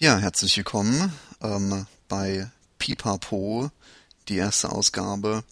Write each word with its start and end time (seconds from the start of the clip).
Ja, 0.00 0.16
herzlich 0.16 0.56
willkommen 0.56 1.12
ähm, 1.42 1.84
bei 2.06 2.48
Pipapo, 2.78 3.72
die 4.28 4.36
erste 4.36 4.70
Ausgabe 4.70 5.42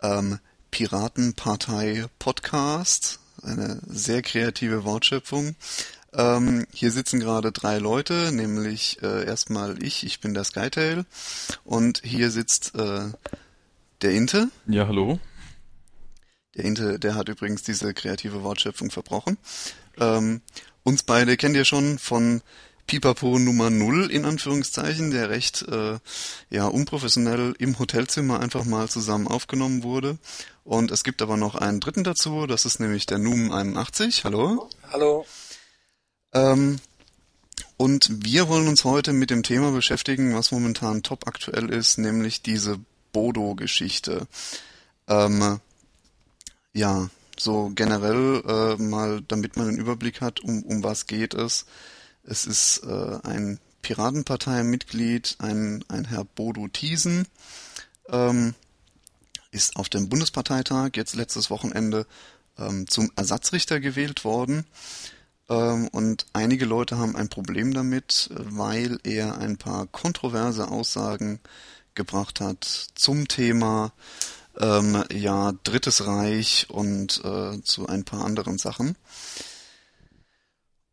ähm, 0.00 0.38
Piratenpartei 0.70 2.04
Podcast, 2.20 3.18
eine 3.42 3.80
sehr 3.88 4.22
kreative 4.22 4.84
Wortschöpfung. 4.84 5.56
Ähm, 6.12 6.68
hier 6.72 6.92
sitzen 6.92 7.18
gerade 7.18 7.50
drei 7.50 7.78
Leute, 7.78 8.30
nämlich 8.30 9.02
äh, 9.02 9.24
erstmal 9.24 9.82
ich, 9.82 10.06
ich 10.06 10.20
bin 10.20 10.34
der 10.34 10.44
Skytail 10.44 11.04
und 11.64 12.00
hier 12.04 12.30
sitzt 12.30 12.76
äh, 12.76 13.10
der 14.02 14.12
Inte. 14.12 14.50
Ja, 14.68 14.86
hallo. 14.86 15.18
Der 16.54 16.64
Inte, 16.64 17.00
der 17.00 17.16
hat 17.16 17.28
übrigens 17.28 17.64
diese 17.64 17.92
kreative 17.92 18.44
Wortschöpfung 18.44 18.92
verbrochen. 18.92 19.36
Ähm, 19.98 20.42
uns 20.84 21.02
beide 21.02 21.36
kennt 21.36 21.56
ihr 21.56 21.64
schon 21.64 21.98
von 21.98 22.40
Pipapo 22.90 23.38
Nummer 23.38 23.70
Null 23.70 24.10
in 24.10 24.24
Anführungszeichen, 24.24 25.12
der 25.12 25.30
recht 25.30 25.62
äh, 25.68 26.00
ja 26.50 26.66
unprofessionell 26.66 27.54
im 27.60 27.78
Hotelzimmer 27.78 28.40
einfach 28.40 28.64
mal 28.64 28.88
zusammen 28.88 29.28
aufgenommen 29.28 29.84
wurde. 29.84 30.18
Und 30.64 30.90
es 30.90 31.04
gibt 31.04 31.22
aber 31.22 31.36
noch 31.36 31.54
einen 31.54 31.78
dritten 31.78 32.02
dazu, 32.02 32.48
das 32.48 32.64
ist 32.64 32.80
nämlich 32.80 33.06
der 33.06 33.18
Num 33.18 33.52
81. 33.52 34.24
Hallo. 34.24 34.68
Hallo. 34.90 35.24
Ähm, 36.32 36.80
und 37.76 38.24
wir 38.24 38.48
wollen 38.48 38.66
uns 38.66 38.82
heute 38.82 39.12
mit 39.12 39.30
dem 39.30 39.44
Thema 39.44 39.70
beschäftigen, 39.70 40.34
was 40.34 40.50
momentan 40.50 41.04
top 41.04 41.28
aktuell 41.28 41.70
ist, 41.70 41.96
nämlich 41.96 42.42
diese 42.42 42.80
Bodo-Geschichte. 43.12 44.26
Ähm, 45.06 45.60
ja, 46.72 47.08
so 47.38 47.70
generell 47.72 48.42
äh, 48.44 48.82
mal, 48.82 49.22
damit 49.28 49.56
man 49.56 49.68
einen 49.68 49.78
Überblick 49.78 50.20
hat, 50.20 50.40
um, 50.40 50.64
um 50.64 50.82
was 50.82 51.06
geht 51.06 51.34
es. 51.34 51.66
Es 52.22 52.46
ist 52.46 52.82
äh, 52.84 53.18
ein 53.22 53.58
Piratenpartei-Mitglied, 53.82 55.36
ein, 55.38 55.84
ein 55.88 56.04
Herr 56.04 56.24
Bodo 56.24 56.68
Thiesen, 56.68 57.26
ähm, 58.08 58.54
ist 59.50 59.76
auf 59.76 59.88
dem 59.88 60.08
Bundesparteitag 60.08 60.90
jetzt 60.94 61.14
letztes 61.14 61.50
Wochenende 61.50 62.06
ähm, 62.58 62.86
zum 62.88 63.10
Ersatzrichter 63.16 63.80
gewählt 63.80 64.24
worden. 64.24 64.64
Ähm, 65.48 65.88
und 65.88 66.26
einige 66.32 66.66
Leute 66.66 66.98
haben 66.98 67.16
ein 67.16 67.28
Problem 67.28 67.74
damit, 67.74 68.30
weil 68.32 68.98
er 69.02 69.38
ein 69.38 69.56
paar 69.56 69.86
kontroverse 69.86 70.68
Aussagen 70.68 71.40
gebracht 71.94 72.40
hat 72.40 72.64
zum 72.94 73.26
Thema 73.28 73.92
ähm, 74.58 75.04
ja 75.12 75.52
Drittes 75.64 76.06
Reich 76.06 76.66
und 76.70 77.22
äh, 77.24 77.60
zu 77.62 77.88
ein 77.88 78.04
paar 78.04 78.24
anderen 78.24 78.58
Sachen. 78.58 78.96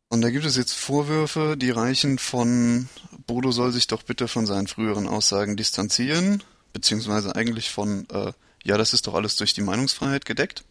Und 0.10 0.22
da 0.22 0.30
gibt 0.30 0.46
es 0.46 0.56
jetzt 0.56 0.74
Vorwürfe, 0.74 1.58
die 1.58 1.72
reichen 1.72 2.18
von 2.18 2.88
Bodo 3.26 3.52
soll 3.52 3.74
sich 3.74 3.88
doch 3.88 4.04
bitte 4.04 4.28
von 4.28 4.46
seinen 4.46 4.68
früheren 4.68 5.08
Aussagen 5.08 5.58
distanzieren, 5.58 6.44
beziehungsweise 6.72 7.36
eigentlich 7.36 7.70
von 7.70 8.08
äh, 8.10 8.32
ja, 8.68 8.78
das 8.78 8.94
ist 8.94 9.08
doch 9.08 9.14
alles 9.14 9.38
durch 9.38 9.54
die 9.54 9.62
Meinungsfreiheit 9.62 10.26
gedeckt, 10.26 10.66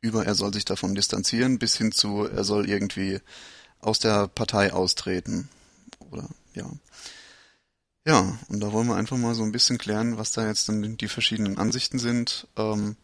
über 0.00 0.24
er 0.24 0.34
soll 0.34 0.54
sich 0.54 0.64
davon 0.64 0.94
distanzieren, 0.94 1.58
bis 1.58 1.76
hin 1.76 1.92
zu 1.92 2.24
er 2.24 2.44
soll 2.44 2.68
irgendwie 2.68 3.20
aus 3.80 3.98
der 3.98 4.28
Partei 4.28 4.72
austreten. 4.72 5.50
Oder 6.10 6.28
ja. 6.54 6.70
Ja, 8.06 8.38
und 8.48 8.60
da 8.60 8.72
wollen 8.72 8.88
wir 8.88 8.96
einfach 8.96 9.16
mal 9.18 9.34
so 9.34 9.42
ein 9.42 9.52
bisschen 9.52 9.78
klären, 9.78 10.16
was 10.16 10.32
da 10.32 10.46
jetzt 10.46 10.68
dann 10.68 10.96
die 10.96 11.08
verschiedenen 11.08 11.58
Ansichten 11.58 11.98
sind 11.98 12.48
ähm, 12.56 12.96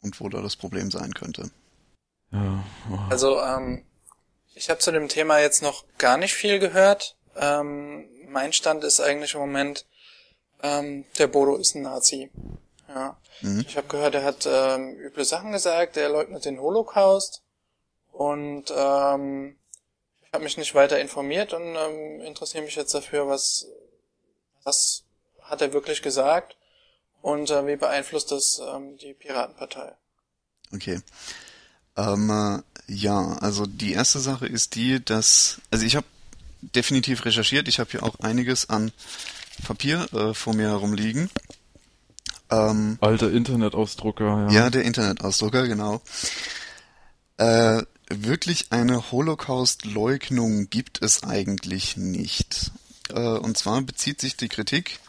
und 0.00 0.20
wo 0.20 0.28
da 0.28 0.40
das 0.40 0.56
Problem 0.56 0.90
sein 0.90 1.12
könnte. 1.12 1.50
Ja. 2.34 2.64
Oh. 2.90 2.98
Also 3.10 3.40
ähm, 3.40 3.84
ich 4.54 4.68
habe 4.68 4.80
zu 4.80 4.92
dem 4.92 5.08
Thema 5.08 5.38
jetzt 5.38 5.62
noch 5.62 5.84
gar 5.98 6.16
nicht 6.16 6.34
viel 6.34 6.58
gehört. 6.58 7.16
Ähm, 7.36 8.08
mein 8.28 8.52
Stand 8.52 8.84
ist 8.84 9.00
eigentlich 9.00 9.34
im 9.34 9.40
Moment, 9.40 9.86
ähm, 10.62 11.04
der 11.18 11.28
Bodo 11.28 11.56
ist 11.56 11.74
ein 11.74 11.82
Nazi. 11.82 12.30
Ja. 12.88 13.16
Mhm. 13.40 13.64
Ich 13.66 13.76
habe 13.76 13.86
gehört, 13.86 14.14
er 14.14 14.24
hat 14.24 14.46
ähm, 14.46 14.96
üble 14.98 15.24
Sachen 15.24 15.52
gesagt, 15.52 15.96
er 15.96 16.08
leugnet 16.08 16.44
den 16.44 16.60
Holocaust 16.60 17.42
und 18.12 18.64
ähm, 18.76 19.56
ich 20.22 20.32
habe 20.32 20.44
mich 20.44 20.56
nicht 20.56 20.74
weiter 20.74 21.00
informiert 21.00 21.52
und 21.52 21.76
ähm, 21.76 22.20
interessiere 22.20 22.64
mich 22.64 22.76
jetzt 22.76 22.94
dafür, 22.94 23.28
was 23.28 23.68
was 24.64 25.04
hat 25.42 25.60
er 25.60 25.72
wirklich 25.72 26.02
gesagt 26.02 26.56
und 27.22 27.50
äh, 27.50 27.66
wie 27.66 27.76
beeinflusst 27.76 28.32
das 28.32 28.60
ähm, 28.66 28.96
die 28.98 29.14
Piratenpartei. 29.14 29.94
Okay. 30.72 31.00
Ähm, 31.96 32.30
äh, 32.30 32.62
ja, 32.86 33.38
also 33.38 33.66
die 33.66 33.92
erste 33.92 34.20
Sache 34.20 34.46
ist 34.46 34.74
die, 34.74 35.04
dass, 35.04 35.60
also 35.70 35.86
ich 35.86 35.96
habe 35.96 36.06
definitiv 36.60 37.24
recherchiert, 37.24 37.68
ich 37.68 37.78
habe 37.78 37.90
hier 37.90 38.02
auch 38.02 38.20
einiges 38.20 38.68
an 38.68 38.92
Papier 39.64 40.12
äh, 40.12 40.34
vor 40.34 40.54
mir 40.54 40.68
herumliegen. 40.68 41.30
Ähm, 42.50 42.98
Alter 43.00 43.30
Internetausdrucker, 43.30 44.48
ja. 44.48 44.50
Ja, 44.50 44.70
der 44.70 44.82
Internetausdrucker, 44.82 45.66
genau. 45.66 46.02
Äh, 47.36 47.82
wirklich 48.08 48.66
eine 48.70 49.10
Holocaust-Leugnung 49.10 50.68
gibt 50.70 51.02
es 51.02 51.22
eigentlich 51.22 51.96
nicht. 51.96 52.72
Äh, 53.10 53.20
und 53.20 53.56
zwar 53.56 53.80
bezieht 53.82 54.20
sich 54.20 54.36
die 54.36 54.48
Kritik 54.48 55.00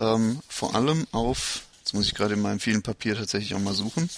ähm, 0.00 0.40
vor 0.48 0.74
allem 0.74 1.06
auf, 1.12 1.62
jetzt 1.80 1.94
muss 1.94 2.06
ich 2.06 2.14
gerade 2.14 2.34
in 2.34 2.40
meinem 2.40 2.60
vielen 2.60 2.82
Papier 2.82 3.16
tatsächlich 3.16 3.54
auch 3.54 3.60
mal 3.60 3.74
suchen, 3.74 4.08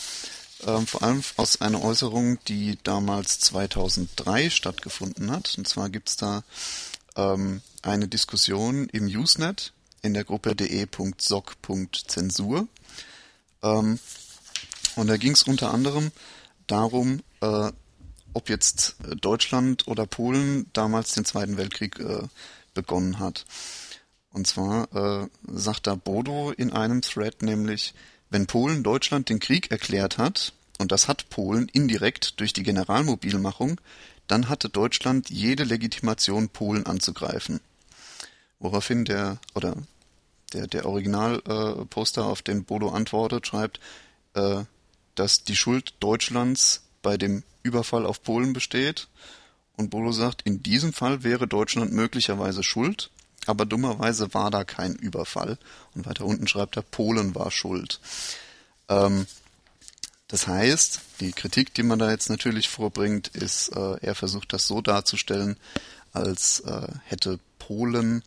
ähm, 0.66 0.86
vor 0.86 1.02
allem 1.02 1.22
aus 1.36 1.60
einer 1.60 1.82
Äußerung, 1.82 2.38
die 2.46 2.78
damals 2.82 3.40
2003 3.40 4.48
stattgefunden 4.50 5.30
hat. 5.30 5.54
Und 5.58 5.68
zwar 5.68 5.90
gibt's 5.90 6.16
da 6.16 6.42
ähm, 7.16 7.60
eine 7.82 8.08
Diskussion 8.08 8.88
im 8.88 9.04
Usenet 9.06 9.74
in 10.02 10.14
der 10.14 10.24
Gruppe 10.24 10.56
de.soc.zensur. 10.56 12.66
Ähm, 13.62 13.98
und 14.96 15.06
da 15.06 15.16
ging's 15.16 15.44
unter 15.44 15.72
anderem 15.72 16.10
darum, 16.66 17.22
äh, 17.40 17.70
ob 18.32 18.48
jetzt 18.48 18.94
Deutschland 19.20 19.88
oder 19.88 20.06
Polen 20.06 20.66
damals 20.72 21.14
den 21.14 21.24
Zweiten 21.24 21.56
Weltkrieg 21.56 21.98
äh, 21.98 22.28
begonnen 22.74 23.18
hat. 23.18 23.44
Und 24.32 24.46
zwar 24.46 24.88
äh, 24.94 25.26
sagt 25.48 25.86
da 25.86 25.96
Bodo 25.96 26.52
in 26.52 26.72
einem 26.72 27.02
Thread 27.02 27.42
nämlich, 27.42 27.94
wenn 28.30 28.46
Polen 28.46 28.82
Deutschland 28.82 29.28
den 29.28 29.40
Krieg 29.40 29.70
erklärt 29.70 30.18
hat, 30.18 30.52
und 30.78 30.92
das 30.92 31.08
hat 31.08 31.28
Polen 31.28 31.68
indirekt 31.68 32.40
durch 32.40 32.52
die 32.52 32.62
Generalmobilmachung, 32.62 33.80
dann 34.26 34.48
hatte 34.48 34.68
Deutschland 34.68 35.28
jede 35.28 35.64
Legitimation, 35.64 36.48
Polen 36.48 36.86
anzugreifen. 36.86 37.60
Woraufhin 38.60 39.04
der, 39.04 39.38
oder 39.54 39.76
der, 40.52 40.68
der 40.68 40.86
Originalposter, 40.86 42.22
äh, 42.22 42.24
auf 42.24 42.42
den 42.42 42.64
Bodo 42.64 42.90
antwortet, 42.90 43.46
schreibt, 43.46 43.80
äh, 44.34 44.62
dass 45.16 45.44
die 45.44 45.56
Schuld 45.56 45.94
Deutschlands 46.00 46.82
bei 47.02 47.16
dem 47.16 47.42
Überfall 47.62 48.06
auf 48.06 48.22
Polen 48.22 48.52
besteht. 48.52 49.08
Und 49.76 49.90
Bodo 49.90 50.12
sagt, 50.12 50.42
in 50.42 50.62
diesem 50.62 50.92
Fall 50.92 51.24
wäre 51.24 51.46
Deutschland 51.46 51.92
möglicherweise 51.92 52.62
schuld, 52.62 53.10
aber 53.46 53.66
dummerweise 53.66 54.32
war 54.34 54.50
da 54.50 54.64
kein 54.64 54.94
Überfall. 54.94 55.58
Und 55.94 56.06
weiter 56.06 56.24
unten 56.24 56.46
schreibt 56.46 56.76
er, 56.76 56.82
Polen 56.82 57.34
war 57.34 57.50
schuld. 57.50 58.00
Ähm, 58.88 59.26
das 60.28 60.46
heißt, 60.46 61.00
die 61.20 61.32
Kritik, 61.32 61.74
die 61.74 61.82
man 61.82 61.98
da 61.98 62.10
jetzt 62.10 62.30
natürlich 62.30 62.68
vorbringt, 62.68 63.28
ist, 63.28 63.70
äh, 63.70 63.96
er 64.00 64.14
versucht 64.14 64.52
das 64.52 64.66
so 64.66 64.80
darzustellen, 64.80 65.56
als 66.12 66.60
äh, 66.60 66.88
hätte 67.04 67.40
Polen 67.58 68.22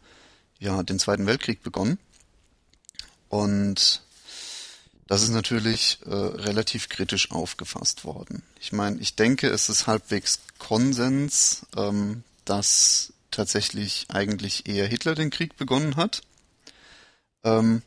ja 0.60 0.84
den 0.84 1.00
Zweiten 1.00 1.26
Weltkrieg 1.26 1.64
begonnen. 1.64 1.98
Und 3.30 4.02
das 5.08 5.22
ist 5.22 5.30
natürlich 5.30 6.00
äh, 6.06 6.14
relativ 6.14 6.90
kritisch 6.90 7.32
aufgefasst 7.32 8.04
worden. 8.04 8.44
Ich 8.60 8.72
meine, 8.72 9.00
ich 9.00 9.16
denke, 9.16 9.48
es 9.50 9.70
ist 9.70 9.88
halbwegs 9.88 10.40
Konsens, 10.60 11.66
ähm, 11.78 12.24
dass 12.46 13.13
tatsächlich 13.34 14.08
eigentlich 14.10 14.68
eher 14.68 14.88
Hitler 14.88 15.16
den 15.16 15.30
Krieg 15.30 15.58
begonnen 15.58 15.96
hat. 15.96 16.22
Ähm, 17.44 17.82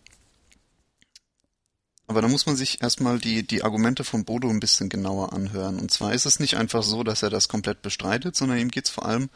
aber 2.09 2.23
da 2.23 2.29
muss 2.29 2.47
man 2.47 2.57
sich 2.57 2.83
erstmal 2.83 3.19
die, 3.19 3.45
die 3.45 3.65
Argumente 3.65 4.05
von 4.05 4.25
Bodo 4.25 4.49
ein 4.49 4.61
bisschen 4.61 4.89
genauer 4.89 5.33
anhören. 5.33 5.81
Und 5.81 5.91
zwar 5.91 6.13
ist 6.13 6.27
es 6.27 6.39
nicht 6.39 6.57
einfach 6.57 6.83
so, 6.83 7.03
dass 7.03 7.23
er 7.23 7.31
das 7.31 7.49
komplett 7.49 7.83
bestreitet, 7.83 8.37
sondern 8.37 8.59
ihm 8.59 8.71
geht 8.71 8.85
es 8.85 8.91
vor 8.91 9.07
allem 9.07 9.29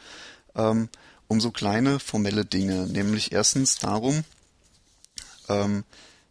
ähm, 0.55 0.87
um 1.27 1.41
so 1.41 1.51
kleine 1.51 1.99
formelle 1.99 2.45
Dinge. 2.45 2.87
Nämlich 2.87 3.33
erstens 3.33 3.75
darum, 3.75 4.23
ähm, 5.49 5.83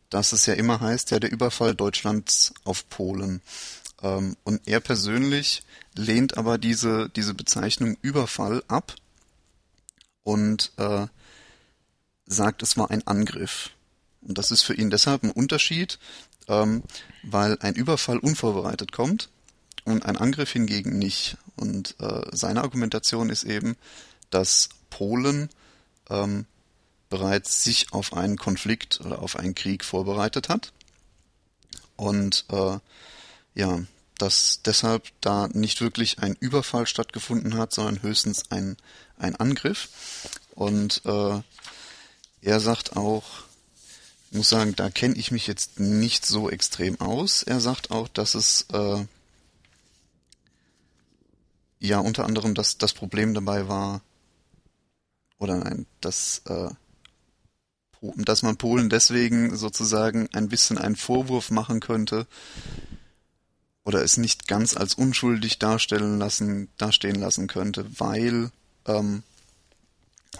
dass 0.08 0.32
es 0.32 0.46
ja 0.46 0.54
immer 0.54 0.80
heißt, 0.80 1.10
ja, 1.10 1.20
der 1.20 1.30
Überfall 1.30 1.74
Deutschlands 1.74 2.54
auf 2.64 2.88
Polen. 2.88 3.42
Ähm, 4.02 4.36
und 4.42 4.66
er 4.66 4.80
persönlich 4.80 5.62
lehnt 5.94 6.38
aber 6.38 6.56
diese, 6.56 7.10
diese 7.10 7.34
Bezeichnung 7.34 7.98
Überfall 8.00 8.62
ab 8.66 8.94
und 10.24 10.72
äh, 10.76 11.06
sagt, 12.26 12.62
es 12.62 12.76
war 12.76 12.90
ein 12.90 13.06
Angriff. 13.06 13.70
Und 14.22 14.38
das 14.38 14.50
ist 14.50 14.62
für 14.62 14.74
ihn 14.74 14.90
deshalb 14.90 15.22
ein 15.22 15.30
Unterschied, 15.30 15.98
ähm, 16.48 16.82
weil 17.22 17.58
ein 17.60 17.74
Überfall 17.74 18.18
unvorbereitet 18.18 18.92
kommt 18.92 19.30
und 19.84 20.04
ein 20.04 20.16
Angriff 20.16 20.50
hingegen 20.52 20.98
nicht. 20.98 21.36
Und 21.56 21.96
äh, 22.00 22.22
seine 22.32 22.62
Argumentation 22.62 23.30
ist 23.30 23.44
eben, 23.44 23.76
dass 24.30 24.68
Polen 24.90 25.48
ähm, 26.08 26.46
bereits 27.08 27.64
sich 27.64 27.92
auf 27.92 28.12
einen 28.12 28.36
Konflikt 28.36 29.00
oder 29.00 29.20
auf 29.20 29.36
einen 29.36 29.54
Krieg 29.54 29.84
vorbereitet 29.84 30.48
hat. 30.48 30.72
Und 31.96 32.44
äh, 32.50 32.78
ja, 33.54 33.80
dass 34.16 34.60
deshalb 34.62 35.08
da 35.20 35.48
nicht 35.48 35.80
wirklich 35.80 36.18
ein 36.20 36.36
Überfall 36.38 36.86
stattgefunden 36.86 37.56
hat, 37.56 37.72
sondern 37.72 38.02
höchstens 38.02 38.50
ein, 38.50 38.76
ein 39.20 39.36
Angriff. 39.36 39.88
Und 40.54 41.02
äh, 41.04 41.40
er 42.42 42.60
sagt 42.60 42.96
auch, 42.96 43.24
ich 44.30 44.36
muss 44.36 44.48
sagen, 44.48 44.76
da 44.76 44.90
kenne 44.90 45.16
ich 45.16 45.30
mich 45.30 45.46
jetzt 45.46 45.80
nicht 45.80 46.24
so 46.24 46.50
extrem 46.50 47.00
aus. 47.00 47.42
Er 47.42 47.60
sagt 47.60 47.90
auch, 47.90 48.08
dass 48.08 48.34
es 48.34 48.66
äh, 48.72 49.04
ja 51.80 51.98
unter 51.98 52.24
anderem 52.24 52.54
dass 52.54 52.78
das 52.78 52.92
Problem 52.92 53.34
dabei 53.34 53.68
war, 53.68 54.02
oder 55.38 55.56
nein, 55.56 55.86
dass 56.00 56.42
äh, 56.46 56.70
dass 58.00 58.42
man 58.42 58.56
Polen 58.56 58.88
deswegen 58.88 59.56
sozusagen 59.56 60.28
ein 60.32 60.48
bisschen 60.48 60.78
einen 60.78 60.96
Vorwurf 60.96 61.50
machen 61.50 61.80
könnte 61.80 62.26
oder 63.84 64.02
es 64.02 64.16
nicht 64.16 64.48
ganz 64.48 64.76
als 64.76 64.94
unschuldig 64.94 65.58
darstellen 65.58 66.18
lassen, 66.18 66.68
dastehen 66.78 67.16
lassen 67.16 67.46
könnte, 67.46 67.86
weil 67.98 68.50
ähm, 68.98 69.22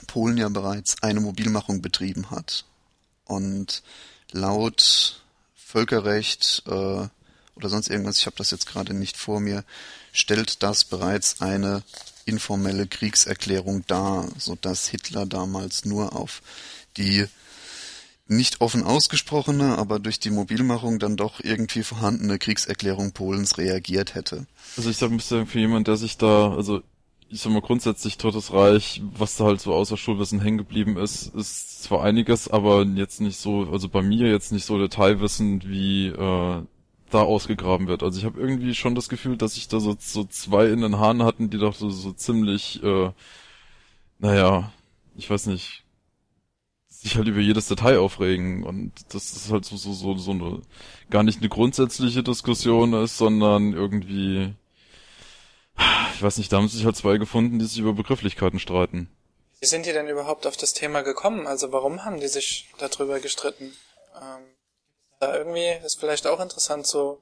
Polen 0.07 0.37
ja 0.37 0.49
bereits 0.49 1.03
eine 1.03 1.21
Mobilmachung 1.21 1.83
betrieben 1.83 2.31
hat. 2.31 2.65
Und 3.25 3.83
laut 4.33 5.23
Völkerrecht 5.55 6.63
äh, 6.67 6.71
oder 7.55 7.69
sonst 7.69 7.89
irgendwas, 7.89 8.19
ich 8.19 8.27
habe 8.27 8.37
das 8.37 8.51
jetzt 8.51 8.67
gerade 8.67 8.95
nicht 8.95 9.17
vor 9.17 9.41
mir, 9.41 9.65
stellt 10.13 10.63
das 10.63 10.85
bereits 10.85 11.41
eine 11.41 11.83
informelle 12.25 12.87
Kriegserklärung 12.87 13.85
dar, 13.87 14.29
so 14.39 14.57
dass 14.57 14.89
Hitler 14.89 15.27
damals 15.27 15.85
nur 15.85 16.17
auf 16.17 16.43
die 16.97 17.27
nicht 18.27 18.61
offen 18.61 18.85
ausgesprochene, 18.85 19.77
aber 19.77 19.99
durch 19.99 20.21
die 20.21 20.31
Mobilmachung 20.31 21.01
dann 21.01 21.17
doch 21.17 21.41
irgendwie 21.43 21.83
vorhandene 21.83 22.39
Kriegserklärung 22.39 23.11
Polens 23.13 23.59
reagiert 23.59 24.15
hätte. 24.15 24.47
Also 24.77 24.89
ich 24.89 24.97
sag, 24.97 25.11
müsste 25.11 25.47
für 25.47 25.59
jemand, 25.59 25.89
der 25.89 25.97
sich 25.97 26.17
da, 26.17 26.53
also 26.55 26.83
ich 27.31 27.41
sag 27.41 27.53
mal 27.53 27.63
grundsätzlich 27.63 28.19
Drittes 28.19 28.53
Reich, 28.53 29.03
was 29.17 29.37
da 29.37 29.45
halt 29.45 29.61
so 29.61 29.73
außer 29.73 29.97
Schulwissen 29.97 30.41
hängen 30.41 30.59
geblieben 30.59 30.97
ist, 30.97 31.33
ist 31.35 31.83
zwar 31.85 32.03
einiges, 32.03 32.49
aber 32.49 32.85
jetzt 32.85 33.21
nicht 33.21 33.37
so, 33.39 33.69
also 33.71 33.89
bei 33.89 34.03
mir 34.03 34.29
jetzt 34.31 34.53
nicht 34.53 34.65
so 34.65 34.79
detailwissend 34.79 35.69
wie 35.69 36.09
äh, 36.09 36.63
da 37.11 37.23
ausgegraben 37.23 37.87
wird. 37.87 38.03
Also 38.03 38.19
ich 38.19 38.25
habe 38.25 38.41
irgendwie 38.41 38.75
schon 38.75 38.95
das 38.97 39.09
Gefühl, 39.09 39.37
dass 39.37 39.55
sich 39.55 39.69
da 39.69 39.81
so, 39.81 39.97
so 39.99 40.25
zwei 40.25 40.67
in 40.67 40.81
den 40.81 40.99
Haaren 40.99 41.23
hatten, 41.23 41.51
die 41.51 41.59
doch 41.59 41.75
so, 41.75 41.89
so 41.91 42.13
ziemlich, 42.13 42.83
äh, 42.83 43.13
naja, 44.19 44.73
ich 45.17 45.31
weiß 45.31 45.47
nicht, 45.47 45.85
sich 46.89 47.17
halt 47.17 47.29
über 47.29 47.41
jedes 47.41 47.69
Detail 47.69 47.99
aufregen 47.99 48.65
und 48.65 48.93
das 49.15 49.33
ist 49.37 49.53
halt 49.53 49.65
so, 49.65 49.77
so, 49.77 49.93
so, 49.93 50.17
so 50.17 50.33
eine, 50.33 50.63
gar 51.11 51.23
nicht 51.23 51.41
eine 51.41 51.49
grundsätzliche 51.49 52.23
Diskussion 52.23 52.93
ist, 52.93 53.19
sondern 53.19 53.73
irgendwie, 53.73 54.55
ich 56.15 56.23
weiß 56.23 56.39
nicht, 56.39 56.53
da 56.53 56.59
haben 56.59 56.69
sich 56.69 56.85
halt 56.85 56.97
zwei 56.97 57.19
gefunden, 57.19 57.59
die 57.59 57.67
sich 57.67 57.79
über 57.79 57.93
Begrifflichkeiten 57.93 58.59
streiten. 58.59 59.09
Wie 59.61 59.67
sind 59.67 59.87
die 59.87 59.93
denn 59.93 60.09
überhaupt 60.09 60.47
auf 60.47 60.57
das 60.57 60.73
Thema 60.73 61.03
gekommen? 61.03 61.47
Also 61.47 61.73
warum 61.73 62.05
haben 62.05 62.21
die 62.21 62.29
sich 62.29 62.69
darüber 62.79 63.21
gestritten? 63.21 63.73
Ähm, 64.17 64.45
da 65.19 65.37
irgendwie 65.37 65.69
ist 65.85 66.01
vielleicht 66.01 66.27
auch 66.27 66.41
interessant 66.41 66.87
zu, 66.87 67.21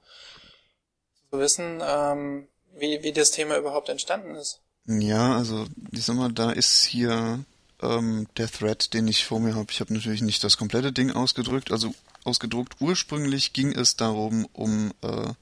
zu 1.31 1.39
wissen, 1.39 1.83
ähm, 1.85 2.47
wie, 2.77 3.03
wie 3.03 3.13
das 3.13 3.33
Thema 3.33 3.57
überhaupt 3.57 3.89
entstanden 3.89 4.37
ist. 4.37 4.61
Ja, 4.87 5.37
also 5.37 5.67
ich 5.91 6.05
sag 6.05 6.17
mal, 6.17 6.33
da 6.33 6.51
ist 6.51 6.85
hier 6.85 7.45
ähm, 7.83 8.29
der 8.37 8.51
Thread, 8.51 8.95
den 8.95 9.09
ich 9.09 9.25
vor 9.25 9.41
mir 9.41 9.55
habe. 9.55 9.71
Ich 9.71 9.81
habe 9.81 9.93
natürlich 9.93 10.23
nicht 10.23 10.43
das 10.45 10.57
komplette 10.57 10.93
Ding 10.93 11.11
ausgedrückt, 11.11 11.73
also 11.73 11.95
ausgedruckt. 12.25 12.77
Ursprünglich 12.81 13.53
ging 13.53 13.73
es 13.73 13.97
darum, 13.97 14.47
um 14.53 14.93
äh, 15.03 15.33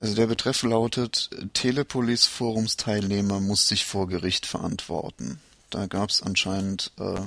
also 0.00 0.14
der 0.14 0.26
Betreff 0.26 0.62
lautet, 0.62 1.30
Telepolis 1.54 2.24
Forumsteilnehmer 2.24 3.40
muss 3.40 3.66
sich 3.66 3.84
vor 3.84 4.08
Gericht 4.08 4.46
verantworten. 4.46 5.40
Da 5.70 5.86
gab 5.86 6.08
es 6.10 6.22
anscheinend 6.22 6.92
äh, 6.98 7.20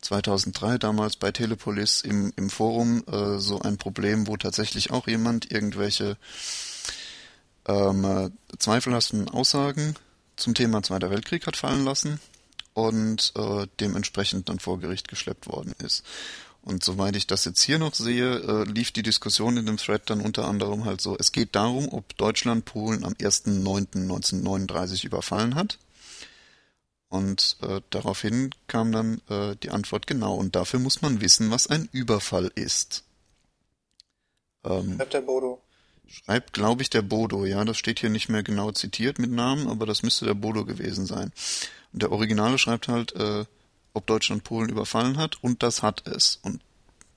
2003 0.00 0.78
damals 0.78 1.16
bei 1.16 1.30
Telepolis 1.30 2.00
im, 2.00 2.32
im 2.36 2.50
Forum 2.50 3.04
äh, 3.06 3.38
so 3.38 3.60
ein 3.60 3.76
Problem, 3.76 4.26
wo 4.26 4.36
tatsächlich 4.36 4.90
auch 4.90 5.06
jemand 5.06 5.52
irgendwelche 5.52 6.16
ähm, 7.66 8.04
äh, 8.04 8.30
zweifelhaften 8.58 9.28
Aussagen 9.28 9.94
zum 10.36 10.54
Thema 10.54 10.82
Zweiter 10.82 11.10
Weltkrieg 11.10 11.46
hat 11.46 11.56
fallen 11.56 11.84
lassen 11.84 12.20
und 12.74 13.32
äh, 13.36 13.66
dementsprechend 13.80 14.48
dann 14.48 14.58
vor 14.58 14.80
Gericht 14.80 15.08
geschleppt 15.08 15.46
worden 15.46 15.74
ist. 15.78 16.04
Und 16.68 16.84
soweit 16.84 17.16
ich 17.16 17.26
das 17.26 17.46
jetzt 17.46 17.62
hier 17.62 17.78
noch 17.78 17.94
sehe, 17.94 18.40
äh, 18.40 18.64
lief 18.64 18.92
die 18.92 19.02
Diskussion 19.02 19.56
in 19.56 19.64
dem 19.64 19.78
Thread 19.78 20.02
dann 20.10 20.20
unter 20.20 20.46
anderem 20.46 20.84
halt 20.84 21.00
so, 21.00 21.16
es 21.18 21.32
geht 21.32 21.56
darum, 21.56 21.88
ob 21.90 22.14
Deutschland 22.18 22.66
Polen 22.66 23.06
am 23.06 23.14
1.9.1939 23.14 25.06
überfallen 25.06 25.54
hat. 25.54 25.78
Und 27.08 27.56
äh, 27.62 27.80
daraufhin 27.88 28.50
kam 28.66 28.92
dann 28.92 29.22
äh, 29.30 29.56
die 29.62 29.70
Antwort 29.70 30.06
genau. 30.06 30.34
Und 30.34 30.56
dafür 30.56 30.78
muss 30.78 31.00
man 31.00 31.22
wissen, 31.22 31.50
was 31.50 31.68
ein 31.68 31.88
Überfall 31.90 32.52
ist. 32.54 33.04
Ähm, 34.62 34.96
schreibt 34.96 35.14
der 35.14 35.22
Bodo. 35.22 35.62
Schreibt, 36.06 36.52
glaube 36.52 36.82
ich, 36.82 36.90
der 36.90 37.00
Bodo. 37.00 37.46
Ja, 37.46 37.64
das 37.64 37.78
steht 37.78 38.00
hier 38.00 38.10
nicht 38.10 38.28
mehr 38.28 38.42
genau 38.42 38.72
zitiert 38.72 39.18
mit 39.18 39.30
Namen, 39.30 39.68
aber 39.68 39.86
das 39.86 40.02
müsste 40.02 40.26
der 40.26 40.34
Bodo 40.34 40.66
gewesen 40.66 41.06
sein. 41.06 41.32
Und 41.94 42.02
der 42.02 42.12
Originale 42.12 42.58
schreibt 42.58 42.88
halt, 42.88 43.12
äh, 43.16 43.46
ob 43.98 44.06
Deutschland 44.06 44.44
Polen 44.44 44.68
überfallen 44.68 45.18
hat 45.18 45.42
und 45.42 45.62
das 45.62 45.82
hat 45.82 46.06
es. 46.06 46.38
Und 46.42 46.60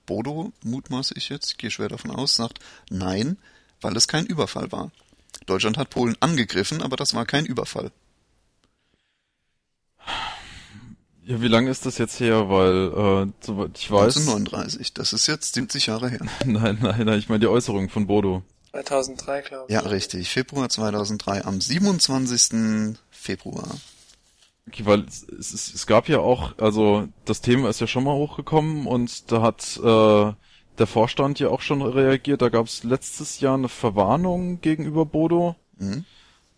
Bodo, 0.04 0.52
mutmaße 0.64 1.14
ich 1.16 1.28
jetzt, 1.28 1.52
ich 1.52 1.58
gehe 1.58 1.70
schwer 1.70 1.88
davon 1.88 2.10
aus, 2.10 2.34
sagt 2.34 2.58
nein, 2.90 3.38
weil 3.80 3.96
es 3.96 4.08
kein 4.08 4.26
Überfall 4.26 4.70
war. 4.72 4.90
Deutschland 5.46 5.78
hat 5.78 5.90
Polen 5.90 6.16
angegriffen, 6.20 6.82
aber 6.82 6.96
das 6.96 7.14
war 7.14 7.24
kein 7.24 7.46
Überfall. 7.46 7.90
Ja, 11.24 11.40
wie 11.40 11.48
lange 11.48 11.70
ist 11.70 11.86
das 11.86 11.98
jetzt 11.98 12.18
her? 12.18 12.48
Weil, 12.48 13.28
äh, 13.28 13.32
soweit 13.40 13.78
ich 13.78 13.90
weiß. 13.90 14.16
1939, 14.16 14.92
das 14.92 15.12
ist 15.12 15.28
jetzt 15.28 15.54
70 15.54 15.86
Jahre 15.86 16.10
her. 16.10 16.26
nein, 16.44 16.78
nein, 16.82 17.06
nein, 17.06 17.18
ich 17.18 17.28
meine 17.28 17.40
die 17.40 17.46
Äußerung 17.46 17.88
von 17.88 18.08
Bodo. 18.08 18.42
2003, 18.72 19.42
glaube 19.42 19.66
ich. 19.68 19.74
Ja, 19.74 19.80
richtig. 19.80 20.28
Februar 20.30 20.68
2003, 20.68 21.44
am 21.44 21.60
27. 21.60 22.96
Februar. 23.10 23.68
Okay, 24.68 24.86
weil 24.86 25.00
es, 25.00 25.24
es, 25.24 25.74
es 25.74 25.86
gab 25.86 26.08
ja 26.08 26.20
auch, 26.20 26.56
also 26.58 27.08
das 27.24 27.40
Thema 27.40 27.68
ist 27.68 27.80
ja 27.80 27.86
schon 27.86 28.04
mal 28.04 28.14
hochgekommen 28.14 28.86
und 28.86 29.30
da 29.32 29.42
hat 29.42 29.76
äh, 29.82 30.32
der 30.78 30.86
Vorstand 30.86 31.40
ja 31.40 31.48
auch 31.48 31.60
schon 31.60 31.82
reagiert. 31.82 32.42
Da 32.42 32.48
gab 32.48 32.66
es 32.66 32.84
letztes 32.84 33.40
Jahr 33.40 33.54
eine 33.54 33.68
Verwarnung 33.68 34.60
gegenüber 34.60 35.04
Bodo. 35.04 35.56
Mhm. 35.78 36.04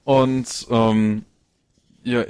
Und 0.04 0.66
ähm, 0.70 1.24
ja, 2.02 2.24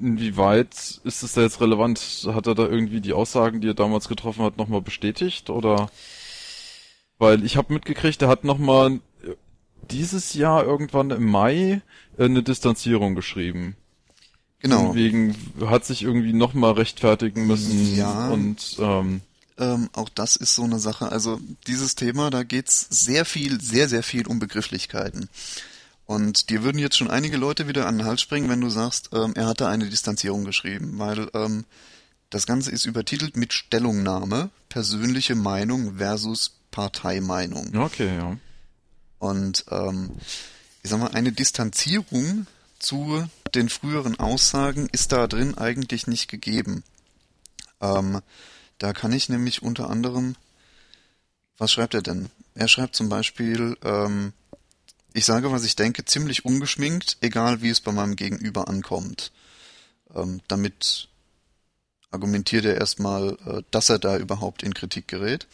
inwieweit 0.00 1.00
ist 1.04 1.22
es 1.22 1.34
da 1.34 1.42
jetzt 1.42 1.60
relevant? 1.60 2.26
Hat 2.32 2.46
er 2.46 2.54
da 2.54 2.66
irgendwie 2.66 3.00
die 3.00 3.12
Aussagen, 3.12 3.60
die 3.60 3.68
er 3.68 3.74
damals 3.74 4.08
getroffen 4.08 4.44
hat, 4.44 4.56
nochmal 4.56 4.80
bestätigt? 4.80 5.50
Oder 5.50 5.90
weil 7.18 7.44
ich 7.44 7.56
habe 7.56 7.74
mitgekriegt, 7.74 8.22
er 8.22 8.28
hat 8.28 8.44
nochmal 8.44 9.00
dieses 9.90 10.34
Jahr 10.34 10.64
irgendwann 10.64 11.10
im 11.10 11.30
Mai 11.30 11.82
äh, 12.16 12.24
eine 12.24 12.42
Distanzierung 12.42 13.14
geschrieben. 13.14 13.76
Genau. 14.60 14.94
Wegen 14.94 15.36
hat 15.66 15.84
sich 15.84 16.02
irgendwie 16.02 16.32
nochmal 16.32 16.72
rechtfertigen 16.72 17.46
müssen. 17.46 17.94
Ja. 17.94 18.30
Und 18.30 18.76
ähm, 18.80 19.20
ähm, 19.56 19.88
auch 19.92 20.08
das 20.08 20.36
ist 20.36 20.54
so 20.54 20.64
eine 20.64 20.78
Sache. 20.78 21.10
Also 21.10 21.40
dieses 21.66 21.94
Thema, 21.94 22.30
da 22.30 22.42
geht's 22.42 22.86
sehr 22.90 23.24
viel, 23.24 23.60
sehr, 23.60 23.88
sehr 23.88 24.02
viel 24.02 24.26
um 24.26 24.38
Begrifflichkeiten. 24.38 25.28
Und 26.06 26.48
dir 26.48 26.62
würden 26.62 26.78
jetzt 26.78 26.96
schon 26.96 27.10
einige 27.10 27.36
Leute 27.36 27.68
wieder 27.68 27.86
an 27.86 27.98
den 27.98 28.06
Hals 28.06 28.22
springen, 28.22 28.48
wenn 28.48 28.60
du 28.60 28.70
sagst, 28.70 29.10
ähm, 29.12 29.34
er 29.34 29.46
hatte 29.46 29.68
eine 29.68 29.88
Distanzierung 29.88 30.44
geschrieben, 30.44 30.98
weil 30.98 31.28
ähm, 31.34 31.64
das 32.30 32.46
Ganze 32.46 32.70
ist 32.70 32.86
übertitelt 32.86 33.36
mit 33.36 33.52
Stellungnahme, 33.52 34.50
persönliche 34.68 35.34
Meinung 35.34 35.96
versus 35.98 36.52
Parteimeinung. 36.70 37.76
Okay, 37.76 38.16
ja. 38.16 38.36
Und 39.18 39.64
ähm, 39.70 40.12
ich 40.82 40.90
sag 40.90 41.00
mal, 41.00 41.08
eine 41.08 41.32
Distanzierung 41.32 42.46
zu 42.78 43.28
den 43.54 43.68
früheren 43.68 44.18
Aussagen 44.18 44.88
ist 44.92 45.12
da 45.12 45.26
drin 45.26 45.56
eigentlich 45.56 46.06
nicht 46.06 46.28
gegeben. 46.28 46.84
Ähm, 47.80 48.20
da 48.78 48.92
kann 48.92 49.12
ich 49.12 49.28
nämlich 49.28 49.62
unter 49.62 49.90
anderem, 49.90 50.36
was 51.56 51.72
schreibt 51.72 51.94
er 51.94 52.02
denn? 52.02 52.30
Er 52.54 52.68
schreibt 52.68 52.96
zum 52.96 53.08
Beispiel, 53.08 53.76
ähm, 53.82 54.32
ich 55.12 55.24
sage, 55.24 55.50
was 55.50 55.64
ich 55.64 55.76
denke, 55.76 56.04
ziemlich 56.04 56.44
ungeschminkt, 56.44 57.18
egal 57.20 57.62
wie 57.62 57.70
es 57.70 57.80
bei 57.80 57.92
meinem 57.92 58.16
Gegenüber 58.16 58.68
ankommt. 58.68 59.32
Ähm, 60.14 60.40
damit 60.48 61.08
argumentiert 62.10 62.64
er 62.64 62.76
erstmal, 62.76 63.36
äh, 63.46 63.62
dass 63.70 63.90
er 63.90 63.98
da 63.98 64.16
überhaupt 64.16 64.62
in 64.62 64.74
Kritik 64.74 65.08
gerät. 65.08 65.46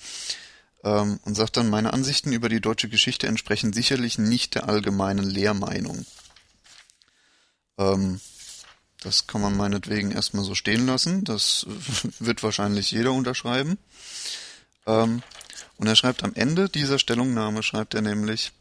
Ähm, 0.82 1.18
und 1.24 1.34
sagt 1.34 1.56
dann, 1.56 1.70
meine 1.70 1.92
Ansichten 1.92 2.32
über 2.32 2.48
die 2.48 2.60
deutsche 2.60 2.88
Geschichte 2.88 3.26
entsprechen 3.26 3.72
sicherlich 3.72 4.18
nicht 4.18 4.54
der 4.54 4.68
allgemeinen 4.68 5.24
Lehrmeinung. 5.24 6.04
Ähm, 7.78 8.20
Das 9.02 9.26
kann 9.26 9.42
man 9.42 9.56
meinetwegen 9.56 10.12
erstmal 10.12 10.44
so 10.44 10.54
stehen 10.54 10.86
lassen. 10.86 11.24
Das 11.24 11.66
wird 12.18 12.42
wahrscheinlich 12.42 12.90
jeder 12.90 13.12
unterschreiben. 13.12 13.78
Ähm, 14.86 15.22
und 15.76 15.86
er 15.86 15.96
schreibt 15.96 16.24
am 16.24 16.34
Ende 16.34 16.68
dieser 16.68 16.98
Stellungnahme, 16.98 17.62
schreibt 17.62 17.94
er 17.94 18.00
nämlich, 18.00 18.52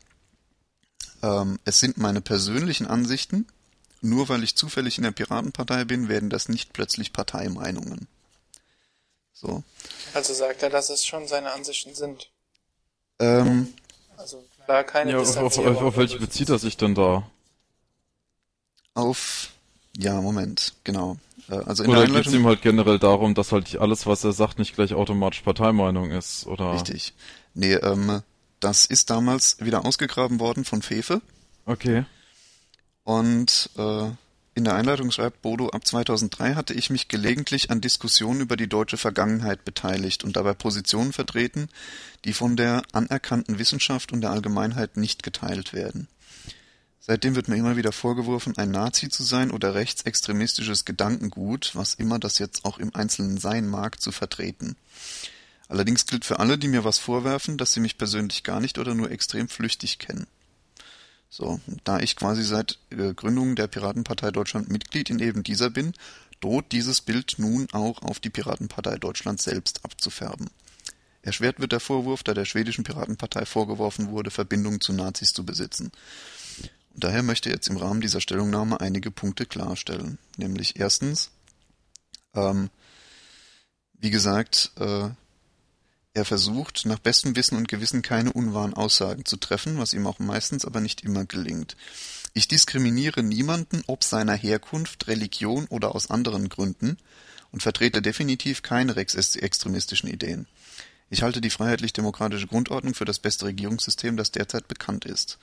ähm, 1.22 1.60
es 1.64 1.80
sind 1.80 1.98
meine 1.98 2.22
persönlichen 2.22 2.88
Ansichten. 2.88 3.48
Nur 4.02 4.28
weil 4.28 4.44
ich 4.44 4.58
zufällig 4.58 4.98
in 4.98 5.06
der 5.06 5.12
Piratenpartei 5.12 5.86
bin, 5.86 6.10
werden 6.10 6.30
das 6.30 6.50
nicht 6.50 6.74
plötzlich 6.74 7.14
Parteimeinungen. 7.14 8.08
So. 9.32 9.64
Also 10.14 10.34
sagt 10.34 10.62
er, 10.62 10.70
dass 10.70 10.90
es 10.90 11.06
schon 11.06 11.26
seine 11.28 11.54
Ansichten 11.54 11.96
sind. 11.96 12.30
Ähm, 13.20 13.74
also 14.18 14.44
klar, 14.66 14.84
keine 14.84 15.12
ja, 15.12 15.20
auf, 15.20 15.38
auf, 15.38 15.58
auf, 15.58 15.82
auf 15.82 15.98
welche 15.98 16.20
bezieht 16.20 16.50
er 16.50 16.60
sich 16.60 16.76
denn 16.76 16.96
da? 16.96 17.26
Auf, 18.94 19.50
ja, 19.98 20.22
Moment, 20.22 20.74
genau. 20.84 21.18
Äh, 21.50 21.56
also 21.56 21.84
in 21.84 21.90
oder 21.90 22.08
geht 22.08 22.28
es 22.28 22.34
ihm 22.34 22.46
halt 22.46 22.62
generell 22.62 23.00
darum, 23.00 23.34
dass 23.34 23.52
halt 23.52 23.78
alles, 23.78 24.06
was 24.06 24.24
er 24.24 24.34
sagt, 24.34 24.60
nicht 24.60 24.76
gleich 24.76 24.94
automatisch 24.94 25.42
Parteimeinung 25.42 26.12
ist, 26.12 26.46
oder? 26.46 26.74
Richtig. 26.74 27.14
Nee, 27.54 27.74
ähm, 27.74 28.22
das 28.60 28.86
ist 28.86 29.10
damals 29.10 29.58
wieder 29.60 29.86
ausgegraben 29.86 30.40
worden 30.40 30.64
von 30.66 30.82
Fefe. 30.82 31.22
Okay. 31.66 32.06
Und 33.04 33.70
äh, 33.78 34.10
in 34.56 34.64
der 34.64 34.76
Einleitung 34.76 35.12
schreibt 35.12 35.42
Bodo, 35.42 35.70
ab 35.70 35.86
2003 35.86 36.54
hatte 36.54 36.74
ich 36.74 36.90
mich 36.90 37.08
gelegentlich 37.08 37.72
an 37.72 37.82
Diskussionen 37.82 38.42
über 38.42 38.56
die 38.56 38.70
deutsche 38.70 38.98
Vergangenheit 38.98 39.66
beteiligt 39.66 40.24
und 40.24 40.36
dabei 40.36 40.54
Positionen 40.54 41.12
vertreten, 41.12 41.70
die 42.24 42.34
von 42.34 42.56
der 42.56 42.84
anerkannten 42.92 43.58
Wissenschaft 43.58 44.14
und 44.14 44.22
der 44.22 44.32
Allgemeinheit 44.32 44.96
nicht 44.96 45.24
geteilt 45.24 45.74
werden. 45.74 46.08
Seitdem 47.06 47.36
wird 47.36 47.50
mir 47.50 47.58
immer 47.58 47.76
wieder 47.76 47.92
vorgeworfen, 47.92 48.58
ein 48.58 48.72
Nazi 48.72 49.10
zu 49.10 49.24
sein 49.24 49.52
oder 49.52 49.76
rechtsextremistisches 49.76 50.86
Gedankengut, 50.86 51.72
was 51.74 51.96
immer 51.96 52.18
das 52.18 52.40
jetzt 52.40 52.64
auch 52.64 52.78
im 52.78 52.96
Einzelnen 52.96 53.38
sein 53.38 53.68
mag, 53.68 54.00
zu 54.00 54.14
vertreten. 54.14 54.78
Allerdings 55.68 56.06
gilt 56.06 56.24
für 56.24 56.40
alle, 56.40 56.58
die 56.58 56.70
mir 56.70 56.86
was 56.86 57.00
vorwerfen, 57.00 57.58
dass 57.58 57.74
sie 57.74 57.82
mich 57.82 57.98
persönlich 57.98 58.44
gar 58.44 58.62
nicht 58.62 58.78
oder 58.78 58.96
nur 58.96 59.12
extrem 59.12 59.50
flüchtig 59.50 60.00
kennen. 60.00 60.28
So, 61.30 61.60
da 61.84 62.00
ich 62.00 62.16
quasi 62.16 62.42
seit 62.42 62.80
äh, 62.90 63.14
Gründung 63.14 63.58
der 63.58 63.68
Piratenpartei 63.68 64.32
Deutschland 64.32 64.70
Mitglied 64.70 65.10
in 65.10 65.20
eben 65.20 65.44
dieser 65.44 65.70
bin, 65.70 65.92
droht 66.40 66.72
dieses 66.72 67.02
Bild 67.02 67.36
nun 67.38 67.68
auch 67.74 68.02
auf 68.02 68.22
die 68.22 68.30
Piratenpartei 68.30 68.96
Deutschland 68.96 69.42
selbst 69.42 69.84
abzufärben. 69.84 70.52
Erschwert 71.22 71.60
wird 71.60 71.74
der 71.74 71.82
Vorwurf, 71.82 72.24
da 72.24 72.34
der 72.34 72.46
schwedischen 72.46 72.86
Piratenpartei 72.86 73.46
vorgeworfen 73.46 74.10
wurde, 74.10 74.32
Verbindungen 74.32 74.80
zu 74.80 74.94
Nazis 74.94 75.34
zu 75.34 75.46
besitzen. 75.46 75.92
Daher 76.96 77.24
möchte 77.24 77.50
ich 77.50 77.56
jetzt 77.56 77.68
im 77.70 77.78
Rahmen 77.78 78.02
dieser 78.02 78.22
Stellungnahme 78.22 78.80
einige 78.80 79.12
Punkte 79.12 79.46
klarstellen. 79.46 80.20
Nämlich 80.38 80.80
erstens, 80.80 81.32
ähm, 82.36 82.70
wie 83.94 84.12
gesagt, 84.12 84.72
äh, 84.78 85.10
er 86.16 86.26
versucht, 86.26 86.86
nach 86.86 87.00
bestem 87.00 87.36
Wissen 87.36 87.58
und 87.58 87.68
Gewissen 87.68 88.04
keine 88.04 88.32
unwahren 88.32 88.76
Aussagen 88.76 89.26
zu 89.26 89.38
treffen, 89.38 89.80
was 89.80 89.94
ihm 89.94 90.06
auch 90.06 90.20
meistens 90.20 90.64
aber 90.64 90.80
nicht 90.80 91.02
immer 91.02 91.26
gelingt. 91.26 91.76
Ich 92.36 92.48
diskriminiere 92.48 93.24
niemanden 93.24 93.84
ob 93.88 94.04
seiner 94.04 94.36
Herkunft, 94.36 95.08
Religion 95.08 95.66
oder 95.68 95.96
aus 95.96 96.12
anderen 96.12 96.50
Gründen 96.50 96.98
und 97.52 97.64
vertrete 97.64 98.02
definitiv 98.02 98.62
keine 98.62 98.96
rechtsextremistischen 98.96 100.10
Ideen. 100.10 100.48
Ich 101.10 101.24
halte 101.24 101.42
die 101.42 101.52
freiheitlich-demokratische 101.52 102.48
Grundordnung 102.48 102.94
für 102.94 103.06
das 103.06 103.20
beste 103.20 103.46
Regierungssystem, 103.46 104.18
das 104.18 104.32
derzeit 104.32 104.68
bekannt 104.68 105.06
ist. 105.06 105.40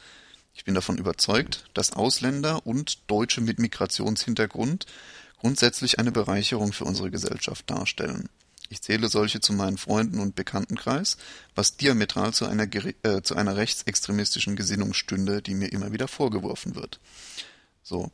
Ich 0.54 0.64
bin 0.64 0.74
davon 0.74 0.98
überzeugt, 0.98 1.64
dass 1.74 1.92
Ausländer 1.92 2.66
und 2.66 2.98
Deutsche 3.10 3.40
mit 3.40 3.58
Migrationshintergrund 3.58 4.86
grundsätzlich 5.38 5.98
eine 5.98 6.12
Bereicherung 6.12 6.72
für 6.72 6.84
unsere 6.84 7.10
Gesellschaft 7.10 7.70
darstellen. 7.70 8.28
Ich 8.68 8.82
zähle 8.82 9.08
solche 9.08 9.40
zu 9.40 9.52
meinen 9.52 9.78
Freunden 9.78 10.20
und 10.20 10.36
Bekanntenkreis, 10.36 11.16
was 11.56 11.76
diametral 11.76 12.32
zu 12.32 12.46
einer, 12.46 12.68
äh, 12.72 13.20
zu 13.22 13.34
einer 13.34 13.56
rechtsextremistischen 13.56 14.54
Gesinnung 14.54 14.94
stünde, 14.94 15.42
die 15.42 15.54
mir 15.54 15.72
immer 15.72 15.92
wieder 15.92 16.06
vorgeworfen 16.06 16.76
wird. 16.76 17.00
So. 17.82 18.12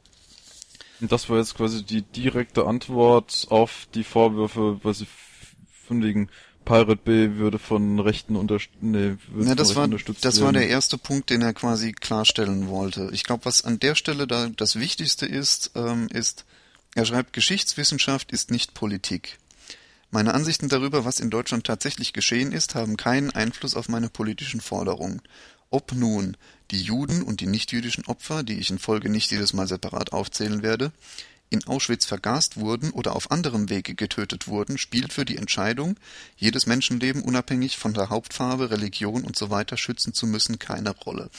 Und 1.01 1.13
das 1.13 1.29
war 1.29 1.37
jetzt 1.37 1.57
quasi 1.57 1.85
die 1.85 2.01
direkte 2.01 2.65
Antwort 2.65 3.47
auf 3.51 3.87
die 3.93 4.05
Vorwürfe, 4.05 4.81
was 4.83 4.99
sie 4.99 5.07
von 5.87 6.03
wegen 6.03 6.31
Pirate 6.67 7.01
Bay 7.03 7.39
würde 7.39 7.59
von 7.59 7.99
Rechten 8.01 8.37
unterstützt. 8.37 8.83
Nee, 8.83 9.17
ja, 9.39 9.55
das 9.55 9.77
war, 9.77 9.89
das 9.89 10.41
war 10.43 10.53
der 10.53 10.69
erste 10.69 10.99
Punkt, 10.99 11.31
den 11.31 11.41
er 11.41 11.55
quasi 11.55 11.93
klarstellen 11.93 12.69
wollte. 12.69 13.09
Ich 13.13 13.25
glaube, 13.25 13.47
was 13.47 13.65
an 13.65 13.79
der 13.79 13.95
Stelle 13.95 14.27
da 14.27 14.49
das 14.49 14.79
Wichtigste 14.79 15.25
ist, 15.25 15.71
ähm, 15.77 16.09
ist, 16.13 16.45
er 16.95 17.07
schreibt, 17.07 17.33
Geschichtswissenschaft 17.33 18.33
ist 18.33 18.51
nicht 18.51 18.75
Politik. 18.75 19.39
Meine 20.11 20.35
Ansichten 20.35 20.69
darüber, 20.69 21.05
was 21.05 21.21
in 21.21 21.31
Deutschland 21.31 21.65
tatsächlich 21.65 22.13
geschehen 22.13 22.53
ist, 22.53 22.75
haben 22.75 22.97
keinen 22.97 23.31
Einfluss 23.31 23.77
auf 23.77 23.89
meine 23.89 24.09
politischen 24.09 24.61
Forderungen. 24.61 25.23
Ob 25.71 25.93
nun 25.93 26.37
die 26.73 26.83
Juden 26.83 27.23
und 27.23 27.41
die 27.41 27.47
nichtjüdischen 27.47 28.07
Opfer, 28.07 28.43
die 28.43 28.59
ich 28.59 28.71
in 28.71 28.79
Folge 28.79 29.09
nicht 29.09 29.31
jedes 29.31 29.53
Mal 29.53 29.69
separat 29.69 30.13
aufzählen 30.13 30.63
werde, 30.63 30.93
in 31.51 31.67
Auschwitz 31.67 32.05
vergast 32.05 32.59
wurden 32.59 32.91
oder 32.91 33.15
auf 33.15 33.31
anderem 33.31 33.69
Wege 33.69 33.95
getötet 33.95 34.49
wurden, 34.49 34.79
spielt 34.79 35.13
für 35.13 35.25
die 35.25 35.37
Entscheidung, 35.37 35.97
jedes 36.37 36.67
Menschenleben 36.67 37.23
unabhängig 37.23 37.79
von 37.79 37.95
der 37.95 38.11
Hauptfarbe, 38.11 38.71
Religion 38.71 39.25
und 39.25 39.37
so 39.37 39.51
weiter 39.51 39.77
schützen 39.77 40.13
zu 40.13 40.27
müssen, 40.27 40.59
keine 40.59 40.91
Rolle. 40.91 41.31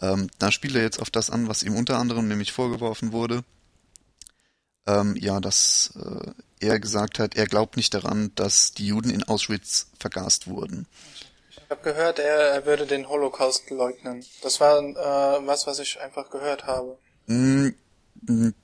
Ähm, 0.00 0.28
da 0.38 0.50
spielt 0.50 0.74
er 0.74 0.82
jetzt 0.82 1.00
auf 1.00 1.10
das 1.10 1.30
an, 1.30 1.48
was 1.48 1.62
ihm 1.62 1.76
unter 1.76 1.98
anderem 1.98 2.28
nämlich 2.28 2.52
vorgeworfen 2.52 3.12
wurde, 3.12 3.44
ähm, 4.86 5.16
ja, 5.16 5.40
dass 5.40 5.92
äh, 5.96 6.32
er 6.60 6.80
gesagt 6.80 7.18
hat, 7.18 7.36
er 7.36 7.46
glaubt 7.46 7.76
nicht 7.76 7.94
daran, 7.94 8.32
dass 8.34 8.72
die 8.72 8.86
Juden 8.86 9.10
in 9.10 9.22
Auschwitz 9.22 9.88
vergast 9.98 10.48
wurden. 10.48 10.86
Ich 11.50 11.70
habe 11.70 11.82
gehört, 11.82 12.18
er, 12.18 12.36
er 12.36 12.66
würde 12.66 12.86
den 12.86 13.08
Holocaust 13.08 13.70
leugnen. 13.70 14.24
Das 14.42 14.60
war 14.60 14.78
äh, 14.80 15.46
was, 15.46 15.66
was 15.66 15.78
ich 15.78 16.00
einfach 16.00 16.30
gehört 16.30 16.66
habe. 16.66 16.98
Mm, 17.26 17.66
mm, 17.66 17.74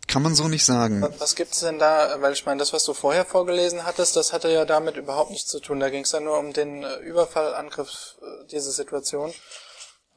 kann 0.06 0.22
man 0.22 0.34
so 0.34 0.48
nicht 0.48 0.64
sagen. 0.64 1.02
Was, 1.18 1.34
gibt's 1.34 1.60
denn 1.60 1.78
da? 1.78 2.16
Weil 2.20 2.32
ich 2.32 2.46
meine, 2.46 2.58
das, 2.58 2.72
was 2.72 2.84
du 2.84 2.94
vorher 2.94 3.24
vorgelesen 3.24 3.84
hattest, 3.84 4.14
das 4.14 4.32
hatte 4.32 4.48
ja 4.50 4.64
damit 4.64 4.96
überhaupt 4.96 5.30
nichts 5.30 5.50
zu 5.50 5.60
tun. 5.60 5.80
Da 5.80 5.90
ging 5.90 6.04
es 6.04 6.12
ja 6.12 6.20
nur 6.20 6.38
um 6.38 6.52
den 6.52 6.84
äh, 6.84 6.96
Überfallangriff, 6.98 8.16
äh, 8.22 8.46
diese 8.50 8.70
Situation. 8.70 9.32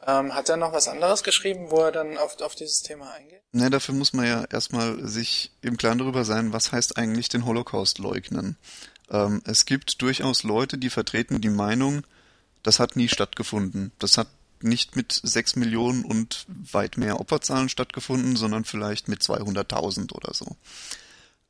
Ähm, 0.05 0.33
hat 0.33 0.49
er 0.49 0.57
noch 0.57 0.73
was 0.73 0.87
anderes 0.87 1.23
geschrieben, 1.23 1.69
wo 1.69 1.79
er 1.79 1.91
dann 1.91 2.17
auf, 2.17 2.39
auf 2.41 2.55
dieses 2.55 2.81
Thema 2.81 3.11
eingeht? 3.11 3.41
Ne, 3.51 3.69
dafür 3.69 3.93
muss 3.93 4.13
man 4.13 4.25
ja 4.25 4.45
erstmal 4.45 5.07
sich 5.07 5.51
im 5.61 5.77
Klaren 5.77 5.99
darüber 5.99 6.23
sein, 6.23 6.53
was 6.53 6.71
heißt 6.71 6.97
eigentlich 6.97 7.29
den 7.29 7.45
Holocaust 7.45 7.99
leugnen. 7.99 8.57
Ähm, 9.09 9.41
es 9.45 9.65
gibt 9.65 10.01
durchaus 10.01 10.43
Leute, 10.43 10.77
die 10.77 10.89
vertreten 10.89 11.41
die 11.41 11.49
Meinung, 11.49 12.03
das 12.63 12.79
hat 12.79 12.95
nie 12.95 13.09
stattgefunden. 13.09 13.91
Das 13.99 14.17
hat 14.17 14.27
nicht 14.63 14.95
mit 14.95 15.19
sechs 15.23 15.55
Millionen 15.55 16.05
und 16.05 16.45
weit 16.71 16.97
mehr 16.97 17.19
Opferzahlen 17.19 17.69
stattgefunden, 17.69 18.35
sondern 18.35 18.65
vielleicht 18.65 19.07
mit 19.07 19.21
200.000 19.21 20.13
oder 20.13 20.33
so. 20.33 20.55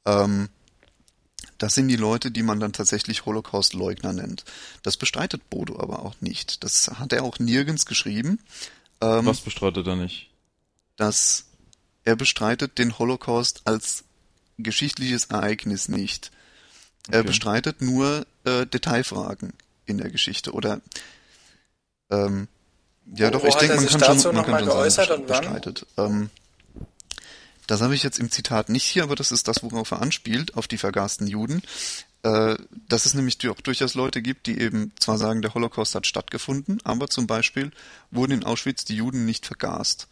Ähm, 0.06 0.50
das 1.58 1.76
sind 1.76 1.88
die 1.88 1.96
Leute, 1.96 2.32
die 2.32 2.44
man 2.44 2.60
dann 2.60 2.74
tatsächlich 2.74 3.26
Holocaust-Leugner 3.26 4.14
nennt. 4.14 4.46
Das 4.82 4.98
bestreitet 4.98 5.50
Bodo 5.50 5.80
aber 5.80 6.04
auch 6.04 6.16
nicht. 6.20 6.64
Das 6.64 6.90
hat 6.96 7.14
er 7.14 7.24
auch 7.24 7.40
nirgends 7.40 7.86
geschrieben. 7.86 8.40
Ähm, 9.00 9.26
Was 9.26 9.42
bestreitet 9.42 9.86
er 9.86 9.96
nicht? 9.96 10.30
Dass 10.96 11.46
er 12.04 12.16
bestreitet 12.16 12.78
den 12.80 12.98
Holocaust 12.98 13.62
als 13.66 14.06
geschichtliches 14.58 15.26
Ereignis 15.26 15.88
nicht. 15.88 16.32
Okay. 17.08 17.18
Er 17.18 17.24
bestreitet 17.24 17.82
nur 17.82 18.26
äh, 18.44 18.66
Detailfragen 18.66 19.54
in 19.86 19.98
der 19.98 20.10
Geschichte 20.10 20.54
oder 20.54 20.82
ähm, 22.10 22.48
ja 23.16 23.28
Wo, 23.28 23.32
doch, 23.32 23.44
ich 23.44 23.56
denke, 23.56 23.76
man 23.76 23.88
kann 23.88 24.20
schon, 24.20 24.36
man 24.36 24.46
kann 24.46 24.66
schon 24.66 24.90
sagen, 24.90 25.26
bestreitet. 25.26 25.86
Ähm, 25.98 26.30
das 27.68 27.82
habe 27.82 27.96
ich 27.96 28.04
jetzt 28.04 28.20
im 28.20 28.32
Zitat 28.32 28.70
nicht 28.70 28.84
hier, 28.84 29.04
aber 29.04 29.16
das 29.16 29.32
ist 29.32 29.48
das, 29.48 29.64
worauf 29.64 29.92
er 29.92 30.02
anspielt, 30.02 30.58
auf 30.58 30.68
die 30.68 30.78
vergasten 30.78 31.28
Juden. 31.28 31.62
Äh, 32.24 32.56
dass 32.88 33.08
es 33.08 33.16
nämlich 33.16 33.38
auch 33.50 33.62
durchaus 33.62 33.96
Leute 33.96 34.22
gibt, 34.22 34.46
die 34.46 34.60
eben 34.60 34.92
zwar 35.00 35.18
sagen, 35.18 35.42
der 35.42 35.56
Holocaust 35.56 35.96
hat 35.96 36.06
stattgefunden, 36.06 36.80
aber 36.84 37.08
zum 37.08 37.26
Beispiel 37.26 37.72
wurden 38.12 38.34
in 38.34 38.44
Auschwitz 38.44 38.86
die 38.86 38.96
Juden 38.96 39.26
nicht 39.26 39.48
vergast. 39.48 40.08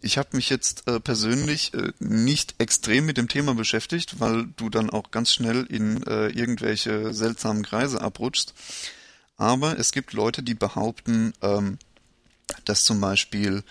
Ich 0.00 0.18
habe 0.18 0.30
mich 0.32 0.50
jetzt 0.50 0.88
äh, 0.88 0.98
persönlich 0.98 1.72
äh, 1.74 1.92
nicht 2.00 2.56
extrem 2.58 3.06
mit 3.06 3.16
dem 3.16 3.28
Thema 3.28 3.54
beschäftigt, 3.54 4.18
weil 4.18 4.48
du 4.56 4.70
dann 4.70 4.90
auch 4.90 5.12
ganz 5.12 5.32
schnell 5.32 5.64
in 5.64 6.02
äh, 6.02 6.28
irgendwelche 6.30 7.14
seltsamen 7.14 7.62
Kreise 7.62 8.00
abrutschst. 8.00 8.54
Aber 9.36 9.78
es 9.78 9.92
gibt 9.92 10.14
Leute, 10.14 10.42
die 10.42 10.54
behaupten, 10.54 11.32
ähm, 11.42 11.78
dass 12.64 12.84
zum 12.84 13.00
Beispiel 13.00 13.62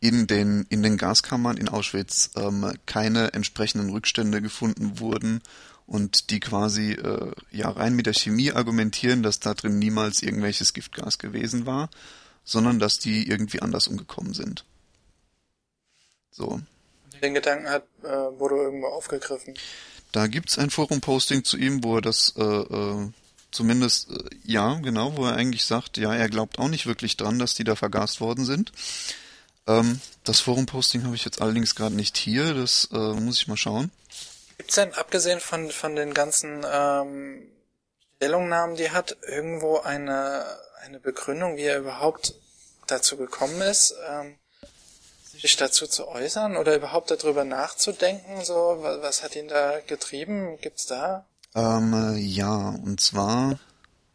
in 0.00 0.26
den, 0.26 0.66
in 0.68 0.82
den 0.82 0.98
Gaskammern 0.98 1.56
in 1.56 1.68
Auschwitz 1.68 2.30
ähm, 2.36 2.70
keine 2.86 3.32
entsprechenden 3.32 3.90
Rückstände 3.90 4.42
gefunden 4.42 4.98
wurden 5.00 5.40
und 5.86 6.30
die 6.30 6.40
quasi 6.40 6.92
äh, 6.92 7.32
ja 7.50 7.70
rein 7.70 7.94
mit 7.94 8.06
der 8.06 8.12
Chemie 8.12 8.52
argumentieren, 8.52 9.22
dass 9.22 9.40
da 9.40 9.54
drin 9.54 9.78
niemals 9.78 10.22
irgendwelches 10.22 10.72
Giftgas 10.72 11.18
gewesen 11.18 11.66
war, 11.66 11.90
sondern 12.44 12.78
dass 12.78 12.98
die 12.98 13.28
irgendwie 13.28 13.62
anders 13.62 13.88
umgekommen 13.88 14.34
sind. 14.34 14.64
So. 16.30 16.60
Den 17.22 17.34
Gedanken 17.34 17.68
hat 17.68 17.84
äh, 18.02 18.30
Bodo 18.36 18.62
irgendwo 18.62 18.88
aufgegriffen. 18.88 19.54
Da 20.12 20.26
gibt's 20.26 20.58
ein 20.58 20.70
Forum-Posting 20.70 21.44
zu 21.44 21.56
ihm, 21.56 21.82
wo 21.82 21.96
er 21.96 22.02
das 22.02 22.34
äh, 22.36 22.42
äh, 22.42 23.08
zumindest, 23.54 24.10
äh, 24.10 24.30
ja, 24.44 24.74
genau, 24.82 25.16
wo 25.16 25.26
er 25.26 25.34
eigentlich 25.34 25.64
sagt, 25.64 25.96
ja, 25.96 26.14
er 26.14 26.28
glaubt 26.28 26.58
auch 26.58 26.68
nicht 26.68 26.86
wirklich 26.86 27.16
dran, 27.16 27.38
dass 27.38 27.54
die 27.54 27.64
da 27.64 27.76
vergast 27.76 28.20
worden 28.20 28.44
sind. 28.44 28.72
Ähm, 29.66 30.00
das 30.24 30.40
Forum-Posting 30.40 31.04
habe 31.04 31.14
ich 31.14 31.24
jetzt 31.24 31.40
allerdings 31.40 31.74
gerade 31.74 31.94
nicht 31.94 32.16
hier, 32.16 32.54
das 32.54 32.88
äh, 32.92 32.96
muss 32.96 33.38
ich 33.38 33.48
mal 33.48 33.56
schauen. 33.56 33.90
Gibt's 34.58 34.74
denn, 34.74 34.92
abgesehen 34.94 35.40
von, 35.40 35.70
von 35.70 35.96
den 35.96 36.14
ganzen 36.14 36.64
ähm, 36.70 37.42
Stellungnahmen, 38.16 38.76
die 38.76 38.90
hat, 38.90 39.16
irgendwo 39.26 39.78
eine, 39.78 40.44
eine 40.84 41.00
Begründung, 41.00 41.56
wie 41.56 41.64
er 41.64 41.78
überhaupt 41.78 42.34
dazu 42.86 43.16
gekommen 43.16 43.60
ist, 43.62 43.94
ähm, 44.08 44.36
sich 45.32 45.56
dazu 45.56 45.86
zu 45.86 46.08
äußern 46.08 46.56
oder 46.56 46.76
überhaupt 46.76 47.10
darüber 47.10 47.44
nachzudenken? 47.44 48.44
So, 48.44 48.78
was, 48.80 49.02
was 49.02 49.22
hat 49.22 49.36
ihn 49.36 49.48
da 49.48 49.80
getrieben? 49.80 50.58
Gibt's 50.60 50.86
da? 50.86 51.26
Ähm, 51.54 51.92
äh, 51.92 52.18
ja, 52.18 52.70
und 52.70 53.00
zwar 53.00 53.58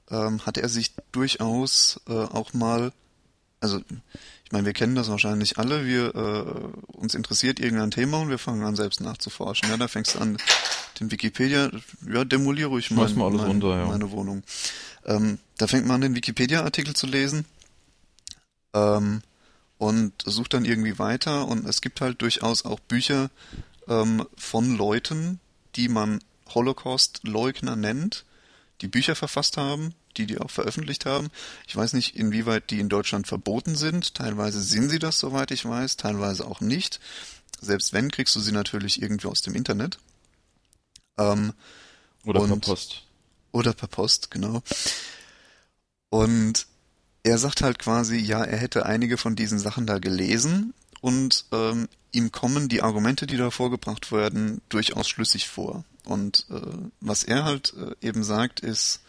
ähm, 0.10 0.46
hat 0.46 0.58
er 0.58 0.70
sich 0.70 0.94
durchaus 1.12 2.02
äh, 2.08 2.14
auch 2.14 2.54
mal, 2.54 2.92
also 3.62 3.80
ich 3.80 4.52
meine, 4.52 4.66
wir 4.66 4.74
kennen 4.74 4.96
das 4.96 5.10
wahrscheinlich 5.10 5.58
alle, 5.58 5.86
wir 5.86 6.16
äh, 6.16 6.98
uns 6.98 7.14
interessiert 7.14 7.60
irgendein 7.60 7.92
Thema 7.92 8.20
und 8.20 8.30
wir 8.30 8.40
fangen 8.40 8.64
an 8.64 8.76
selbst 8.76 9.00
nachzuforschen. 9.00 9.70
Ja, 9.70 9.78
da 9.78 9.88
fängst 9.88 10.16
du 10.16 10.20
an, 10.20 10.38
den 11.00 11.12
Wikipedia, 11.12 11.70
ja, 12.12 12.26
demoliere 12.26 12.70
ruhig 12.70 12.92
mein, 12.92 13.16
mal 13.16 13.28
alles 13.28 13.42
mein, 13.42 13.52
runter, 13.52 13.78
ja. 13.78 13.86
meine 13.86 14.12
Wohnung. 14.12 14.44
Ähm, 15.06 15.40
da 15.58 15.68
fängt 15.68 15.86
man 15.86 15.96
an, 15.96 16.02
den 16.02 16.16
Wikipedia-Artikel 16.16 16.96
zu 16.96 17.08
lesen. 17.08 17.46
Ähm, 18.74 19.22
und 19.78 20.12
sucht 20.26 20.54
dann 20.54 20.66
irgendwie 20.66 21.00
weiter 21.00 21.48
und 21.48 21.66
es 21.66 21.80
gibt 21.80 22.02
halt 22.02 22.22
durchaus 22.22 22.66
auch 22.66 22.82
Bücher 22.82 23.30
ähm, 23.88 24.28
von 24.36 24.76
Leuten, 24.76 25.40
die 25.78 25.88
man 25.88 26.20
Holocaust-Leugner 26.54 27.76
nennt, 27.76 28.26
die 28.82 28.88
Bücher 28.88 29.16
verfasst 29.16 29.58
haben, 29.58 29.94
die 30.18 30.26
die 30.26 30.40
auch 30.40 30.50
veröffentlicht 30.50 31.06
haben. 31.06 31.30
Ich 31.68 31.76
weiß 31.76 31.94
nicht, 31.94 32.16
inwieweit 32.16 32.70
die 32.72 32.80
in 32.80 32.90
Deutschland 32.90 33.28
verboten 33.28 33.76
sind. 33.76 34.16
Teilweise 34.16 34.62
sind 34.62 34.90
sie 34.90 35.00
das, 35.00 35.20
soweit 35.20 35.52
ich 35.52 35.66
weiß, 35.66 35.98
teilweise 35.98 36.46
auch 36.46 36.62
nicht. 36.62 37.00
Selbst 37.62 37.94
wenn, 37.94 38.12
kriegst 38.12 38.36
du 38.36 38.40
sie 38.40 38.52
natürlich 38.52 39.02
irgendwie 39.02 39.28
aus 39.28 39.42
dem 39.42 39.56
Internet. 39.56 40.00
Ähm, 41.18 41.54
oder 42.26 42.46
per 42.46 42.58
Post. 42.58 43.04
Oder 43.52 43.74
per 43.74 43.88
Post, 43.88 44.32
genau. 44.32 44.62
Und 46.10 46.68
er 47.24 47.38
sagt 47.38 47.62
halt 47.62 47.80
quasi, 47.80 48.18
ja, 48.18 48.44
er 48.44 48.58
hätte 48.58 48.86
einige 48.86 49.18
von 49.18 49.36
diesen 49.36 49.60
Sachen 49.60 49.86
da 49.86 50.00
gelesen 50.00 50.74
und 51.02 51.46
ähm, 51.52 51.88
ihm 52.12 52.32
kommen 52.32 52.70
die 52.70 52.82
Argumente, 52.82 53.28
die 53.28 53.38
da 53.38 53.52
vorgebracht 53.52 54.12
werden, 54.12 54.62
durchaus 54.70 55.08
schlüssig 55.08 55.48
vor. 55.48 55.84
Und 56.06 56.46
äh, 56.50 56.62
was 57.00 57.24
er 57.24 57.44
halt 57.44 57.74
äh, 57.74 58.06
eben 58.06 58.24
sagt, 58.24 58.60
ist, 58.60 59.02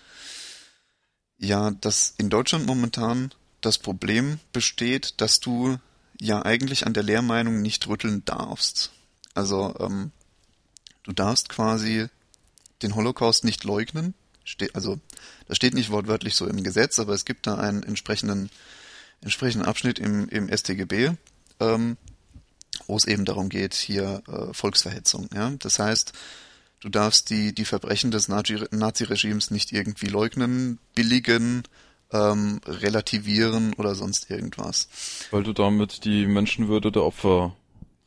ja, 1.38 1.70
dass 1.70 2.14
in 2.18 2.30
Deutschland 2.30 2.66
momentan 2.66 3.32
das 3.60 3.78
Problem 3.78 4.38
besteht, 4.52 5.20
dass 5.20 5.40
du 5.40 5.78
ja 6.20 6.42
eigentlich 6.42 6.86
an 6.86 6.92
der 6.92 7.02
Lehrmeinung 7.02 7.62
nicht 7.62 7.86
rütteln 7.88 8.24
darfst. 8.24 8.90
Also 9.34 9.74
ähm, 9.80 10.12
du 11.04 11.12
darfst 11.12 11.48
quasi 11.48 12.08
den 12.82 12.94
Holocaust 12.94 13.44
nicht 13.44 13.64
leugnen. 13.64 14.14
Ste 14.44 14.68
also 14.74 15.00
das 15.46 15.56
steht 15.56 15.74
nicht 15.74 15.90
wortwörtlich 15.90 16.34
so 16.34 16.46
im 16.46 16.62
Gesetz, 16.62 16.98
aber 16.98 17.14
es 17.14 17.24
gibt 17.24 17.46
da 17.46 17.56
einen 17.56 17.82
entsprechenden 17.82 18.50
entsprechenden 19.20 19.66
Abschnitt 19.66 19.98
im, 19.98 20.28
im 20.28 20.48
StGB, 20.48 21.12
ähm, 21.60 21.96
wo 22.86 22.96
es 22.96 23.06
eben 23.06 23.24
darum 23.24 23.48
geht, 23.48 23.74
hier 23.74 24.22
äh, 24.28 24.52
Volksverhetzung. 24.54 25.28
Ja? 25.34 25.52
Das 25.58 25.78
heißt, 25.78 26.12
du 26.80 26.88
darfst 26.88 27.30
die, 27.30 27.54
die 27.54 27.64
Verbrechen 27.64 28.10
des 28.10 28.28
Nazi-Regimes 28.28 29.50
nicht 29.50 29.72
irgendwie 29.72 30.06
leugnen, 30.06 30.78
billigen, 30.94 31.62
ähm, 32.12 32.60
relativieren 32.66 33.74
oder 33.74 33.94
sonst 33.94 34.30
irgendwas. 34.30 34.88
Weil 35.30 35.42
du 35.42 35.52
damit 35.52 36.04
die 36.04 36.26
Menschenwürde 36.26 36.90
der 36.90 37.04
Opfer 37.04 37.54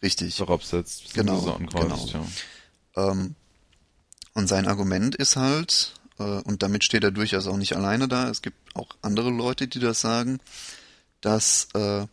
Richtig. 0.02 0.40
herabsetzt, 0.40 1.14
genau, 1.14 1.58
genau. 1.58 2.06
Ja. 2.08 3.12
Ähm, 3.12 3.36
und 4.34 4.48
sein 4.48 4.68
Argument 4.68 5.16
ist 5.16 5.38
halt, 5.38 5.94
äh, 6.20 6.24
und 6.24 6.64
damit 6.64 6.84
steht 6.84 7.04
er 7.04 7.12
durchaus 7.12 7.48
auch 7.48 7.58
nicht 7.58 7.76
alleine 7.76 8.08
da, 8.08 8.30
es 8.30 8.42
gibt 8.42 8.58
auch 8.76 8.90
andere 9.02 9.30
Leute, 9.30 9.68
die 9.68 9.80
das 9.80 10.02
sagen, 10.02 10.40
dass 11.22 11.70
äh, 11.74 12.06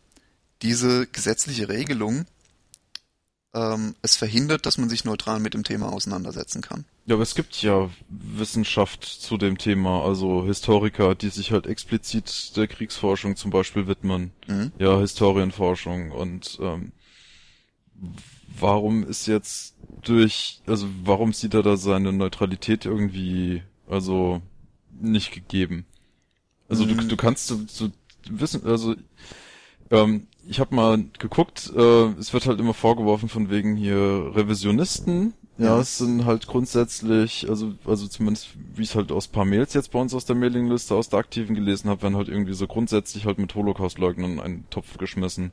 diese 0.62 1.06
gesetzliche 1.06 1.68
Regelung 1.68 2.26
ähm, 3.52 3.96
es 4.02 4.16
verhindert, 4.16 4.66
dass 4.66 4.78
man 4.78 4.88
sich 4.88 5.04
neutral 5.04 5.40
mit 5.40 5.54
dem 5.54 5.64
Thema 5.64 5.92
auseinandersetzen 5.92 6.62
kann. 6.62 6.84
Ja, 7.06 7.14
aber 7.14 7.22
es 7.22 7.34
gibt 7.34 7.60
ja 7.62 7.90
Wissenschaft 8.08 9.04
zu 9.04 9.36
dem 9.36 9.58
Thema, 9.58 10.04
also 10.04 10.44
Historiker, 10.44 11.14
die 11.14 11.30
sich 11.30 11.50
halt 11.50 11.66
explizit 11.66 12.56
der 12.56 12.68
Kriegsforschung 12.68 13.36
zum 13.36 13.50
Beispiel 13.50 13.86
widmen. 13.86 14.30
Mhm. 14.46 14.72
Ja, 14.78 15.00
Historienforschung 15.00 16.12
und 16.12 16.58
ähm, 16.60 16.92
warum 18.58 19.04
ist 19.04 19.26
jetzt 19.26 19.74
durch, 20.02 20.60
also 20.66 20.88
warum 21.04 21.32
sieht 21.32 21.54
er 21.54 21.62
da 21.62 21.76
seine 21.76 22.12
Neutralität 22.12 22.84
irgendwie, 22.84 23.62
also 23.88 24.40
nicht 25.00 25.32
gegeben? 25.32 25.86
Also 26.68 26.84
mhm. 26.84 26.98
du, 26.98 27.08
du 27.08 27.16
kannst 27.16 27.48
so, 27.48 27.60
so 27.66 27.90
wissen, 28.28 28.64
also 28.64 28.94
ähm, 29.90 30.28
ich 30.50 30.58
habe 30.58 30.74
mal 30.74 31.04
geguckt, 31.20 31.72
äh, 31.76 32.06
es 32.18 32.32
wird 32.32 32.46
halt 32.46 32.58
immer 32.58 32.74
vorgeworfen 32.74 33.28
von 33.28 33.50
wegen 33.50 33.76
hier 33.76 34.32
Revisionisten. 34.34 35.32
Ja, 35.58 35.66
ja 35.66 35.78
es 35.78 35.98
sind 35.98 36.24
halt 36.24 36.48
grundsätzlich, 36.48 37.48
also 37.48 37.74
also 37.84 38.08
zumindest 38.08 38.48
wie 38.74 38.82
ich 38.82 38.88
es 38.88 38.94
halt 38.96 39.12
aus 39.12 39.28
paar 39.28 39.44
Mails 39.44 39.74
jetzt 39.74 39.92
bei 39.92 40.00
uns 40.00 40.12
aus 40.12 40.24
der 40.24 40.34
Mailingliste 40.34 40.96
aus 40.96 41.08
der 41.08 41.20
Aktiven 41.20 41.54
gelesen 41.54 41.88
habe, 41.88 42.02
werden 42.02 42.16
halt 42.16 42.28
irgendwie 42.28 42.54
so 42.54 42.66
grundsätzlich 42.66 43.26
halt 43.26 43.38
mit 43.38 43.54
Holocaust-Leugnern 43.54 44.40
einen 44.40 44.68
Topf 44.70 44.98
geschmissen. 44.98 45.52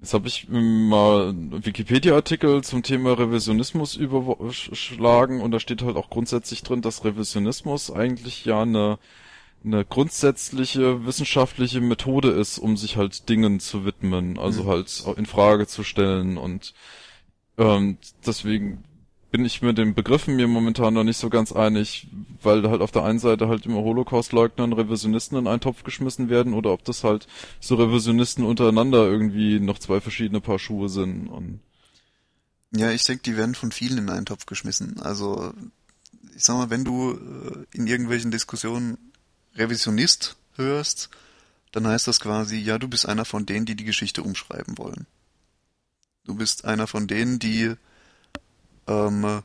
Jetzt 0.00 0.12
habe 0.12 0.28
ich 0.28 0.48
mal 0.50 1.34
Wikipedia-Artikel 1.34 2.62
zum 2.62 2.82
Thema 2.82 3.18
Revisionismus 3.18 3.96
überschlagen 3.96 5.40
und 5.40 5.50
da 5.50 5.60
steht 5.60 5.80
halt 5.80 5.96
auch 5.96 6.10
grundsätzlich 6.10 6.62
drin, 6.62 6.82
dass 6.82 7.06
Revisionismus 7.06 7.90
eigentlich 7.90 8.44
ja 8.44 8.60
eine 8.60 8.98
eine 9.64 9.84
grundsätzliche 9.84 11.04
wissenschaftliche 11.06 11.80
Methode 11.80 12.30
ist, 12.30 12.58
um 12.58 12.76
sich 12.76 12.96
halt 12.96 13.28
Dingen 13.28 13.60
zu 13.60 13.84
widmen, 13.84 14.38
also 14.38 14.64
mhm. 14.64 14.68
halt 14.68 15.04
in 15.16 15.26
Frage 15.26 15.66
zu 15.66 15.84
stellen 15.84 16.38
und 16.38 16.74
ähm, 17.56 17.98
deswegen 18.24 18.84
bin 19.30 19.44
ich 19.44 19.60
mit 19.60 19.76
den 19.76 19.94
Begriffen 19.94 20.36
mir 20.36 20.48
momentan 20.48 20.94
noch 20.94 21.04
nicht 21.04 21.18
so 21.18 21.28
ganz 21.28 21.52
einig, 21.52 22.06
weil 22.42 22.68
halt 22.70 22.80
auf 22.80 22.92
der 22.92 23.04
einen 23.04 23.18
Seite 23.18 23.48
halt 23.48 23.66
immer 23.66 23.82
Holocaust-Leugner 23.82 24.64
und 24.64 24.72
Revisionisten 24.72 25.36
in 25.36 25.46
einen 25.46 25.60
Topf 25.60 25.82
geschmissen 25.82 26.30
werden 26.30 26.54
oder 26.54 26.72
ob 26.72 26.84
das 26.84 27.04
halt 27.04 27.26
so 27.60 27.74
Revisionisten 27.74 28.44
untereinander 28.44 29.06
irgendwie 29.06 29.60
noch 29.60 29.78
zwei 29.78 30.00
verschiedene 30.00 30.40
Paar 30.40 30.58
Schuhe 30.58 30.88
sind 30.88 31.28
und 31.28 31.60
ja, 32.70 32.90
ich 32.90 33.04
denke, 33.04 33.22
die 33.22 33.36
werden 33.36 33.54
von 33.54 33.72
vielen 33.72 33.96
in 33.96 34.10
einen 34.10 34.26
Topf 34.26 34.44
geschmissen. 34.44 35.00
Also 35.00 35.54
ich 36.36 36.44
sag 36.44 36.56
mal, 36.56 36.70
wenn 36.70 36.84
du 36.84 37.12
äh, 37.12 37.76
in 37.76 37.86
irgendwelchen 37.86 38.30
Diskussionen 38.30 38.98
Revisionist 39.58 40.36
hörst, 40.56 41.10
dann 41.72 41.86
heißt 41.86 42.06
das 42.08 42.20
quasi, 42.20 42.58
ja, 42.58 42.78
du 42.78 42.88
bist 42.88 43.06
einer 43.06 43.24
von 43.24 43.46
denen, 43.46 43.66
die 43.66 43.76
die 43.76 43.84
Geschichte 43.84 44.22
umschreiben 44.22 44.78
wollen. 44.78 45.06
Du 46.24 46.34
bist 46.34 46.64
einer 46.64 46.86
von 46.86 47.06
denen, 47.06 47.38
die 47.38 47.74
ähm, 48.86 49.42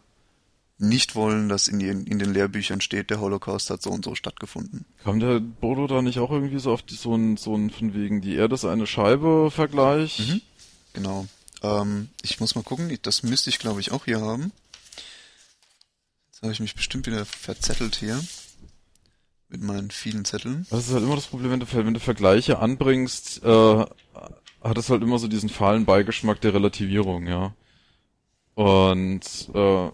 nicht 0.78 1.16
wollen, 1.16 1.50
dass 1.50 1.68
in, 1.68 1.80
den, 1.80 2.06
in 2.06 2.20
den 2.20 2.34
Lehrbüchern 2.34 2.82
steht, 2.82 3.10
der 3.10 3.20
Holocaust 3.20 3.70
hat 3.70 3.82
so 3.82 3.90
und 3.90 4.04
so 4.04 4.16
stattgefunden. 4.16 4.86
Kam 5.04 5.20
der 5.20 5.40
Bodo 5.40 5.88
da 5.88 6.02
nicht 6.02 6.20
auch 6.20 6.32
irgendwie 6.32 6.60
so 6.60 6.72
auf 6.72 6.82
die, 6.82 6.96
so 6.96 7.16
ein, 7.16 7.38
so 7.38 7.56
ein 7.56 7.70
von 7.70 7.94
wegen 7.94 8.22
die 8.22 8.36
Erde 8.36 8.56
ist 8.56 8.66
eine 8.66 8.88
Scheibe 8.88 9.50
Vergleich? 9.52 10.20
Mhm. 10.20 10.42
Genau. 10.94 11.28
Ähm, 11.62 12.10
ich 12.22 12.40
muss 12.40 12.56
mal 12.56 12.64
gucken, 12.64 12.98
das 13.02 13.24
müsste 13.24 13.50
ich 13.50 13.60
glaube 13.60 13.80
ich 13.80 13.92
auch 13.92 14.06
hier 14.06 14.22
haben. 14.22 14.52
Jetzt 16.32 16.42
habe 16.42 16.52
ich 16.52 16.60
mich 16.60 16.76
bestimmt 16.76 17.08
wieder 17.08 17.26
verzettelt 17.26 17.96
hier 17.96 18.20
mit 19.50 19.62
meinen 19.62 19.92
vielen 19.92 20.26
Zetteln. 20.26 20.66
Das 20.70 20.88
ist 20.88 20.94
halt 20.94 21.04
immer 21.04 21.16
das 21.16 21.28
Problem, 21.28 21.52
wenn 21.52 21.60
du, 21.60 21.72
wenn 21.72 21.94
du 21.94 22.00
Vergleiche 22.00 22.60
anbringst, 22.60 23.44
äh, 23.44 23.86
hat 24.64 24.78
es 24.78 24.90
halt 24.90 25.04
immer 25.04 25.20
so 25.20 25.28
diesen 25.28 25.50
fahlen 25.50 25.86
Beigeschmack 25.86 26.42
der 26.42 26.54
Relativierung, 26.54 27.28
ja. 27.28 27.54
Und 28.56 29.50
äh, 29.54 29.92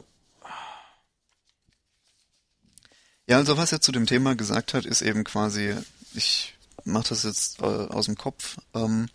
ja, 3.27 3.38
also 3.38 3.57
was 3.57 3.71
er 3.71 3.81
zu 3.81 3.91
dem 3.91 4.05
Thema 4.05 4.35
gesagt 4.35 4.73
hat, 4.73 4.85
ist 4.85 5.01
eben 5.01 5.23
quasi, 5.23 5.75
ich 6.13 6.55
mache 6.83 7.09
das 7.09 7.23
jetzt 7.23 7.62
äh, 7.62 7.65
aus 7.65 8.05
dem 8.05 8.15
Kopf, 8.15 8.57
ähm, 8.73 9.07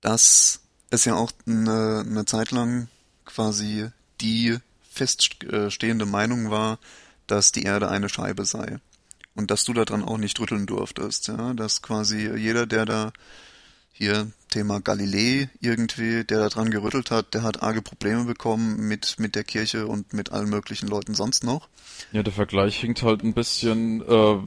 dass 0.00 0.60
es 0.90 1.04
ja 1.04 1.14
auch 1.16 1.32
eine, 1.46 2.04
eine 2.06 2.24
Zeit 2.24 2.50
lang 2.50 2.88
quasi 3.24 3.88
die 4.20 4.56
feststehende 4.90 6.06
Meinung 6.06 6.50
war, 6.50 6.78
dass 7.28 7.52
die 7.52 7.62
Erde 7.62 7.88
eine 7.88 8.08
Scheibe 8.08 8.44
sei. 8.44 8.78
Und 9.34 9.52
dass 9.52 9.64
du 9.64 9.72
daran 9.72 10.02
auch 10.02 10.18
nicht 10.18 10.40
rütteln 10.40 10.66
durftest, 10.66 11.28
ja, 11.28 11.54
dass 11.54 11.80
quasi 11.80 12.28
jeder, 12.36 12.66
der 12.66 12.84
da 12.86 13.12
hier 13.92 14.30
Thema 14.48 14.80
Galilei 14.80 15.50
irgendwie, 15.60 16.24
der 16.24 16.38
da 16.38 16.48
dran 16.48 16.70
gerüttelt 16.70 17.10
hat, 17.10 17.34
der 17.34 17.42
hat 17.42 17.62
arge 17.62 17.82
Probleme 17.82 18.24
bekommen 18.24 18.88
mit, 18.88 19.16
mit 19.18 19.34
der 19.34 19.44
Kirche 19.44 19.86
und 19.86 20.12
mit 20.12 20.32
allen 20.32 20.48
möglichen 20.48 20.88
Leuten 20.88 21.14
sonst 21.14 21.44
noch. 21.44 21.68
Ja, 22.12 22.22
der 22.22 22.32
Vergleich 22.32 22.78
hinkt 22.78 23.02
halt 23.02 23.22
ein 23.22 23.34
bisschen, 23.34 24.00
äh, 24.02 24.38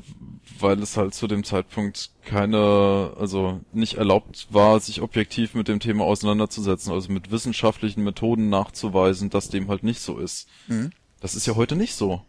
weil 0.59 0.81
es 0.81 0.97
halt 0.97 1.13
zu 1.13 1.27
dem 1.27 1.43
Zeitpunkt 1.43 2.11
keine, 2.25 3.13
also 3.19 3.59
nicht 3.73 3.95
erlaubt 3.95 4.47
war, 4.49 4.79
sich 4.79 5.01
objektiv 5.01 5.53
mit 5.53 5.67
dem 5.67 5.79
Thema 5.79 6.05
auseinanderzusetzen, 6.05 6.93
also 6.93 7.11
mit 7.11 7.29
wissenschaftlichen 7.29 8.03
Methoden 8.03 8.49
nachzuweisen, 8.49 9.29
dass 9.29 9.49
dem 9.49 9.67
halt 9.67 9.83
nicht 9.83 10.01
so 10.01 10.17
ist. 10.17 10.47
Mhm. 10.67 10.91
Das 11.19 11.35
ist 11.35 11.45
ja 11.45 11.55
heute 11.55 11.75
nicht 11.75 11.95
so. 11.95 12.25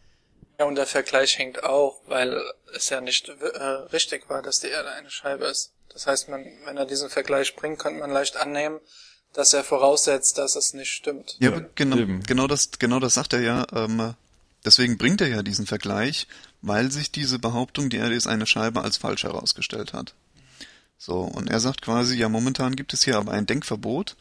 Ja, 0.62 0.68
und 0.68 0.76
der 0.76 0.86
Vergleich 0.86 1.38
hängt 1.38 1.64
auch, 1.64 2.02
weil 2.06 2.40
es 2.72 2.88
ja 2.88 3.00
nicht 3.00 3.28
äh, 3.28 3.64
richtig 3.92 4.30
war, 4.30 4.42
dass 4.42 4.60
die 4.60 4.68
Erde 4.68 4.92
eine 4.92 5.10
Scheibe 5.10 5.46
ist. 5.46 5.72
Das 5.92 6.06
heißt, 6.06 6.28
man, 6.28 6.44
wenn 6.64 6.76
er 6.76 6.86
diesen 6.86 7.10
Vergleich 7.10 7.56
bringt, 7.56 7.80
könnte 7.80 7.98
man 7.98 8.12
leicht 8.12 8.36
annehmen, 8.36 8.78
dass 9.32 9.54
er 9.54 9.64
voraussetzt, 9.64 10.38
dass 10.38 10.54
es 10.54 10.72
nicht 10.72 10.92
stimmt. 10.92 11.34
Ja, 11.40 11.48
aber 11.48 11.62
genau, 11.74 11.96
genau 12.24 12.46
das, 12.46 12.70
genau 12.78 13.00
das 13.00 13.14
sagt 13.14 13.32
er 13.32 13.40
ja. 13.40 13.66
Ähm, 13.72 14.14
deswegen 14.64 14.98
bringt 14.98 15.20
er 15.20 15.26
ja 15.26 15.42
diesen 15.42 15.66
Vergleich, 15.66 16.28
weil 16.60 16.92
sich 16.92 17.10
diese 17.10 17.40
Behauptung, 17.40 17.90
die 17.90 17.96
Erde 17.96 18.14
ist 18.14 18.28
eine 18.28 18.46
Scheibe, 18.46 18.82
als 18.82 18.98
falsch 18.98 19.24
herausgestellt 19.24 19.92
hat. 19.92 20.14
So, 20.96 21.22
und 21.22 21.50
er 21.50 21.58
sagt 21.58 21.82
quasi, 21.82 22.14
ja, 22.14 22.28
momentan 22.28 22.76
gibt 22.76 22.94
es 22.94 23.02
hier 23.02 23.18
aber 23.18 23.32
ein 23.32 23.46
Denkverbot, 23.46 24.16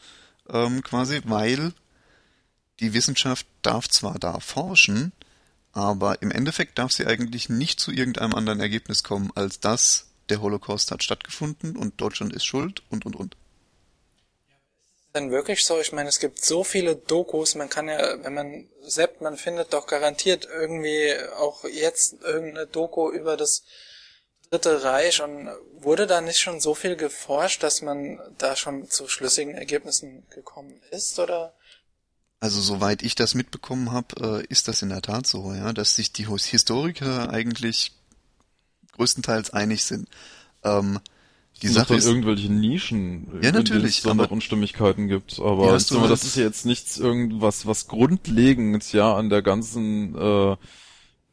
ähm, 0.50 0.82
quasi, 0.82 1.20
weil 1.22 1.72
die 2.80 2.94
Wissenschaft 2.94 3.46
darf 3.62 3.86
zwar 3.86 4.18
da 4.18 4.40
forschen, 4.40 5.12
aber 5.72 6.20
im 6.22 6.30
Endeffekt 6.30 6.78
darf 6.78 6.92
sie 6.92 7.06
eigentlich 7.06 7.48
nicht 7.48 7.80
zu 7.80 7.90
irgendeinem 7.90 8.34
anderen 8.34 8.60
Ergebnis 8.60 9.02
kommen, 9.02 9.30
als 9.34 9.60
das, 9.60 10.06
der 10.28 10.40
Holocaust 10.40 10.90
hat 10.90 11.02
stattgefunden 11.02 11.76
und 11.76 12.00
Deutschland 12.00 12.32
ist 12.32 12.44
schuld 12.44 12.82
und 12.90 13.06
und 13.06 13.16
und. 13.16 13.36
Denn 15.14 15.30
wirklich 15.30 15.64
so? 15.64 15.78
Ich 15.78 15.92
meine, 15.92 16.08
es 16.08 16.20
gibt 16.20 16.42
so 16.42 16.64
viele 16.64 16.96
Dokus, 16.96 17.54
man 17.54 17.68
kann 17.68 17.88
ja, 17.88 18.24
wenn 18.24 18.32
man 18.32 18.68
seppt, 18.82 19.20
man 19.20 19.36
findet 19.36 19.72
doch 19.72 19.86
garantiert 19.86 20.48
irgendwie 20.50 21.14
auch 21.38 21.64
jetzt 21.64 22.22
irgendeine 22.22 22.66
Doku 22.66 23.10
über 23.10 23.36
das 23.36 23.64
Dritte 24.50 24.84
Reich 24.84 25.22
und 25.22 25.50
wurde 25.78 26.06
da 26.06 26.20
nicht 26.20 26.38
schon 26.38 26.60
so 26.60 26.74
viel 26.74 26.96
geforscht, 26.96 27.62
dass 27.62 27.80
man 27.80 28.20
da 28.36 28.54
schon 28.54 28.88
zu 28.90 29.08
schlüssigen 29.08 29.54
Ergebnissen 29.54 30.26
gekommen 30.28 30.78
ist, 30.90 31.18
oder? 31.18 31.54
Also 32.42 32.60
soweit 32.60 33.04
ich 33.04 33.14
das 33.14 33.36
mitbekommen 33.36 33.92
habe, 33.92 34.42
äh, 34.42 34.46
ist 34.48 34.66
das 34.66 34.82
in 34.82 34.88
der 34.88 35.00
Tat 35.00 35.28
so, 35.28 35.54
ja, 35.54 35.72
dass 35.72 35.94
sich 35.94 36.12
die 36.12 36.26
Historiker 36.26 37.30
eigentlich 37.30 37.92
größtenteils 38.94 39.50
einig 39.50 39.84
sind. 39.84 40.08
Ähm, 40.64 40.98
die 41.62 41.68
es 41.68 41.74
Sache 41.74 41.94
ist 41.94 42.04
irgendwelche 42.04 42.52
Nischen, 42.52 43.28
ja, 43.42 43.52
natürlich, 43.52 43.98
es 43.98 44.02
da 44.02 44.14
noch 44.14 44.32
Unstimmigkeiten 44.32 45.06
gibt, 45.06 45.38
aber 45.38 45.66
ja, 45.66 45.98
mal, 46.00 46.08
das 46.08 46.24
ist 46.24 46.34
jetzt 46.34 46.66
nichts 46.66 46.98
irgendwas, 46.98 47.64
was 47.64 47.86
grundlegend 47.86 48.92
ja 48.92 49.14
an 49.14 49.30
der 49.30 49.42
ganzen 49.42 50.16
äh, 50.16 50.56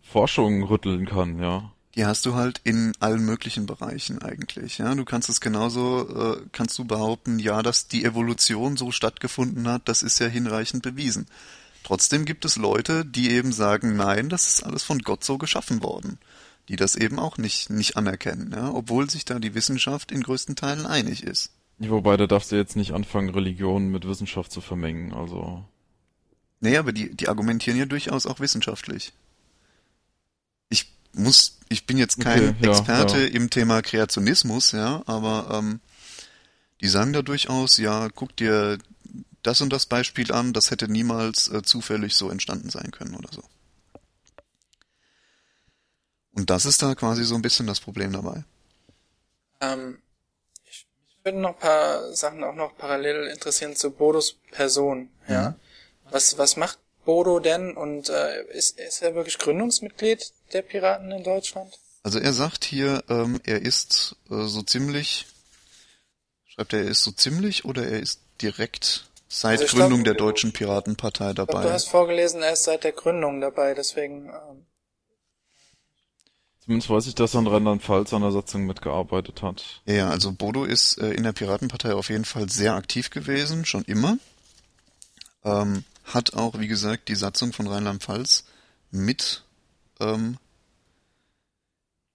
Forschung 0.04 0.62
rütteln 0.62 1.08
kann, 1.08 1.40
ja. 1.40 1.72
Die 2.00 2.06
hast 2.06 2.26
du 2.26 2.34
halt 2.34 2.62
in 2.64 2.94
allen 3.02 3.26
möglichen 3.26 3.66
Bereichen 3.66 4.22
eigentlich. 4.22 4.78
Ja, 4.78 4.96
du 4.96 5.04
kannst 5.04 5.28
es 5.28 5.42
genauso, 5.42 6.38
äh, 6.38 6.42
kannst 6.54 6.80
du 6.80 6.86
behaupten, 6.86 7.40
ja, 7.40 7.62
dass 7.62 7.90
die 7.90 8.06
Evolution 8.06 8.78
so 8.78 8.92
stattgefunden 8.92 9.68
hat, 9.68 9.90
das 9.90 10.02
ist 10.02 10.18
ja 10.20 10.28
hinreichend 10.28 10.82
bewiesen. 10.82 11.28
Trotzdem 11.84 12.24
gibt 12.24 12.46
es 12.46 12.56
Leute, 12.56 13.04
die 13.04 13.32
eben 13.32 13.52
sagen, 13.52 13.98
nein, 13.98 14.30
das 14.30 14.48
ist 14.48 14.64
alles 14.64 14.84
von 14.84 15.00
Gott 15.00 15.26
so 15.26 15.38
geschaffen 15.38 15.84
worden 15.84 16.20
die 16.70 16.76
das 16.76 16.96
eben 16.96 17.20
auch 17.20 17.38
nicht, 17.38 17.72
nicht 17.72 17.98
anerkennen, 17.98 18.52
ja, 18.56 18.72
obwohl 18.72 19.10
sich 19.10 19.26
da 19.26 19.40
die 19.40 19.56
Wissenschaft 19.56 20.12
in 20.12 20.22
größten 20.22 20.56
Teilen 20.56 20.86
einig 20.86 21.24
ist. 21.24 21.52
Wobei, 21.80 22.16
da 22.16 22.28
darfst 22.28 22.52
du 22.52 22.58
jetzt 22.58 22.76
nicht 22.76 22.94
anfangen, 22.94 23.30
Religion 23.30 23.90
mit 23.90 24.08
Wissenschaft 24.08 24.52
zu 24.52 24.62
vermengen, 24.62 25.12
also. 25.12 25.66
Nee, 26.60 26.78
aber 26.78 26.92
die, 26.92 27.16
die 27.16 27.28
argumentieren 27.28 27.80
ja 27.80 27.86
durchaus 27.86 28.28
auch 28.28 28.40
wissenschaftlich. 28.40 29.14
Ich 31.20 31.26
muss, 31.26 31.58
ich 31.68 31.86
bin 31.86 31.98
jetzt 31.98 32.22
kein 32.22 32.50
okay, 32.50 32.70
Experte 32.70 33.18
ja, 33.18 33.24
ja. 33.26 33.34
im 33.34 33.50
Thema 33.50 33.82
Kreationismus, 33.82 34.72
ja, 34.72 35.04
aber 35.06 35.50
ähm, 35.52 35.82
die 36.80 36.88
sagen 36.88 37.12
da 37.12 37.22
durchaus, 37.22 37.76
ja, 37.76 38.08
guck 38.08 38.38
dir 38.38 38.78
das 39.44 39.60
und 39.60 39.74
das 39.74 39.86
Beispiel 39.86 40.32
an, 40.32 40.54
das 40.54 40.72
hätte 40.72 40.88
niemals 40.88 41.50
äh, 41.50 41.62
zufällig 41.62 42.16
so 42.16 42.30
entstanden 42.30 42.70
sein 42.70 42.92
können 42.92 43.16
oder 43.16 43.28
so. 43.34 43.44
Und 46.32 46.50
das 46.50 46.66
ist 46.66 46.82
da 46.82 46.96
quasi 46.96 47.26
so 47.26 47.36
ein 47.36 47.42
bisschen 47.42 47.68
das 47.68 47.82
Problem 47.82 48.14
dabei. 48.14 48.46
Ähm, 49.60 50.02
ich, 50.64 50.88
ich 51.06 51.18
würde 51.26 51.40
noch 51.40 51.50
ein 51.50 51.60
paar 51.60 52.14
Sachen 52.14 52.46
auch 52.46 52.56
noch 52.56 52.78
parallel 52.78 53.28
interessieren 53.28 53.76
zu 53.76 53.92
Bodos 53.92 54.38
Person. 54.52 55.10
Ja. 55.28 55.50
Mhm. 55.50 55.56
Was, 56.12 56.38
was 56.38 56.56
macht 56.56 56.80
Bodo 57.10 57.40
denn 57.40 57.76
und 57.76 58.08
äh, 58.10 58.44
ist, 58.52 58.80
ist 58.80 59.02
er 59.02 59.16
wirklich 59.16 59.40
Gründungsmitglied 59.40 60.32
der 60.54 60.62
Piraten 60.62 61.10
in 61.10 61.24
Deutschland? 61.24 61.80
Also 62.04 62.20
er 62.20 62.34
sagt 62.34 62.64
hier, 62.64 63.04
ähm, 63.10 63.42
er 63.46 63.64
ist 63.64 64.16
äh, 64.30 64.44
so 64.44 64.62
ziemlich, 64.62 65.26
schreibt 66.46 66.74
er, 66.74 66.84
er 66.84 66.90
ist 66.90 67.02
so 67.02 67.10
ziemlich 67.10 67.66
oder 67.66 67.84
er 67.84 68.00
ist 68.00 68.20
direkt 68.44 69.10
seit 69.28 69.60
also 69.60 69.76
Gründung 69.76 70.04
glaub, 70.04 70.18
der 70.18 70.24
Deutschen 70.24 70.54
Piratenpartei 70.54 71.34
dabei? 71.34 71.54
Glaub, 71.54 71.64
du 71.64 71.72
hast 71.72 71.90
vorgelesen, 71.90 72.44
er 72.44 72.54
ist 72.54 72.66
seit 72.66 72.84
der 72.84 72.92
Gründung 72.92 73.42
dabei, 73.42 73.74
deswegen 73.74 74.28
ähm, 74.28 74.68
Zumindest 76.64 76.92
weiß 76.92 77.08
ich, 77.08 77.16
dass 77.16 77.34
er 77.34 77.40
in 77.40 77.48
Rheinland-Pfalz 77.48 78.14
an 78.14 78.22
der 78.22 78.32
Satzung 78.32 78.68
mitgearbeitet 78.68 79.42
hat. 79.42 79.82
Ja, 79.88 80.12
also 80.12 80.32
Bodo 80.32 80.64
ist 80.64 81.00
äh, 81.00 81.10
in 81.10 81.24
der 81.24 81.34
Piratenpartei 81.34 81.96
auf 81.96 82.10
jeden 82.10 82.26
Fall 82.26 82.50
sehr 82.50 82.76
aktiv 82.76 83.10
gewesen, 83.10 83.66
schon 83.66 83.84
immer. 83.86 84.20
Ähm, 85.44 85.84
hat 86.14 86.34
auch, 86.34 86.60
wie 86.60 86.68
gesagt, 86.68 87.08
die 87.08 87.16
Satzung 87.16 87.54
von 87.54 87.68
Rheinland-Pfalz 87.68 88.46
mit 88.92 89.44
ähm, 90.00 90.38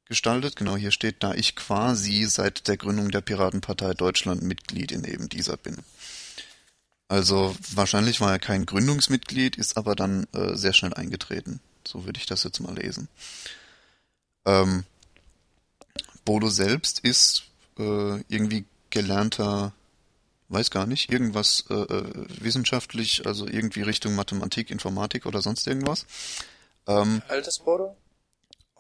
gestaltet. 0.07 0.57
Genau, 0.57 0.77
hier 0.77 0.91
steht, 0.91 1.23
da 1.23 1.35
ich 1.35 1.57
quasi 1.57 2.25
seit 2.25 2.69
der 2.69 2.77
Gründung 2.77 3.11
der 3.11 3.21
Piratenpartei 3.21 3.95
Deutschland 3.95 4.43
Mitglied 4.43 4.93
in 4.93 5.05
eben 5.05 5.29
dieser 5.29 5.57
bin. 5.57 5.79
Also 7.09 7.55
wahrscheinlich 7.71 8.21
war 8.21 8.33
er 8.33 8.39
kein 8.39 8.67
Gründungsmitglied, 8.67 9.57
ist 9.57 9.77
aber 9.77 9.95
dann 9.95 10.27
äh, 10.33 10.57
sehr 10.57 10.73
schnell 10.73 10.95
eingetreten. 10.95 11.61
So 11.87 12.07
würde 12.07 12.19
ich 12.19 12.27
das 12.27 12.45
jetzt 12.45 12.61
mal 12.61 12.75
lesen. 12.75 13.09
Ähm, 14.47 14.85
Bodo 16.25 16.49
selbst 16.49 17.01
ist 17.01 17.45
äh, 17.79 18.21
irgendwie 18.29 18.65
gelernter, 18.91 19.75
weiß 20.55 20.71
gar 20.71 20.87
nicht, 20.87 21.13
irgendwas 21.13 21.65
äh, 21.69 21.75
äh, 21.75 22.27
wissenschaftlich, 22.41 23.27
also 23.27 23.47
irgendwie 23.47 23.83
Richtung 23.83 24.15
Mathematik, 24.15 24.71
Informatik 24.71 25.27
oder 25.27 25.43
sonst 25.43 25.67
irgendwas. 25.67 26.07
Ähm, 26.87 27.23
Altes 27.29 27.59
Bodo? 27.59 27.97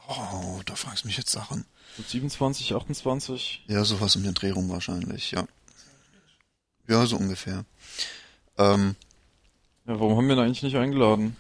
Oh, 0.08 0.60
da 0.64 0.74
fragst 0.74 1.04
du 1.04 1.08
mich 1.08 1.16
jetzt 1.16 1.30
Sachen. 1.30 1.64
27, 2.06 2.74
28? 2.74 3.64
Ja, 3.68 3.84
sowas 3.84 4.16
um 4.16 4.22
den 4.22 4.34
Dreh 4.34 4.50
rum 4.50 4.68
wahrscheinlich, 4.68 5.30
ja. 5.30 5.46
Ja, 6.88 7.06
so 7.06 7.16
ungefähr. 7.16 7.64
Ähm, 8.58 8.96
ja, 9.86 9.98
warum 10.00 10.16
haben 10.16 10.28
wir 10.28 10.36
ihn 10.36 10.40
eigentlich 10.40 10.62
nicht 10.62 10.76
eingeladen? 10.76 11.36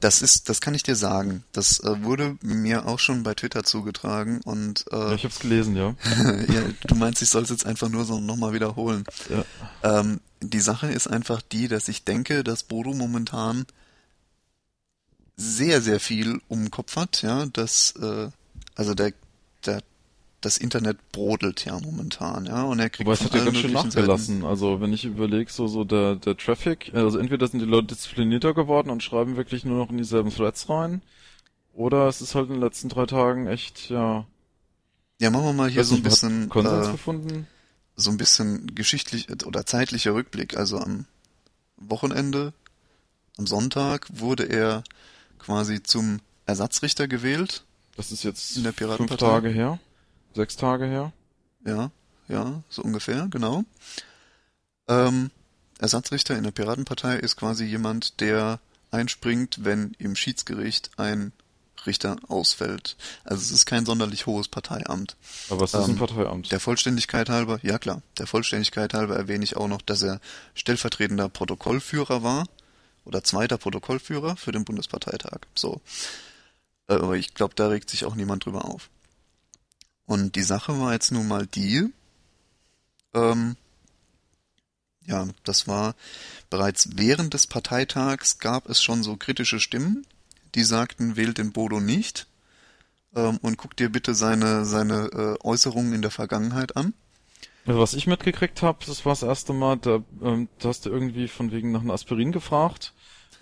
Das 0.00 0.22
ist, 0.22 0.48
das 0.48 0.60
kann 0.60 0.74
ich 0.74 0.82
dir 0.82 0.96
sagen. 0.96 1.44
Das 1.52 1.80
äh, 1.80 2.02
wurde 2.02 2.36
mir 2.42 2.86
auch 2.86 2.98
schon 2.98 3.22
bei 3.22 3.34
Twitter 3.34 3.64
zugetragen 3.64 4.40
und 4.44 4.84
äh, 4.92 4.96
ja, 4.96 5.14
ich 5.14 5.24
hab's 5.24 5.38
gelesen, 5.38 5.76
ja. 5.76 5.94
ja, 6.52 6.62
du 6.86 6.94
meinst, 6.94 7.22
ich 7.22 7.30
soll 7.30 7.42
es 7.42 7.50
jetzt 7.50 7.66
einfach 7.66 7.88
nur 7.88 8.04
so 8.04 8.20
nochmal 8.20 8.52
wiederholen. 8.52 9.04
Ja. 9.30 10.00
Ähm, 10.00 10.20
die 10.40 10.60
Sache 10.60 10.88
ist 10.88 11.06
einfach 11.06 11.40
die, 11.40 11.68
dass 11.68 11.88
ich 11.88 12.04
denke, 12.04 12.44
dass 12.44 12.64
Bodo 12.64 12.92
momentan 12.92 13.66
sehr, 15.36 15.80
sehr 15.80 16.00
viel 16.00 16.40
um 16.48 16.64
den 16.64 16.70
Kopf 16.70 16.96
hat, 16.96 17.22
ja, 17.22 17.46
dass 17.46 17.94
äh, 18.00 18.28
also 18.74 18.94
der, 18.94 19.12
der 19.64 19.82
das 20.44 20.58
Internet 20.58 20.98
brodelt 21.12 21.64
ja 21.64 21.78
momentan, 21.80 22.46
ja, 22.46 22.64
und 22.64 22.78
er 22.78 22.90
kriegt 22.90 23.06
Aber 23.06 23.14
es 23.14 23.22
hat 23.22 23.34
ja 23.34 23.44
ganz 23.44 23.58
schön 23.58 23.72
nachgelassen. 23.72 24.40
Seiten. 24.40 24.46
Also 24.46 24.80
wenn 24.80 24.92
ich 24.92 25.04
überlege, 25.04 25.50
so 25.50 25.66
so 25.66 25.84
der 25.84 26.16
der 26.16 26.36
Traffic, 26.36 26.92
also 26.94 27.18
entweder 27.18 27.48
sind 27.48 27.60
die 27.60 27.66
Leute 27.66 27.88
disziplinierter 27.88 28.52
geworden 28.52 28.90
und 28.90 29.02
schreiben 29.02 29.36
wirklich 29.36 29.64
nur 29.64 29.78
noch 29.78 29.90
in 29.90 29.96
dieselben 29.96 30.30
Threads 30.30 30.68
rein, 30.68 31.02
oder 31.72 32.08
es 32.08 32.20
ist 32.20 32.34
halt 32.34 32.48
in 32.48 32.54
den 32.54 32.62
letzten 32.62 32.88
drei 32.88 33.06
Tagen 33.06 33.46
echt 33.46 33.90
ja. 33.90 34.26
Ja, 35.20 35.30
machen 35.30 35.44
wir 35.44 35.52
mal 35.52 35.70
hier 35.70 35.84
so 35.84 35.94
ein 35.94 36.02
bisschen 36.02 36.48
Konsens 36.48 36.88
äh, 36.88 36.92
gefunden. 36.92 37.46
So 37.96 38.10
ein 38.10 38.16
bisschen 38.16 38.74
geschichtlich 38.74 39.28
oder 39.46 39.64
zeitlicher 39.64 40.14
Rückblick. 40.14 40.56
Also 40.56 40.78
am 40.78 41.06
Wochenende, 41.76 42.52
am 43.38 43.46
Sonntag 43.46 44.08
wurde 44.12 44.44
er 44.44 44.82
quasi 45.38 45.82
zum 45.82 46.18
Ersatzrichter 46.46 47.06
gewählt. 47.06 47.62
Das 47.96 48.10
ist 48.10 48.24
jetzt 48.24 48.56
in 48.56 48.64
der 48.64 48.72
fünf 48.72 49.16
Tage 49.16 49.48
her 49.48 49.78
sechs 50.34 50.56
Tage 50.56 50.86
her. 50.86 51.12
Ja, 51.64 51.90
ja, 52.28 52.62
so 52.68 52.82
ungefähr, 52.82 53.28
genau. 53.30 53.64
Ähm, 54.88 55.30
Ersatzrichter 55.78 56.36
in 56.36 56.44
der 56.44 56.50
Piratenpartei 56.50 57.16
ist 57.16 57.36
quasi 57.36 57.64
jemand, 57.64 58.20
der 58.20 58.60
einspringt, 58.90 59.64
wenn 59.64 59.94
im 59.98 60.14
Schiedsgericht 60.16 60.92
ein 60.98 61.32
Richter 61.86 62.16
ausfällt. 62.28 62.96
Also 63.24 63.42
es 63.42 63.50
ist 63.50 63.66
kein 63.66 63.84
sonderlich 63.84 64.26
hohes 64.26 64.48
Parteiamt. 64.48 65.16
Aber 65.50 65.64
es 65.64 65.74
ist 65.74 65.88
ähm, 65.88 65.94
ein 65.94 65.98
Parteiamt. 65.98 66.50
Der 66.50 66.60
Vollständigkeit 66.60 67.28
halber, 67.28 67.58
ja 67.62 67.78
klar, 67.78 68.02
der 68.18 68.26
Vollständigkeit 68.26 68.94
halber 68.94 69.16
erwähne 69.16 69.44
ich 69.44 69.56
auch 69.56 69.68
noch, 69.68 69.82
dass 69.82 70.02
er 70.02 70.20
stellvertretender 70.54 71.28
Protokollführer 71.28 72.22
war 72.22 72.46
oder 73.04 73.22
zweiter 73.22 73.58
Protokollführer 73.58 74.36
für 74.36 74.52
den 74.52 74.64
Bundesparteitag. 74.64 75.40
So. 75.54 75.80
Äh, 76.88 76.94
aber 76.94 77.16
ich 77.16 77.34
glaube, 77.34 77.54
da 77.54 77.68
regt 77.68 77.90
sich 77.90 78.04
auch 78.04 78.14
niemand 78.14 78.46
drüber 78.46 78.64
auf. 78.64 78.88
Und 80.06 80.36
die 80.36 80.42
Sache 80.42 80.78
war 80.80 80.92
jetzt 80.92 81.12
nun 81.12 81.28
mal 81.28 81.46
die, 81.46 81.88
ähm, 83.14 83.56
ja, 85.06 85.28
das 85.44 85.66
war 85.66 85.94
bereits 86.50 86.90
während 86.96 87.34
des 87.34 87.46
Parteitags 87.46 88.38
gab 88.38 88.68
es 88.68 88.82
schon 88.82 89.02
so 89.02 89.16
kritische 89.16 89.60
Stimmen, 89.60 90.06
die 90.54 90.64
sagten, 90.64 91.16
wählt 91.16 91.38
den 91.38 91.52
Bodo 91.52 91.80
nicht 91.80 92.26
ähm, 93.14 93.38
und 93.42 93.56
guck 93.56 93.76
dir 93.76 93.90
bitte 93.90 94.14
seine, 94.14 94.64
seine 94.64 95.06
äh, 95.12 95.46
Äußerungen 95.46 95.92
in 95.94 96.02
der 96.02 96.10
Vergangenheit 96.10 96.76
an. 96.76 96.94
Also 97.66 97.80
was 97.80 97.94
ich 97.94 98.06
mitgekriegt 98.06 98.60
habe, 98.62 98.84
das 98.86 99.06
war 99.06 99.12
das 99.12 99.22
erste 99.22 99.54
Mal, 99.54 99.76
da, 99.78 100.02
ähm, 100.22 100.48
da 100.58 100.68
hast 100.68 100.84
du 100.84 100.90
irgendwie 100.90 101.28
von 101.28 101.50
wegen 101.50 101.72
nach 101.72 101.80
einem 101.80 101.90
Aspirin 101.90 102.30
gefragt 102.30 102.92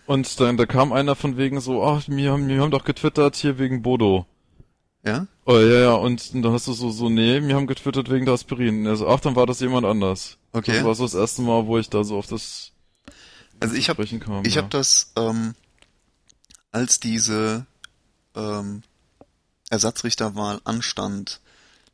und 0.07 0.41
dann 0.41 0.57
da 0.57 0.67
kam 0.67 0.93
einer 0.93 1.17
von 1.17 1.37
wegen 1.37 1.61
so, 1.61 1.85
ach, 1.85 2.05
wir 2.07 2.33
haben, 2.33 2.49
wir 2.49 2.61
haben 2.61 2.71
doch 2.71 2.85
getwittert 2.85 3.37
hier 3.37 3.59
wegen 3.59 3.83
Bodo. 3.83 4.27
Ja? 5.05 5.27
Oh 5.45 5.59
ja, 5.59 5.81
ja, 5.81 5.93
und 5.95 6.35
dann 6.35 6.53
hast 6.53 6.69
du 6.69 6.73
so, 6.73 6.91
so, 6.91 7.09
nee, 7.09 7.43
wir 7.43 7.57
haben 7.57 7.67
getwittert 7.67 8.11
wegen 8.11 8.27
der 8.27 8.35
Aspirin. 8.35 8.87
Also, 8.87 9.09
ach, 9.09 9.21
dann 9.21 9.35
war 9.35 9.47
das 9.47 9.61
jemand 9.61 9.85
anders. 9.85 10.39
Okay. 10.53 10.75
Das 10.75 10.85
war 10.85 10.95
so 10.95 11.05
das 11.05 11.15
erste 11.15 11.43
Mal, 11.43 11.67
wo 11.67 11.79
ich 11.79 11.91
da 11.91 12.05
so 12.05 12.17
auf 12.17 12.27
das 12.27 12.73
also 13.63 13.77
ich 13.77 13.89
habe 13.89 14.03
ich 14.03 14.11
ja. 14.11 14.63
habe 14.63 14.71
das 14.71 15.13
ähm, 15.17 15.55
als 16.73 16.99
diese 16.99 17.65
ähm, 18.35 18.83
Ersatzrichterwahl 19.71 20.61
anstand, 20.65 21.41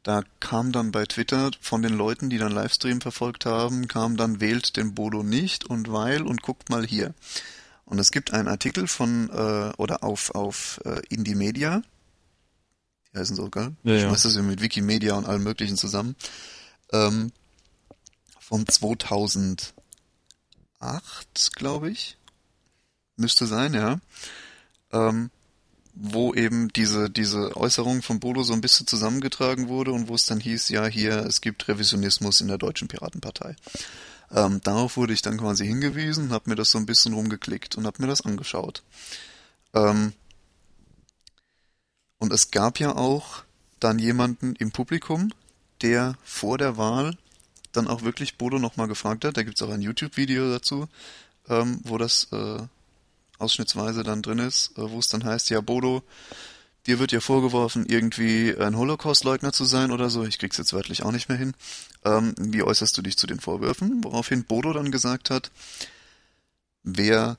da 0.03 0.23
kam 0.41 0.73
dann 0.73 0.93
bei 0.93 1.05
Twitter 1.05 1.51
von 1.61 1.83
den 1.83 1.93
Leuten, 1.93 2.31
die 2.31 2.39
dann 2.39 2.53
Livestream 2.53 3.03
verfolgt 3.03 3.45
haben, 3.45 3.87
kam 3.87 4.17
dann 4.17 4.41
wählt 4.41 4.79
den 4.79 4.95
Bodo 4.95 5.23
nicht 5.23 5.67
und 5.67 5.93
weil 5.93 6.23
und 6.23 6.41
guckt 6.41 6.71
mal 6.71 6.87
hier. 6.87 7.13
Und 7.85 7.99
es 7.99 8.13
gibt 8.13 8.33
einen 8.33 8.49
Artikel 8.49 8.89
von 8.89 9.29
äh, 9.29 9.73
oder 9.77 10.03
auf 10.05 10.35
auf 10.35 10.81
äh, 10.87 11.03
Indie 11.11 11.35
Media, 11.35 11.83
die 13.13 13.19
heißen 13.19 13.37
so, 13.37 13.49
gell? 13.49 13.75
Ja, 13.85 13.95
ich 13.95 14.03
ja. 14.03 14.11
weiß 14.11 14.23
das 14.23 14.35
ja 14.35 14.43
mit 14.43 14.61
Wikimedia 14.61 15.15
und 15.15 15.27
allem 15.27 15.43
möglichen 15.43 15.77
zusammen. 15.77 16.17
Ähm, 16.93 17.33
von 18.39 18.67
2008, 18.67 19.75
glaube 21.55 21.91
ich. 21.91 22.17
Müsste 23.17 23.47
sein, 23.47 23.75
ja. 23.75 24.01
Ähm, 24.93 25.31
wo 26.01 26.33
eben 26.33 26.69
diese, 26.69 27.11
diese 27.11 27.57
Äußerung 27.57 28.03
von 28.03 28.21
Bodo 28.21 28.45
so 28.45 28.53
ein 28.53 28.61
bisschen 28.61 28.87
zusammengetragen 28.87 29.69
wurde 29.69 29.93
und 29.93 30.09
wo 30.09 30.15
es 30.15 30.27
dann 30.27 30.39
hieß, 30.39 30.69
ja, 30.69 30.87
hier, 30.87 31.27
es 31.27 31.41
gibt 31.41 31.67
Revisionismus 31.67 32.41
in 32.41 32.49
der 32.49 32.59
Deutschen 32.59 32.87
Piratenpartei. 32.87 33.57
Ähm, 34.31 34.61
darauf 34.63 34.97
wurde 34.97 35.13
ich 35.13 35.23
dann 35.23 35.39
quasi 35.39 35.67
hingewiesen, 35.67 36.31
habe 36.31 36.51
mir 36.51 36.57
das 36.57 36.71
so 36.71 36.79
ein 36.79 36.87
bisschen 36.87 37.15
rumgeklickt 37.15 37.77
und 37.77 37.87
habe 37.87 38.01
mir 38.01 38.09
das 38.09 38.21
angeschaut. 38.21 38.83
Ähm, 39.75 40.13
und 42.19 42.33
es 42.33 42.51
gab 42.51 42.81
ja 42.81 42.97
auch 42.97 43.43
dann 43.81 43.99
jemanden 43.99 44.55
im 44.57 44.73
Publikum, 44.73 45.33
der 45.83 46.17
vor 46.25 46.59
der 46.59 46.77
Wahl 46.77 47.17
dann 47.73 47.87
auch 47.87 48.03
wirklich 48.03 48.37
Bodo 48.37 48.59
nochmal 48.59 48.89
gefragt 48.89 49.25
hat. 49.25 49.37
Da 49.37 49.43
gibt's 49.43 49.63
auch 49.63 49.71
ein 49.71 49.83
YouTube-Video 49.83 50.51
dazu, 50.51 50.89
ähm, 51.49 51.81
wo 51.85 51.99
das 51.99 52.29
äh, 52.33 52.59
ausschnittsweise 53.39 54.03
dann 54.03 54.23
drin 54.23 54.39
ist, 54.39 54.77
äh, 54.77 54.91
wo 54.91 54.99
es 54.99 55.09
dann 55.09 55.25
heißt, 55.25 55.51
ja 55.51 55.61
Bodo, 55.61 56.03
dir 56.87 56.99
wird 56.99 57.13
ja 57.13 57.21
vorgeworfen, 57.21 57.87
irgendwie 57.87 58.57
ein 58.57 58.77
Holocaust-Leugner 58.77 59.53
zu 59.53 59.65
sein 59.65 59.93
oder 59.93 60.11
so. 60.11 60.25
Ich 60.25 60.39
krieg's 60.39 60.57
jetzt 60.57 60.73
wörtlich 60.73 61.03
auch 61.03 61.13
nicht 61.13 61.29
mehr 61.29 61.39
hin. 61.39 61.55
Ähm, 62.05 62.35
wie 62.39 62.63
äußerst 62.63 62.97
du 62.97 63.03
dich 63.03 63.17
zu 63.17 63.27
den 63.27 63.41
Vorwürfen? 63.41 64.03
Woraufhin 64.03 64.45
Bodo 64.45 64.73
dann 64.73 64.91
gesagt 64.91 65.31
hat, 65.31 65.51
wer 66.83 67.37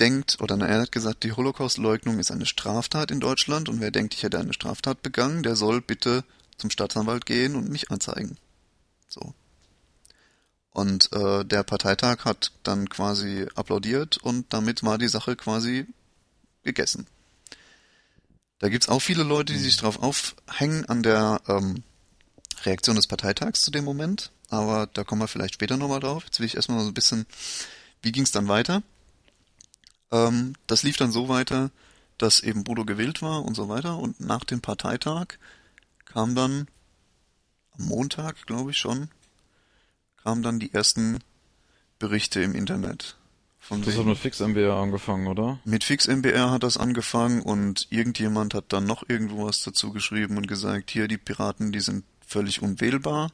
denkt, 0.00 0.38
oder 0.40 0.56
er 0.66 0.82
hat 0.82 0.92
gesagt, 0.92 1.24
die 1.24 1.32
Holocaust-Leugnung 1.32 2.18
ist 2.18 2.30
eine 2.30 2.46
Straftat 2.46 3.10
in 3.10 3.20
Deutschland 3.20 3.68
und 3.68 3.80
wer 3.80 3.90
denkt, 3.90 4.14
ich 4.14 4.22
hätte 4.22 4.38
eine 4.38 4.52
Straftat 4.52 5.02
begangen, 5.02 5.42
der 5.42 5.56
soll 5.56 5.80
bitte 5.80 6.24
zum 6.56 6.70
Staatsanwalt 6.70 7.26
gehen 7.26 7.56
und 7.56 7.68
mich 7.68 7.90
anzeigen. 7.90 8.36
So. 9.08 9.34
Und 10.70 11.12
äh, 11.12 11.44
der 11.44 11.62
Parteitag 11.62 12.24
hat 12.24 12.52
dann 12.62 12.88
quasi 12.88 13.46
applaudiert 13.54 14.18
und 14.18 14.52
damit 14.52 14.82
war 14.82 14.98
die 14.98 15.08
Sache 15.08 15.36
quasi 15.36 15.86
gegessen. 16.62 17.06
Da 18.58 18.68
gibt's 18.68 18.88
auch 18.88 19.00
viele 19.00 19.22
Leute, 19.22 19.52
die 19.52 19.58
sich 19.58 19.76
drauf 19.76 20.02
aufhängen 20.02 20.84
an 20.86 21.02
der 21.02 21.40
ähm, 21.48 21.82
Reaktion 22.64 22.96
des 22.96 23.06
Parteitags 23.06 23.62
zu 23.62 23.70
dem 23.70 23.84
Moment, 23.84 24.32
aber 24.50 24.86
da 24.86 25.04
kommen 25.04 25.22
wir 25.22 25.28
vielleicht 25.28 25.54
später 25.54 25.76
nochmal 25.76 26.00
drauf. 26.00 26.24
Jetzt 26.24 26.40
will 26.40 26.46
ich 26.46 26.56
erstmal 26.56 26.80
so 26.80 26.88
ein 26.88 26.94
bisschen, 26.94 27.26
wie 28.02 28.12
ging's 28.12 28.32
dann 28.32 28.48
weiter? 28.48 28.82
Ähm, 30.10 30.54
das 30.66 30.82
lief 30.82 30.96
dann 30.96 31.10
so 31.10 31.28
weiter, 31.28 31.70
dass 32.18 32.40
eben 32.40 32.64
Bodo 32.64 32.84
gewählt 32.84 33.22
war 33.22 33.44
und 33.44 33.54
so 33.54 33.68
weiter. 33.68 33.98
Und 33.98 34.20
nach 34.20 34.44
dem 34.44 34.60
Parteitag 34.60 35.38
kam 36.04 36.34
dann 36.34 36.68
am 37.78 37.86
Montag, 37.86 38.46
glaube 38.46 38.72
ich 38.72 38.78
schon, 38.78 39.08
kamen 40.22 40.42
dann 40.42 40.58
die 40.58 40.74
ersten 40.74 41.18
Berichte 41.98 42.40
im 42.42 42.54
Internet. 42.54 43.16
Von 43.60 43.82
das 43.82 43.96
hat 43.98 44.06
mit 44.06 44.18
FixMBR 44.18 44.74
angefangen, 44.74 45.26
oder? 45.26 45.58
Mit 45.64 45.84
FixMBR 45.84 46.50
hat 46.50 46.62
das 46.62 46.76
angefangen 46.76 47.42
und 47.42 47.86
irgendjemand 47.90 48.54
hat 48.54 48.66
dann 48.68 48.86
noch 48.86 49.08
irgendwo 49.08 49.46
was 49.46 49.62
dazu 49.62 49.92
geschrieben 49.92 50.36
und 50.36 50.46
gesagt, 50.46 50.90
hier 50.90 51.08
die 51.08 51.18
Piraten, 51.18 51.72
die 51.72 51.80
sind 51.80 52.04
völlig 52.26 52.62
unwählbar, 52.62 53.30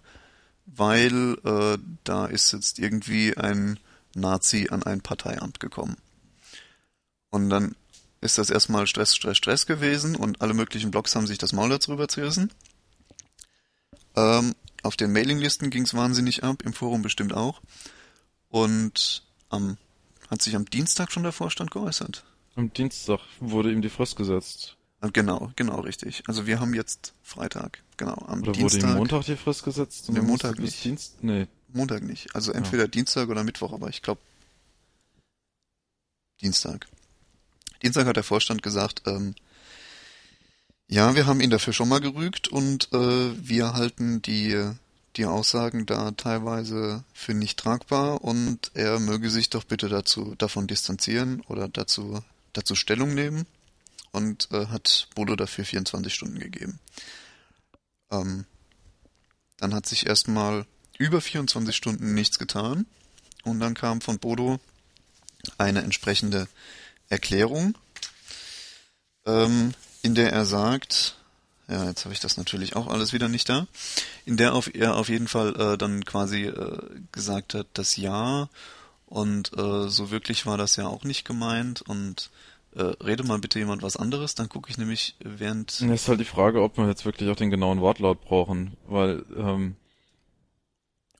weil 0.67 1.37
äh, 1.45 1.79
da 2.05 2.27
ist 2.27 2.53
jetzt 2.53 2.79
irgendwie 2.79 3.37
ein 3.37 3.79
Nazi 4.15 4.69
an 4.71 4.83
ein 4.83 5.03
Parteiamt 5.03 5.61
gekommen. 5.61 5.97
Und 7.35 7.51
dann 7.51 7.75
ist 8.20 8.38
das 8.38 8.49
erstmal 8.49 8.87
Stress, 8.87 9.16
Stress, 9.16 9.37
Stress 9.37 9.66
gewesen 9.66 10.14
und 10.14 10.40
alle 10.40 10.55
möglichen 10.55 10.92
Blogs 10.92 11.16
haben 11.16 11.27
sich 11.27 11.37
das 11.37 11.53
Maul 11.53 11.68
darüber 11.68 12.07
zerrissen. 12.07 12.53
Ähm, 14.14 14.55
auf 14.85 14.97
den 14.97 15.12
Mailinglisten 15.12 15.70
ging 15.70 15.83
es 15.83 15.94
wahnsinnig 15.94 16.44
ab, 16.44 16.62
im 16.62 16.73
Forum 16.73 17.03
bestimmt 17.03 17.35
auch. 17.35 17.61
Und 18.51 19.25
am, 19.49 19.79
hat 20.31 20.42
sich 20.42 20.55
am 20.55 20.66
Dienstag 20.66 21.11
schon 21.11 21.25
der 21.25 21.33
Vorstand 21.33 21.73
geäußert. 21.73 22.23
Am 22.55 22.73
Dienstag 22.73 23.18
wurde 23.40 23.73
ihm 23.73 23.83
die 23.83 23.90
Frist 23.90 24.14
gesetzt. 24.14 24.77
Äh, 25.01 25.11
genau, 25.12 25.51
genau 25.57 25.81
richtig. 25.81 26.23
Also 26.29 26.47
wir 26.47 26.61
haben 26.61 26.73
jetzt 26.73 27.14
Freitag, 27.25 27.83
genau. 27.97 28.14
Am 28.29 28.42
oder 28.42 28.53
Dienstag, 28.53 28.83
wurde 28.83 28.92
ihm 28.92 28.99
Montag 28.99 29.25
die 29.25 29.37
Frist 29.37 29.64
gesetzt? 29.64 30.09
Nee, 30.09 30.20
Montag 30.20 30.61
nicht. 30.61 30.85
Dienst? 30.85 31.16
Nee. 31.25 31.49
Montag 31.73 32.05
nicht. 32.05 32.33
Also 32.37 32.53
entweder 32.53 32.85
ja. 32.85 32.88
Dienstag 32.88 33.29
oder 33.29 33.42
Mittwoch, 33.42 33.73
aber 33.73 33.88
ich 33.88 34.03
glaube 34.03 34.20
Dienstag. 36.40 36.87
Dienstag 37.85 38.07
hat 38.07 38.16
der 38.16 38.25
Vorstand 38.25 38.62
gesagt, 38.62 39.03
ähm, 39.05 39.35
ja, 40.88 41.14
wir 41.14 41.27
haben 41.27 41.40
ihn 41.40 41.51
dafür 41.51 41.75
schon 41.75 41.88
mal 41.88 42.01
gerügt 42.01 42.49
und 42.49 42.92
äh, 42.92 43.49
wir 43.49 43.75
halten 43.75 44.23
die, 44.23 44.70
die 45.16 45.27
Aussagen 45.27 45.85
da 45.85 46.11
teilweise 46.12 47.05
für 47.12 47.35
nicht 47.35 47.59
tragbar 47.59 48.25
und 48.25 48.70
er 48.73 48.99
möge 49.01 49.29
sich 49.29 49.51
doch 49.51 49.64
bitte 49.64 49.88
dazu 49.88 50.35
davon 50.37 50.66
distanzieren 50.66 51.42
oder 51.42 51.68
dazu 51.68 52.23
dazu 52.55 52.75
Stellung 52.75 53.12
nehmen 53.12 53.47
und 54.12 54.49
äh, 54.53 54.66
hat 54.66 55.09
Bodo 55.14 55.37
dafür 55.37 55.64
24 55.66 56.14
Stunden 56.14 56.38
gegeben. 56.38 56.79
Ähm, 58.11 58.47
dann 59.59 59.75
hat 59.75 59.87
sich 59.87 60.07
erstmal 60.07 60.64
über 60.99 61.20
24 61.20 61.77
Stunden 61.77 62.14
nichts 62.14 62.38
getan 62.38 62.87
und 63.42 63.61
dann 63.61 63.75
kam 63.75 64.01
von 64.01 64.18
Bodo 64.18 64.59
eine 65.59 65.83
entsprechende 65.83 66.49
Erklärung, 67.09 67.77
ähm, 69.27 69.75
in 70.03 70.14
der 70.14 70.33
er 70.33 70.45
sagt, 70.45 71.17
ja, 71.69 71.87
jetzt 71.87 72.05
habe 72.05 72.12
ich 72.12 72.21
das 72.21 72.37
natürlich 72.37 72.77
auch 72.77 72.88
alles 72.88 73.12
wieder 73.12 73.29
nicht 73.29 73.49
da, 73.49 73.67
in 74.27 74.37
der 74.37 74.55
auf, 74.55 74.75
er 74.75 74.97
auf 74.97 75.09
jeden 75.09 75.29
Fall 75.29 75.55
äh, 75.57 75.79
dann 75.79 76.05
quasi 76.05 76.45
äh, 76.45 76.79
gesagt 77.12 77.55
hat, 77.55 77.67
das 77.75 77.97
Ja 77.97 78.49
und 79.07 79.57
äh, 79.57 79.88
so 79.88 80.11
wirklich 80.11 80.47
war 80.47 80.59
das 80.59 80.77
ja 80.77 80.87
auch 80.87 81.05
nicht 81.05 81.25
gemeint 81.25 81.83
und 81.83 82.31
äh, 82.75 82.83
rede 82.83 83.23
mal 83.23 83.38
bitte 83.38 83.59
jemand 83.59 83.83
was 83.83 83.97
anderes, 83.97 84.35
dann 84.35 84.49
gucke 84.49 84.71
ich 84.71 84.79
nämlich 84.79 85.14
während... 85.21 85.81
Das 85.81 86.03
ist 86.03 86.09
halt 86.09 86.21
die 86.21 86.25
Frage, 86.25 86.62
ob 86.62 86.77
wir 86.77 86.88
jetzt 86.88 87.05
wirklich 87.05 87.31
auch 87.31 87.37
den 87.37 87.51
genauen 87.51 87.81
Wortlaut 87.81 88.21
brauchen, 88.23 88.77
weil 88.87 89.25
ähm, 89.37 89.77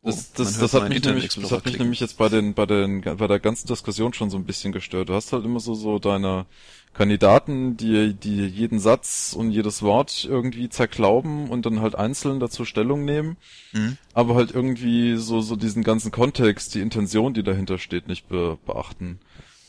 das, 0.05 0.31
oh, 0.31 0.33
das, 0.37 0.59
das, 0.59 0.75
hat 0.75 0.89
mich 0.89 1.03
nämlich, 1.03 1.29
das 1.29 1.51
hat 1.51 1.65
mich 1.65 1.79
nämlich 1.79 2.01
jetzt 2.01 2.19
bei 2.19 2.29
den, 2.29 2.55
bei 2.55 2.67
den, 2.67 3.01
bei 3.01 3.27
der 3.27 3.41
ganzen 3.41 3.67
Diskussion 3.67 4.13
schon 4.13 4.31
so 4.31 4.37
ein 4.37 4.45
bisschen 4.45 4.73
gestört. 4.73 5.09
Du 5.09 5.15
hast 5.15 5.33
halt 5.33 5.45
immer 5.45 5.61
so, 5.61 5.75
so 5.75 5.99
deine 5.99 6.47
Kandidaten, 6.93 7.77
die, 7.77 8.15
die 8.15 8.47
jeden 8.47 8.79
Satz 8.79 9.35
und 9.37 9.51
jedes 9.51 9.83
Wort 9.83 10.25
irgendwie 10.25 10.69
zerklauben 10.69 11.49
und 11.49 11.67
dann 11.67 11.81
halt 11.81 11.95
einzeln 11.95 12.39
dazu 12.39 12.65
Stellung 12.65 13.05
nehmen, 13.05 13.37
mhm. 13.73 13.99
aber 14.13 14.35
halt 14.35 14.53
irgendwie 14.53 15.17
so, 15.17 15.41
so 15.41 15.57
diesen 15.57 15.83
ganzen 15.83 16.13
Kontext, 16.13 16.75
die 16.75 16.81
Intention, 16.81 17.35
die 17.35 17.43
dahinter 17.43 17.79
steht, 17.79 18.07
nicht 18.07 18.29
be 18.29 18.59
beachten. 18.67 19.21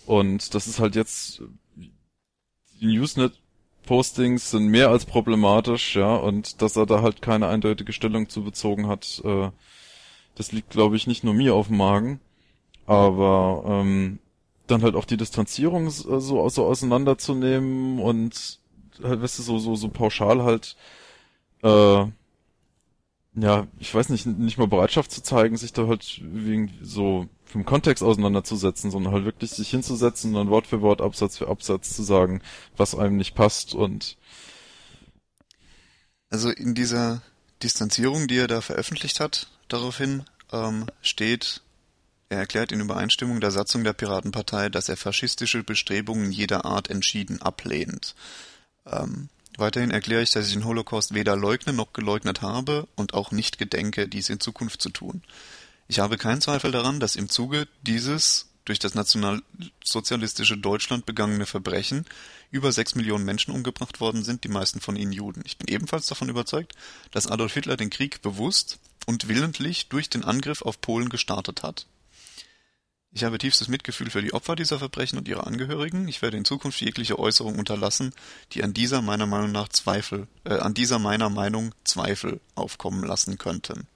Und 0.05 0.53
das 0.53 0.67
ist 0.67 0.79
halt 0.79 0.95
jetzt, 0.95 1.41
die 1.75 2.85
Newsnet 2.85 3.33
Postings 3.85 4.51
sind 4.51 4.67
mehr 4.67 4.89
als 4.89 5.05
problematisch, 5.05 5.95
ja, 5.95 6.15
und 6.15 6.61
dass 6.61 6.75
er 6.75 6.85
da 6.85 7.01
halt 7.01 7.21
keine 7.21 7.47
eindeutige 7.47 7.93
Stellung 7.93 8.29
zu 8.29 8.43
bezogen 8.43 8.87
hat, 8.87 9.21
äh, 9.23 9.49
das 10.35 10.51
liegt, 10.51 10.69
glaube 10.69 10.95
ich, 10.95 11.07
nicht 11.07 11.23
nur 11.23 11.33
mir 11.33 11.55
auf 11.55 11.67
dem 11.67 11.77
Magen, 11.77 12.19
aber 12.85 13.63
ähm, 13.65 14.19
dann 14.67 14.83
halt 14.83 14.95
auch 14.95 15.05
die 15.05 15.17
Distanzierung 15.17 15.89
so, 15.89 16.19
so 16.49 16.65
auseinanderzunehmen 16.65 17.99
und 17.99 18.59
halt, 19.03 19.21
weißt 19.21 19.39
du, 19.39 19.43
so, 19.43 19.59
so, 19.59 19.75
so 19.75 19.89
pauschal 19.89 20.43
halt, 20.43 20.75
äh, 21.63 22.05
ja, 23.37 23.67
ich 23.79 23.93
weiß 23.93 24.09
nicht, 24.09 24.25
nicht 24.25 24.57
mal 24.57 24.67
Bereitschaft 24.67 25.11
zu 25.11 25.21
zeigen, 25.21 25.57
sich 25.57 25.73
da 25.73 25.87
halt 25.87 26.21
wegen 26.23 26.71
so 26.81 27.27
vom 27.43 27.65
Kontext 27.65 28.03
auseinanderzusetzen, 28.03 28.91
sondern 28.91 29.13
halt 29.13 29.25
wirklich 29.25 29.51
sich 29.51 29.69
hinzusetzen 29.69 30.31
und 30.31 30.35
dann 30.35 30.49
Wort 30.49 30.67
für 30.67 30.81
Wort, 30.81 31.01
Absatz 31.01 31.37
für 31.37 31.49
Absatz 31.49 31.95
zu 31.95 32.03
sagen, 32.03 32.41
was 32.77 32.95
einem 32.95 33.17
nicht 33.17 33.35
passt 33.35 33.75
und 33.75 34.17
also 36.29 36.49
in 36.49 36.73
dieser 36.75 37.21
Distanzierung, 37.63 38.27
die 38.27 38.37
er 38.37 38.47
da 38.47 38.61
veröffentlicht 38.61 39.19
hat, 39.19 39.47
daraufhin 39.67 40.23
ähm, 40.51 40.87
steht, 41.01 41.61
er 42.29 42.39
erklärt 42.39 42.71
in 42.71 42.81
Übereinstimmung 42.81 43.39
der 43.39 43.51
Satzung 43.51 43.83
der 43.83 43.93
Piratenpartei, 43.93 44.69
dass 44.69 44.89
er 44.89 44.97
faschistische 44.97 45.63
Bestrebungen 45.63 46.31
jeder 46.31 46.65
Art 46.65 46.89
entschieden 46.89 47.41
ablehnt. 47.41 48.15
Ähm, 48.85 49.29
weiterhin 49.57 49.91
erkläre 49.91 50.23
ich, 50.23 50.31
dass 50.31 50.47
ich 50.47 50.53
den 50.53 50.65
Holocaust 50.65 51.13
weder 51.13 51.35
leugne 51.35 51.73
noch 51.73 51.93
geleugnet 51.93 52.41
habe 52.41 52.87
und 52.95 53.13
auch 53.13 53.31
nicht 53.31 53.57
gedenke, 53.57 54.07
dies 54.07 54.29
in 54.29 54.39
Zukunft 54.39 54.81
zu 54.81 54.89
tun. 54.89 55.21
Ich 55.87 55.99
habe 55.99 56.17
keinen 56.17 56.41
Zweifel 56.41 56.71
daran, 56.71 56.99
dass 56.99 57.15
im 57.15 57.29
Zuge 57.29 57.67
dieses 57.83 58.47
durch 58.65 58.79
das 58.79 58.95
nationalsozialistische 58.95 60.57
Deutschland 60.57 61.05
begangene 61.05 61.45
Verbrechen 61.45 62.05
über 62.49 62.71
sechs 62.71 62.95
Millionen 62.95 63.23
Menschen 63.23 63.53
umgebracht 63.53 63.99
worden 63.99 64.23
sind, 64.23 64.43
die 64.43 64.49
meisten 64.49 64.81
von 64.81 64.95
ihnen 64.95 65.11
Juden. 65.11 65.43
Ich 65.45 65.59
bin 65.59 65.67
ebenfalls 65.67 66.07
davon 66.07 66.29
überzeugt, 66.29 66.73
dass 67.11 67.27
Adolf 67.27 67.53
Hitler 67.53 67.77
den 67.77 67.91
Krieg 67.91 68.23
bewusst 68.23 68.79
und 69.05 69.27
willentlich 69.27 69.89
durch 69.89 70.09
den 70.09 70.23
Angriff 70.23 70.61
auf 70.61 70.81
Polen 70.81 71.09
gestartet 71.09 71.63
hat. 71.63 71.87
Ich 73.11 73.23
habe 73.23 73.37
tiefstes 73.37 73.69
Mitgefühl 73.69 74.09
für 74.09 74.21
die 74.21 74.33
Opfer 74.33 74.57
dieser 74.57 74.77
Verbrechen 74.77 75.17
und 75.17 75.29
ihre 75.29 75.47
Angehörigen. 75.47 76.07
Ich 76.09 76.21
werde 76.21 76.35
in 76.35 76.43
Zukunft 76.43 76.81
jegliche 76.81 77.17
Äußerung 77.17 77.57
unterlassen, 77.57 78.13
die 78.51 78.61
an 78.61 78.73
dieser 78.73 79.01
meiner 79.01 79.25
Meinung 79.25 79.53
nach 79.53 79.69
Zweifel, 79.69 80.27
äh, 80.43 80.55
an 80.55 80.73
dieser 80.73 80.99
meiner 80.99 81.29
Meinung 81.29 81.73
Zweifel 81.85 82.41
aufkommen 82.55 83.05
lassen 83.05 83.37
könnten. 83.37 83.87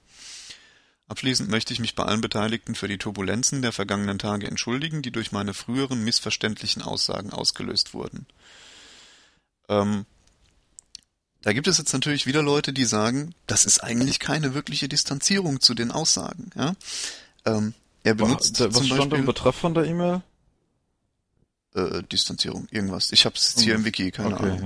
Abschließend 1.06 1.50
möchte 1.50 1.74
ich 1.74 1.80
mich 1.80 1.96
bei 1.96 2.04
allen 2.04 2.22
Beteiligten 2.22 2.74
für 2.74 2.88
die 2.88 2.96
Turbulenzen 2.96 3.60
der 3.60 3.72
vergangenen 3.72 4.18
Tage 4.18 4.46
entschuldigen, 4.46 5.02
die 5.02 5.10
durch 5.10 5.32
meine 5.32 5.52
früheren 5.52 6.02
missverständlichen 6.02 6.80
Aussagen 6.80 7.30
ausgelöst 7.30 7.92
wurden. 7.92 8.26
Ähm, 9.68 10.06
da 11.42 11.52
gibt 11.52 11.66
es 11.66 11.78
jetzt 11.78 11.92
natürlich 11.92 12.26
wieder 12.26 12.42
Leute, 12.42 12.72
die 12.72 12.84
sagen, 12.84 13.34
das 13.46 13.64
ist 13.64 13.82
eigentlich 13.82 14.18
keine 14.18 14.54
wirkliche 14.54 14.88
Distanzierung 14.88 15.60
zu 15.60 15.74
den 15.74 15.90
Aussagen. 15.90 16.50
Ja? 16.54 16.74
Ähm, 17.46 17.74
er 18.02 18.14
benutzt 18.14 18.60
was, 18.60 18.74
was 18.74 18.86
stand 18.86 19.12
im 19.12 19.26
Betreff 19.26 19.56
von 19.56 19.74
der 19.74 19.84
E-Mail? 19.84 20.22
Äh, 21.74 22.02
Distanzierung, 22.04 22.66
irgendwas. 22.70 23.12
Ich 23.12 23.24
habe 23.24 23.36
es 23.36 23.54
jetzt 23.54 23.62
hier 23.62 23.74
im 23.74 23.84
Wiki, 23.84 24.10
keine 24.10 24.34
okay, 24.34 24.50
Ahnung. 24.50 24.62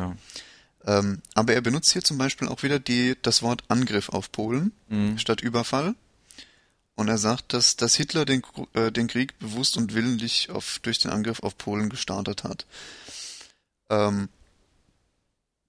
Ja. 0.86 0.98
Ähm, 0.98 1.22
aber 1.34 1.54
er 1.54 1.60
benutzt 1.60 1.92
hier 1.92 2.02
zum 2.02 2.18
Beispiel 2.18 2.48
auch 2.48 2.62
wieder 2.62 2.78
die, 2.78 3.16
das 3.22 3.42
Wort 3.42 3.64
Angriff 3.68 4.08
auf 4.08 4.30
Polen 4.32 4.72
mhm. 4.88 5.18
statt 5.18 5.40
Überfall. 5.40 5.94
Und 6.96 7.08
er 7.08 7.18
sagt, 7.18 7.52
dass, 7.52 7.76
dass 7.76 7.96
Hitler 7.96 8.24
den, 8.24 8.42
äh, 8.74 8.92
den 8.92 9.08
Krieg 9.08 9.38
bewusst 9.38 9.76
und 9.76 9.94
willentlich 9.94 10.50
auf, 10.50 10.78
durch 10.82 10.98
den 10.98 11.10
Angriff 11.10 11.42
auf 11.42 11.58
Polen 11.58 11.88
gestartet 11.88 12.44
hat. 12.44 12.66
Ähm, 13.90 14.28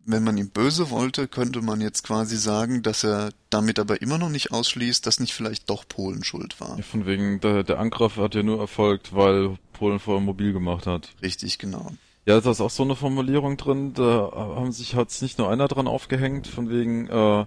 wenn 0.05 0.23
man 0.23 0.37
ihm 0.37 0.49
böse 0.49 0.89
wollte, 0.89 1.27
könnte 1.27 1.61
man 1.61 1.81
jetzt 1.81 2.03
quasi 2.03 2.37
sagen, 2.37 2.83
dass 2.83 3.03
er 3.03 3.31
damit 3.49 3.79
aber 3.79 4.01
immer 4.01 4.17
noch 4.17 4.29
nicht 4.29 4.51
ausschließt, 4.51 5.05
dass 5.05 5.19
nicht 5.19 5.33
vielleicht 5.33 5.69
doch 5.69 5.87
Polen 5.87 6.23
schuld 6.23 6.59
war. 6.61 6.77
Ja, 6.77 6.83
von 6.83 7.05
wegen, 7.05 7.39
der, 7.39 7.63
der 7.63 7.79
Angriff 7.79 8.17
hat 8.17 8.35
ja 8.35 8.43
nur 8.43 8.59
erfolgt, 8.59 9.15
weil 9.15 9.57
Polen 9.73 9.99
vorher 9.99 10.23
mobil 10.23 10.53
gemacht 10.53 10.85
hat. 10.85 11.09
Richtig, 11.21 11.57
genau. 11.57 11.91
Ja, 12.25 12.39
da 12.39 12.51
ist 12.51 12.61
auch 12.61 12.69
so 12.69 12.83
eine 12.83 12.95
Formulierung 12.95 13.57
drin, 13.57 13.93
da 13.93 14.31
haben 14.33 14.71
sich 14.71 14.95
hat's 14.95 15.21
nicht 15.21 15.37
nur 15.37 15.49
einer 15.49 15.67
dran 15.67 15.87
aufgehängt, 15.87 16.47
von 16.47 16.69
wegen, 16.69 17.07
äh, 17.07 17.45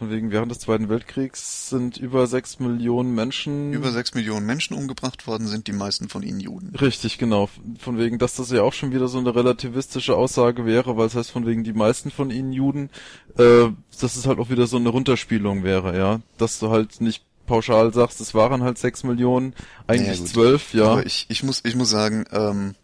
von 0.00 0.10
wegen, 0.10 0.30
während 0.30 0.50
des 0.50 0.60
Zweiten 0.60 0.88
Weltkriegs 0.88 1.68
sind 1.68 1.98
über 1.98 2.26
sechs 2.26 2.58
Millionen 2.58 3.14
Menschen. 3.14 3.74
Über 3.74 3.90
sechs 3.90 4.14
Millionen 4.14 4.46
Menschen 4.46 4.74
umgebracht 4.74 5.26
worden 5.26 5.46
sind, 5.46 5.66
die 5.66 5.72
meisten 5.72 6.08
von 6.08 6.22
ihnen 6.22 6.40
Juden. 6.40 6.74
Richtig, 6.74 7.18
genau. 7.18 7.50
Von 7.78 7.98
wegen, 7.98 8.18
dass 8.18 8.34
das 8.34 8.50
ja 8.50 8.62
auch 8.62 8.72
schon 8.72 8.94
wieder 8.94 9.08
so 9.08 9.18
eine 9.18 9.34
relativistische 9.34 10.16
Aussage 10.16 10.64
wäre, 10.64 10.96
weil 10.96 11.06
es 11.06 11.14
heißt 11.14 11.30
von 11.30 11.44
wegen 11.44 11.64
die 11.64 11.74
meisten 11.74 12.10
von 12.10 12.30
ihnen 12.30 12.54
Juden, 12.54 12.88
äh, 13.36 13.68
dass 14.00 14.16
es 14.16 14.26
halt 14.26 14.38
auch 14.38 14.48
wieder 14.48 14.66
so 14.66 14.78
eine 14.78 14.88
Runterspielung 14.88 15.64
wäre, 15.64 15.94
ja. 15.98 16.20
Dass 16.38 16.58
du 16.60 16.70
halt 16.70 17.02
nicht 17.02 17.22
pauschal 17.46 17.92
sagst, 17.92 18.22
es 18.22 18.32
waren 18.32 18.62
halt 18.62 18.78
sechs 18.78 19.04
Millionen, 19.04 19.52
eigentlich 19.86 20.24
zwölf, 20.24 20.72
ja. 20.72 20.92
Aber 20.92 21.04
ich, 21.04 21.26
ich 21.28 21.42
muss, 21.42 21.60
ich 21.62 21.76
muss 21.76 21.90
sagen, 21.90 22.24
ähm, 22.32 22.74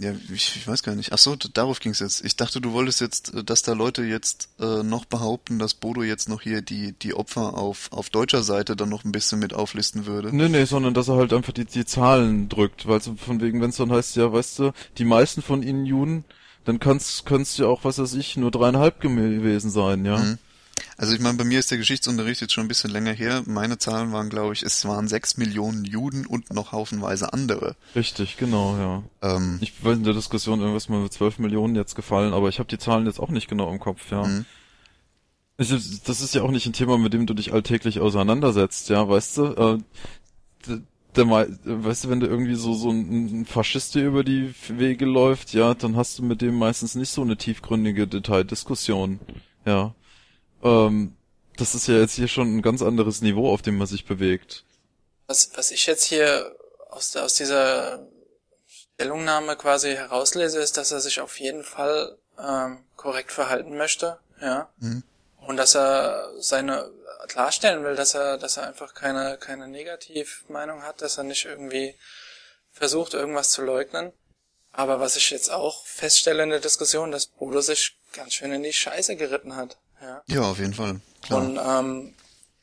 ja, 0.00 0.12
ich, 0.32 0.56
ich 0.56 0.66
weiß 0.66 0.82
gar 0.82 0.94
nicht. 0.94 1.12
Ach 1.12 1.18
so, 1.18 1.36
darauf 1.36 1.78
ging's 1.78 1.98
jetzt. 1.98 2.24
Ich 2.24 2.34
dachte, 2.34 2.62
du 2.62 2.72
wolltest 2.72 3.02
jetzt, 3.02 3.34
äh, 3.34 3.44
dass 3.44 3.62
da 3.62 3.74
Leute 3.74 4.02
jetzt 4.02 4.48
äh, 4.58 4.82
noch 4.82 5.04
behaupten, 5.04 5.58
dass 5.58 5.74
Bodo 5.74 6.02
jetzt 6.02 6.26
noch 6.26 6.40
hier 6.40 6.62
die 6.62 6.92
die 6.92 7.12
Opfer 7.12 7.58
auf 7.58 7.92
auf 7.92 8.08
deutscher 8.08 8.42
Seite 8.42 8.76
dann 8.76 8.88
noch 8.88 9.04
ein 9.04 9.12
bisschen 9.12 9.40
mit 9.40 9.52
auflisten 9.52 10.06
würde. 10.06 10.34
Nee, 10.34 10.48
nee, 10.48 10.64
sondern 10.64 10.94
dass 10.94 11.08
er 11.08 11.16
halt 11.16 11.34
einfach 11.34 11.52
die 11.52 11.66
die 11.66 11.84
Zahlen 11.84 12.48
drückt, 12.48 12.88
weil 12.88 13.02
so 13.02 13.14
von 13.14 13.42
wegen, 13.42 13.60
wenn 13.60 13.70
es 13.70 13.76
dann 13.76 13.92
heißt, 13.92 14.16
ja, 14.16 14.32
weißt 14.32 14.58
du, 14.60 14.72
die 14.96 15.04
meisten 15.04 15.42
von 15.42 15.62
ihnen 15.62 15.84
Juden, 15.84 16.24
dann 16.64 16.80
kann's 16.80 17.24
kann's 17.26 17.58
ja 17.58 17.66
auch, 17.66 17.84
was 17.84 17.98
weiß 17.98 18.14
ich, 18.14 18.38
nur 18.38 18.50
dreieinhalb 18.50 19.00
gewesen 19.00 19.70
sein, 19.70 20.06
ja. 20.06 20.16
Mhm. 20.16 20.38
Also 20.96 21.14
ich 21.14 21.20
meine, 21.20 21.38
bei 21.38 21.44
mir 21.44 21.58
ist 21.58 21.70
der 21.70 21.78
Geschichtsunterricht 21.78 22.40
jetzt 22.40 22.52
schon 22.52 22.64
ein 22.64 22.68
bisschen 22.68 22.90
länger 22.90 23.12
her. 23.12 23.42
Meine 23.46 23.78
Zahlen 23.78 24.12
waren, 24.12 24.28
glaube 24.28 24.52
ich, 24.52 24.62
es 24.62 24.84
waren 24.84 25.08
sechs 25.08 25.36
Millionen 25.36 25.84
Juden 25.84 26.26
und 26.26 26.52
noch 26.52 26.72
haufenweise 26.72 27.32
andere. 27.32 27.76
Richtig, 27.94 28.36
genau, 28.36 28.76
ja. 28.76 29.02
Ähm, 29.36 29.58
ich 29.60 29.84
weiß 29.84 29.96
in 29.96 30.04
der 30.04 30.14
Diskussion 30.14 30.60
irgendwas 30.60 30.88
mal 30.88 31.02
mit 31.02 31.12
zwölf 31.12 31.38
Millionen 31.38 31.74
jetzt 31.74 31.94
gefallen, 31.94 32.32
aber 32.32 32.48
ich 32.48 32.58
habe 32.58 32.68
die 32.68 32.78
Zahlen 32.78 33.06
jetzt 33.06 33.20
auch 33.20 33.30
nicht 33.30 33.48
genau 33.48 33.70
im 33.70 33.80
Kopf, 33.80 34.10
ja. 34.10 34.24
Mhm. 34.24 34.46
Das 35.56 35.70
ist 36.22 36.34
ja 36.34 36.42
auch 36.42 36.50
nicht 36.50 36.64
ein 36.64 36.72
Thema, 36.72 36.96
mit 36.96 37.12
dem 37.12 37.26
du 37.26 37.34
dich 37.34 37.52
alltäglich 37.52 38.00
auseinandersetzt, 38.00 38.88
ja, 38.88 39.06
weißt 39.06 39.36
du? 39.36 39.44
Äh, 40.66 40.78
der, 41.16 41.28
weißt 41.28 42.04
du, 42.04 42.08
wenn 42.08 42.20
du 42.20 42.26
irgendwie 42.26 42.54
so 42.54 42.72
so 42.74 42.90
ein 42.90 43.44
Faschist 43.44 43.96
über 43.96 44.24
die 44.24 44.54
Wege 44.68 45.04
läuft, 45.04 45.52
ja, 45.52 45.74
dann 45.74 45.96
hast 45.96 46.18
du 46.18 46.22
mit 46.22 46.40
dem 46.40 46.56
meistens 46.56 46.94
nicht 46.94 47.10
so 47.10 47.22
eine 47.22 47.36
tiefgründige 47.36 48.06
Detaildiskussion, 48.06 49.20
ja. 49.66 49.94
Ähm, 50.62 51.16
das 51.56 51.74
ist 51.74 51.88
ja 51.88 51.94
jetzt 51.94 52.14
hier 52.14 52.28
schon 52.28 52.56
ein 52.56 52.62
ganz 52.62 52.82
anderes 52.82 53.20
Niveau, 53.20 53.52
auf 53.52 53.62
dem 53.62 53.76
man 53.76 53.86
sich 53.86 54.06
bewegt. 54.06 54.64
Was, 55.26 55.50
was 55.54 55.70
ich 55.70 55.86
jetzt 55.86 56.04
hier 56.04 56.56
aus, 56.88 57.14
aus 57.16 57.34
dieser 57.34 58.06
Stellungnahme 58.94 59.56
quasi 59.56 59.94
herauslese, 59.94 60.60
ist, 60.60 60.76
dass 60.76 60.90
er 60.90 61.00
sich 61.00 61.20
auf 61.20 61.38
jeden 61.38 61.64
Fall 61.64 62.16
ähm, 62.38 62.84
korrekt 62.96 63.32
verhalten 63.32 63.76
möchte, 63.76 64.18
ja. 64.40 64.70
Mhm. 64.78 65.02
Und 65.46 65.56
dass 65.56 65.74
er 65.74 66.30
seine 66.38 66.90
klarstellen 67.28 67.84
will, 67.84 67.94
dass 67.94 68.14
er, 68.14 68.38
dass 68.38 68.56
er 68.56 68.66
einfach 68.66 68.94
keine, 68.94 69.38
keine 69.38 69.68
Negativmeinung 69.68 70.82
hat, 70.82 71.00
dass 71.00 71.18
er 71.18 71.24
nicht 71.24 71.44
irgendwie 71.44 71.94
versucht, 72.72 73.14
irgendwas 73.14 73.50
zu 73.50 73.62
leugnen. 73.62 74.12
Aber 74.72 75.00
was 75.00 75.16
ich 75.16 75.30
jetzt 75.30 75.50
auch 75.50 75.84
feststelle 75.84 76.42
in 76.42 76.50
der 76.50 76.60
Diskussion, 76.60 77.10
dass 77.10 77.26
Bodo 77.26 77.60
sich 77.60 77.96
ganz 78.12 78.34
schön 78.34 78.52
in 78.52 78.62
die 78.62 78.72
Scheiße 78.72 79.16
geritten 79.16 79.56
hat. 79.56 79.78
Ja, 80.00 80.22
ja 80.26 80.42
auf 80.42 80.58
jeden 80.58 80.74
Fall. 80.74 81.00
Klar. 81.22 81.40
Und 81.40 81.58
ähm, 81.58 82.14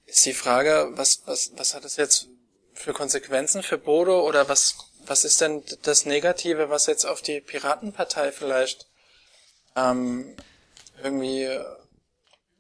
ist 0.06 0.26
die 0.26 0.34
Frage, 0.34 0.90
was, 0.94 1.22
was, 1.26 1.52
was 1.56 1.74
hat 1.74 1.84
das 1.84 1.98
jetzt 1.98 2.28
für 2.74 2.94
Konsequenzen 2.94 3.64
für 3.64 3.78
Bodo 3.78 4.26
oder 4.28 4.48
was, 4.50 4.76
was 5.06 5.24
ist 5.24 5.42
denn 5.42 5.64
das 5.82 6.06
Negative, 6.06 6.70
was 6.70 6.86
jetzt 6.86 7.06
auf 7.06 7.22
die 7.22 7.42
Piratenpartei 7.42 8.32
vielleicht 8.32 8.88
ähm, 9.76 10.36
irgendwie 11.04 11.50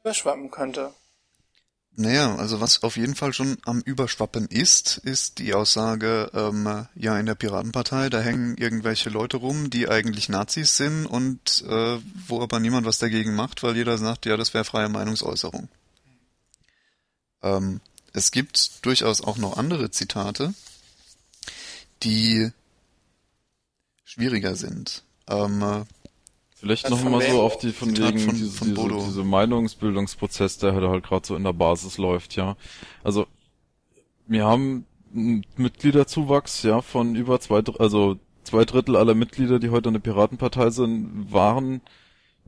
überschwappen 0.01 0.51
könnte? 0.51 0.93
Naja, 1.99 2.35
also 2.35 2.61
was 2.61 2.83
auf 2.83 2.95
jeden 2.95 3.15
Fall 3.15 3.33
schon 3.33 3.57
am 3.65 3.81
Überschwappen 3.81 4.45
ist, 4.49 4.97
ist 4.97 5.39
die 5.39 5.55
Aussage, 5.55 6.29
ähm, 6.31 6.85
ja, 6.93 7.17
in 7.17 7.25
der 7.25 7.33
Piratenpartei, 7.33 8.09
da 8.09 8.19
hängen 8.21 8.55
irgendwelche 8.55 9.09
Leute 9.09 9.37
rum, 9.37 9.71
die 9.71 9.89
eigentlich 9.89 10.29
Nazis 10.29 10.77
sind 10.77 11.07
und 11.07 11.65
äh, 11.67 11.97
wo 12.27 12.43
aber 12.43 12.59
niemand 12.59 12.85
was 12.85 12.99
dagegen 12.99 13.33
macht, 13.33 13.63
weil 13.63 13.75
jeder 13.75 13.97
sagt, 13.97 14.27
ja, 14.27 14.37
das 14.37 14.53
wäre 14.53 14.63
freie 14.63 14.89
Meinungsäußerung. 14.89 15.69
Ähm, 17.41 17.81
es 18.13 18.29
gibt 18.29 18.85
durchaus 18.85 19.21
auch 19.21 19.37
noch 19.37 19.57
andere 19.57 19.89
Zitate, 19.89 20.53
die 22.03 22.51
schwieriger 24.05 24.55
sind. 24.55 25.01
Ähm, 25.27 25.85
Vielleicht 26.67 26.89
noch 26.89 27.03
mal 27.03 27.21
so 27.21 27.41
auf 27.41 27.57
die 27.57 27.71
von 27.71 27.97
wegen 27.97 28.19
von, 28.19 28.35
diese, 28.35 28.57
von 28.57 28.75
diese, 28.75 29.05
diese 29.05 29.23
Meinungsbildungsprozess, 29.23 30.57
der 30.57 30.73
halt 30.73 31.03
gerade 31.03 31.25
so 31.25 31.35
in 31.35 31.43
der 31.43 31.53
Basis 31.53 31.97
läuft, 31.97 32.35
ja. 32.35 32.55
Also 33.03 33.25
wir 34.27 34.45
haben 34.45 34.85
einen 35.13 35.45
Mitgliederzuwachs, 35.55 36.63
ja, 36.63 36.81
von 36.81 37.15
über 37.15 37.39
zwei, 37.39 37.61
also 37.79 38.17
zwei 38.43 38.65
Drittel 38.65 38.95
aller 38.95 39.15
Mitglieder, 39.15 39.59
die 39.59 39.69
heute 39.69 39.89
an 39.89 39.93
der 39.93 40.01
Piratenpartei 40.01 40.69
sind, 40.69 41.31
waren 41.31 41.81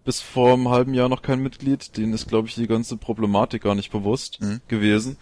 bis 0.04 0.22
vor 0.22 0.54
einem 0.54 0.70
halben 0.70 0.94
Jahr 0.94 1.10
noch 1.10 1.22
kein 1.22 1.42
Mitglied. 1.42 1.98
Denen 1.98 2.14
ist, 2.14 2.28
glaube 2.28 2.48
ich, 2.48 2.56
die 2.56 2.68
ganze 2.68 2.98
Problematik 2.98 3.64
gar 3.64 3.76
nicht 3.76 3.92
bewusst 3.92 4.42
mhm. 4.42 4.62
gewesen. 4.68 5.18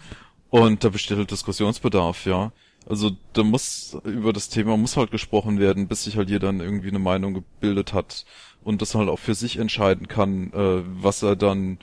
Und 0.50 0.84
da 0.84 0.90
besteht 0.90 1.18
halt 1.18 1.32
Diskussionsbedarf, 1.32 2.26
ja. 2.26 2.52
Also 2.88 3.12
da 3.34 3.44
muss 3.44 3.98
über 4.06 4.32
das 4.32 4.48
Thema 4.48 4.78
muss 4.78 4.96
halt 4.96 5.12
gesprochen 5.12 5.60
werden, 5.60 5.88
bis 5.90 6.06
sich 6.06 6.16
halt 6.16 6.30
jeder 6.30 6.48
dann 6.48 6.62
irgendwie 6.62 6.88
eine 6.88 7.00
Meinung 7.00 7.34
gebildet 7.34 7.92
hat 7.92 8.26
und 8.64 8.82
das 8.82 8.96
halt 8.96 9.10
auch 9.10 9.20
für 9.20 9.36
sich 9.36 9.58
entscheiden 9.58 10.08
kann, 10.08 10.52
äh, 10.54 10.84
was 11.02 11.24
er 11.24 11.36
dann 11.36 11.78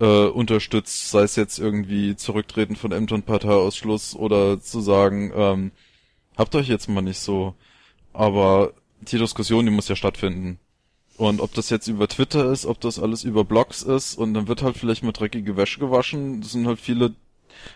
äh, 0.00 0.26
unterstützt, 0.26 1.10
sei 1.10 1.22
es 1.22 1.36
jetzt 1.36 1.58
irgendwie 1.58 2.16
zurücktreten 2.16 2.76
von 2.76 2.92
Ämtern, 2.92 3.22
Parteiausschluss 3.22 4.16
oder 4.16 4.60
zu 4.60 4.80
sagen, 4.80 5.32
ähm, 5.34 5.72
habt 6.36 6.54
euch 6.54 6.68
jetzt 6.68 6.88
mal 6.88 7.02
nicht 7.02 7.18
so. 7.18 7.54
Aber 8.12 8.72
die 9.00 9.18
Diskussion, 9.18 9.64
die 9.66 9.72
muss 9.72 9.88
ja 9.88 9.96
stattfinden. 9.96 10.58
Und 11.16 11.40
ob 11.40 11.52
das 11.52 11.68
jetzt 11.68 11.86
über 11.86 12.08
Twitter 12.08 12.50
ist, 12.50 12.64
ob 12.64 12.80
das 12.80 12.98
alles 12.98 13.24
über 13.24 13.44
Blogs 13.44 13.82
ist 13.82 14.16
und 14.16 14.32
dann 14.32 14.48
wird 14.48 14.62
halt 14.62 14.78
vielleicht 14.78 15.02
mal 15.02 15.12
dreckige 15.12 15.56
Wäsche 15.56 15.78
gewaschen. 15.78 16.40
Das 16.40 16.52
sind 16.52 16.66
halt 16.66 16.80
viele, 16.80 17.14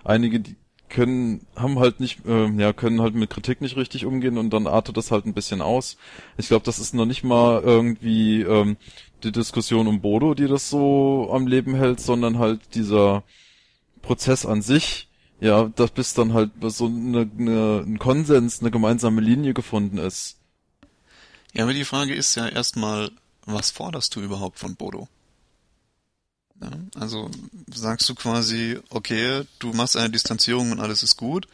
einige, 0.03 0.40
die 0.40 0.57
können, 0.95 1.47
haben 1.57 1.78
halt 1.78 2.01
nicht, 2.01 2.24
äh, 2.24 2.49
ja, 2.53 2.72
können 2.72 3.03
halt 3.03 3.14
mit 3.14 3.30
Kritik 3.30 3.61
nicht 3.61 3.76
richtig 3.76 4.07
umgehen 4.07 4.38
und 4.38 4.51
dann 4.51 4.66
artet 4.66 4.97
das 4.97 5.11
halt 5.11 5.26
ein 5.26 5.34
bisschen 5.34 5.61
aus. 5.61 5.97
Ich 6.38 6.49
glaube, 6.49 6.64
das 6.64 6.78
ist 6.78 6.95
noch 6.95 7.05
nicht 7.05 7.24
mal 7.24 7.61
irgendwie 7.62 8.42
ähm, 8.42 8.76
die 9.24 9.32
Diskussion 9.32 9.88
um 9.88 10.01
Bodo, 10.01 10.34
die 10.34 10.47
das 10.47 10.70
so 10.70 11.30
am 11.32 11.47
Leben 11.47 11.74
hält, 11.74 12.01
sondern 12.01 12.38
halt 12.38 12.61
dieser 12.74 13.24
Prozess 14.03 14.47
an 14.47 14.62
sich, 14.62 15.09
ja, 15.40 15.64
dass 15.74 15.90
bis 15.90 16.14
dann 16.14 16.32
halt 16.32 16.53
so 16.62 16.86
eine, 16.86 17.28
eine, 17.38 17.84
ein 17.84 17.99
Konsens, 17.99 18.61
eine 18.61 18.70
gemeinsame 18.70 19.20
Linie 19.20 19.53
gefunden 19.53 19.99
ist. 19.99 20.38
Ja, 21.53 21.64
aber 21.64 21.74
die 21.74 21.84
Frage 21.84 22.14
ist 22.14 22.34
ja 22.36 22.49
erstmal, 22.49 23.11
was 23.47 23.70
forderst 23.70 24.14
du 24.14 24.20
überhaupt 24.20 24.59
von 24.59 24.76
Bodo? 24.76 25.09
Ja, 26.61 26.71
also 26.99 27.31
sagst 27.73 28.09
du 28.09 28.15
quasi, 28.15 28.81
okay, 28.91 29.45
du 29.59 29.73
machst 29.73 29.97
eine 29.97 30.11
Distanzierung 30.11 30.71
und 30.73 30.81
alles 30.81 31.03
ist 31.03 31.17
gut? 31.17 31.49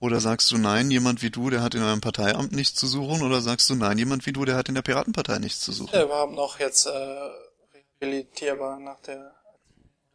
Oder 0.00 0.20
sagst 0.20 0.50
du, 0.50 0.58
nein, 0.58 0.90
jemand 0.90 1.22
wie 1.22 1.30
du, 1.30 1.50
der 1.50 1.62
hat 1.62 1.74
in 1.74 1.82
eurem 1.82 2.00
Parteiamt 2.00 2.52
nichts 2.52 2.78
zu 2.78 2.86
suchen? 2.86 3.22
Oder 3.22 3.40
sagst 3.40 3.70
du, 3.70 3.74
nein, 3.74 3.98
jemand 3.98 4.26
wie 4.26 4.32
du, 4.32 4.44
der 4.44 4.56
hat 4.56 4.68
in 4.68 4.74
der 4.74 4.82
Piratenpartei 4.82 5.38
nichts 5.38 5.60
zu 5.60 5.72
suchen? 5.72 5.94
Ja, 5.94 6.04
überhaupt 6.04 6.34
noch 6.34 6.60
jetzt 6.60 6.86
äh, 6.86 7.30
rehabilitierbar 8.00 8.78
nach 8.80 9.00
der... 9.00 9.34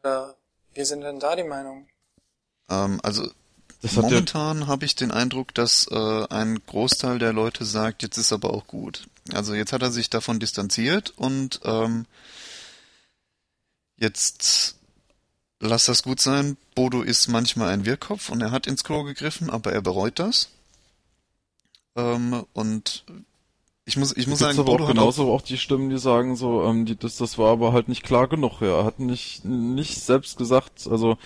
Äh, 0.03 0.33
wie 0.75 0.85
sind 0.85 1.01
denn 1.01 1.19
da 1.19 1.35
die 1.35 1.43
Meinungen? 1.43 1.87
Ähm, 2.69 2.99
also 3.01 3.29
momentan 3.95 4.67
habe 4.67 4.85
ich 4.85 4.95
den 4.95 5.11
Eindruck, 5.11 5.53
dass 5.55 5.87
äh, 5.89 6.25
ein 6.29 6.61
Großteil 6.67 7.17
der 7.17 7.33
Leute 7.33 7.65
sagt, 7.65 8.03
jetzt 8.03 8.17
ist 8.17 8.31
aber 8.31 8.53
auch 8.53 8.67
gut. 8.67 9.07
Also 9.33 9.55
jetzt 9.55 9.73
hat 9.73 9.81
er 9.81 9.91
sich 9.91 10.09
davon 10.09 10.39
distanziert 10.39 11.13
und 11.17 11.61
ähm, 11.63 12.05
jetzt 13.99 14.77
lass 15.59 15.85
das 15.85 16.03
gut 16.03 16.19
sein. 16.19 16.57
Bodo 16.75 17.01
ist 17.01 17.27
manchmal 17.27 17.69
ein 17.69 17.85
Wirrkopf 17.85 18.29
und 18.29 18.41
er 18.41 18.51
hat 18.51 18.67
ins 18.67 18.83
Klo 18.83 19.03
gegriffen, 19.03 19.49
aber 19.49 19.73
er 19.73 19.81
bereut 19.81 20.19
das. 20.19 20.49
Ähm, 21.95 22.45
und 22.53 23.03
ich 23.85 23.97
muss, 23.97 24.15
ich 24.15 24.27
muss 24.27 24.39
sagen, 24.39 24.57
aber 24.59 24.71
Bodo 24.71 24.83
auch 24.85 24.89
genauso 24.89 25.29
auch, 25.29 25.35
auch 25.35 25.41
die 25.41 25.57
Stimmen, 25.57 25.89
die 25.89 25.97
sagen 25.97 26.35
so, 26.35 26.63
ähm, 26.63 26.85
die, 26.85 26.95
das, 26.95 27.17
das 27.17 27.37
war 27.37 27.51
aber 27.51 27.73
halt 27.73 27.89
nicht 27.89 28.03
klar 28.03 28.27
genug. 28.27 28.61
Ja. 28.61 28.79
Er 28.79 28.85
hat 28.85 28.99
nicht, 28.99 29.45
nicht 29.45 29.99
selbst 29.99 30.37
gesagt, 30.37 30.87
also 30.89 31.17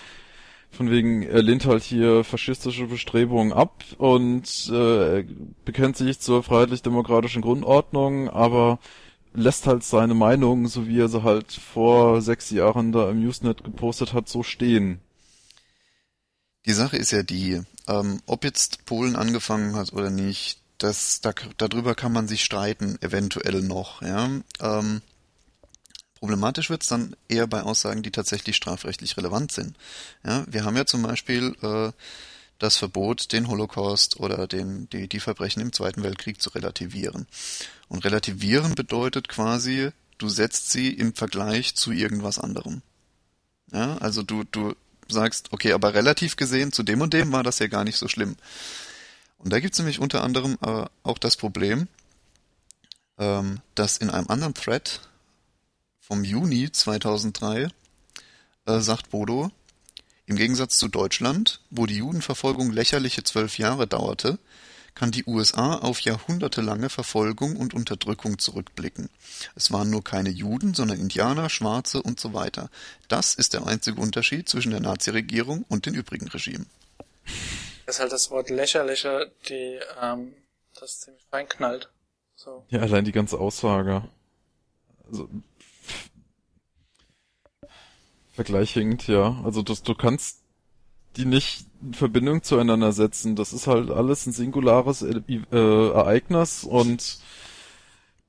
von 0.70 0.90
wegen, 0.90 1.22
er 1.22 1.42
lehnt 1.42 1.66
halt 1.66 1.84
hier 1.84 2.24
faschistische 2.24 2.86
Bestrebungen 2.86 3.52
ab 3.52 3.84
und 3.98 4.68
äh, 4.72 5.24
bekennt 5.64 5.96
sich 5.96 6.18
zur 6.18 6.42
freiheitlich-demokratischen 6.42 7.42
Grundordnung, 7.42 8.28
aber 8.28 8.80
lässt 9.34 9.66
halt 9.66 9.84
seine 9.84 10.14
Meinung, 10.14 10.68
so 10.68 10.86
wie 10.86 11.00
er 11.00 11.08
sie 11.08 11.22
halt 11.22 11.52
vor 11.52 12.22
sechs 12.22 12.50
Jahren 12.50 12.92
da 12.92 13.10
im 13.10 13.26
Usenet 13.26 13.64
gepostet 13.64 14.12
hat, 14.12 14.28
so 14.28 14.42
stehen. 14.42 15.00
Die 16.66 16.72
Sache 16.72 16.96
ist 16.96 17.10
ja 17.10 17.22
die, 17.22 17.60
ähm, 17.86 18.22
ob 18.26 18.44
jetzt 18.44 18.86
Polen 18.86 19.16
angefangen 19.16 19.76
hat 19.76 19.92
oder 19.92 20.10
nicht, 20.10 20.60
das, 20.78 21.20
da, 21.20 21.32
darüber 21.58 21.94
kann 21.94 22.12
man 22.12 22.28
sich 22.28 22.44
streiten, 22.44 22.96
eventuell 23.02 23.60
noch, 23.60 24.00
ja. 24.00 24.30
Ähm, 24.60 25.02
Problematisch 26.24 26.70
wird 26.70 26.80
es 26.80 26.88
dann 26.88 27.14
eher 27.28 27.46
bei 27.46 27.62
Aussagen, 27.64 28.02
die 28.02 28.10
tatsächlich 28.10 28.56
strafrechtlich 28.56 29.18
relevant 29.18 29.52
sind. 29.52 29.76
Ja, 30.24 30.42
wir 30.48 30.64
haben 30.64 30.74
ja 30.74 30.86
zum 30.86 31.02
Beispiel 31.02 31.54
äh, 31.60 31.92
das 32.64 32.76
Verbot, 32.76 33.32
den 33.32 33.48
Holocaust 33.48 34.18
oder 34.18 34.46
den, 34.46 34.88
die, 34.90 35.08
die 35.08 35.20
Verbrechen 35.20 35.60
im 35.60 35.72
Zweiten 35.72 36.02
Weltkrieg 36.02 36.40
zu 36.40 36.50
relativieren. 36.50 37.26
Und 37.88 38.04
relativieren 38.04 38.74
bedeutet 38.74 39.28
quasi, 39.28 39.90
du 40.18 40.28
setzt 40.28 40.70
sie 40.70 40.88
im 40.88 41.14
Vergleich 41.14 41.74
zu 41.76 41.92
irgendwas 41.92 42.38
anderem. 42.38 42.82
Ja, 43.72 43.98
also 43.98 44.22
du, 44.22 44.44
du 44.44 44.74
sagst, 45.08 45.52
okay, 45.52 45.72
aber 45.72 45.94
relativ 45.94 46.36
gesehen 46.36 46.72
zu 46.72 46.82
dem 46.82 47.00
und 47.00 47.12
dem 47.12 47.32
war 47.32 47.42
das 47.42 47.58
ja 47.58 47.66
gar 47.66 47.84
nicht 47.84 47.98
so 47.98 48.08
schlimm. 48.08 48.36
Und 49.38 49.52
da 49.52 49.60
gibt 49.60 49.74
es 49.74 49.78
nämlich 49.78 50.00
unter 50.00 50.22
anderem 50.22 50.56
äh, 50.62 50.86
auch 51.02 51.18
das 51.18 51.36
Problem, 51.36 51.88
ähm, 53.18 53.60
dass 53.74 53.98
in 53.98 54.10
einem 54.10 54.28
anderen 54.28 54.54
Thread 54.54 55.00
vom 56.00 56.24
Juni 56.24 56.72
2003 56.72 57.68
äh, 58.66 58.80
sagt 58.80 59.10
Bodo, 59.10 59.50
im 60.26 60.36
Gegensatz 60.36 60.78
zu 60.78 60.88
Deutschland, 60.88 61.60
wo 61.70 61.86
die 61.86 61.96
Judenverfolgung 61.96 62.72
lächerliche 62.72 63.24
zwölf 63.24 63.58
Jahre 63.58 63.86
dauerte, 63.86 64.38
kann 64.94 65.10
die 65.10 65.24
USA 65.26 65.76
auf 65.76 66.00
jahrhundertelange 66.00 66.88
Verfolgung 66.88 67.56
und 67.56 67.74
Unterdrückung 67.74 68.38
zurückblicken. 68.38 69.10
Es 69.56 69.72
waren 69.72 69.90
nur 69.90 70.04
keine 70.04 70.30
Juden, 70.30 70.72
sondern 70.72 71.00
Indianer, 71.00 71.50
Schwarze 71.50 72.00
und 72.00 72.20
so 72.20 72.32
weiter. 72.32 72.70
Das 73.08 73.34
ist 73.34 73.54
der 73.54 73.66
einzige 73.66 74.00
Unterschied 74.00 74.48
zwischen 74.48 74.70
der 74.70 74.80
Naziregierung 74.80 75.64
und 75.68 75.86
den 75.86 75.94
übrigen 75.94 76.28
Regimen. 76.28 76.66
Das 77.86 77.96
ist 77.96 78.00
halt 78.00 78.12
das 78.12 78.30
Wort 78.30 78.50
lächerlicher, 78.50 79.26
die 79.48 79.80
ähm, 80.00 80.32
das 80.78 81.00
ziemlich 81.00 81.24
reinknallt. 81.32 81.90
So. 82.36 82.64
Ja, 82.68 82.80
allein 82.80 83.04
die 83.04 83.12
ganze 83.12 83.38
Aussage. 83.38 84.08
Also 85.08 85.28
Vergleichend, 88.34 89.06
ja. 89.06 89.40
Also 89.44 89.62
das, 89.62 89.82
du 89.82 89.94
kannst 89.94 90.42
die 91.16 91.24
nicht 91.24 91.66
in 91.80 91.94
Verbindung 91.94 92.42
zueinander 92.42 92.92
setzen. 92.92 93.36
Das 93.36 93.52
ist 93.52 93.66
halt 93.66 93.90
alles 93.90 94.26
ein 94.26 94.32
singulares 94.32 95.02
äh, 95.02 95.20
Ereignis 95.52 96.64
und 96.64 97.18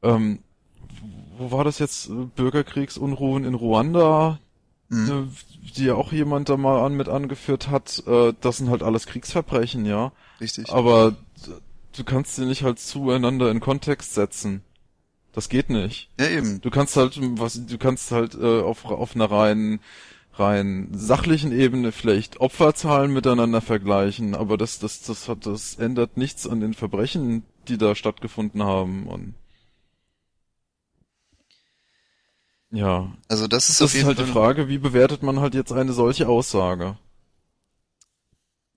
ähm, 0.03 0.39
wo 1.38 1.51
war 1.51 1.64
das 1.64 1.80
jetzt? 1.80 2.10
Bürgerkriegsunruhen 2.36 3.43
in 3.43 3.56
Ruanda, 3.56 4.39
mhm. 4.89 5.32
die 5.76 5.86
ja 5.86 5.95
auch 5.95 6.12
jemand 6.12 6.49
da 6.49 6.58
mal 6.58 6.86
an 6.86 6.95
mit 6.95 7.10
angeführt 7.10 7.70
hat. 7.70 8.03
Äh, 8.08 8.34
das 8.39 8.58
sind 8.58 8.70
halt 8.70 8.84
alles 8.84 9.08
Kriegsverbrechen, 9.08 9.86
ja. 9.86 10.12
Richtig. 10.39 10.72
Aber 10.72 11.16
du 11.97 12.03
kannst 12.03 12.36
sie 12.36 12.45
nicht 12.45 12.64
halt 12.64 12.80
zueinander 12.80 13.49
in 13.49 13.60
Kontext 13.60 14.14
setzen. 14.14 14.62
Das 15.36 15.49
geht 15.49 15.69
nicht. 15.69 16.09
Ja, 16.17 16.29
eben. 16.29 16.61
Du 16.61 16.69
kannst 16.69 16.95
halt, 16.95 17.19
was, 17.38 17.65
du 17.65 17.77
kannst 17.77 18.11
halt 18.11 18.36
äh, 18.36 18.61
auf, 18.61 18.86
auf 18.86 19.15
einer 19.15 19.29
rein, 19.29 19.81
rein 20.36 20.88
sachlichen 20.93 21.51
Ebene 21.51 21.91
vielleicht 21.91 22.39
Opferzahlen 22.39 23.11
miteinander 23.11 23.59
vergleichen, 23.59 24.33
aber 24.33 24.55
das, 24.57 24.79
das, 24.79 25.01
das 25.01 25.27
hat, 25.27 25.45
das 25.45 25.75
ändert 25.75 26.15
nichts 26.15 26.47
an 26.47 26.61
den 26.61 26.73
Verbrechen, 26.73 27.43
die 27.67 27.77
da 27.77 27.95
stattgefunden 27.95 28.63
haben 28.63 29.07
und 29.07 29.33
ja. 32.71 33.13
Also 33.27 33.47
das 33.47 33.69
ist 33.69 33.81
das 33.81 33.93
ist 33.93 34.05
halt 34.05 34.15
Fall 34.15 34.25
die 34.25 34.31
Frage, 34.31 34.69
wie 34.69 34.77
bewertet 34.77 35.21
man 35.21 35.41
halt 35.41 35.53
jetzt 35.53 35.73
eine 35.73 35.91
solche 35.91 36.29
Aussage? 36.29 36.97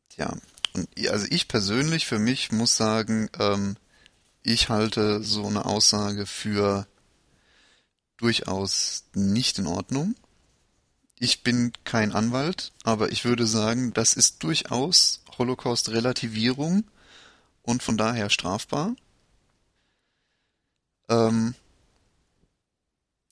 Tja, 0.09 0.37
und 0.75 0.89
also 1.09 1.27
ich 1.31 1.47
persönlich 1.47 2.07
für 2.07 2.19
mich 2.19 2.51
muss 2.51 2.77
sagen, 2.77 3.31
ähm, 3.39 3.77
ich 4.49 4.71
halte 4.71 5.23
so 5.23 5.47
eine 5.47 5.67
Aussage 5.67 6.25
für 6.25 6.87
durchaus 8.17 9.05
nicht 9.15 9.59
in 9.59 9.67
Ordnung. 9.67 10.15
Ich 11.19 11.43
bin 11.43 11.73
kein 11.85 12.13
Anwalt, 12.13 12.73
aber 12.83 13.13
ich 13.13 13.25
würde 13.25 13.47
sagen, 13.47 13.93
das 13.93 14.15
ist 14.15 14.43
durchaus 14.43 15.23
Holocaust-Relativierung 15.37 16.85
und 17.63 17.83
von 17.83 17.99
daher 17.99 18.31
strafbar. 18.31 18.95
Ähm, 21.11 21.55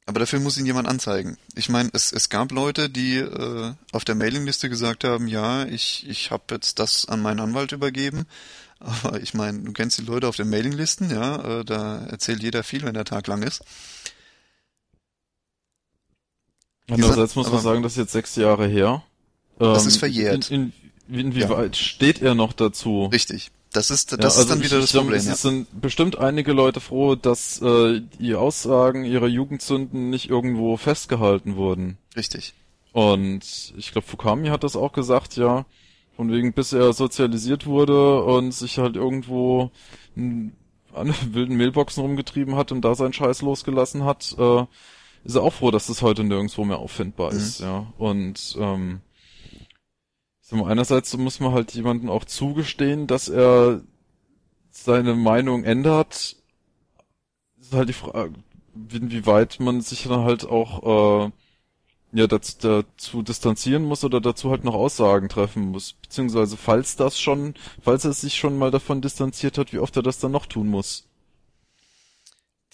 aber 0.04 0.20
dafür 0.20 0.38
muss 0.40 0.58
ihn 0.58 0.66
jemand 0.66 0.86
anzeigen. 0.86 1.38
Ich 1.54 1.70
meine, 1.70 1.88
es, 1.94 2.12
es 2.12 2.28
gab 2.28 2.52
Leute, 2.52 2.90
die 2.90 3.16
äh, 3.16 3.74
auf 3.92 4.04
der 4.04 4.14
Mailingliste 4.14 4.68
gesagt 4.68 5.04
haben, 5.04 5.28
ja, 5.28 5.64
ich, 5.64 6.06
ich 6.08 6.30
habe 6.30 6.44
jetzt 6.54 6.78
das 6.78 7.06
an 7.06 7.22
meinen 7.22 7.40
Anwalt 7.40 7.72
übergeben. 7.72 8.26
Aber 8.78 9.20
ich 9.20 9.34
meine, 9.34 9.60
du 9.62 9.72
kennst 9.72 9.98
die 9.98 10.04
Leute 10.04 10.28
auf 10.28 10.36
den 10.36 10.50
Mailinglisten, 10.50 11.10
ja, 11.10 11.60
äh, 11.60 11.64
da 11.64 12.04
erzählt 12.06 12.42
jeder 12.42 12.62
viel, 12.62 12.82
wenn 12.82 12.94
der 12.94 13.04
Tag 13.04 13.26
lang 13.26 13.42
ist. 13.42 13.62
Andererseits 16.88 17.34
muss 17.34 17.50
man 17.50 17.60
sagen, 17.60 17.82
das 17.82 17.92
ist 17.92 17.98
jetzt 17.98 18.12
sechs 18.12 18.36
Jahre 18.36 18.66
her. 18.66 19.02
Das 19.58 19.82
ähm, 19.82 19.88
ist 19.88 19.96
verjährt. 19.96 20.50
In, 20.50 20.72
in, 21.08 21.20
inwieweit 21.20 21.76
ja. 21.76 21.82
steht 21.82 22.22
er 22.22 22.34
noch 22.34 22.52
dazu? 22.52 23.06
Richtig. 23.06 23.50
Das 23.72 23.90
ist, 23.90 24.12
das 24.12 24.18
ja, 24.20 24.28
ist 24.28 24.36
also 24.36 24.48
dann 24.50 24.62
wieder 24.62 24.80
das 24.80 24.90
ich, 24.90 24.96
Problem. 24.96 25.18
Es 25.18 25.26
ja. 25.26 25.34
sind 25.34 25.80
bestimmt 25.80 26.18
einige 26.18 26.52
Leute 26.52 26.80
froh, 26.80 27.14
dass 27.14 27.60
äh, 27.60 28.00
die 28.18 28.34
Aussagen 28.34 29.04
ihrer 29.04 29.26
Jugendsünden 29.26 30.10
nicht 30.10 30.30
irgendwo 30.30 30.76
festgehalten 30.76 31.56
wurden. 31.56 31.98
Richtig. 32.16 32.54
Und 32.92 33.74
ich 33.76 33.92
glaube, 33.92 34.06
Fukami 34.06 34.48
hat 34.48 34.64
das 34.64 34.76
auch 34.76 34.92
gesagt, 34.92 35.36
ja. 35.36 35.66
Von 36.16 36.32
wegen, 36.32 36.54
bis 36.54 36.72
er 36.72 36.94
sozialisiert 36.94 37.66
wurde 37.66 38.24
und 38.24 38.52
sich 38.52 38.78
halt 38.78 38.96
irgendwo 38.96 39.70
an 40.16 40.54
wilden 41.32 41.56
Mailboxen 41.56 42.02
rumgetrieben 42.02 42.56
hat 42.56 42.72
und 42.72 42.82
da 42.82 42.94
seinen 42.94 43.12
Scheiß 43.12 43.42
losgelassen 43.42 44.04
hat, 44.04 44.34
äh, 44.38 44.64
ist 45.24 45.34
er 45.34 45.42
auch 45.42 45.52
froh, 45.52 45.70
dass 45.70 45.88
das 45.88 46.02
heute 46.02 46.24
nirgendwo 46.24 46.64
mehr 46.64 46.78
auffindbar 46.78 47.32
ist, 47.32 47.60
mhm. 47.60 47.66
ja. 47.66 47.92
Und 47.98 48.56
ähm, 48.58 49.00
mal, 50.52 50.70
einerseits 50.70 51.16
muss 51.16 51.40
man 51.40 51.52
halt 51.52 51.72
jemanden 51.74 52.08
auch 52.08 52.24
zugestehen, 52.24 53.06
dass 53.06 53.28
er 53.28 53.82
seine 54.70 55.14
Meinung 55.14 55.64
ändert. 55.64 56.36
Das 57.56 57.66
ist 57.66 57.72
halt 57.74 57.88
die 57.88 57.94
Frage, 57.94 58.32
inwieweit 58.92 59.58
man 59.60 59.80
sich 59.80 60.04
dann 60.04 60.24
halt 60.24 60.46
auch 60.46 61.26
äh, 61.26 61.30
ja 62.12 62.26
dazu, 62.26 62.56
dazu 62.60 63.22
distanzieren 63.22 63.84
muss 63.84 64.04
oder 64.04 64.20
dazu 64.20 64.50
halt 64.50 64.64
noch 64.64 64.74
Aussagen 64.74 65.28
treffen 65.28 65.70
muss. 65.70 65.94
Beziehungsweise 65.94 66.56
falls 66.56 66.96
das 66.96 67.20
schon, 67.20 67.54
falls 67.82 68.04
er 68.04 68.12
sich 68.12 68.36
schon 68.36 68.58
mal 68.58 68.70
davon 68.70 69.02
distanziert 69.02 69.58
hat, 69.58 69.72
wie 69.72 69.78
oft 69.78 69.96
er 69.96 70.02
das 70.02 70.18
dann 70.18 70.32
noch 70.32 70.46
tun 70.46 70.68
muss. 70.68 71.04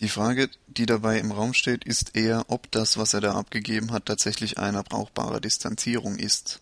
Die 0.00 0.08
Frage, 0.08 0.50
die 0.66 0.86
dabei 0.86 1.18
im 1.20 1.30
Raum 1.30 1.54
steht, 1.54 1.84
ist 1.84 2.16
eher, 2.16 2.46
ob 2.48 2.70
das, 2.72 2.98
was 2.98 3.14
er 3.14 3.20
da 3.20 3.34
abgegeben 3.34 3.92
hat, 3.92 4.06
tatsächlich 4.06 4.58
eine 4.58 4.82
brauchbare 4.82 5.40
Distanzierung 5.40 6.16
ist. 6.16 6.60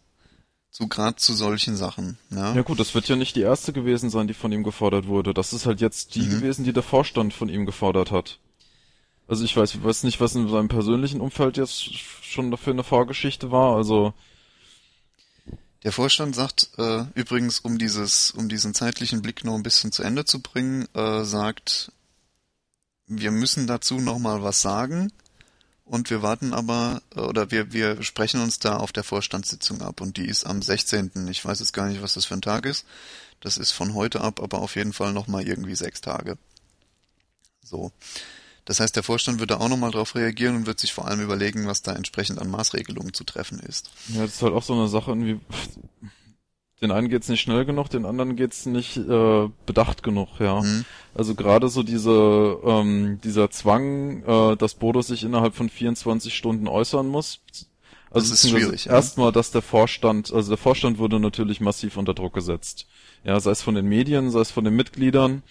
So 0.70 0.86
gerade 0.86 1.16
zu 1.16 1.32
solchen 1.34 1.74
Sachen. 1.74 2.18
Ja? 2.30 2.54
ja 2.54 2.62
gut, 2.62 2.78
das 2.78 2.94
wird 2.94 3.08
ja 3.08 3.16
nicht 3.16 3.34
die 3.36 3.40
erste 3.40 3.72
gewesen 3.72 4.10
sein, 4.10 4.28
die 4.28 4.34
von 4.34 4.52
ihm 4.52 4.62
gefordert 4.62 5.06
wurde. 5.06 5.34
Das 5.34 5.52
ist 5.52 5.66
halt 5.66 5.80
jetzt 5.80 6.14
die 6.14 6.22
mhm. 6.22 6.30
gewesen, 6.30 6.64
die 6.64 6.72
der 6.72 6.82
Vorstand 6.82 7.32
von 7.32 7.48
ihm 7.48 7.66
gefordert 7.66 8.10
hat. 8.10 8.38
Also 9.30 9.44
ich 9.44 9.56
weiß, 9.56 9.76
ich 9.76 9.84
weiß 9.84 10.02
nicht, 10.02 10.20
was 10.20 10.34
in 10.34 10.48
seinem 10.48 10.66
persönlichen 10.66 11.20
Umfeld 11.20 11.56
jetzt 11.56 11.94
schon 11.94 12.50
dafür 12.50 12.72
eine 12.72 12.82
Vorgeschichte 12.82 13.52
war. 13.52 13.76
Also 13.76 14.12
der 15.84 15.92
Vorstand 15.92 16.34
sagt 16.34 16.70
äh, 16.78 17.04
übrigens, 17.14 17.60
um 17.60 17.78
dieses, 17.78 18.32
um 18.32 18.48
diesen 18.48 18.74
zeitlichen 18.74 19.22
Blick 19.22 19.44
noch 19.44 19.54
ein 19.54 19.62
bisschen 19.62 19.92
zu 19.92 20.02
Ende 20.02 20.24
zu 20.24 20.40
bringen, 20.42 20.88
äh, 20.94 21.22
sagt, 21.22 21.92
wir 23.06 23.30
müssen 23.30 23.68
dazu 23.68 24.00
noch 24.00 24.18
mal 24.18 24.42
was 24.42 24.62
sagen 24.62 25.12
und 25.84 26.10
wir 26.10 26.22
warten 26.22 26.52
aber 26.52 27.00
äh, 27.14 27.20
oder 27.20 27.52
wir 27.52 27.72
wir 27.72 28.02
sprechen 28.02 28.40
uns 28.40 28.58
da 28.58 28.78
auf 28.78 28.90
der 28.90 29.04
Vorstandssitzung 29.04 29.80
ab 29.80 30.00
und 30.00 30.16
die 30.16 30.26
ist 30.26 30.44
am 30.44 30.60
16. 30.60 31.28
Ich 31.30 31.44
weiß 31.44 31.60
jetzt 31.60 31.72
gar 31.72 31.86
nicht, 31.86 32.02
was 32.02 32.14
das 32.14 32.24
für 32.24 32.34
ein 32.34 32.42
Tag 32.42 32.66
ist. 32.66 32.84
Das 33.38 33.58
ist 33.58 33.70
von 33.70 33.94
heute 33.94 34.22
ab, 34.22 34.40
aber 34.42 34.58
auf 34.58 34.74
jeden 34.74 34.92
Fall 34.92 35.12
noch 35.12 35.28
mal 35.28 35.46
irgendwie 35.46 35.76
sechs 35.76 36.00
Tage. 36.00 36.36
So. 37.62 37.92
Das 38.64 38.80
heißt, 38.80 38.94
der 38.94 39.02
Vorstand 39.02 39.40
wird 39.40 39.50
da 39.50 39.58
auch 39.58 39.68
nochmal 39.68 39.90
drauf 39.90 40.14
reagieren 40.14 40.56
und 40.56 40.66
wird 40.66 40.78
sich 40.80 40.92
vor 40.92 41.06
allem 41.06 41.20
überlegen, 41.20 41.66
was 41.66 41.82
da 41.82 41.92
entsprechend 41.92 42.38
an 42.38 42.50
Maßregelungen 42.50 43.14
zu 43.14 43.24
treffen 43.24 43.58
ist. 43.60 43.90
Ja, 44.08 44.22
das 44.22 44.34
ist 44.34 44.42
halt 44.42 44.54
auch 44.54 44.62
so 44.62 44.74
eine 44.74 44.88
Sache, 44.88 45.10
irgendwie, 45.10 45.40
den 46.80 46.92
einen 46.92 47.08
geht's 47.08 47.28
nicht 47.28 47.40
schnell 47.40 47.64
genug, 47.64 47.90
den 47.90 48.06
anderen 48.06 48.36
geht's 48.36 48.66
nicht 48.66 48.96
äh, 48.96 49.48
bedacht 49.66 50.02
genug, 50.02 50.28
ja. 50.38 50.60
Mhm. 50.60 50.84
Also 51.14 51.34
gerade 51.34 51.68
so 51.68 51.82
diese 51.82 52.58
ähm, 52.64 53.20
dieser 53.22 53.50
Zwang, 53.50 54.22
äh, 54.24 54.56
dass 54.56 54.74
Bodo 54.74 55.02
sich 55.02 55.24
innerhalb 55.24 55.54
von 55.54 55.68
24 55.68 56.34
Stunden 56.34 56.68
äußern 56.68 57.06
muss. 57.06 57.40
Also 58.10 58.30
das 58.30 58.44
ist 58.44 58.50
schwierig. 58.50 58.86
Ja. 58.86 58.92
Erstmal, 58.92 59.30
dass 59.30 59.50
der 59.50 59.62
Vorstand, 59.62 60.32
also 60.32 60.48
der 60.48 60.58
Vorstand 60.58 60.98
wurde 60.98 61.20
natürlich 61.20 61.60
massiv 61.60 61.96
unter 61.96 62.14
Druck 62.14 62.34
gesetzt. 62.34 62.86
Ja, 63.24 63.38
sei 63.38 63.52
es 63.52 63.62
von 63.62 63.74
den 63.74 63.86
Medien, 63.86 64.30
sei 64.30 64.40
es 64.40 64.50
von 64.50 64.64
den 64.64 64.74
Mitgliedern 64.74 65.42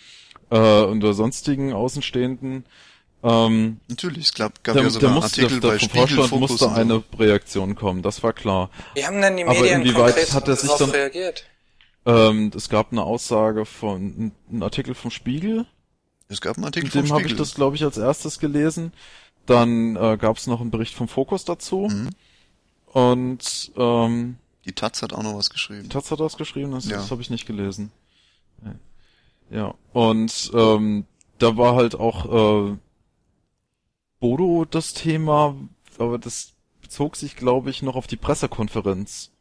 äh, 0.49 0.81
und 0.83 1.01
der 1.01 1.13
sonstigen 1.13 1.73
Außenstehenden. 1.73 2.65
Ähm, 3.21 3.79
Natürlich, 3.89 4.25
es 4.27 4.33
gab, 4.33 4.63
gab 4.63 4.75
der, 4.75 4.83
ja 4.83 4.89
sogar 4.89 5.11
der 5.11 5.21
musste, 5.21 5.41
Artikel 5.41 5.59
der, 5.59 5.67
bei 5.69 5.79
Spiegel, 5.79 5.97
Vorstand 6.05 6.29
Fokus 6.29 6.49
musste 6.51 6.65
so. 6.65 6.71
eine 6.71 7.03
Reaktion 7.17 7.75
kommen, 7.75 8.01
das 8.01 8.23
war 8.23 8.31
klar. 8.33 8.69
Wie 8.95 9.05
haben 9.05 9.21
denn 9.21 9.35
die 9.37 9.43
Aber 9.43 9.53
Medien 9.53 9.81
inwieweit 9.81 10.15
konkret 10.15 10.33
hat 10.33 10.47
er 10.47 10.55
sich 10.55 10.71
dann- 10.71 10.89
reagiert? 10.91 11.43
Ähm, 12.05 12.51
es 12.55 12.69
gab 12.69 12.91
eine 12.93 13.03
Aussage 13.03 13.65
von, 13.65 14.31
ein 14.49 14.63
Artikel 14.63 14.95
vom 14.95 15.11
Spiegel, 15.11 15.65
Es 16.29 16.39
gab 16.39 16.55
einen 16.55 16.65
Artikel 16.65 16.85
mit 16.85 16.93
vom 16.93 17.01
dem 17.03 17.11
habe 17.11 17.21
ich 17.23 17.27
Spiegel. 17.27 17.37
das, 17.37 17.55
glaube 17.55 17.75
ich, 17.75 17.83
als 17.83 17.97
erstes 17.97 18.39
gelesen. 18.39 18.93
Dann 19.45 19.95
äh, 19.97 20.15
gab 20.17 20.37
es 20.37 20.47
noch 20.47 20.61
einen 20.61 20.71
Bericht 20.71 20.93
vom 20.95 21.07
Fokus 21.09 21.43
dazu. 21.43 21.89
Mhm. 21.91 22.09
Und 22.85 23.71
ähm, 23.75 24.37
Die 24.65 24.71
Taz 24.73 25.01
hat 25.01 25.11
auch 25.11 25.23
noch 25.23 25.35
was 25.35 25.49
geschrieben. 25.49 25.89
Taz 25.89 26.09
hat 26.11 26.19
das 26.21 26.37
geschrieben, 26.37 26.71
das, 26.71 26.85
Ja. 26.87 26.97
das 26.97 27.11
habe 27.11 27.21
ich 27.21 27.29
nicht 27.29 27.45
gelesen. 27.45 27.91
Ja, 29.51 29.73
und 29.93 30.51
ähm, 30.53 31.05
da 31.39 31.57
war 31.57 31.75
halt 31.75 31.95
auch 31.95 32.69
äh, 32.71 32.77
Bodo 34.19 34.65
das 34.69 34.93
Thema, 34.93 35.55
aber 35.97 36.17
das 36.17 36.53
bezog 36.81 37.15
sich, 37.15 37.35
glaube 37.35 37.69
ich, 37.69 37.81
noch 37.81 37.95
auf 37.95 38.07
die 38.07 38.15
Pressekonferenz. 38.17 39.31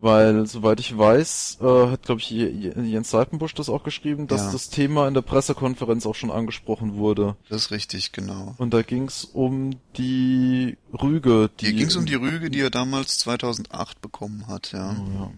Weil, 0.00 0.46
soweit 0.46 0.78
ich 0.78 0.96
weiß, 0.96 1.58
äh, 1.60 1.90
hat, 1.90 2.04
glaube 2.04 2.20
ich, 2.20 2.30
Je- 2.30 2.46
Je- 2.48 2.80
Jens 2.82 3.10
Seitenbusch 3.10 3.52
das 3.54 3.68
auch 3.68 3.82
geschrieben, 3.82 4.28
dass 4.28 4.44
Ja. 4.46 4.52
das 4.52 4.70
Thema 4.70 5.08
in 5.08 5.14
der 5.14 5.22
Pressekonferenz 5.22 6.06
auch 6.06 6.14
schon 6.14 6.30
angesprochen 6.30 6.94
wurde. 6.94 7.34
Das 7.48 7.62
ist 7.62 7.70
richtig, 7.72 8.12
genau. 8.12 8.54
Und 8.58 8.72
da 8.72 8.82
ging's 8.82 9.24
um 9.24 9.72
die 9.96 10.78
Rüge, 10.92 11.50
die... 11.58 11.66
Hier 11.66 11.74
ging 11.74 11.86
es 11.88 11.96
um 11.96 12.06
die 12.06 12.14
Rüge, 12.14 12.48
die 12.48 12.60
er 12.60 12.70
damals 12.70 13.18
2008 13.18 14.00
bekommen 14.00 14.46
hat, 14.46 14.70
ja. 14.70 14.94
Oh, 14.96 15.10
ja. 15.18 15.32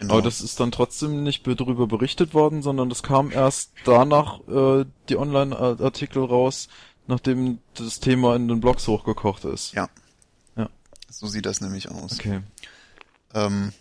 Genau. 0.00 0.12
Aber 0.14 0.22
das 0.22 0.42
ist 0.42 0.60
dann 0.60 0.70
trotzdem 0.70 1.22
nicht 1.22 1.46
darüber 1.46 1.86
berichtet 1.86 2.34
worden, 2.34 2.60
sondern 2.60 2.90
das 2.90 3.02
kam 3.02 3.30
erst 3.30 3.72
danach 3.86 4.40
äh, 4.48 4.84
die 5.08 5.16
Online-Artikel 5.16 6.22
raus, 6.24 6.68
nachdem 7.06 7.58
das 7.74 8.00
Thema 8.00 8.36
in 8.36 8.48
den 8.48 8.60
Blogs 8.60 8.86
hochgekocht 8.86 9.44
ist. 9.44 9.72
Ja. 9.74 9.88
Ja. 10.56 10.68
So 11.10 11.26
sieht 11.26 11.46
das 11.46 11.60
nämlich 11.60 11.90
aus. 11.90 12.18
Okay. 12.18 12.40
Ähm, 13.34 13.72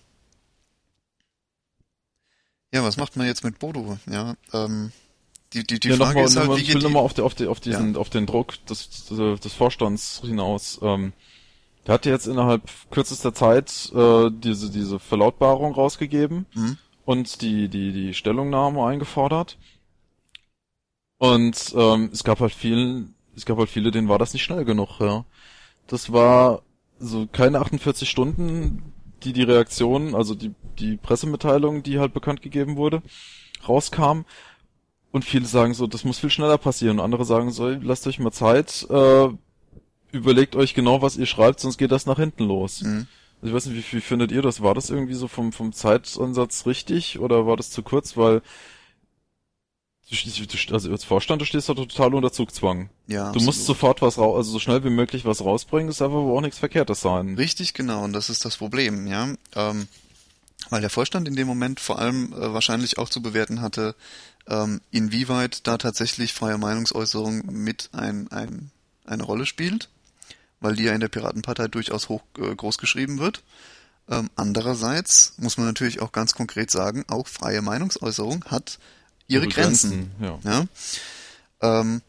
ja, 2.73 2.83
was 2.83 2.97
macht 2.97 3.15
man 3.15 3.27
jetzt 3.27 3.43
mit 3.43 3.59
Bodo? 3.59 3.97
Ja, 4.09 4.35
ähm, 4.51 4.91
die, 5.53 5.63
die, 5.63 5.79
die 5.79 5.89
ja, 5.89 5.95
Frage 5.95 6.09
nochmal, 6.09 6.25
ist 6.25 6.37
halt, 6.37 6.49
wie 6.49 6.61
ich 6.61 6.67
will 6.69 6.75
geht 6.75 6.83
nochmal 6.83 7.03
auf, 7.03 7.13
die, 7.13 7.21
auf, 7.21 7.35
die, 7.35 7.45
auf 7.45 7.59
diesen, 7.59 7.95
auf 7.95 8.09
den 8.09 8.25
Druck 8.25 8.53
des, 8.65 9.05
des, 9.05 9.53
Vorstands 9.53 10.21
hinaus. 10.23 10.79
Ähm, 10.81 11.13
der 11.85 11.93
hat 11.93 12.05
jetzt 12.05 12.27
innerhalb 12.27 12.63
kürzester 12.89 13.33
Zeit 13.33 13.91
äh, 13.93 14.31
diese, 14.31 14.71
diese 14.71 14.99
Verlautbarung 14.99 15.73
rausgegeben 15.73 16.47
Hm? 16.53 16.77
und 17.05 17.41
die, 17.41 17.69
die, 17.69 17.91
die 17.91 18.13
Stellungnahme 18.13 18.83
eingefordert. 18.83 19.57
Und 21.23 21.73
ähm, 21.77 22.09
es 22.11 22.25
gab 22.25 22.41
halt 22.41 22.53
vielen, 22.53 23.15
es 23.33 23.45
gab 23.45 23.57
halt 23.57 23.69
viele, 23.69 23.91
denen 23.91 24.09
war 24.09 24.19
das 24.19 24.33
nicht 24.33 24.43
schnell 24.43 24.65
genug, 24.65 24.99
ja. 24.99 25.23
Das 25.87 26.11
war 26.11 26.63
so 26.99 27.27
keine 27.31 27.61
48 27.61 28.09
Stunden, 28.09 28.91
die 29.23 29.31
die 29.31 29.43
Reaktion, 29.43 30.15
also 30.15 30.35
die, 30.35 30.53
die 30.79 30.97
Pressemitteilung, 30.97 31.81
die 31.81 31.97
halt 31.97 32.13
bekannt 32.13 32.41
gegeben 32.41 32.75
wurde, 32.75 33.01
rauskam. 33.65 34.25
Und 35.13 35.23
viele 35.23 35.45
sagen 35.45 35.73
so, 35.73 35.87
das 35.87 36.03
muss 36.03 36.19
viel 36.19 36.29
schneller 36.29 36.57
passieren. 36.57 36.99
Und 36.99 37.05
andere 37.05 37.23
sagen 37.23 37.51
so, 37.51 37.69
lasst 37.69 38.05
euch 38.05 38.19
mal 38.19 38.33
Zeit, 38.33 38.85
äh, 38.89 39.29
überlegt 40.11 40.57
euch 40.57 40.73
genau, 40.73 41.01
was 41.01 41.15
ihr 41.15 41.25
schreibt, 41.25 41.61
sonst 41.61 41.77
geht 41.77 41.93
das 41.93 42.05
nach 42.05 42.19
hinten 42.19 42.43
los. 42.43 42.81
Hm? 42.81 43.07
Also 43.41 43.47
ich 43.47 43.53
weiß 43.53 43.65
nicht, 43.67 43.93
wie, 43.93 43.97
wie 43.97 44.01
findet 44.01 44.33
ihr 44.33 44.41
das? 44.41 44.61
War 44.61 44.73
das 44.73 44.89
irgendwie 44.89 45.13
so 45.13 45.29
vom, 45.29 45.53
vom 45.53 45.71
Zeitansatz 45.71 46.65
richtig 46.65 47.17
oder 47.19 47.47
war 47.47 47.55
das 47.55 47.69
zu 47.69 47.81
kurz? 47.81 48.17
Weil 48.17 48.41
also 50.71 50.91
als 50.91 51.03
Vorstand, 51.03 51.41
du 51.41 51.45
stehst 51.45 51.69
da 51.69 51.73
total 51.73 52.13
unter 52.13 52.31
Zugzwang. 52.31 52.89
Ja, 53.07 53.31
Du 53.31 53.39
musst 53.39 53.59
absolut. 53.59 53.65
sofort 53.65 54.01
was 54.01 54.17
raus, 54.17 54.37
also 54.37 54.51
so 54.51 54.59
schnell 54.59 54.83
wie 54.83 54.89
möglich 54.89 55.25
was 55.25 55.41
rausbringen, 55.41 55.87
das 55.87 55.97
darf 55.97 56.11
aber 56.11 56.33
auch 56.33 56.41
nichts 56.41 56.59
Verkehrtes 56.59 57.01
sein. 57.01 57.35
Richtig, 57.35 57.73
genau, 57.73 58.03
und 58.03 58.13
das 58.13 58.29
ist 58.29 58.45
das 58.45 58.57
Problem, 58.57 59.07
ja. 59.07 59.33
Ähm, 59.55 59.87
weil 60.69 60.81
der 60.81 60.89
Vorstand 60.89 61.27
in 61.27 61.35
dem 61.35 61.47
Moment 61.47 61.79
vor 61.79 61.99
allem 61.99 62.33
äh, 62.33 62.53
wahrscheinlich 62.53 62.97
auch 62.97 63.09
zu 63.09 63.21
bewerten 63.21 63.61
hatte, 63.61 63.95
ähm, 64.47 64.81
inwieweit 64.91 65.67
da 65.67 65.77
tatsächlich 65.77 66.33
freie 66.33 66.57
Meinungsäußerung 66.57 67.43
mit 67.47 67.89
ein, 67.93 68.31
ein, 68.31 68.71
eine 69.05 69.23
Rolle 69.23 69.45
spielt, 69.45 69.89
weil 70.59 70.75
die 70.75 70.83
ja 70.83 70.93
in 70.93 71.01
der 71.01 71.09
Piratenpartei 71.09 71.67
durchaus 71.67 72.09
hoch 72.09 72.21
äh, 72.37 72.55
groß 72.55 72.77
geschrieben 72.77 73.19
wird. 73.19 73.43
Ähm, 74.09 74.29
andererseits 74.35 75.33
muss 75.37 75.57
man 75.57 75.65
natürlich 75.67 76.01
auch 76.01 76.11
ganz 76.11 76.33
konkret 76.33 76.71
sagen, 76.71 77.05
auch 77.07 77.27
freie 77.27 77.61
Meinungsäußerung 77.61 78.45
hat 78.45 78.79
ihre 79.27 79.47
Grenzen. 79.47 80.11
Ja. 80.19 80.39
Ja. 80.43 80.65
Ähm, 81.61 82.01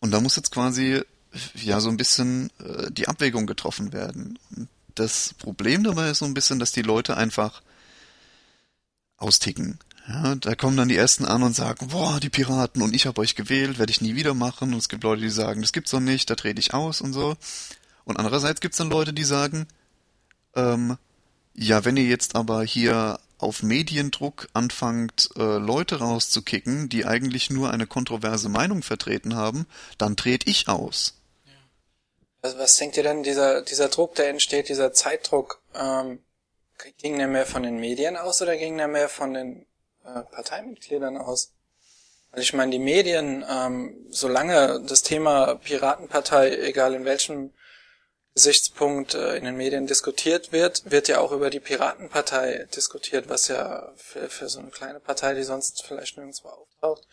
und 0.00 0.10
da 0.10 0.20
muss 0.20 0.36
jetzt 0.36 0.50
quasi 0.50 1.02
ja 1.54 1.80
so 1.80 1.88
ein 1.88 1.96
bisschen 1.96 2.50
äh, 2.58 2.90
die 2.90 3.08
Abwägung 3.08 3.46
getroffen 3.46 3.92
werden. 3.92 4.38
Und 4.56 4.68
das 4.94 5.34
Problem 5.34 5.84
dabei 5.84 6.10
ist 6.10 6.18
so 6.18 6.24
ein 6.24 6.34
bisschen, 6.34 6.58
dass 6.58 6.72
die 6.72 6.82
Leute 6.82 7.16
einfach 7.16 7.62
austicken. 9.16 9.78
Ja, 10.08 10.34
da 10.34 10.56
kommen 10.56 10.76
dann 10.76 10.88
die 10.88 10.96
ersten 10.96 11.24
an 11.24 11.44
und 11.44 11.54
sagen, 11.54 11.88
boah, 11.88 12.18
die 12.18 12.28
Piraten 12.28 12.82
und 12.82 12.94
ich 12.94 13.06
habe 13.06 13.20
euch 13.20 13.36
gewählt, 13.36 13.78
werde 13.78 13.92
ich 13.92 14.00
nie 14.00 14.16
wieder 14.16 14.34
machen. 14.34 14.72
Und 14.72 14.78
es 14.78 14.88
gibt 14.88 15.04
Leute, 15.04 15.22
die 15.22 15.30
sagen, 15.30 15.62
das 15.62 15.72
gibt's 15.72 15.92
doch 15.92 16.00
nicht, 16.00 16.28
da 16.28 16.34
trete 16.34 16.58
ich 16.58 16.74
aus 16.74 17.00
und 17.00 17.12
so. 17.12 17.36
Und 18.04 18.18
andererseits 18.18 18.60
gibt's 18.60 18.78
dann 18.78 18.90
Leute, 18.90 19.12
die 19.12 19.24
sagen, 19.24 19.68
ähm, 20.56 20.96
ja, 21.54 21.84
wenn 21.84 21.96
ihr 21.96 22.04
jetzt 22.04 22.34
aber 22.34 22.64
hier 22.64 23.20
auf 23.42 23.62
Mediendruck 23.62 24.48
anfängt, 24.52 25.30
äh, 25.36 25.42
Leute 25.42 26.00
rauszukicken, 26.00 26.88
die 26.88 27.04
eigentlich 27.04 27.50
nur 27.50 27.70
eine 27.70 27.86
kontroverse 27.86 28.48
Meinung 28.48 28.82
vertreten 28.82 29.36
haben, 29.36 29.66
dann 29.98 30.16
trete 30.16 30.48
ich 30.48 30.68
aus. 30.68 31.14
Was, 32.40 32.58
was 32.58 32.76
denkt 32.76 32.96
ihr 32.96 33.02
denn, 33.02 33.22
dieser, 33.22 33.62
dieser 33.62 33.88
Druck, 33.88 34.14
der 34.14 34.28
entsteht, 34.28 34.68
dieser 34.68 34.92
Zeitdruck, 34.92 35.60
ähm, 35.74 36.20
ging 36.98 37.18
der 37.18 37.28
mehr 37.28 37.46
von 37.46 37.62
den 37.62 37.78
Medien 37.78 38.16
aus 38.16 38.42
oder 38.42 38.56
ging 38.56 38.76
der 38.76 38.88
mehr 38.88 39.08
von 39.08 39.34
den 39.34 39.66
äh, 40.04 40.22
Parteimitgliedern 40.22 41.16
aus? 41.16 41.52
Also 42.32 42.42
ich 42.42 42.54
meine, 42.54 42.72
die 42.72 42.78
Medien, 42.78 43.44
ähm, 43.48 43.94
solange 44.10 44.82
das 44.86 45.02
Thema 45.02 45.54
Piratenpartei, 45.56 46.56
egal 46.56 46.94
in 46.94 47.04
welchem 47.04 47.52
Gesichtspunkt 48.34 49.14
äh, 49.14 49.36
in 49.36 49.44
den 49.44 49.56
Medien 49.56 49.86
diskutiert 49.86 50.52
wird, 50.52 50.90
wird 50.90 51.08
ja 51.08 51.20
auch 51.20 51.32
über 51.32 51.50
die 51.50 51.60
Piratenpartei 51.60 52.66
diskutiert, 52.74 53.28
was 53.28 53.48
ja 53.48 53.92
für, 53.96 54.28
für 54.28 54.48
so 54.48 54.60
eine 54.60 54.70
kleine 54.70 55.00
Partei, 55.00 55.34
die 55.34 55.42
sonst 55.42 55.84
vielleicht 55.84 56.16
nirgendwo 56.16 56.48
auftaucht, 56.48 57.06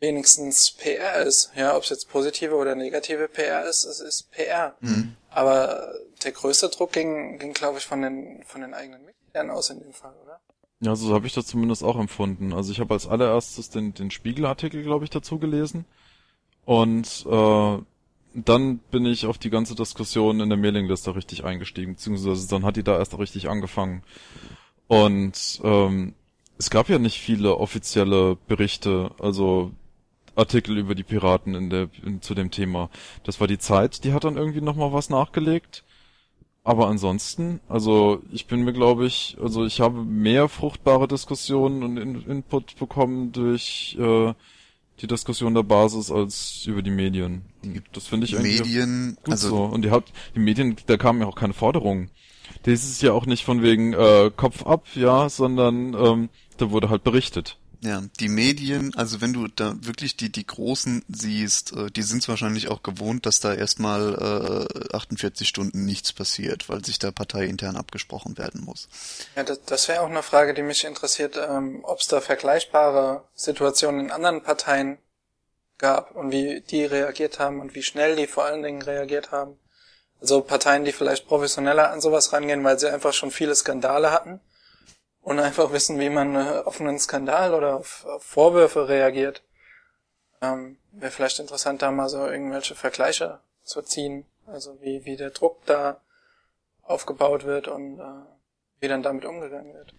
wenigstens 0.00 0.72
PR 0.72 1.22
ist. 1.22 1.52
Ja, 1.54 1.76
ob 1.76 1.84
es 1.84 1.90
jetzt 1.90 2.08
positive 2.08 2.56
oder 2.56 2.74
negative 2.74 3.28
PR 3.28 3.68
ist, 3.68 3.84
es 3.84 4.00
ist 4.00 4.30
PR. 4.32 4.76
Mhm. 4.80 5.16
Aber 5.30 5.94
der 6.24 6.32
größte 6.32 6.68
Druck 6.70 6.92
ging, 6.92 7.38
ging 7.38 7.52
glaube 7.52 7.78
ich, 7.78 7.86
von 7.86 8.02
den, 8.02 8.42
von 8.46 8.62
den 8.62 8.74
eigenen 8.74 9.04
Mitgliedern 9.04 9.50
aus 9.50 9.70
in 9.70 9.78
dem 9.78 9.92
Fall, 9.92 10.14
oder? 10.24 10.40
Ja, 10.80 10.96
so 10.96 11.14
habe 11.14 11.26
ich 11.26 11.34
das 11.34 11.46
zumindest 11.46 11.84
auch 11.84 11.98
empfunden. 11.98 12.52
Also 12.52 12.72
ich 12.72 12.80
habe 12.80 12.94
als 12.94 13.06
allererstes 13.06 13.68
den, 13.70 13.94
den 13.94 14.10
Spiegelartikel, 14.10 14.82
glaube 14.82 15.04
ich, 15.04 15.10
dazu 15.10 15.38
gelesen. 15.38 15.84
Und 16.64 17.26
äh, 17.28 17.78
dann 18.34 18.78
bin 18.90 19.06
ich 19.06 19.26
auf 19.26 19.38
die 19.38 19.50
ganze 19.50 19.74
Diskussion 19.74 20.40
in 20.40 20.48
der 20.48 20.58
Mailingliste 20.58 21.14
richtig 21.14 21.44
eingestiegen, 21.44 21.94
beziehungsweise 21.94 22.48
dann 22.48 22.64
hat 22.64 22.76
die 22.76 22.84
da 22.84 22.98
erst 22.98 23.18
richtig 23.18 23.48
angefangen. 23.48 24.02
Und 24.86 25.60
ähm, 25.64 26.14
es 26.58 26.70
gab 26.70 26.88
ja 26.88 26.98
nicht 26.98 27.18
viele 27.18 27.56
offizielle 27.56 28.36
Berichte, 28.46 29.10
also 29.18 29.72
Artikel 30.36 30.78
über 30.78 30.94
die 30.94 31.02
Piraten 31.02 31.54
in 31.54 31.70
der 31.70 31.88
in, 32.04 32.22
zu 32.22 32.34
dem 32.34 32.50
Thema. 32.50 32.90
Das 33.24 33.40
war 33.40 33.46
die 33.46 33.58
Zeit, 33.58 34.04
die 34.04 34.12
hat 34.12 34.24
dann 34.24 34.36
irgendwie 34.36 34.60
noch 34.60 34.76
mal 34.76 34.92
was 34.92 35.10
nachgelegt. 35.10 35.84
Aber 36.62 36.88
ansonsten, 36.88 37.60
also 37.68 38.22
ich 38.30 38.46
bin 38.46 38.62
mir 38.62 38.72
glaube 38.72 39.06
ich, 39.06 39.36
also 39.40 39.64
ich 39.64 39.80
habe 39.80 40.04
mehr 40.04 40.48
fruchtbare 40.48 41.08
Diskussionen 41.08 41.82
und 41.82 41.96
in 41.96 42.22
Input 42.26 42.76
bekommen 42.78 43.32
durch 43.32 43.96
äh, 43.98 44.34
die 45.00 45.06
Diskussion 45.06 45.54
der 45.54 45.62
Basis 45.62 46.10
als 46.10 46.64
über 46.66 46.82
die 46.82 46.90
Medien. 46.90 47.42
Das 47.92 48.06
finde 48.06 48.26
ich 48.26 48.36
eigentlich 48.36 48.60
Medien, 48.60 49.16
gut 49.22 49.32
also 49.32 49.48
so. 49.48 49.64
Und 49.64 49.82
die, 49.82 49.90
hat, 49.90 50.04
die 50.34 50.40
Medien, 50.40 50.76
da 50.86 50.96
kamen 50.96 51.20
ja 51.20 51.26
auch 51.26 51.36
keine 51.36 51.54
Forderungen. 51.54 52.10
Das 52.64 52.84
ist 52.84 53.02
ja 53.02 53.12
auch 53.12 53.26
nicht 53.26 53.44
von 53.44 53.62
wegen 53.62 53.92
äh, 53.92 54.30
Kopf 54.34 54.66
ab, 54.66 54.86
ja, 54.94 55.28
sondern 55.28 55.94
ähm, 55.94 56.28
da 56.58 56.70
wurde 56.70 56.90
halt 56.90 57.04
berichtet. 57.04 57.56
Ja, 57.82 58.02
die 58.20 58.28
Medien, 58.28 58.94
also 58.94 59.22
wenn 59.22 59.32
du 59.32 59.48
da 59.48 59.74
wirklich 59.80 60.14
die, 60.14 60.30
die 60.30 60.46
Großen 60.46 61.02
siehst, 61.08 61.72
äh, 61.72 61.90
die 61.90 62.02
sind 62.02 62.22
es 62.22 62.28
wahrscheinlich 62.28 62.68
auch 62.68 62.82
gewohnt, 62.82 63.24
dass 63.24 63.40
da 63.40 63.54
erstmal 63.54 64.68
äh, 64.92 64.94
48 64.94 65.48
Stunden 65.48 65.86
nichts 65.86 66.12
passiert, 66.12 66.68
weil 66.68 66.84
sich 66.84 66.98
da 66.98 67.10
parteiintern 67.10 67.76
abgesprochen 67.76 68.36
werden 68.36 68.62
muss. 68.64 68.88
Ja, 69.34 69.44
das, 69.44 69.64
das 69.64 69.88
wäre 69.88 70.02
auch 70.02 70.10
eine 70.10 70.22
Frage, 70.22 70.52
die 70.52 70.62
mich 70.62 70.84
interessiert, 70.84 71.38
ähm, 71.38 71.80
ob 71.82 72.00
es 72.00 72.08
da 72.08 72.20
vergleichbare 72.20 73.24
Situationen 73.34 74.06
in 74.06 74.10
anderen 74.10 74.42
Parteien 74.42 74.98
gab 75.78 76.14
und 76.14 76.32
wie 76.32 76.60
die 76.60 76.84
reagiert 76.84 77.38
haben 77.38 77.60
und 77.60 77.74
wie 77.74 77.82
schnell 77.82 78.14
die 78.14 78.26
vor 78.26 78.44
allen 78.44 78.62
Dingen 78.62 78.82
reagiert 78.82 79.30
haben. 79.30 79.58
Also 80.20 80.42
Parteien, 80.42 80.84
die 80.84 80.92
vielleicht 80.92 81.26
professioneller 81.26 81.90
an 81.90 82.02
sowas 82.02 82.34
rangehen, 82.34 82.62
weil 82.62 82.78
sie 82.78 82.92
einfach 82.92 83.14
schon 83.14 83.30
viele 83.30 83.54
Skandale 83.54 84.10
hatten 84.10 84.40
und 85.22 85.38
einfach 85.38 85.72
wissen, 85.72 85.98
wie 85.98 86.10
man 86.10 86.34
äh, 86.34 86.62
auf 86.64 86.80
einen 86.80 86.98
Skandal 86.98 87.54
oder 87.54 87.76
auf, 87.76 88.04
auf 88.06 88.22
Vorwürfe 88.22 88.88
reagiert. 88.88 89.42
Ähm, 90.40 90.78
Wäre 90.92 91.12
vielleicht 91.12 91.38
interessant, 91.38 91.82
da 91.82 91.90
mal 91.90 92.08
so 92.08 92.26
irgendwelche 92.26 92.74
Vergleiche 92.74 93.40
zu 93.62 93.82
ziehen. 93.82 94.26
Also 94.46 94.80
wie, 94.80 95.04
wie 95.04 95.16
der 95.16 95.30
Druck 95.30 95.64
da 95.66 96.00
aufgebaut 96.82 97.44
wird 97.44 97.68
und 97.68 98.00
äh, 98.00 98.24
wie 98.80 98.88
dann 98.88 99.02
damit 99.02 99.24
umgegangen 99.24 99.74
wird. 99.74 99.94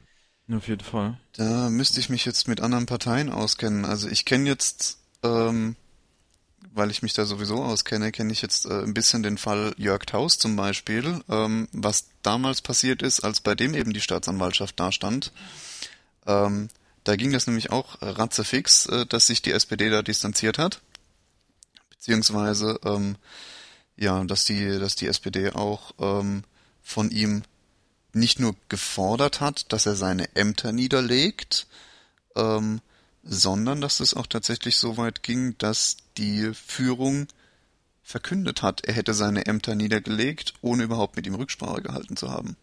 Auf 0.53 0.67
jeden 0.67 0.83
Fall. 0.83 1.17
Da 1.37 1.69
müsste 1.69 1.99
ich 1.99 2.09
mich 2.09 2.25
jetzt 2.25 2.47
mit 2.47 2.59
anderen 2.59 2.85
Parteien 2.85 3.31
auskennen. 3.31 3.85
Also 3.85 4.09
ich 4.09 4.25
kenne 4.25 4.49
jetzt 4.49 4.99
ähm, 5.23 5.77
weil 6.73 6.91
ich 6.91 7.01
mich 7.01 7.13
da 7.13 7.25
sowieso 7.25 7.63
auskenne, 7.63 8.11
kenne 8.11 8.31
ich 8.31 8.41
jetzt 8.41 8.65
äh, 8.65 8.83
ein 8.83 8.93
bisschen 8.93 9.23
den 9.23 9.37
Fall 9.37 9.73
Jörg 9.77 10.05
Taus 10.05 10.37
zum 10.37 10.55
Beispiel, 10.55 11.21
ähm, 11.29 11.67
was 11.71 12.05
damals 12.21 12.61
passiert 12.61 13.01
ist, 13.01 13.21
als 13.21 13.41
bei 13.41 13.55
dem 13.55 13.73
eben 13.73 13.93
die 13.93 14.01
Staatsanwaltschaft 14.01 14.79
dastand. 14.79 15.31
Ähm, 16.25 16.69
da 17.03 17.15
ging 17.15 17.31
das 17.31 17.47
nämlich 17.47 17.71
auch 17.71 18.01
ratzefix, 18.01 18.85
äh, 18.85 19.05
dass 19.05 19.27
sich 19.27 19.41
die 19.41 19.51
SPD 19.51 19.89
da 19.89 20.01
distanziert 20.01 20.57
hat, 20.57 20.81
beziehungsweise 21.89 22.79
ähm, 22.85 23.15
ja, 23.97 24.23
dass 24.23 24.45
die, 24.45 24.79
dass 24.79 24.95
die 24.95 25.07
SPD 25.07 25.51
auch 25.51 25.93
ähm, 25.99 26.43
von 26.81 27.11
ihm 27.11 27.43
nicht 28.13 28.39
nur 28.39 28.55
gefordert 28.69 29.41
hat, 29.41 29.71
dass 29.71 29.85
er 29.85 29.95
seine 29.95 30.35
Ämter 30.35 30.71
niederlegt, 30.71 31.67
ähm, 32.35 32.81
sondern 33.23 33.81
dass 33.81 33.99
es 33.99 34.13
auch 34.13 34.27
tatsächlich 34.27 34.77
so 34.77 34.97
weit 34.97 35.23
ging, 35.23 35.57
dass 35.57 35.97
die 36.17 36.51
Führung 36.53 37.27
verkündet 38.03 38.61
hat, 38.61 38.85
er 38.85 38.93
hätte 38.93 39.13
seine 39.13 39.45
Ämter 39.45 39.75
niedergelegt, 39.75 40.53
ohne 40.61 40.83
überhaupt 40.83 41.15
mit 41.15 41.27
ihm 41.27 41.35
Rücksprache 41.35 41.81
gehalten 41.81 42.17
zu 42.17 42.29
haben. 42.29 42.57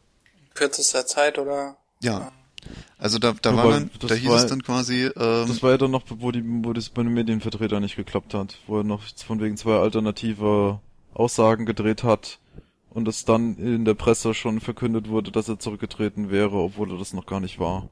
Kürzester 0.54 1.06
Zeit 1.06 1.38
oder? 1.38 1.76
Ja. 2.00 2.32
Also 2.98 3.18
da, 3.18 3.32
da, 3.40 3.56
war 3.56 3.70
dann, 3.70 3.90
da 4.00 4.14
hieß 4.14 4.28
war, 4.28 4.36
es 4.36 4.46
dann 4.46 4.62
quasi. 4.62 5.04
Ähm, 5.04 5.46
das 5.46 5.62
war 5.62 5.70
ja 5.70 5.78
dann 5.78 5.92
noch, 5.92 6.02
wo 6.08 6.32
die, 6.32 6.42
wo 6.44 6.72
das 6.72 6.88
bei 6.88 7.02
den 7.02 7.14
Medienvertretern 7.14 7.82
nicht 7.82 7.96
geklappt 7.96 8.34
hat, 8.34 8.58
wo 8.66 8.78
er 8.78 8.84
noch 8.84 9.02
von 9.24 9.40
wegen 9.40 9.56
zwei 9.56 9.78
alternative 9.78 10.80
Aussagen 11.14 11.66
gedreht 11.66 12.02
hat 12.02 12.40
und 12.90 13.06
es 13.06 13.24
dann 13.24 13.56
in 13.56 13.84
der 13.84 13.94
Presse 13.94 14.34
schon 14.34 14.60
verkündet 14.60 15.08
wurde, 15.08 15.30
dass 15.30 15.48
er 15.48 15.58
zurückgetreten 15.58 16.30
wäre, 16.30 16.56
obwohl 16.56 16.90
er 16.90 16.98
das 16.98 17.12
noch 17.12 17.26
gar 17.26 17.40
nicht 17.40 17.60
war. 17.60 17.88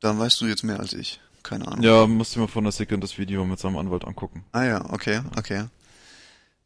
Da 0.00 0.18
weißt 0.18 0.40
du 0.40 0.46
jetzt 0.46 0.64
mehr 0.64 0.80
als 0.80 0.92
ich. 0.92 1.20
Keine 1.42 1.66
Ahnung. 1.66 1.82
Ja, 1.82 2.06
musste 2.06 2.38
mir 2.40 2.48
von 2.48 2.64
der 2.64 2.72
Second 2.72 3.02
das 3.02 3.18
Video 3.18 3.44
mit 3.44 3.58
seinem 3.58 3.76
Anwalt 3.76 4.04
angucken. 4.04 4.44
Ah 4.52 4.64
ja, 4.64 4.92
okay, 4.92 5.22
okay. 5.36 5.64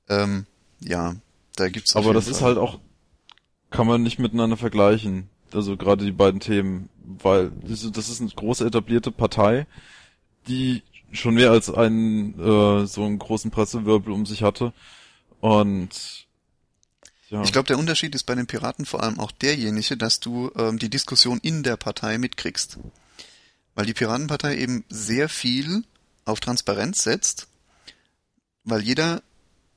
Ähm, 0.09 0.47
ja, 0.81 1.17
da 1.57 1.69
gibt's. 1.69 1.97
Aber 1.97 2.13
das 2.13 2.25
Fall. 2.25 2.33
ist 2.33 2.43
halt 2.43 2.59
auch, 2.59 2.79
kann 3.71 3.87
man 3.87 4.03
nicht 4.03 4.19
miteinander 4.19 4.57
vergleichen. 4.57 5.29
Also 5.53 5.77
gerade 5.77 6.05
die 6.05 6.13
beiden 6.13 6.41
Themen, 6.41 6.89
weil 6.99 7.51
das 7.63 7.83
ist 7.85 8.21
eine 8.21 8.31
große 8.31 8.67
etablierte 8.67 9.11
Partei, 9.11 9.67
die 10.49 10.83
schon 11.13 11.35
mehr 11.35 11.51
als 11.51 11.71
einen 11.71 12.39
äh, 12.39 12.87
so 12.87 13.05
einen 13.05 13.19
großen 13.19 13.51
Pressewirbel 13.51 14.13
um 14.13 14.27
sich 14.27 14.43
hatte. 14.43 14.73
Und 15.41 16.27
ja. 17.29 17.43
Ich 17.43 17.53
glaube, 17.53 17.67
der 17.67 17.79
Unterschied 17.79 18.15
ist 18.15 18.25
bei 18.25 18.35
den 18.35 18.47
Piraten 18.47 18.87
vor 18.87 19.03
allem 19.03 19.19
auch 19.19 19.33
derjenige, 19.33 19.97
dass 19.97 20.21
du 20.21 20.53
ähm, 20.57 20.79
die 20.79 20.91
Diskussion 20.91 21.39
in 21.43 21.63
der 21.63 21.77
Partei 21.77 22.19
mitkriegst 22.19 22.79
weil 23.77 23.87
die 23.87 23.95
Piratenpartei 23.95 24.57
eben 24.57 24.85
sehr 24.89 25.29
viel 25.29 25.85
auf 26.25 26.41
Transparenz 26.41 27.05
setzt, 27.05 27.47
weil 28.65 28.81
jeder 28.81 29.23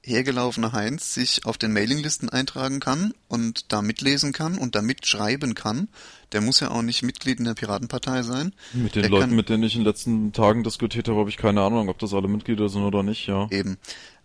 hergelaufene 0.02 0.72
Heinz 0.72 1.14
sich 1.14 1.46
auf 1.46 1.58
den 1.58 1.74
Mailinglisten 1.74 2.30
eintragen 2.30 2.80
kann 2.80 3.14
und 3.28 3.72
da 3.72 3.82
mitlesen 3.82 4.32
kann 4.32 4.58
und 4.58 4.74
da 4.76 4.82
mitschreiben 4.82 5.54
kann. 5.54 5.90
Der 6.32 6.42
muss 6.42 6.62
ja 6.62 6.72
auch 6.72 6.82
nicht 6.82 7.04
Mitglied 7.04 7.38
in 7.40 7.46
der 7.46 7.54
Piratenpartei 7.54 8.24
sein. 8.24 8.54
Mit 8.74 8.96
den 8.96 9.04
der 9.04 9.12
Leuten, 9.12 9.36
mit 9.36 9.50
denen 9.50 9.64
ich 9.64 9.76
in 9.76 9.82
den 9.82 9.88
letzten 9.88 10.32
Tagen 10.32 10.64
diskutiert 10.64 11.10
habe, 11.10 11.20
habe 11.20 11.30
ich 11.30 11.38
keine 11.38 11.62
Ahnung, 11.62 11.90
ob 11.90 12.00
das 12.00 12.14
alle 12.14 12.30
Mitglieder 12.30 12.70
sind 12.70 12.84
oder 12.84 13.04
nicht, 13.04 13.28
ja. 13.28 13.48
Eben. 13.52 13.78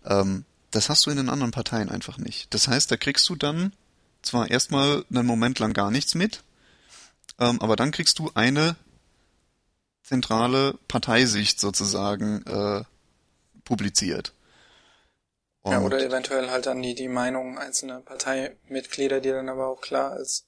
Ähm, 0.05 0.45
das 0.71 0.89
hast 0.89 1.05
du 1.05 1.11
in 1.11 1.17
den 1.17 1.29
anderen 1.29 1.51
Parteien 1.51 1.89
einfach 1.89 2.17
nicht. 2.17 2.53
Das 2.53 2.67
heißt, 2.67 2.89
da 2.89 2.97
kriegst 2.97 3.27
du 3.29 3.35
dann 3.35 3.73
zwar 4.21 4.49
erstmal 4.49 5.05
einen 5.09 5.27
Moment 5.27 5.59
lang 5.59 5.73
gar 5.73 5.91
nichts 5.91 6.15
mit, 6.15 6.43
ähm, 7.37 7.61
aber 7.61 7.75
dann 7.75 7.91
kriegst 7.91 8.17
du 8.19 8.31
eine 8.33 8.77
zentrale 10.05 10.75
Parteisicht 10.87 11.59
sozusagen 11.59 12.43
äh, 12.45 12.83
publiziert. 13.63 14.33
Und 15.63 15.71
ja, 15.71 15.81
oder 15.81 15.99
eventuell 15.99 16.51
halt 16.51 16.67
dann 16.67 16.81
die, 16.81 16.93
die 16.93 17.07
Meinung 17.07 17.57
einzelner 17.57 18.01
Parteimitglieder, 18.01 19.19
die 19.19 19.29
dann 19.29 19.49
aber 19.49 19.67
auch 19.67 19.81
klar 19.81 20.11
als 20.11 20.45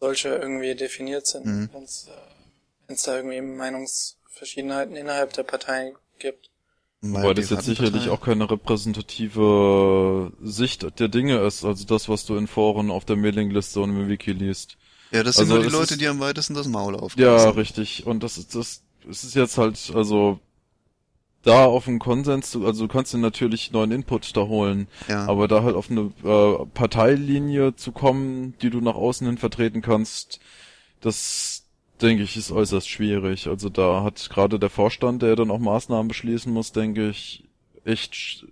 solche 0.00 0.28
irgendwie 0.28 0.74
definiert 0.74 1.26
sind, 1.26 1.46
mhm. 1.46 1.70
wenn 1.72 1.84
es 1.84 2.08
äh, 2.88 2.94
da 3.06 3.16
irgendwie 3.16 3.40
Meinungsverschiedenheiten 3.40 4.96
innerhalb 4.96 5.32
der 5.32 5.44
Partei 5.44 5.94
gibt. 6.18 6.50
Wobei 7.00 7.34
das 7.34 7.50
jetzt 7.50 7.64
sicherlich 7.64 8.10
auch 8.10 8.20
keine 8.20 8.48
repräsentative 8.48 10.32
Sicht 10.42 11.00
der 11.00 11.08
Dinge 11.08 11.38
ist, 11.38 11.64
also 11.64 11.84
das, 11.84 12.08
was 12.08 12.26
du 12.26 12.36
in 12.36 12.46
Foren 12.46 12.90
auf 12.90 13.04
der 13.04 13.16
Mailingliste 13.16 13.80
und 13.80 13.90
im 13.90 14.08
Wiki 14.08 14.32
liest. 14.32 14.76
Ja, 15.12 15.22
das 15.22 15.36
sind 15.36 15.44
also 15.44 15.56
nur 15.56 15.64
die 15.64 15.70
Leute, 15.70 15.94
ist, 15.94 16.00
die 16.00 16.08
am 16.08 16.20
weitesten 16.20 16.54
das 16.54 16.66
Maul 16.66 16.96
aufreißen. 16.96 17.22
Ja, 17.22 17.50
richtig. 17.50 18.06
Und 18.06 18.22
das 18.22 18.38
ist 18.38 18.54
das, 18.54 18.82
es 19.08 19.24
ist 19.24 19.34
jetzt 19.34 19.58
halt, 19.58 19.92
also 19.94 20.40
da 21.42 21.64
auf 21.64 21.88
einen 21.88 21.98
Konsens, 21.98 22.56
also 22.56 22.86
du 22.86 22.92
kannst 22.92 23.12
dir 23.12 23.18
natürlich 23.18 23.72
neuen 23.72 23.90
Input 23.90 24.36
da 24.36 24.42
holen, 24.42 24.86
ja. 25.08 25.26
aber 25.26 25.48
da 25.48 25.62
halt 25.62 25.74
auf 25.74 25.90
eine 25.90 26.12
äh, 26.24 26.66
Parteilinie 26.72 27.74
zu 27.74 27.92
kommen, 27.92 28.54
die 28.62 28.70
du 28.70 28.80
nach 28.80 28.94
außen 28.94 29.26
hin 29.26 29.38
vertreten 29.38 29.82
kannst, 29.82 30.40
das 31.00 31.64
denke 32.00 32.22
ich, 32.22 32.36
ist 32.36 32.52
äußerst 32.52 32.88
schwierig. 32.88 33.48
Also 33.48 33.68
da 33.68 34.02
hat 34.02 34.30
gerade 34.30 34.58
der 34.58 34.70
Vorstand, 34.70 35.22
der 35.22 35.36
dann 35.36 35.50
auch 35.50 35.58
Maßnahmen 35.58 36.08
beschließen 36.08 36.52
muss, 36.52 36.72
denke 36.72 37.10
ich, 37.10 37.44
echt 37.84 38.46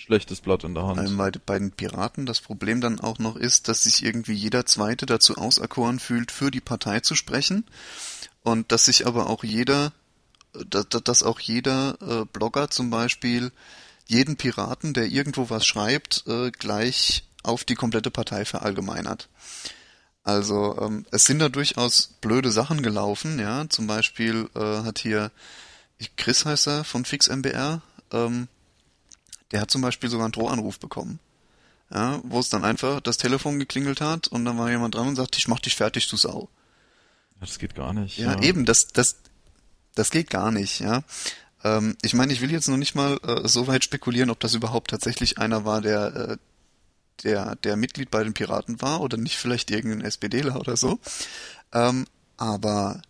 schlechtes 0.00 0.40
Blatt 0.40 0.64
in 0.64 0.74
der 0.74 0.86
Hand. 0.86 1.18
Weil 1.18 1.32
bei 1.44 1.58
den 1.58 1.72
Piraten 1.72 2.26
das 2.26 2.40
Problem 2.40 2.80
dann 2.80 3.00
auch 3.00 3.18
noch 3.18 3.36
ist, 3.36 3.68
dass 3.68 3.84
sich 3.84 4.04
irgendwie 4.04 4.32
jeder 4.32 4.66
Zweite 4.66 5.06
dazu 5.06 5.36
auserkoren 5.36 5.98
fühlt, 5.98 6.32
für 6.32 6.50
die 6.50 6.60
Partei 6.60 7.00
zu 7.00 7.14
sprechen 7.14 7.64
und 8.42 8.72
dass 8.72 8.86
sich 8.86 9.06
aber 9.06 9.28
auch 9.28 9.44
jeder, 9.44 9.92
dass, 10.68 10.88
dass 10.88 11.22
auch 11.22 11.40
jeder 11.40 11.98
äh, 12.00 12.24
Blogger 12.32 12.70
zum 12.70 12.90
Beispiel 12.90 13.52
jeden 14.06 14.36
Piraten, 14.36 14.92
der 14.94 15.06
irgendwo 15.06 15.50
was 15.50 15.66
schreibt, 15.66 16.24
äh, 16.26 16.50
gleich 16.50 17.24
auf 17.42 17.64
die 17.64 17.76
komplette 17.76 18.10
Partei 18.10 18.44
verallgemeinert. 18.44 19.28
Also 20.22 20.76
ähm, 20.80 21.06
es 21.10 21.24
sind 21.24 21.38
da 21.38 21.48
durchaus 21.48 22.14
blöde 22.20 22.50
Sachen 22.50 22.82
gelaufen, 22.82 23.38
ja. 23.38 23.68
Zum 23.68 23.86
Beispiel 23.86 24.48
äh, 24.54 24.82
hat 24.82 24.98
hier 24.98 25.30
Chris 26.16 26.44
heißt 26.44 26.66
er 26.68 26.84
von 26.84 27.04
FixMBR, 27.04 27.82
ähm, 28.12 28.48
der 29.50 29.60
hat 29.60 29.70
zum 29.70 29.82
Beispiel 29.82 30.10
sogar 30.10 30.26
einen 30.26 30.32
Drohanruf 30.32 30.78
bekommen. 30.78 31.18
Ja, 31.92 32.20
wo 32.22 32.38
es 32.38 32.48
dann 32.48 32.64
einfach 32.64 33.00
das 33.00 33.16
Telefon 33.16 33.58
geklingelt 33.58 34.00
hat 34.00 34.28
und 34.28 34.44
dann 34.44 34.56
war 34.56 34.70
jemand 34.70 34.94
dran 34.94 35.08
und 35.08 35.16
sagt, 35.16 35.36
ich 35.36 35.48
mach 35.48 35.58
dich 35.58 35.74
fertig, 35.74 36.08
du 36.08 36.16
Sau. 36.16 36.48
Das 37.40 37.58
geht 37.58 37.74
gar 37.74 37.92
nicht. 37.92 38.18
Ja, 38.18 38.34
ja. 38.34 38.42
eben, 38.42 38.64
das, 38.64 38.88
das, 38.88 39.16
das 39.96 40.10
geht 40.10 40.30
gar 40.30 40.52
nicht, 40.52 40.78
ja. 40.78 41.02
Ähm, 41.64 41.96
ich 42.02 42.14
meine, 42.14 42.32
ich 42.32 42.42
will 42.42 42.52
jetzt 42.52 42.68
noch 42.68 42.76
nicht 42.76 42.94
mal 42.94 43.18
äh, 43.24 43.48
so 43.48 43.66
weit 43.66 43.82
spekulieren, 43.82 44.30
ob 44.30 44.38
das 44.38 44.54
überhaupt 44.54 44.90
tatsächlich 44.90 45.38
einer 45.38 45.64
war, 45.64 45.80
der 45.80 46.14
äh, 46.14 46.36
der, 47.24 47.56
der 47.56 47.76
Mitglied 47.76 48.10
bei 48.10 48.24
den 48.24 48.34
Piraten 48.34 48.80
war 48.80 49.00
oder 49.00 49.16
nicht 49.16 49.36
vielleicht 49.36 49.70
irgendein 49.70 50.02
SPDler 50.02 50.56
oder 50.56 50.76
so. 50.76 50.98
Ähm, 51.72 52.06
aber 52.36 53.02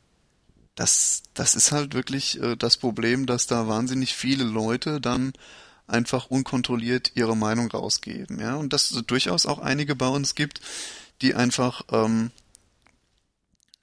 das, 0.74 1.22
das 1.34 1.55
ist 1.55 1.72
halt 1.72 1.95
wirklich 1.95 2.41
äh, 2.43 2.57
das 2.57 2.76
Problem, 2.76 3.26
dass 3.26 3.47
da 3.47 3.68
wahnsinnig 3.68 4.14
viele 4.14 4.45
Leute 4.45 5.01
dann 5.01 5.32
einfach 5.91 6.26
unkontrolliert 6.26 7.12
ihre 7.14 7.36
Meinung 7.36 7.70
rausgeben, 7.70 8.41
ja, 8.41 8.55
und 8.57 8.72
dass 8.72 8.91
es 8.91 9.05
durchaus 9.07 9.47
auch 9.47 9.59
einige 9.59 9.95
bei 9.97 10.09
uns 10.09 10.34
gibt, 10.34 10.61
die 11.22 11.34
einfach, 11.34 11.82
ähm, 11.91 12.30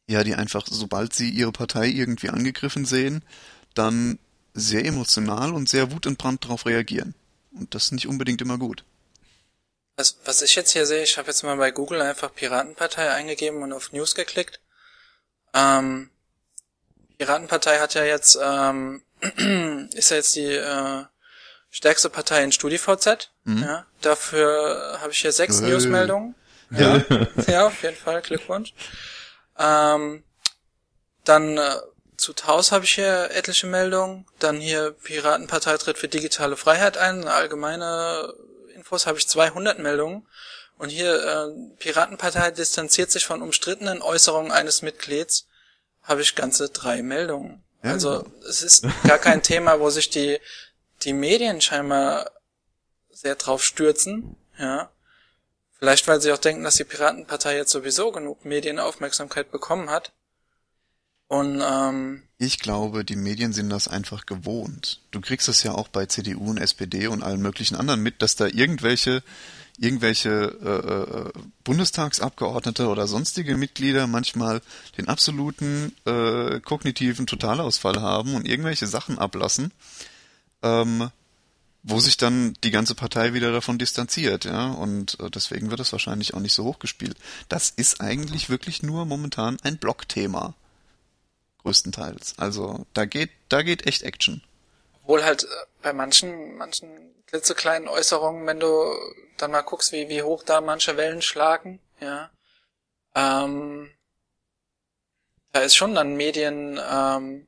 ja, 0.08 0.24
die 0.24 0.36
einfach, 0.36 0.66
sobald 0.70 1.14
sie 1.14 1.30
ihre 1.30 1.52
Partei 1.52 1.88
irgendwie 1.88 2.30
angegriffen 2.30 2.86
sehen, 2.86 3.24
dann 3.74 4.20
sehr 4.54 4.86
emotional 4.86 5.54
und 5.54 5.70
sehr 5.70 5.92
wutentbrannt 5.92 6.44
darauf 6.46 6.66
reagieren. 6.66 7.14
Und 7.52 7.76
das 7.76 7.86
ist 7.86 7.92
nicht 7.92 8.08
unbedingt 8.08 8.42
immer 8.42 8.58
gut. 8.58 8.84
Was, 9.98 10.18
was 10.26 10.42
ich 10.42 10.56
jetzt 10.56 10.72
hier 10.72 10.86
sehe, 10.86 11.04
ich 11.04 11.18
habe 11.18 11.28
jetzt 11.28 11.44
mal 11.44 11.58
bei 11.58 11.72
Google 11.72 12.02
einfach 12.02 12.34
Piratenpartei 12.34 13.12
eingegeben 13.12 13.64
und 13.64 13.74
auf 13.74 13.92
News 13.92 14.16
geklickt. 14.16 14.60
Ähm, 15.54 16.10
Piratenpartei 17.18 17.80
hat 17.80 17.96
ja 17.96 18.04
jetzt, 18.04 18.38
ähm, 18.42 19.02
ist 19.94 20.12
ja 20.12 20.18
jetzt 20.18 20.36
die 20.36 20.54
äh, 20.54 21.06
stärkste 21.78 22.10
Partei 22.10 22.44
in 22.44 22.52
StudiVZ. 22.52 23.30
Mhm. 23.44 23.64
Ja, 23.64 23.86
dafür 24.02 24.98
habe 25.00 25.12
ich 25.12 25.20
hier 25.20 25.32
sechs 25.32 25.62
hey. 25.62 25.70
Newsmeldungen. 25.70 26.34
Ja, 26.72 27.02
ja, 27.48 27.68
auf 27.68 27.84
jeden 27.84 27.96
Fall, 27.96 28.22
Glückwunsch. 28.22 28.74
Ähm, 29.58 30.24
dann 31.24 31.58
äh, 31.58 31.76
zu 32.18 32.34
Taus 32.34 32.72
habe 32.72 32.84
ich 32.84 32.96
hier 32.96 33.30
etliche 33.32 33.68
Meldungen. 33.68 34.26
Dann 34.40 34.60
hier 34.60 34.92
Piratenpartei 34.92 35.78
tritt 35.78 36.00
für 36.00 36.08
digitale 36.08 36.58
Freiheit 36.58 36.98
ein, 36.98 37.22
eine 37.22 37.34
allgemeine 37.34 38.34
Infos 38.76 39.06
habe 39.06 39.20
ich 39.20 39.28
200 39.28 39.78
Meldungen. 39.78 40.28
Und 40.80 40.90
hier, 40.90 41.14
äh, 41.14 41.76
Piratenpartei 41.78 42.52
distanziert 42.52 43.12
sich 43.12 43.26
von 43.26 43.42
umstrittenen 43.42 44.02
Äußerungen 44.02 44.52
eines 44.52 44.82
Mitglieds, 44.82 45.48
habe 46.02 46.22
ich 46.22 46.36
ganze 46.36 46.70
drei 46.70 47.02
Meldungen. 47.02 47.64
Ja, 47.84 47.92
also 47.92 48.26
es 48.48 48.64
ist 48.64 48.86
gar 49.08 49.20
kein 49.20 49.44
Thema, 49.44 49.80
wo 49.80 49.90
sich 49.90 50.10
die, 50.10 50.40
die 51.04 51.14
Medien 51.14 51.62
scheinbar 51.62 52.32
sehr 53.10 53.36
drauf 53.36 53.64
stürzen, 53.64 54.36
ja. 54.58 54.90
Vielleicht, 55.80 56.08
weil 56.08 56.20
sie 56.22 56.32
auch 56.32 56.40
denken, 56.40 56.64
dass 56.64 56.78
die 56.78 56.86
Piratenpartei 56.86 57.56
jetzt 57.56 57.72
sowieso 57.72 58.12
genug 58.12 58.46
Medienaufmerksamkeit 58.46 59.52
bekommen 59.52 59.92
hat. 59.92 60.12
Und 61.28 61.62
ähm, 61.62 62.24
ich 62.40 62.60
glaube, 62.60 63.04
die 63.06 63.16
Medien 63.16 63.54
sind 63.54 63.70
das 63.70 63.88
einfach 63.88 64.26
gewohnt. 64.26 65.02
Du 65.12 65.22
kriegst 65.22 65.48
es 65.50 65.62
ja 65.62 65.74
auch 65.74 65.88
bei 65.88 66.06
CDU 66.08 66.50
und 66.50 66.58
SPD 66.58 67.08
und 67.08 67.22
allen 67.22 67.42
möglichen 67.42 67.76
anderen 67.76 68.02
mit, 68.02 68.22
dass 68.22 68.36
da 68.36 68.48
irgendwelche 68.48 69.22
irgendwelche 69.78 70.58
äh, 70.64 71.40
äh, 71.40 71.44
Bundestagsabgeordnete 71.64 72.88
oder 72.88 73.08
sonstige 73.08 73.58
Mitglieder 73.58 74.08
manchmal 74.08 74.62
den 74.98 75.08
absoluten 75.08 75.96
äh, 76.06 76.60
kognitiven 76.62 77.28
Totalausfall 77.28 78.02
haben 78.02 78.34
und 78.34 78.48
irgendwelche 78.48 78.88
Sachen 78.88 79.20
ablassen, 79.20 79.72
ähm, 80.64 81.12
wo 81.84 82.00
sich 82.00 82.18
dann 82.18 82.54
die 82.64 82.72
ganze 82.72 82.96
Partei 82.96 83.34
wieder 83.34 83.52
davon 83.52 83.78
distanziert, 83.78 84.46
ja, 84.46 84.72
und 84.72 85.20
äh, 85.20 85.30
deswegen 85.30 85.72
wird 85.72 85.80
es 85.80 85.92
wahrscheinlich 85.92 86.34
auch 86.34 86.40
nicht 86.40 86.54
so 86.54 86.66
hochgespielt. 86.66 87.18
Das 87.48 87.70
ist 87.70 88.02
eigentlich 88.02 88.50
wirklich 88.50 88.84
nur 88.84 89.06
momentan 89.06 89.58
ein 89.64 89.78
Blockthema 89.78 90.54
größtenteils. 91.60 92.36
Also 92.38 92.86
da 92.94 93.06
geht, 93.06 93.30
da 93.50 93.62
geht 93.62 93.86
echt 93.88 94.04
Action. 94.04 94.44
Obwohl 95.04 95.24
halt 95.24 95.44
äh, 95.44 95.48
bei 95.82 95.94
manchen, 95.94 96.58
manchen 96.58 96.90
klitzekleinen 97.28 97.88
Äußerungen, 97.88 98.46
wenn 98.46 98.60
du 98.60 98.94
dann 99.38 99.52
mal 99.52 99.62
guckst, 99.62 99.92
wie, 99.92 100.10
wie 100.10 100.24
hoch 100.24 100.44
da 100.44 100.62
manche 100.62 100.98
Wellen 100.98 101.22
schlagen, 101.22 101.80
ja, 102.00 102.30
ähm, 103.16 103.90
da 105.52 105.62
ist 105.62 105.76
schon 105.76 105.96
dann 105.96 106.16
Medien, 106.16 106.80
ähm, 106.90 107.48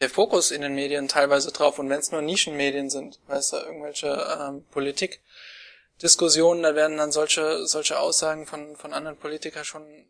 der 0.00 0.10
Fokus 0.10 0.50
in 0.50 0.62
den 0.62 0.74
Medien 0.74 1.08
teilweise 1.08 1.52
drauf 1.52 1.78
und 1.78 1.88
wenn 1.88 2.00
es 2.00 2.12
nur 2.12 2.22
Nischenmedien 2.22 2.90
sind, 2.90 3.18
weißt 3.28 3.52
du, 3.52 3.56
irgendwelche 3.56 4.08
ähm, 4.40 4.64
Politikdiskussionen, 4.70 6.62
da 6.62 6.74
werden 6.74 6.98
dann 6.98 7.12
solche 7.12 7.66
solche 7.66 7.98
Aussagen 7.98 8.46
von 8.46 8.76
von 8.76 8.92
anderen 8.92 9.16
Politikern 9.16 9.64
schon 9.64 10.06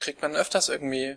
kriegt 0.00 0.20
man 0.20 0.34
öfters 0.34 0.68
irgendwie 0.68 1.16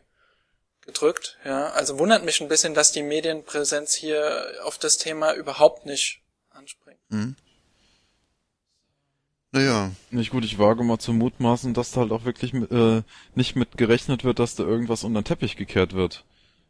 gedrückt. 0.81 1.37
Ja, 1.43 1.69
also 1.69 1.99
wundert 1.99 2.23
mich 2.23 2.41
ein 2.41 2.47
bisschen, 2.47 2.73
dass 2.73 2.91
die 2.91 3.03
Medienpräsenz 3.03 3.93
hier 3.93 4.53
auf 4.63 4.77
das 4.77 4.97
Thema 4.97 5.33
überhaupt 5.33 5.85
nicht 5.85 6.21
anspringt. 6.51 6.99
Mhm. 7.09 7.35
Naja. 9.51 9.91
Nicht 10.11 10.31
gut, 10.31 10.45
ich 10.45 10.59
wage 10.59 10.83
mal 10.83 10.99
zu 10.99 11.13
mutmaßen, 11.13 11.73
dass 11.73 11.91
da 11.91 12.01
halt 12.01 12.11
auch 12.11 12.25
wirklich 12.25 12.53
äh, 12.53 13.01
nicht 13.35 13.55
mit 13.55 13.77
gerechnet 13.77 14.23
wird, 14.23 14.39
dass 14.39 14.55
da 14.55 14.63
irgendwas 14.63 15.03
unter 15.03 15.21
den 15.21 15.25
Teppich 15.25 15.55
gekehrt 15.57 15.93
wird. 15.93 16.23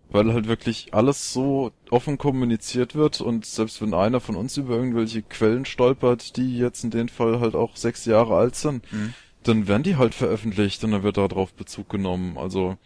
Weil 0.10 0.34
halt 0.34 0.48
wirklich 0.48 0.94
alles 0.94 1.34
so 1.34 1.72
offen 1.90 2.18
kommuniziert 2.18 2.96
wird 2.96 3.20
und 3.20 3.46
selbst 3.46 3.82
wenn 3.82 3.94
einer 3.94 4.22
von 4.22 4.36
uns 4.36 4.56
über 4.56 4.76
irgendwelche 4.76 5.22
Quellen 5.22 5.66
stolpert, 5.66 6.38
die 6.38 6.58
jetzt 6.58 6.84
in 6.84 6.92
dem 6.92 7.10
Fall 7.10 7.40
halt 7.42 7.56
auch 7.56 7.76
sechs 7.76 8.06
Jahre 8.06 8.38
alt 8.38 8.56
sind, 8.56 8.90
mhm. 8.92 9.14
dann 9.44 9.68
werden 9.68 9.84
die 9.84 9.98
halt 9.98 10.16
veröffentlicht 10.16 10.84
und 10.84 10.92
dann 10.92 11.04
wird 11.04 11.18
darauf 11.18 11.54
Bezug 11.54 11.90
genommen. 11.90 12.38
Also 12.38 12.78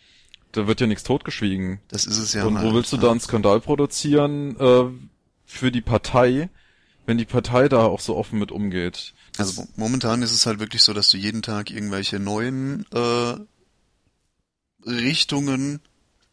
da 0.51 0.67
wird 0.67 0.81
ja 0.81 0.87
nichts 0.87 1.03
totgeschwiegen. 1.03 1.79
Das 1.87 2.05
ist 2.05 2.17
es 2.17 2.33
ja. 2.33 2.45
Und 2.45 2.61
wo 2.61 2.73
willst 2.73 2.91
du 2.91 2.97
da 2.97 3.11
einen 3.11 3.19
Skandal 3.19 3.61
produzieren 3.61 4.59
äh, 4.59 4.85
für 5.45 5.71
die 5.71 5.81
Partei, 5.81 6.49
wenn 7.05 7.17
die 7.17 7.25
Partei 7.25 7.69
da 7.69 7.85
auch 7.85 7.99
so 7.99 8.15
offen 8.15 8.39
mit 8.39 8.51
umgeht? 8.51 9.13
Also 9.37 9.67
momentan 9.75 10.21
ist 10.21 10.33
es 10.33 10.45
halt 10.45 10.59
wirklich 10.59 10.83
so, 10.83 10.93
dass 10.93 11.09
du 11.09 11.17
jeden 11.17 11.41
Tag 11.41 11.71
irgendwelche 11.71 12.19
neuen 12.19 12.85
äh, 12.91 13.35
Richtungen 14.85 15.81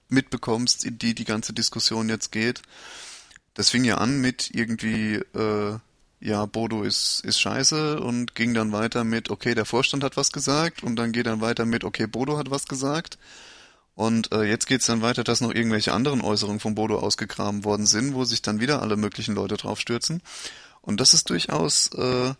mitbekommst, 0.08 0.84
in 0.84 0.98
die 0.98 1.14
die 1.14 1.24
ganze 1.24 1.52
Diskussion 1.52 2.08
jetzt 2.08 2.32
geht. 2.32 2.62
Das 3.54 3.70
fing 3.70 3.84
ja 3.84 3.98
an 3.98 4.20
mit 4.20 4.50
irgendwie, 4.54 5.14
äh, 5.14 5.78
ja, 6.20 6.46
Bodo 6.46 6.82
ist, 6.82 7.20
ist 7.24 7.40
scheiße 7.40 8.00
und 8.00 8.34
ging 8.34 8.54
dann 8.54 8.72
weiter 8.72 9.04
mit, 9.04 9.30
okay, 9.30 9.54
der 9.54 9.64
Vorstand 9.64 10.04
hat 10.04 10.16
was 10.16 10.32
gesagt 10.32 10.82
und 10.82 10.96
dann 10.96 11.12
geht 11.12 11.26
dann 11.26 11.40
weiter 11.40 11.64
mit, 11.64 11.84
okay, 11.84 12.06
Bodo 12.06 12.38
hat 12.38 12.50
was 12.50 12.66
gesagt 12.66 13.18
und 13.98 14.30
äh, 14.30 14.44
jetzt 14.44 14.68
geht's 14.68 14.86
dann 14.86 15.02
weiter, 15.02 15.24
dass 15.24 15.40
noch 15.40 15.52
irgendwelche 15.52 15.92
anderen 15.92 16.20
Äußerungen 16.20 16.60
von 16.60 16.76
Bodo 16.76 17.00
ausgegraben 17.00 17.64
worden 17.64 17.84
sind, 17.84 18.14
wo 18.14 18.24
sich 18.24 18.42
dann 18.42 18.60
wieder 18.60 18.80
alle 18.80 18.96
möglichen 18.96 19.34
Leute 19.34 19.56
drauf 19.56 19.80
stürzen. 19.80 20.22
Und 20.82 21.00
das 21.00 21.14
ist 21.14 21.30
durchaus, 21.30 21.88
äh, 21.94 22.32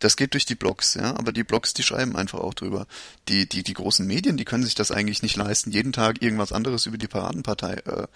das 0.00 0.16
geht 0.16 0.34
durch 0.34 0.46
die 0.46 0.54
Blogs, 0.54 0.94
ja, 0.94 1.16
aber 1.16 1.32
die 1.32 1.44
Blogs, 1.44 1.72
die 1.74 1.82
schreiben 1.82 2.16
einfach 2.16 2.40
auch 2.40 2.54
drüber. 2.54 2.86
Die, 3.28 3.48
die, 3.48 3.62
die 3.62 3.74
großen 3.74 4.06
Medien, 4.06 4.36
die 4.36 4.44
können 4.44 4.64
sich 4.64 4.74
das 4.74 4.90
eigentlich 4.90 5.22
nicht 5.22 5.36
leisten, 5.36 5.70
jeden 5.70 5.92
Tag 5.92 6.20
irgendwas 6.22 6.52
anderes 6.52 6.86
über 6.86 6.98
die 6.98 7.08
Paradenpartei 7.08 7.74
äh, 7.74 8.06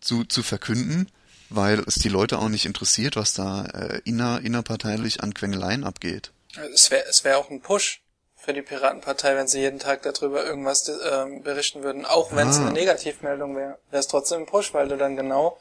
zu, 0.00 0.24
zu 0.24 0.42
verkünden, 0.42 1.10
weil 1.48 1.80
es 1.86 1.94
die 1.94 2.08
Leute 2.08 2.38
auch 2.38 2.48
nicht 2.48 2.66
interessiert, 2.66 3.16
was 3.16 3.32
da 3.32 3.64
äh, 3.64 4.00
inner, 4.04 4.40
innerparteilich 4.42 5.22
an 5.22 5.32
Quengeleien 5.32 5.84
abgeht. 5.84 6.32
Es 6.74 6.90
wäre 6.90 7.04
es 7.08 7.24
wär 7.24 7.38
auch 7.38 7.50
ein 7.50 7.62
Push, 7.62 8.02
für 8.42 8.52
die 8.52 8.62
Piratenpartei, 8.62 9.36
wenn 9.36 9.46
sie 9.46 9.60
jeden 9.60 9.78
Tag 9.78 10.02
darüber 10.02 10.44
irgendwas 10.44 10.88
äh, 10.88 11.40
berichten 11.42 11.84
würden, 11.84 12.04
auch 12.04 12.34
wenn 12.34 12.48
es 12.48 12.58
ah. 12.58 12.62
eine 12.62 12.72
Negativmeldung 12.72 13.54
wäre. 13.54 13.78
Wäre 13.90 14.00
es 14.00 14.08
trotzdem 14.08 14.40
ein 14.40 14.46
Push, 14.46 14.74
weil 14.74 14.88
du 14.88 14.96
dann 14.96 15.14
genau 15.14 15.58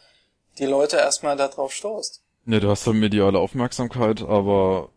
die 0.57 0.65
Leute 0.65 0.97
erstmal 0.97 1.37
darauf 1.37 1.73
stoßt. 1.73 2.23
Ja, 2.47 2.59
du 2.59 2.69
hast 2.69 2.87
dann 2.87 2.99
mediale 2.99 3.37
Aufmerksamkeit, 3.37 4.23
aber 4.23 4.89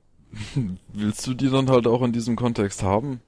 willst 0.92 1.26
du 1.26 1.34
die 1.34 1.50
dann 1.50 1.70
halt 1.70 1.86
auch 1.86 2.02
in 2.02 2.12
diesem 2.12 2.36
Kontext 2.36 2.82
haben? 2.82 3.20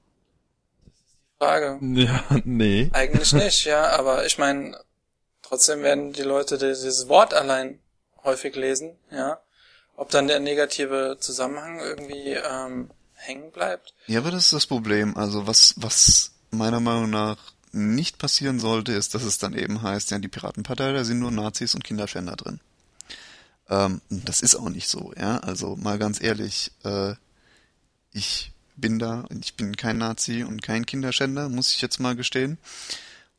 Frage. 1.37 1.79
Ja, 1.81 2.23
nee. 2.43 2.89
Eigentlich 2.93 3.33
nicht, 3.33 3.65
ja, 3.65 3.89
aber 3.91 4.25
ich 4.25 4.37
meine, 4.37 4.79
trotzdem 5.41 5.83
werden 5.83 6.13
die 6.13 6.23
Leute 6.23 6.57
dieses 6.57 7.07
Wort 7.07 7.33
allein 7.33 7.79
häufig 8.23 8.55
lesen, 8.55 8.95
ja. 9.11 9.39
Ob 9.95 10.09
dann 10.09 10.27
der 10.27 10.39
negative 10.39 11.17
Zusammenhang 11.19 11.79
irgendwie 11.79 12.33
ähm, 12.33 12.91
hängen 13.15 13.51
bleibt. 13.51 13.93
Ja, 14.05 14.19
aber 14.19 14.29
das 14.31 14.45
ist 14.45 14.53
das 14.53 14.67
Problem. 14.67 15.17
Also 15.17 15.47
was, 15.47 15.73
was 15.77 16.33
meiner 16.51 16.79
Meinung 16.79 17.09
nach 17.09 17.37
nicht 17.71 18.19
passieren 18.19 18.59
sollte, 18.59 18.93
ist, 18.93 19.15
dass 19.15 19.23
es 19.23 19.39
dann 19.39 19.53
eben 19.53 19.81
heißt, 19.81 20.11
ja, 20.11 20.19
die 20.19 20.27
Piratenpartei, 20.27 20.93
da 20.93 21.03
sind 21.03 21.19
nur 21.19 21.31
Nazis 21.31 21.73
und 21.75 21.83
Kinderschänder 21.83 22.35
drin. 22.35 22.59
Ähm, 23.69 24.01
das 24.09 24.41
ist 24.41 24.55
auch 24.55 24.69
nicht 24.69 24.87
so, 24.87 25.13
ja. 25.17 25.37
Also 25.39 25.75
mal 25.75 25.97
ganz 25.97 26.21
ehrlich, 26.21 26.71
äh, 26.83 27.15
ich 28.11 28.51
bin 28.75 28.99
da, 28.99 29.25
ich 29.41 29.55
bin 29.55 29.75
kein 29.75 29.97
Nazi 29.97 30.43
und 30.43 30.61
kein 30.61 30.85
Kinderschänder, 30.85 31.49
muss 31.49 31.73
ich 31.73 31.81
jetzt 31.81 31.99
mal 31.99 32.15
gestehen. 32.15 32.57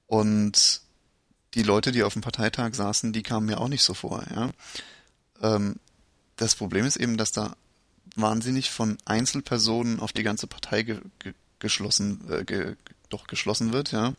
Und 0.06 0.82
die 1.54 1.62
Leute, 1.62 1.92
die 1.92 2.02
auf 2.02 2.12
dem 2.12 2.22
Parteitag 2.22 2.74
saßen, 2.74 3.12
die 3.12 3.22
kamen 3.22 3.46
mir 3.46 3.60
auch 3.60 3.68
nicht 3.68 3.82
so 3.82 3.94
vor, 3.94 4.24
ja. 4.34 4.50
Ähm, 5.40 5.76
das 6.36 6.54
Problem 6.54 6.84
ist 6.84 6.96
eben, 6.96 7.16
dass 7.16 7.32
da 7.32 7.56
wahnsinnig 8.16 8.70
von 8.70 8.98
Einzelpersonen 9.04 10.00
auf 10.00 10.12
die 10.12 10.22
ganze 10.22 10.46
Partei 10.46 10.82
ge 10.82 11.00
ge 11.18 11.34
geschlossen, 11.58 12.20
äh, 12.30 12.44
ge 12.44 12.76
doch 13.08 13.26
geschlossen 13.26 13.72
wird, 13.72 13.92
ja. 13.92 14.14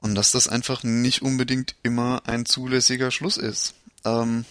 Und 0.00 0.14
dass 0.14 0.32
das 0.32 0.48
einfach 0.48 0.82
nicht 0.84 1.22
unbedingt 1.22 1.74
immer 1.82 2.22
ein 2.26 2.46
zulässiger 2.46 3.10
Schluss 3.10 3.36
ist. 3.36 3.74
Ähm, 4.04 4.44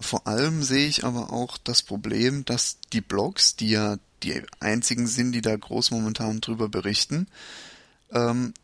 vor 0.00 0.26
allem 0.26 0.62
sehe 0.62 0.88
ich 0.88 1.04
aber 1.04 1.32
auch 1.32 1.58
das 1.58 1.82
Problem, 1.82 2.44
dass 2.44 2.78
die 2.92 3.00
Blogs, 3.00 3.56
die 3.56 3.70
ja 3.70 3.96
die 4.22 4.42
einzigen 4.60 5.06
sind, 5.06 5.32
die 5.32 5.42
da 5.42 5.56
groß 5.56 5.90
momentan 5.90 6.40
drüber 6.40 6.68
berichten, 6.68 7.28
ähm, 8.10 8.54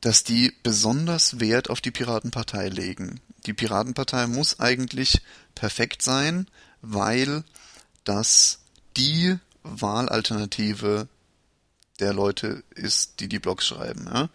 dass 0.00 0.24
die 0.24 0.52
besonders 0.62 1.40
Wert 1.40 1.70
auf 1.70 1.80
die 1.80 1.90
Piratenpartei 1.90 2.68
legen. 2.68 3.20
Die 3.46 3.52
Piratenpartei 3.52 4.26
muss 4.26 4.60
eigentlich 4.60 5.20
perfekt 5.54 6.02
sein, 6.02 6.46
weil 6.80 7.44
das 8.04 8.60
die 8.96 9.36
Wahlalternative 9.62 11.08
der 11.98 12.14
Leute 12.14 12.64
ist, 12.74 13.20
die 13.20 13.28
die 13.28 13.38
Blogs 13.38 13.66
schreiben. 13.66 14.06
Ja? 14.06 14.30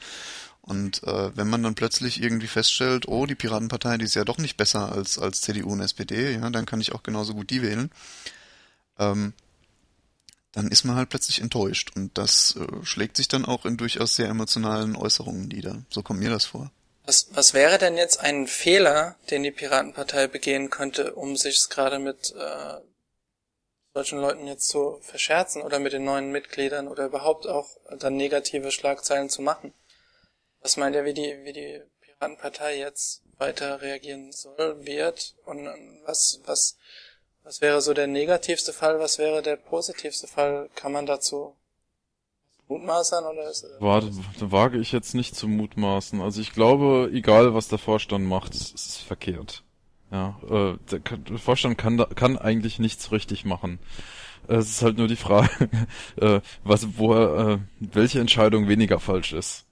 Und 0.65 1.03
äh, 1.03 1.37
wenn 1.37 1.47
man 1.47 1.61
dann 1.61 1.75
plötzlich 1.75 2.21
irgendwie 2.23 2.47
feststellt, 2.47 3.07
oh, 3.07 3.27
die 3.27 3.35
Piratenpartei, 3.35 3.97
die 3.97 4.05
ist 4.05 4.15
ja 4.15 4.25
doch 4.25 4.39
nicht 4.39 4.57
besser 4.57 4.91
als, 4.91 5.19
als 5.19 5.41
CDU 5.41 5.71
und 5.71 5.81
SPD, 5.81 6.33
ja, 6.33 6.49
dann 6.49 6.65
kann 6.65 6.81
ich 6.81 6.93
auch 6.93 7.03
genauso 7.03 7.35
gut 7.35 7.51
die 7.51 7.61
wählen. 7.61 7.91
Ähm, 8.97 9.33
dann 10.53 10.69
ist 10.69 10.83
man 10.83 10.95
halt 10.95 11.09
plötzlich 11.09 11.41
enttäuscht. 11.41 11.91
Und 11.95 12.17
das 12.17 12.55
äh, 12.55 12.83
schlägt 12.83 13.17
sich 13.17 13.27
dann 13.27 13.45
auch 13.45 13.65
in 13.65 13.77
durchaus 13.77 14.15
sehr 14.15 14.27
emotionalen 14.27 14.95
Äußerungen 14.95 15.49
nieder. 15.49 15.83
So 15.89 16.01
kommt 16.01 16.19
mir 16.19 16.31
das 16.31 16.45
vor. 16.45 16.71
Was, 17.05 17.27
was 17.33 17.53
wäre 17.53 17.77
denn 17.77 17.95
jetzt 17.95 18.19
ein 18.19 18.47
Fehler, 18.47 19.17
den 19.29 19.43
die 19.43 19.51
Piratenpartei 19.51 20.27
begehen 20.27 20.71
könnte, 20.71 21.13
um 21.13 21.35
sich 21.35 21.67
gerade 21.69 21.99
mit 21.99 22.33
äh, 22.35 22.79
solchen 23.93 24.19
Leuten 24.19 24.47
jetzt 24.47 24.67
zu 24.67 24.97
verscherzen 25.01 25.61
oder 25.61 25.77
mit 25.77 25.93
den 25.93 26.05
neuen 26.05 26.31
Mitgliedern 26.31 26.87
oder 26.87 27.05
überhaupt 27.05 27.45
auch 27.45 27.67
dann 27.99 28.17
negative 28.17 28.71
Schlagzeilen 28.71 29.29
zu 29.29 29.43
machen. 29.43 29.71
Was 30.65 30.77
meint 30.77 30.95
ihr, 30.95 31.05
wie 31.05 31.13
die, 31.13 31.35
wie 31.43 31.53
die 31.53 31.79
Piratenpartei 32.01 32.79
jetzt 32.79 33.21
weiter 33.37 33.83
reagieren 33.83 34.31
soll, 34.31 34.83
wird 34.83 35.35
und 35.45 35.69
was, 36.07 36.41
was, 36.47 36.75
was 37.43 37.61
wäre 37.61 37.81
so 37.81 37.93
der 37.93 38.07
negativste 38.07 38.73
Fall, 38.73 38.99
was 38.99 39.19
wäre 39.19 39.43
der 39.43 39.57
positivste 39.57 40.25
Fall? 40.25 40.71
Kann 40.73 40.91
man 40.91 41.05
dazu 41.05 41.55
mutmaßern 42.67 43.25
oder 43.25 43.47
ist 43.47 43.67
Warte, 43.77 44.09
wage 44.39 44.79
ich 44.79 44.91
jetzt 44.91 45.13
nicht 45.13 45.35
zu 45.35 45.47
mutmaßen. 45.47 46.19
Also 46.19 46.41
ich 46.41 46.51
glaube, 46.51 47.11
egal 47.13 47.53
was 47.53 47.67
der 47.67 47.77
Vorstand 47.77 48.25
macht, 48.25 48.55
ist 48.55 48.73
es 48.73 48.97
verkehrt. 48.97 49.61
Ja, 50.09 50.39
äh, 50.49 50.77
der, 50.89 50.99
der 50.99 51.37
Vorstand 51.37 51.77
kann, 51.77 51.97
da, 51.97 52.05
kann 52.05 52.39
eigentlich 52.39 52.79
nichts 52.79 53.11
richtig 53.11 53.45
machen. 53.45 53.77
Es 54.47 54.67
ist 54.67 54.81
halt 54.81 54.97
nur 54.97 55.07
die 55.07 55.15
Frage, 55.15 55.69
äh, 56.19 56.41
was, 56.63 56.97
wo, 56.97 57.13
äh, 57.13 57.59
welche 57.77 58.19
Entscheidung 58.19 58.67
weniger 58.67 58.99
falsch 58.99 59.31
ist. 59.31 59.65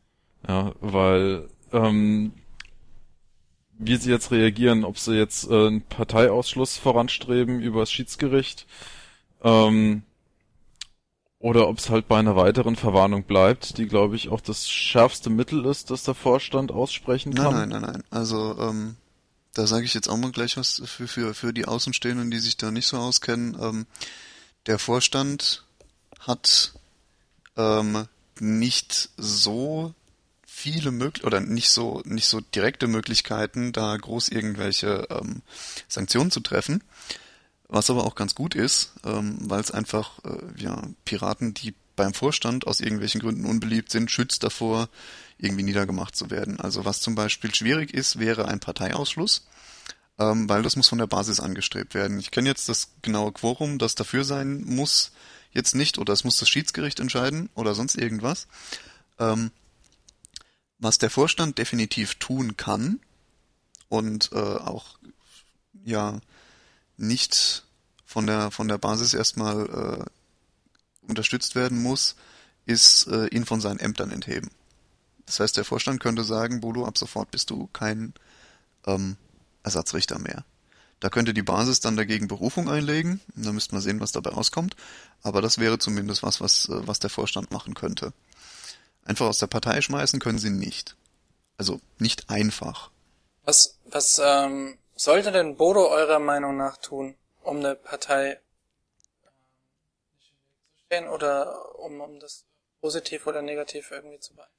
Ja, 0.47 0.73
weil 0.81 1.47
ähm, 1.71 2.33
wie 3.77 3.97
sie 3.97 4.11
jetzt 4.11 4.31
reagieren, 4.31 4.83
ob 4.83 4.97
sie 4.97 5.15
jetzt 5.15 5.49
äh, 5.49 5.67
einen 5.67 5.81
Parteiausschluss 5.81 6.77
voranstreben 6.77 7.61
über 7.61 7.81
das 7.81 7.91
Schiedsgericht 7.91 8.65
ähm, 9.43 10.03
oder 11.39 11.67
ob 11.67 11.79
es 11.79 11.89
halt 11.89 12.07
bei 12.07 12.17
einer 12.19 12.35
weiteren 12.35 12.75
Verwarnung 12.75 13.23
bleibt, 13.23 13.77
die 13.77 13.87
glaube 13.87 14.15
ich 14.15 14.29
auch 14.29 14.41
das 14.41 14.69
schärfste 14.69 15.29
Mittel 15.29 15.65
ist, 15.65 15.91
das 15.91 16.03
der 16.03 16.13
Vorstand 16.13 16.71
aussprechen 16.71 17.33
kann. 17.33 17.53
Nein, 17.53 17.69
nein, 17.69 17.81
nein, 17.81 17.91
nein. 17.93 18.03
Also 18.09 18.57
ähm, 18.59 18.95
da 19.53 19.67
sage 19.67 19.85
ich 19.85 19.93
jetzt 19.93 20.07
auch 20.07 20.17
mal 20.17 20.31
gleich 20.31 20.57
was 20.57 20.81
für, 20.85 21.07
für, 21.07 21.33
für 21.33 21.53
die 21.53 21.65
Außenstehenden, 21.65 22.31
die 22.31 22.39
sich 22.39 22.57
da 22.57 22.71
nicht 22.71 22.87
so 22.87 22.97
auskennen. 22.97 23.57
Ähm, 23.59 23.85
der 24.65 24.79
Vorstand 24.79 25.65
hat 26.19 26.73
ähm, 27.57 28.07
nicht 28.39 29.09
so 29.17 29.93
viele 30.55 30.91
möglich 30.91 31.25
oder 31.25 31.39
nicht 31.39 31.69
so 31.69 32.01
nicht 32.05 32.27
so 32.27 32.39
direkte 32.39 32.87
Möglichkeiten, 32.87 33.73
da 33.73 33.97
groß 33.97 34.29
irgendwelche 34.29 35.07
ähm, 35.09 35.41
Sanktionen 35.87 36.29
zu 36.29 36.41
treffen. 36.41 36.83
Was 37.67 37.89
aber 37.89 38.05
auch 38.05 38.13
ganz 38.13 38.35
gut 38.35 38.53
ist, 38.53 38.93
ähm, 39.03 39.37
weil 39.41 39.61
es 39.61 39.71
einfach 39.71 40.19
äh, 40.23 40.61
ja 40.61 40.79
Piraten, 41.05 41.55
die 41.55 41.73
beim 41.95 42.13
Vorstand 42.13 42.67
aus 42.67 42.81
irgendwelchen 42.81 43.19
Gründen 43.19 43.45
unbeliebt 43.45 43.89
sind, 43.89 44.11
schützt 44.11 44.43
davor, 44.43 44.89
irgendwie 45.37 45.63
niedergemacht 45.63 46.15
zu 46.15 46.29
werden. 46.29 46.59
Also 46.59 46.85
was 46.85 47.01
zum 47.01 47.15
Beispiel 47.15 47.53
schwierig 47.53 47.91
ist, 47.91 48.19
wäre 48.19 48.47
ein 48.47 48.59
Parteiausschluss, 48.59 49.47
ähm, 50.19 50.47
weil 50.47 50.61
das 50.61 50.75
muss 50.75 50.87
von 50.87 50.99
der 50.99 51.07
Basis 51.07 51.39
angestrebt 51.39 51.95
werden. 51.95 52.19
Ich 52.19 52.29
kenne 52.29 52.49
jetzt 52.49 52.69
das 52.69 52.89
genaue 53.01 53.31
Quorum, 53.31 53.79
das 53.79 53.95
dafür 53.95 54.23
sein 54.23 54.63
muss, 54.65 55.11
jetzt 55.51 55.73
nicht, 55.73 55.97
oder 55.97 56.13
es 56.13 56.23
muss 56.23 56.37
das 56.37 56.49
Schiedsgericht 56.49 56.99
entscheiden 56.99 57.49
oder 57.55 57.73
sonst 57.73 57.95
irgendwas. 57.95 58.47
Ähm, 59.19 59.51
was 60.83 60.97
der 60.97 61.09
Vorstand 61.09 61.57
definitiv 61.57 62.15
tun 62.15 62.57
kann 62.57 62.99
und 63.89 64.31
äh, 64.33 64.37
auch 64.37 64.97
ja 65.83 66.19
nicht 66.97 67.65
von 68.05 68.27
der 68.27 68.51
von 68.51 68.67
der 68.67 68.77
Basis 68.77 69.13
erstmal 69.13 69.65
äh, 69.65 70.05
unterstützt 71.07 71.55
werden 71.55 71.81
muss, 71.81 72.15
ist 72.65 73.07
äh, 73.07 73.27
ihn 73.27 73.45
von 73.45 73.61
seinen 73.61 73.79
Ämtern 73.79 74.11
entheben. 74.11 74.51
Das 75.25 75.39
heißt, 75.39 75.57
der 75.57 75.65
Vorstand 75.65 75.99
könnte 75.99 76.23
sagen, 76.23 76.61
Bodo, 76.61 76.85
ab 76.85 76.97
sofort 76.97 77.31
bist 77.31 77.49
du 77.49 77.67
kein 77.73 78.13
ähm, 78.85 79.15
Ersatzrichter 79.63 80.19
mehr. 80.19 80.45
Da 80.99 81.09
könnte 81.09 81.33
die 81.33 81.43
Basis 81.43 81.81
dann 81.81 81.97
dagegen 81.97 82.27
Berufung 82.27 82.69
einlegen, 82.69 83.19
da 83.35 83.51
müsste 83.51 83.75
man 83.75 83.81
sehen, 83.81 83.99
was 83.99 84.13
dabei 84.13 84.31
rauskommt, 84.31 84.75
aber 85.21 85.41
das 85.41 85.57
wäre 85.57 85.77
zumindest 85.77 86.23
was, 86.23 86.39
was, 86.39 86.69
äh, 86.69 86.87
was 86.87 86.99
der 86.99 87.09
Vorstand 87.09 87.51
machen 87.51 87.73
könnte. 87.73 88.13
Einfach 89.05 89.27
aus 89.27 89.39
der 89.39 89.47
Partei 89.47 89.81
schmeißen 89.81 90.19
können 90.19 90.39
sie 90.39 90.49
nicht. 90.49 90.95
Also 91.57 91.79
nicht 91.99 92.29
einfach. 92.29 92.89
Was, 93.45 93.77
was 93.85 94.21
ähm, 94.23 94.77
sollte 94.95 95.31
denn 95.31 95.57
Bodo 95.57 95.87
eurer 95.87 96.19
Meinung 96.19 96.57
nach 96.57 96.77
tun, 96.77 97.15
um 97.43 97.57
eine 97.57 97.75
Partei 97.75 98.39
äh, 100.89 101.03
oder 101.07 101.79
um, 101.79 101.99
um 101.99 102.19
das 102.19 102.45
positiv 102.81 103.27
oder 103.27 103.41
negativ 103.41 103.91
irgendwie 103.91 104.19
zu 104.19 104.33
beeinflussen? 104.33 104.53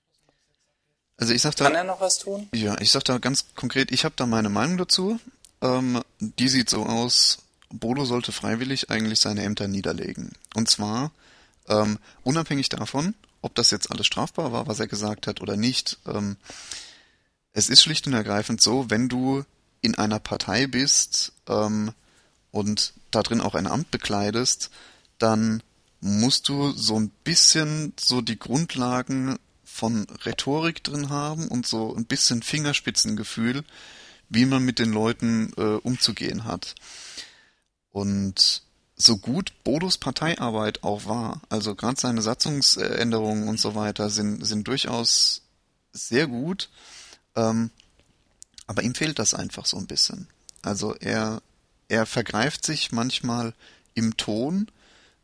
Also 1.17 1.33
ich 1.33 1.43
sag 1.43 1.57
da, 1.57 1.65
Kann 1.65 1.75
er 1.75 1.85
noch 1.85 2.01
was 2.01 2.19
tun? 2.19 2.49
Ja, 2.53 2.79
ich 2.81 2.91
sag 2.91 3.05
da 3.05 3.19
ganz 3.19 3.47
konkret, 3.55 3.93
ich 3.93 4.05
habe 4.05 4.15
da 4.17 4.27
meine 4.27 4.49
Meinung 4.51 4.77
dazu. 4.77 5.19
Ähm, 5.63 6.03
die 6.19 6.49
sieht 6.49 6.69
so 6.69 6.85
aus, 6.85 7.39
Bodo 7.71 8.05
sollte 8.05 8.33
freiwillig 8.33 8.91
eigentlich 8.91 9.21
seine 9.21 9.43
Ämter 9.43 9.69
niederlegen. 9.69 10.33
Und 10.55 10.69
zwar 10.69 11.11
ähm, 11.69 11.99
unabhängig 12.23 12.69
davon, 12.69 13.15
ob 13.45 13.55
das 13.55 13.71
jetzt 13.71 13.91
alles 13.91 14.07
strafbar 14.07 14.53
war, 14.53 14.67
was 14.67 14.81
er 14.81 14.89
gesagt 14.89 15.27
hat 15.27 15.43
oder 15.43 15.57
nicht. 15.57 15.99
Ähm, 16.07 16.37
es 17.53 17.69
ist 17.69 17.83
schlicht 17.83 18.07
und 18.07 18.15
ergreifend 18.15 18.61
so, 18.61 18.91
wenn 18.91 19.09
du 19.09 19.45
in 19.83 19.95
einer 19.97 20.19
Partei 20.19 20.67
bist 20.67 21.33
ähm, 21.47 21.93
und 22.51 22.95
da 23.11 23.23
drin 23.23 23.43
auch 23.43 23.55
ein 23.55 23.67
Amt 23.67 23.91
bekleidest, 23.91 24.71
dann 25.19 25.63
musst 26.01 26.49
du 26.49 26.73
so 26.73 26.99
ein 26.99 27.11
bisschen 27.23 27.93
so 28.01 28.23
die 28.23 28.39
Grundlagen 28.39 29.39
von 29.63 30.07
Rhetorik 30.25 30.83
drin 30.83 31.11
haben 31.11 31.49
und 31.49 31.67
so 31.67 31.95
ein 31.95 32.07
bisschen 32.07 32.43
Fingerspitzengefühl, 32.43 33.63
wie 34.31 34.47
man 34.47 34.65
mit 34.65 34.79
den 34.79 34.93
Leuten 34.93 35.53
äh, 35.59 35.77
umzugehen 35.77 36.45
hat. 36.45 36.75
Und 37.91 38.63
so 38.97 39.17
gut 39.17 39.53
Bodos 39.65 39.99
Parteiarbeit 39.99 40.83
auch 40.85 41.07
war, 41.07 41.41
also 41.49 41.75
gerade 41.75 42.01
seine 42.01 42.23
Satzungsänderungen 42.23 43.49
und 43.49 43.59
so 43.59 43.75
weiter 43.75 44.11
sind, 44.11 44.45
sind 44.45 44.69
durchaus 44.69 45.43
sehr 45.93 46.27
gut, 46.27 46.71
ähm, 47.35 47.71
aber 48.67 48.83
ihm 48.83 48.95
fehlt 48.95 49.19
das 49.19 49.35
einfach 49.35 49.67
so 49.67 49.77
ein 49.77 49.87
bisschen. 49.87 50.29
Also 50.63 50.95
er, 50.95 51.43
er 51.89 52.07
vergreift 52.07 52.65
sich 52.65 52.93
manchmal 52.93 53.55
im 53.95 54.17
Ton, 54.17 54.69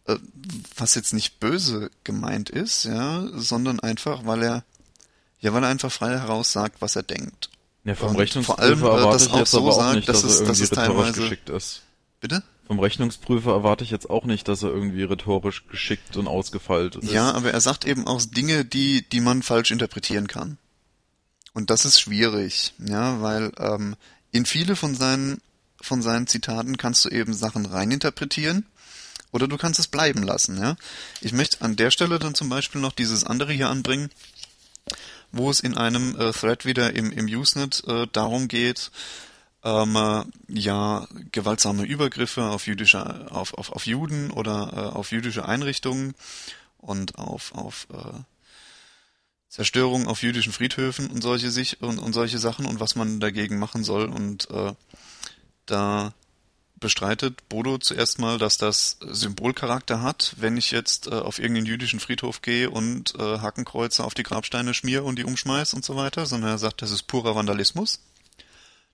äh, 0.07 0.17
was 0.77 0.95
jetzt 0.95 1.13
nicht 1.13 1.41
böse 1.41 1.91
gemeint 2.05 2.51
ist, 2.51 2.85
ja, 2.85 3.27
sondern 3.35 3.81
einfach, 3.81 4.27
weil 4.27 4.43
er, 4.43 4.65
ja, 5.39 5.53
weil 5.53 5.63
er 5.63 5.71
einfach 5.71 5.93
frei 5.93 6.11
heraus 6.19 6.53
sagt, 6.53 6.83
was 6.83 6.97
er 6.97 7.03
denkt. 7.03 7.51
Ja, 7.85 7.95
vom 7.95 8.15
äh, 8.17 8.25
erwarte 8.25 9.25
ich 9.25 9.35
jetzt 9.35 9.53
so 9.53 9.59
aber 9.59 9.71
auch 9.71 9.81
sagt, 9.81 9.97
nicht, 9.97 10.09
dass, 10.09 10.23
dass 10.23 10.41
irgendwie 10.41 10.67
dass 10.67 10.79
rhetorisch 10.79 11.13
geschickt 11.13 11.49
ist. 11.49 11.83
Bitte? 12.21 12.43
Vom 12.71 12.79
Rechnungsprüfer 12.79 13.51
erwarte 13.51 13.83
ich 13.83 13.91
jetzt 13.91 14.09
auch 14.09 14.25
nicht, 14.25 14.47
dass 14.47 14.63
er 14.63 14.69
irgendwie 14.69 15.03
rhetorisch 15.03 15.67
geschickt 15.67 16.17
und 16.17 16.29
ausgefeilt 16.29 16.95
ist. 16.95 17.11
Ja, 17.11 17.33
aber 17.33 17.51
er 17.51 17.61
sagt 17.61 17.85
eben 17.85 18.07
auch 18.07 18.23
Dinge, 18.23 18.65
die, 18.65 19.03
die 19.09 19.21
man 19.21 19.43
falsch 19.43 19.73
interpretieren 19.73 20.29
kann. 20.29 20.57
Und 21.53 21.71
das 21.71 21.85
ist 21.85 22.01
schwierig, 22.01 22.75
ja, 22.79 23.21
weil 23.23 23.51
ähm, 23.59 23.97
in 24.31 24.47
viele 24.47 24.77
von 24.77 24.95
seinen 24.95 25.41
von 25.83 26.01
seinen 26.01 26.29
Zitaten 26.29 26.77
kannst 26.77 27.05
du 27.05 27.09
eben 27.09 27.35
Sachen 27.35 27.67
reininterpretieren 27.67 28.65
oder 29.33 29.49
du 29.49 29.57
kannst 29.57 29.81
es 29.81 29.89
bleiben 29.89 30.23
lassen, 30.23 30.57
ja. 30.57 30.77
Ich 31.23 31.33
möchte 31.33 31.63
an 31.63 31.75
der 31.75 31.91
Stelle 31.91 32.21
dann 32.21 32.37
zum 32.37 32.51
Beispiel 32.51 32.81
noch 32.81 32.93
dieses 32.93 33.25
andere 33.25 33.53
hier 33.53 33.69
anbringen, 33.69 34.11
wo 35.33 35.51
es 35.51 35.59
in 35.59 35.77
einem 35.77 36.15
äh, 36.21 36.31
Thread 36.31 36.65
wieder 36.65 36.95
im, 36.95 37.11
im 37.11 37.27
Usenet 37.27 37.83
äh, 37.89 38.07
darum 38.13 38.47
geht, 38.47 38.93
ähm, 39.65 39.97
äh, 39.97 40.25
ja, 40.49 41.07
gewaltsame 41.33 41.85
Übergriffe 41.85 42.45
auf 42.45 42.67
jüdische, 42.67 43.31
auf, 43.31 43.55
auf, 43.55 43.73
auf 43.73 43.87
Juden 43.87 44.31
oder 44.31 44.71
äh, 44.73 44.97
auf 44.97 45.13
jüdische 45.13 45.47
Einrichtungen 45.47 46.15
und 46.79 47.19
auf, 47.19 47.55
auf 47.55 47.87
äh, 47.93 48.21
Zerstörung 49.49 50.07
auf 50.07 50.23
jüdischen 50.23 50.53
Friedhöfen 50.53 51.11
und 51.11 51.23
solche 51.23 51.51
sich 51.51 51.83
und, 51.83 51.99
und 51.99 52.13
solche 52.13 52.39
Sachen 52.39 52.67
und 52.67 52.79
was 52.79 52.95
man 52.95 53.19
dagegen 53.19 53.59
machen 53.59 53.83
soll 53.83 54.05
und 54.05 54.49
äh, 54.51 54.73
da 55.67 56.15
bestreitet 56.79 57.49
Bodo 57.49 57.77
zuerst 57.79 58.19
mal, 58.19 58.39
dass 58.39 58.57
das 58.57 58.97
Symbolcharakter 59.01 60.03
hat, 60.03 60.35
wenn 60.39 60.57
ich 60.57 60.71
jetzt 60.71 61.09
äh, 61.09 61.11
auf 61.11 61.39
irgendeinen 61.39 61.67
jüdischen 61.67 62.01
Friedhof 62.01 62.43
gehe 62.43 62.71
und 62.71 63.15
äh, 63.17 63.39
Hakenkreuze 63.39 64.03
auf 64.03 64.15
die 64.15 64.23
Grabsteine 64.23 64.73
schmier 64.73 65.05
und 65.05 65.19
die 65.19 65.25
umschmeiß 65.25 65.75
und 65.75 65.85
so 65.85 65.95
weiter, 65.97 66.27
sondern 66.27 66.53
er 66.53 66.59
sagt, 66.59 66.81
das 66.81 66.91
ist 66.91 67.03
purer 67.03 67.35
Vandalismus. 67.37 68.01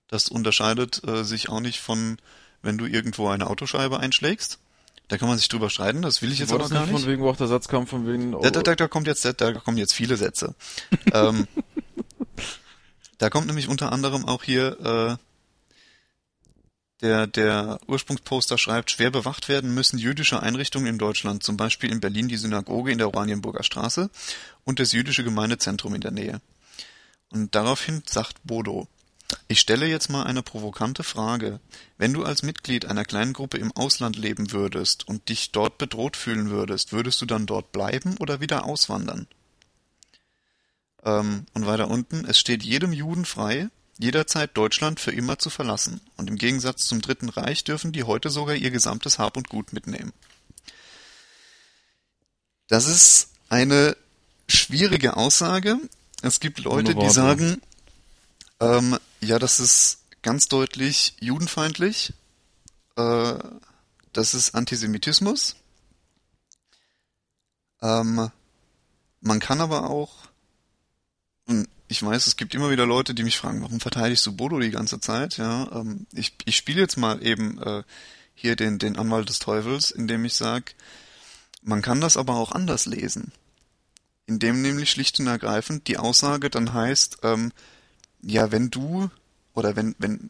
Das 0.07 0.29
unterscheidet 0.29 1.01
äh, 1.07 1.23
sich 1.23 1.49
auch 1.49 1.59
nicht 1.59 1.79
von, 1.79 2.17
wenn 2.61 2.77
du 2.77 2.85
irgendwo 2.85 3.27
eine 3.27 3.47
Autoscheibe 3.47 3.99
einschlägst. 3.99 4.59
Da 5.07 5.17
kann 5.17 5.29
man 5.29 5.37
sich 5.37 5.47
drüber 5.47 5.69
streiten, 5.69 6.01
das 6.01 6.21
will 6.21 6.31
ich 6.33 6.39
jetzt 6.39 6.51
aber 6.51 6.67
gar 6.67 6.85
nicht. 6.85 6.91
Von 6.91 7.05
wegen, 7.05 7.21
wo 7.21 7.29
auch 7.29 7.37
der 7.37 7.47
Satz 7.47 7.69
kam, 7.69 7.87
von 7.87 8.05
wegen. 8.05 8.33
Oh. 8.33 8.41
Da, 8.41 8.51
da, 8.51 8.61
da, 8.61 8.75
da 8.75 8.87
kommt 8.87 9.07
jetzt, 9.07 9.23
da, 9.23 9.31
da 9.31 9.53
kommen 9.53 9.77
jetzt 9.77 9.93
viele 9.93 10.17
Sätze. 10.17 10.53
ähm, 11.13 11.47
da 13.17 13.29
kommt 13.29 13.47
nämlich 13.47 13.69
unter 13.69 13.93
anderem 13.93 14.25
auch 14.25 14.43
hier 14.43 15.17
äh, 15.19 15.23
der, 17.01 17.27
der 17.27 17.79
Ursprungsposter 17.87 18.57
schreibt, 18.57 18.91
schwer 18.91 19.11
bewacht 19.11 19.49
werden 19.49 19.73
müssen 19.73 19.97
jüdische 19.97 20.41
Einrichtungen 20.41 20.87
in 20.87 20.97
Deutschland, 20.97 21.43
zum 21.43 21.55
Beispiel 21.55 21.91
in 21.91 21.99
Berlin 21.99 22.27
die 22.27 22.37
Synagoge 22.37 22.91
in 22.91 22.97
der 22.97 23.07
Oranienburger 23.07 23.63
Straße 23.63 24.09
und 24.65 24.79
das 24.79 24.91
jüdische 24.91 25.23
Gemeindezentrum 25.23 25.93
in 25.93 26.01
der 26.01 26.11
Nähe. 26.11 26.41
Und 27.29 27.55
daraufhin 27.55 28.01
sagt 28.05 28.37
Bodo, 28.43 28.87
ich 29.47 29.59
stelle 29.59 29.87
jetzt 29.87 30.09
mal 30.09 30.23
eine 30.23 30.43
provokante 30.43 31.03
Frage. 31.03 31.59
Wenn 31.97 32.13
du 32.13 32.23
als 32.23 32.43
Mitglied 32.43 32.85
einer 32.85 33.05
kleinen 33.05 33.33
Gruppe 33.33 33.57
im 33.57 33.71
Ausland 33.71 34.17
leben 34.17 34.51
würdest 34.51 35.07
und 35.07 35.29
dich 35.29 35.51
dort 35.51 35.77
bedroht 35.77 36.15
fühlen 36.17 36.49
würdest, 36.49 36.91
würdest 36.93 37.21
du 37.21 37.25
dann 37.25 37.45
dort 37.45 37.71
bleiben 37.71 38.17
oder 38.17 38.39
wieder 38.39 38.65
auswandern? 38.65 39.27
Ähm, 41.03 41.45
und 41.53 41.65
weiter 41.65 41.89
unten, 41.89 42.25
es 42.25 42.39
steht 42.39 42.63
jedem 42.63 42.93
Juden 42.93 43.25
frei, 43.25 43.69
jederzeit 43.97 44.55
Deutschland 44.55 44.99
für 44.99 45.11
immer 45.11 45.39
zu 45.39 45.49
verlassen, 45.49 46.01
und 46.17 46.29
im 46.29 46.37
Gegensatz 46.37 46.85
zum 46.85 47.01
Dritten 47.01 47.29
Reich 47.29 47.63
dürfen 47.63 47.91
die 47.91 48.03
heute 48.03 48.29
sogar 48.29 48.55
ihr 48.55 48.71
gesamtes 48.71 49.17
Hab 49.17 49.37
und 49.37 49.49
Gut 49.49 49.73
mitnehmen. 49.73 50.13
Das 52.67 52.87
ist 52.87 53.31
eine 53.49 53.95
schwierige 54.47 55.15
Aussage. 55.15 55.77
Es 56.21 56.39
gibt 56.39 56.59
Leute, 56.59 56.95
die 56.95 57.09
sagen, 57.09 57.61
ähm, 58.59 58.97
ja, 59.21 59.39
das 59.39 59.59
ist 59.59 60.03
ganz 60.21 60.47
deutlich 60.47 61.15
judenfeindlich. 61.19 62.13
Äh, 62.95 63.39
das 64.13 64.33
ist 64.33 64.55
Antisemitismus. 64.55 65.55
Ähm, 67.81 68.31
man 69.21 69.39
kann 69.39 69.61
aber 69.61 69.89
auch, 69.89 70.27
ich 71.87 72.03
weiß, 72.03 72.27
es 72.27 72.35
gibt 72.35 72.53
immer 72.53 72.69
wieder 72.69 72.85
Leute, 72.85 73.13
die 73.13 73.23
mich 73.23 73.37
fragen, 73.37 73.61
warum 73.61 73.79
verteidigst 73.79 74.25
du 74.25 74.35
Bodo 74.35 74.59
die 74.59 74.71
ganze 74.71 74.99
Zeit? 74.99 75.37
Ja, 75.37 75.69
ähm, 75.71 76.05
ich, 76.13 76.35
ich 76.45 76.57
spiele 76.57 76.81
jetzt 76.81 76.97
mal 76.97 77.23
eben 77.23 77.61
äh, 77.61 77.83
hier 78.33 78.55
den, 78.55 78.77
den 78.79 78.97
Anwalt 78.97 79.29
des 79.29 79.39
Teufels, 79.39 79.91
indem 79.91 80.25
ich 80.25 80.33
sage, 80.33 80.73
man 81.61 81.81
kann 81.81 82.01
das 82.01 82.17
aber 82.17 82.35
auch 82.35 82.51
anders 82.51 82.85
lesen. 82.85 83.31
Indem 84.25 84.61
nämlich 84.61 84.91
schlicht 84.91 85.19
und 85.19 85.27
ergreifend 85.27 85.87
die 85.87 85.97
Aussage 85.97 86.49
dann 86.49 86.73
heißt, 86.73 87.19
ähm, 87.23 87.53
ja, 88.21 88.51
wenn 88.51 88.69
du 88.69 89.09
oder 89.53 89.75
wenn, 89.75 89.95
wenn 89.99 90.29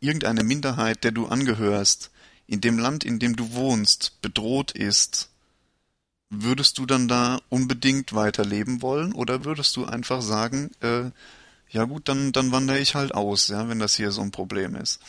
irgendeine 0.00 0.44
Minderheit, 0.44 1.04
der 1.04 1.12
du 1.12 1.26
angehörst, 1.26 2.10
in 2.46 2.60
dem 2.60 2.78
Land, 2.78 3.04
in 3.04 3.18
dem 3.18 3.36
du 3.36 3.52
wohnst, 3.52 4.20
bedroht 4.22 4.72
ist, 4.72 5.30
würdest 6.30 6.78
du 6.78 6.86
dann 6.86 7.08
da 7.08 7.40
unbedingt 7.48 8.14
weiterleben 8.14 8.82
wollen 8.82 9.12
oder 9.12 9.44
würdest 9.44 9.76
du 9.76 9.84
einfach 9.84 10.22
sagen, 10.22 10.70
äh, 10.80 11.10
ja 11.70 11.84
gut, 11.84 12.08
dann, 12.08 12.32
dann 12.32 12.52
wandere 12.52 12.78
ich 12.78 12.94
halt 12.94 13.14
aus, 13.14 13.48
ja, 13.48 13.68
wenn 13.68 13.78
das 13.78 13.96
hier 13.96 14.10
so 14.10 14.22
ein 14.22 14.30
Problem 14.30 14.74
ist. 14.74 15.00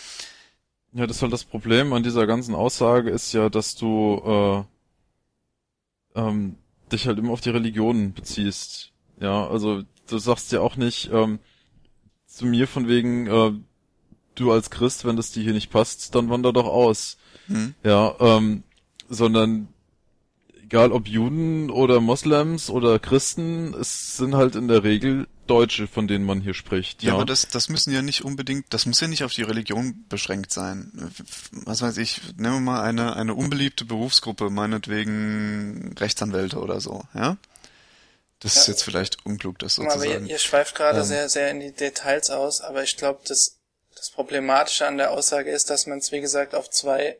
Ja, 0.91 1.05
das 1.07 1.17
ist 1.17 1.21
halt 1.21 1.33
das 1.33 1.43
Problem 1.43 1.93
an 1.93 2.03
dieser 2.03 2.25
ganzen 2.25 2.55
Aussage 2.55 3.09
ist 3.09 3.31
ja, 3.33 3.49
dass 3.49 3.75
du 3.75 4.65
äh, 6.15 6.19
ähm, 6.19 6.55
dich 6.91 7.07
halt 7.07 7.19
immer 7.19 7.31
auf 7.31 7.41
die 7.41 7.51
Religion 7.51 8.13
beziehst. 8.13 8.91
Ja, 9.19 9.47
also 9.47 9.83
du 10.07 10.17
sagst 10.17 10.51
ja 10.51 10.61
auch 10.61 10.75
nicht 10.75 11.11
ähm, 11.11 11.39
zu 12.39 12.45
mir 12.45 12.67
von 12.67 12.87
wegen, 12.87 13.27
äh, 13.27 13.51
du 14.35 14.51
als 14.51 14.69
Christ, 14.69 15.03
wenn 15.03 15.17
das 15.17 15.31
dir 15.31 15.43
hier 15.43 15.53
nicht 15.53 15.69
passt, 15.69 16.15
dann 16.15 16.29
wander 16.29 16.53
doch 16.53 16.67
aus. 16.67 17.17
Hm. 17.47 17.75
Ja, 17.83 18.15
ähm, 18.19 18.63
sondern 19.09 19.67
egal 20.63 20.93
ob 20.93 21.07
Juden 21.07 21.69
oder 21.69 21.99
Moslems 21.99 22.69
oder 22.69 22.97
Christen, 22.97 23.73
es 23.73 24.15
sind 24.15 24.35
halt 24.35 24.55
in 24.55 24.69
der 24.69 24.83
Regel 24.83 25.27
Deutsche, 25.47 25.87
von 25.87 26.07
denen 26.07 26.25
man 26.25 26.39
hier 26.39 26.53
spricht. 26.53 27.03
Ja, 27.03 27.09
ja, 27.09 27.15
aber 27.15 27.25
das, 27.25 27.47
das 27.49 27.67
müssen 27.67 27.91
ja 27.91 28.01
nicht 28.01 28.23
unbedingt, 28.23 28.67
das 28.69 28.85
muss 28.85 29.01
ja 29.01 29.07
nicht 29.09 29.23
auf 29.23 29.33
die 29.33 29.41
Religion 29.41 30.05
beschränkt 30.07 30.53
sein. 30.53 30.91
Was 31.51 31.81
weiß 31.81 31.97
ich, 31.97 32.21
nehmen 32.37 32.53
wir 32.53 32.59
mal 32.61 32.81
eine, 32.81 33.17
eine 33.17 33.33
unbeliebte 33.33 33.83
Berufsgruppe, 33.83 34.49
meinetwegen 34.49 35.93
Rechtsanwälte 35.97 36.59
oder 36.59 36.79
so, 36.79 37.03
ja? 37.13 37.37
Das 38.39 38.55
ja. 38.55 38.61
ist 38.61 38.67
jetzt 38.67 38.83
vielleicht 38.83 39.25
unklug, 39.25 39.59
das 39.59 39.75
so 39.75 39.81
aber 39.81 39.91
zu 39.91 39.99
sagen. 39.99 40.25
Ihr, 40.25 40.31
ihr 40.31 40.37
schweift 40.39 40.75
gerade 40.75 40.99
ähm, 40.99 41.05
sehr, 41.05 41.29
sehr 41.29 41.51
in 41.51 41.59
die 41.59 41.73
Details 41.73 42.29
aus, 42.29 42.61
aber 42.61 42.83
ich 42.83 42.95
glaube, 42.95 43.19
das, 43.27 43.59
das 43.95 44.09
Problematische 44.11 44.87
an 44.87 44.97
der 44.97 45.11
Aussage 45.11 45.51
ist, 45.51 45.69
dass 45.69 45.87
man 45.87 45.97
es, 45.97 46.11
wie 46.11 46.21
gesagt, 46.21 46.55
auf 46.55 46.69
zwei 46.69 47.17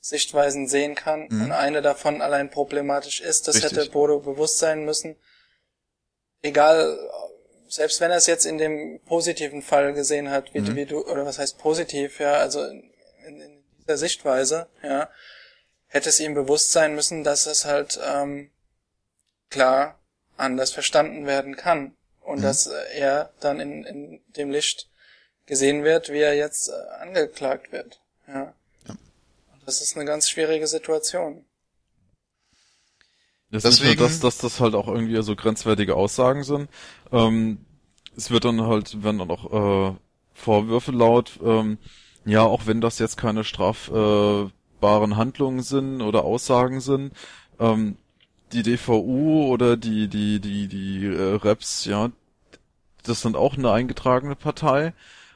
Sichtweisen 0.00 0.68
sehen 0.68 0.94
kann 0.94 1.26
mhm. 1.28 1.44
und 1.44 1.52
eine 1.52 1.82
davon 1.82 2.22
allein 2.22 2.50
problematisch 2.50 3.20
ist. 3.20 3.48
Das 3.48 3.56
Richtig. 3.56 3.78
hätte 3.78 3.90
Bodo 3.90 4.20
bewusst 4.20 4.58
sein 4.58 4.84
müssen. 4.84 5.16
Egal, 6.42 6.98
selbst 7.68 8.00
wenn 8.00 8.10
er 8.10 8.18
es 8.18 8.26
jetzt 8.26 8.46
in 8.46 8.58
dem 8.58 9.00
positiven 9.06 9.62
Fall 9.62 9.92
gesehen 9.94 10.30
hat, 10.30 10.54
wie, 10.54 10.60
mhm. 10.60 10.76
wie 10.76 10.86
du, 10.86 11.04
oder 11.06 11.24
was 11.26 11.38
heißt 11.38 11.58
positiv, 11.58 12.20
ja, 12.20 12.34
also 12.34 12.64
in, 12.64 12.90
in, 13.26 13.64
dieser 13.82 13.98
Sichtweise, 13.98 14.68
ja, 14.82 15.08
hätte 15.86 16.10
es 16.10 16.20
ihm 16.20 16.34
bewusst 16.34 16.72
sein 16.72 16.94
müssen, 16.94 17.24
dass 17.24 17.46
es 17.46 17.64
halt 17.64 17.98
ähm, 18.04 18.50
klar 19.48 19.97
anders 20.38 20.70
verstanden 20.70 21.26
werden 21.26 21.56
kann 21.56 21.94
und 22.20 22.38
mhm. 22.38 22.42
dass 22.42 22.66
er 22.66 23.32
dann 23.40 23.60
in, 23.60 23.84
in 23.84 24.20
dem 24.36 24.50
Licht 24.50 24.88
gesehen 25.46 25.84
wird, 25.84 26.10
wie 26.10 26.20
er 26.20 26.34
jetzt 26.34 26.68
äh, 26.68 27.02
angeklagt 27.02 27.72
wird. 27.72 28.00
Ja. 28.26 28.54
Das 29.64 29.82
ist 29.82 29.96
eine 29.96 30.06
ganz 30.06 30.30
schwierige 30.30 30.66
Situation. 30.66 31.44
Das 33.50 33.64
Deswegen, 33.64 33.90
ist 33.90 33.98
nur 33.98 34.08
das, 34.08 34.20
dass 34.20 34.38
das 34.38 34.60
halt 34.60 34.74
auch 34.74 34.88
irgendwie 34.88 35.22
so 35.22 35.36
grenzwertige 35.36 35.94
Aussagen 35.94 36.42
sind. 36.42 36.70
Ähm, 37.12 37.64
es 38.16 38.30
wird 38.30 38.44
dann 38.44 38.62
halt, 38.62 39.02
wenn 39.02 39.18
dann 39.18 39.30
auch 39.30 39.92
äh, 39.92 39.96
Vorwürfe 40.34 40.92
laut, 40.92 41.38
ähm, 41.42 41.78
ja, 42.24 42.42
auch 42.42 42.66
wenn 42.66 42.80
das 42.80 42.98
jetzt 42.98 43.16
keine 43.16 43.44
strafbaren 43.44 44.52
Handlungen 45.16 45.62
sind 45.62 46.02
oder 46.02 46.24
Aussagen 46.24 46.80
sind, 46.80 47.12
ähm, 47.58 47.96
die 48.52 48.62
DVU 48.62 49.46
oder 49.52 49.76
die, 49.76 50.08
die, 50.08 50.40
die, 50.40 50.68
die 50.68 51.06
äh, 51.06 51.34
Reps, 51.36 51.84
ja, 51.84 52.10
das 53.02 53.22
sind 53.22 53.36
auch 53.36 53.56
eine 53.56 53.72
eingetragene 53.72 54.36
Partei 54.36 54.92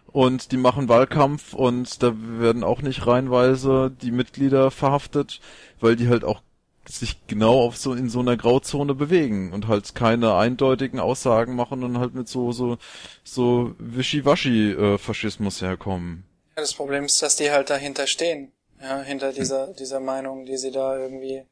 und 0.07 0.53
die 0.53 0.57
machen 0.57 0.89
Wahlkampf 0.89 1.55
und 1.55 2.03
da 2.03 2.13
werden 2.17 2.65
auch 2.65 2.83
nicht 2.83 3.07
reinweise 3.07 3.91
die 4.03 4.11
Mitglieder 4.11 4.71
verhaftet, 4.71 5.41
weil 5.81 5.97
die 5.97 6.09
halt 6.09 6.25
auch 6.25 6.43
sich 6.89 7.27
genau 7.29 7.61
auf 7.61 7.77
so 7.77 7.95
in 7.95 8.11
so 8.11 8.21
einer 8.21 8.37
Grauzone 8.37 8.95
bewegen 8.95 9.53
und 9.53 9.69
halt 9.69 9.95
keine 9.95 10.35
eindeutigen 10.35 10.99
Aussagen 10.99 11.55
machen 11.55 11.85
und 11.85 11.99
halt 11.99 12.15
mit 12.15 12.29
so 12.29 12.53
so 12.53 12.77
so 13.23 13.75
wischiwaschi 13.79 14.73
äh, 14.73 14.99
Faschismus 14.99 15.63
herkommen. 15.63 16.25
Ja, 16.57 16.63
das 16.63 16.75
Problem 16.75 17.05
ist, 17.05 17.23
dass 17.23 17.37
die 17.37 17.51
halt 17.51 17.71
dahinter 17.71 18.07
stehen, 18.07 18.53
ja, 18.81 19.01
hinter 19.01 19.33
dieser 19.33 19.69
dieser 19.69 20.01
Meinung, 20.01 20.45
die 20.45 20.57
sie 20.57 20.73
da 20.73 20.99
irgendwie 20.99 21.45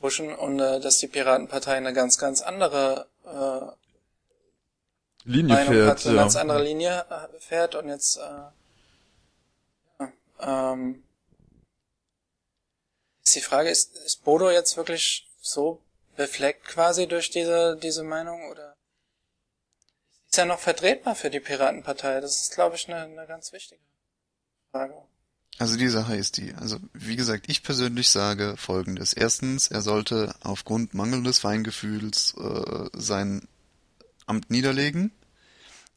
pushen 0.00 0.34
und 0.34 0.58
äh, 0.58 0.80
dass 0.80 0.98
die 0.98 1.06
Piratenpartei 1.06 1.76
eine 1.76 1.92
ganz, 1.92 2.18
ganz 2.18 2.42
andere 2.42 3.06
äh, 3.24 3.70
Linie 5.24 5.54
Meinung 5.54 5.74
fährt, 5.74 5.88
hat, 5.88 6.06
eine 6.06 6.16
ja. 6.16 6.22
ganz 6.22 6.36
andere 6.36 6.62
Linie 6.62 7.04
äh, 7.10 7.38
fährt 7.40 7.74
und 7.74 7.88
jetzt 7.88 8.16
äh, 8.16 8.20
ja, 10.00 10.12
ähm, 10.40 11.04
ist 13.24 13.36
die 13.36 13.40
Frage, 13.40 13.68
ist, 13.68 13.96
ist 13.98 14.24
Bodo 14.24 14.50
jetzt 14.50 14.76
wirklich 14.76 15.28
so 15.40 15.80
befleckt 16.16 16.66
quasi 16.66 17.06
durch 17.06 17.30
diese, 17.30 17.76
diese 17.76 18.02
Meinung 18.02 18.50
oder 18.50 18.74
ist 20.28 20.38
er 20.38 20.46
noch 20.46 20.60
vertretbar 20.60 21.14
für 21.14 21.30
die 21.30 21.40
Piratenpartei? 21.40 22.20
Das 22.20 22.40
ist, 22.40 22.54
glaube 22.54 22.76
ich, 22.76 22.88
eine, 22.88 23.02
eine 23.02 23.26
ganz 23.26 23.52
wichtige 23.52 23.80
Frage. 24.70 24.94
Also 25.58 25.76
die 25.76 25.88
Sache 25.88 26.16
ist 26.16 26.38
die. 26.38 26.54
Also 26.54 26.78
wie 26.94 27.16
gesagt, 27.16 27.46
ich 27.48 27.62
persönlich 27.62 28.08
sage 28.08 28.54
Folgendes. 28.56 29.12
Erstens, 29.12 29.68
er 29.68 29.82
sollte 29.82 30.34
aufgrund 30.40 30.94
mangelndes 30.94 31.38
Feingefühls 31.38 32.34
äh, 32.38 32.88
sein 32.94 33.46
Amt 34.26 34.50
niederlegen, 34.50 35.10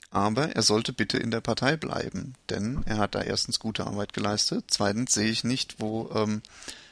aber 0.09 0.55
er 0.55 0.63
sollte 0.63 0.91
bitte 0.91 1.17
in 1.17 1.31
der 1.31 1.41
Partei 1.41 1.77
bleiben, 1.77 2.33
denn 2.49 2.83
er 2.85 2.97
hat 2.97 3.15
da 3.15 3.21
erstens 3.21 3.59
gute 3.59 3.87
Arbeit 3.87 4.13
geleistet. 4.13 4.65
Zweitens 4.67 5.13
sehe 5.13 5.29
ich 5.29 5.43
nicht, 5.43 5.79
wo 5.79 6.09
ähm, 6.13 6.41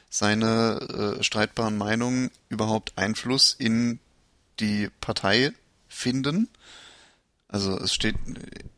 seine 0.08 1.16
äh, 1.18 1.22
streitbaren 1.22 1.76
Meinungen 1.76 2.30
überhaupt 2.48 2.92
Einfluss 2.96 3.54
in 3.58 3.98
die 4.60 4.90
Partei 5.00 5.52
finden. 5.88 6.48
Also 7.52 7.78
es 7.78 7.92
steht, 7.92 8.16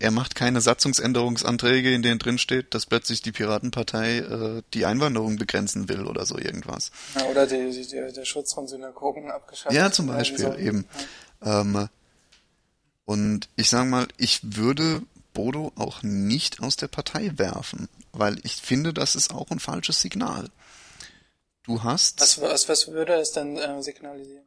er 0.00 0.10
macht 0.10 0.34
keine 0.34 0.60
Satzungsänderungsanträge, 0.60 1.94
in 1.94 2.02
denen 2.02 2.18
drin 2.18 2.38
steht, 2.38 2.74
dass 2.74 2.86
plötzlich 2.86 3.22
die 3.22 3.30
Piratenpartei 3.30 4.18
äh, 4.18 4.62
die 4.74 4.84
Einwanderung 4.84 5.36
begrenzen 5.36 5.88
will 5.88 6.06
oder 6.06 6.26
so 6.26 6.36
irgendwas. 6.36 6.90
Ja, 7.14 7.24
oder 7.26 7.46
die, 7.46 7.70
die, 7.70 7.86
die, 7.86 8.12
der 8.12 8.24
Schutz 8.24 8.52
von 8.52 8.66
Synagogen 8.66 9.30
abgeschafft 9.30 9.72
Ja, 9.72 9.92
zum 9.92 10.08
Beispiel 10.08 10.40
soll. 10.40 10.58
eben. 10.58 10.86
Ja. 11.44 11.60
Ähm, 11.60 11.88
und 13.04 13.48
ich 13.54 13.70
sage 13.70 13.88
mal, 13.88 14.08
ich 14.16 14.40
würde 14.42 15.02
Bodo 15.34 15.70
auch 15.76 16.02
nicht 16.02 16.58
aus 16.60 16.74
der 16.74 16.88
Partei 16.88 17.30
werfen, 17.36 17.88
weil 18.10 18.40
ich 18.42 18.56
finde, 18.56 18.92
das 18.92 19.14
ist 19.14 19.32
auch 19.32 19.52
ein 19.52 19.60
falsches 19.60 20.00
Signal. 20.00 20.50
Du 21.62 21.84
hast. 21.84 22.20
Was, 22.20 22.40
was, 22.40 22.68
was 22.68 22.88
würde 22.88 23.14
es 23.14 23.30
denn 23.30 23.56
äh, 23.56 23.80
signalisieren? 23.84 24.44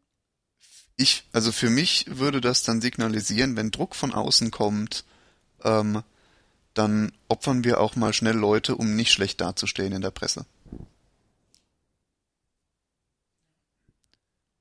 Ich, 0.98 1.24
also 1.32 1.52
für 1.52 1.70
mich 1.70 2.06
würde 2.10 2.41
das 2.41 2.64
dann 2.64 2.82
signalisieren, 2.82 3.56
wenn 3.56 3.72
Druck 3.72 3.95
von 3.95 4.14
außen 4.14 4.52
kommt, 4.52 5.06
ähm, 5.64 6.04
dann 6.74 7.12
opfern 7.28 7.64
wir 7.64 7.80
auch 7.80 7.95
mal 7.95 8.14
schnell 8.14 8.36
Leute, 8.36 8.76
um 8.76 8.95
nicht 8.95 9.12
schlecht 9.12 9.39
dazustehen 9.39 9.93
in 9.93 10.02
der 10.02 10.12
Presse. 10.12 10.45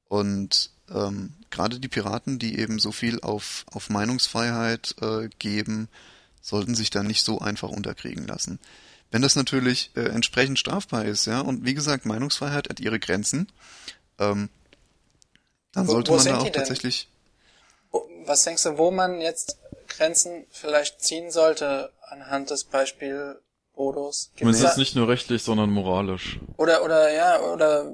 Und 0.08 0.70
ähm, 0.90 1.34
gerade 1.50 1.80
die 1.80 1.88
Piraten, 1.88 2.38
die 2.38 2.58
eben 2.58 2.78
so 2.78 2.92
viel 2.92 3.20
auf, 3.20 3.64
auf 3.72 3.90
Meinungsfreiheit 3.90 4.94
äh, 5.00 5.28
geben, 5.38 5.88
sollten 6.40 6.74
sich 6.74 6.90
da 6.90 7.02
nicht 7.02 7.24
so 7.24 7.40
einfach 7.40 7.70
unterkriegen 7.70 8.26
lassen. 8.26 8.60
Wenn 9.10 9.22
das 9.22 9.36
natürlich 9.36 9.90
äh, 9.94 10.02
entsprechend 10.02 10.58
strafbar 10.58 11.06
ist, 11.06 11.26
ja, 11.26 11.40
und 11.40 11.64
wie 11.64 11.74
gesagt, 11.74 12.06
Meinungsfreiheit 12.06 12.68
hat 12.68 12.80
ihre 12.80 13.00
Grenzen, 13.00 13.48
ähm, 14.18 14.48
dann 15.76 15.86
Wo- 15.86 15.92
sollte 15.92 16.10
wo 16.10 16.16
man 16.16 16.24
sind 16.24 16.32
da 16.32 16.38
die 16.38 16.48
auch 16.48 16.52
denn? 16.52 16.54
tatsächlich 16.64 17.08
Wo- 17.92 18.08
Was 18.24 18.42
denkst 18.42 18.64
du, 18.64 18.76
wo 18.78 18.90
man 18.90 19.20
jetzt 19.20 19.58
Grenzen 19.88 20.46
vielleicht 20.50 21.00
ziehen 21.02 21.30
sollte 21.30 21.92
anhand 22.02 22.50
des 22.50 22.64
Beispiel 22.64 23.40
Bodos? 23.74 24.30
Gibt's 24.34 24.40
Zumindest 24.40 24.76
da, 24.76 24.80
nicht 24.80 24.96
nur 24.96 25.08
rechtlich, 25.08 25.42
sondern 25.44 25.70
moralisch. 25.70 26.40
oder 26.56 26.82
oder 26.82 27.12
ja 27.12 27.40
oder 27.40 27.92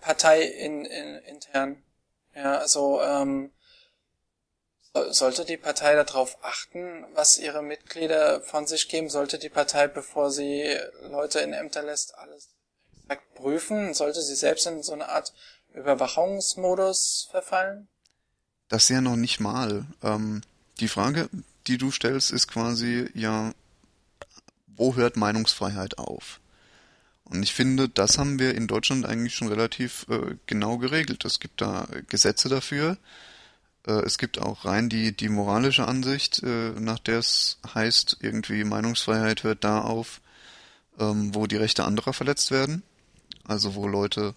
Partei 0.00 0.42
in, 0.42 0.84
in, 0.86 1.16
intern? 1.24 1.82
Ja, 2.34 2.58
also 2.58 3.00
ähm, 3.02 3.52
so- 4.92 5.12
sollte 5.12 5.44
die 5.44 5.56
Partei 5.56 5.94
darauf 5.94 6.38
achten, 6.42 7.04
was 7.14 7.38
ihre 7.38 7.62
Mitglieder 7.62 8.40
von 8.42 8.66
sich 8.66 8.88
geben? 8.88 9.08
Sollte 9.10 9.38
die 9.38 9.48
Partei, 9.48 9.86
bevor 9.88 10.30
sie 10.30 10.78
Leute 11.02 11.40
in 11.40 11.52
Ämter 11.52 11.82
lässt, 11.82 12.14
alles 12.16 12.48
exakt 13.04 13.34
prüfen? 13.34 13.92
Sollte 13.94 14.22
sie 14.22 14.34
selbst 14.34 14.66
in 14.66 14.82
so 14.82 14.92
eine 14.92 15.08
Art 15.08 15.32
Überwachungsmodus 15.74 17.28
verfallen? 17.30 17.88
Das 18.68 18.88
ja 18.88 19.00
noch 19.00 19.16
nicht 19.16 19.40
mal. 19.40 19.86
Ähm, 20.02 20.40
die 20.80 20.88
Frage, 20.88 21.28
die 21.66 21.78
du 21.78 21.90
stellst, 21.90 22.30
ist 22.30 22.48
quasi, 22.48 23.10
ja, 23.14 23.52
wo 24.66 24.96
hört 24.96 25.16
Meinungsfreiheit 25.16 25.98
auf? 25.98 26.40
Und 27.24 27.42
ich 27.42 27.54
finde, 27.54 27.88
das 27.88 28.18
haben 28.18 28.38
wir 28.38 28.54
in 28.54 28.66
Deutschland 28.66 29.06
eigentlich 29.06 29.34
schon 29.34 29.48
relativ 29.48 30.06
äh, 30.08 30.36
genau 30.46 30.78
geregelt. 30.78 31.24
Es 31.24 31.40
gibt 31.40 31.60
da 31.60 31.88
Gesetze 32.08 32.48
dafür. 32.48 32.98
Äh, 33.86 34.02
es 34.04 34.18
gibt 34.18 34.38
auch 34.38 34.64
rein 34.64 34.88
die, 34.88 35.16
die 35.16 35.28
moralische 35.28 35.86
Ansicht, 35.88 36.42
äh, 36.42 36.72
nach 36.78 36.98
der 36.98 37.18
es 37.18 37.58
heißt, 37.74 38.18
irgendwie 38.20 38.64
Meinungsfreiheit 38.64 39.42
hört 39.42 39.64
da 39.64 39.80
auf, 39.80 40.20
ähm, 40.98 41.34
wo 41.34 41.46
die 41.46 41.56
Rechte 41.56 41.84
anderer 41.84 42.12
verletzt 42.12 42.50
werden. 42.50 42.82
Also 43.44 43.74
wo 43.74 43.86
Leute 43.88 44.34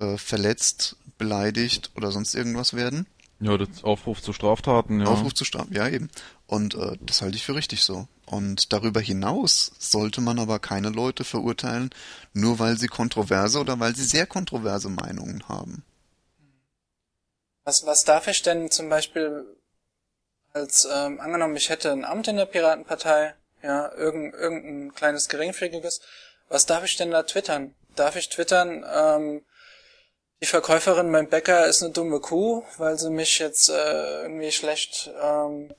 äh, 0.00 0.16
verletzt, 0.16 0.96
beleidigt 1.18 1.90
oder 1.96 2.10
sonst 2.10 2.34
irgendwas 2.34 2.74
werden. 2.74 3.06
Ja, 3.40 3.58
das 3.58 3.84
Aufruf 3.84 4.22
zu 4.22 4.32
Straftaten, 4.32 5.00
ja. 5.00 5.06
Aufruf 5.06 5.34
zu 5.34 5.44
Strafen, 5.44 5.74
ja 5.74 5.88
eben. 5.88 6.10
Und 6.46 6.74
äh, 6.74 6.96
das 7.00 7.20
halte 7.20 7.36
ich 7.36 7.44
für 7.44 7.54
richtig 7.54 7.82
so. 7.82 8.08
Und 8.26 8.72
darüber 8.72 9.00
hinaus 9.00 9.72
sollte 9.78 10.20
man 10.20 10.38
aber 10.38 10.58
keine 10.58 10.88
Leute 10.88 11.24
verurteilen, 11.24 11.90
nur 12.32 12.58
weil 12.58 12.78
sie 12.78 12.86
kontroverse 12.86 13.58
oder 13.58 13.78
weil 13.80 13.94
sie 13.94 14.04
sehr 14.04 14.26
kontroverse 14.26 14.88
Meinungen 14.88 15.46
haben. 15.48 15.84
Was, 17.64 17.84
was 17.86 18.04
darf 18.04 18.28
ich 18.28 18.42
denn 18.42 18.70
zum 18.70 18.88
Beispiel 18.88 19.44
als, 20.52 20.86
ähm, 20.90 21.20
angenommen, 21.20 21.56
ich 21.56 21.68
hätte 21.68 21.90
ein 21.90 22.04
Amt 22.04 22.28
in 22.28 22.36
der 22.36 22.46
Piratenpartei, 22.46 23.34
ja, 23.62 23.92
irgendein, 23.92 24.40
irgendein 24.40 24.94
kleines 24.94 25.28
geringfügiges, 25.28 26.00
was 26.48 26.66
darf 26.66 26.84
ich 26.84 26.96
denn 26.96 27.10
da 27.10 27.24
twittern? 27.24 27.74
Darf 27.96 28.16
ich 28.16 28.28
twittern, 28.28 28.84
ähm, 28.90 29.42
die 30.40 30.46
Verkäuferin 30.46 31.10
beim 31.10 31.28
Bäcker 31.28 31.66
ist 31.66 31.82
eine 31.82 31.92
dumme 31.92 32.20
Kuh, 32.20 32.64
weil 32.76 32.98
sie 32.98 33.10
mich 33.10 33.38
jetzt 33.38 33.70
äh, 33.70 34.22
irgendwie 34.22 34.52
schlecht 34.52 35.10
ähm, 35.22 35.72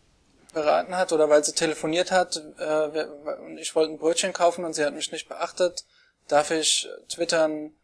beraten 0.54 0.98
hat 0.98 1.12
oder 1.12 1.30
weil 1.30 1.44
sie 1.44 1.54
telefoniert 1.54 2.12
hat 2.12 2.42
äh, 2.58 3.06
und 3.46 3.58
ich 3.58 3.76
wollte 3.76 3.94
ein 3.94 4.00
Brötchen 4.00 4.34
kaufen 4.34 4.66
und 4.66 4.74
sie 4.74 4.84
hat 4.84 4.94
mich 4.94 5.12
nicht 5.12 5.28
beachtet. 5.28 5.86
Darf 6.28 6.50
ich 6.50 6.90
twittern, 7.10 7.76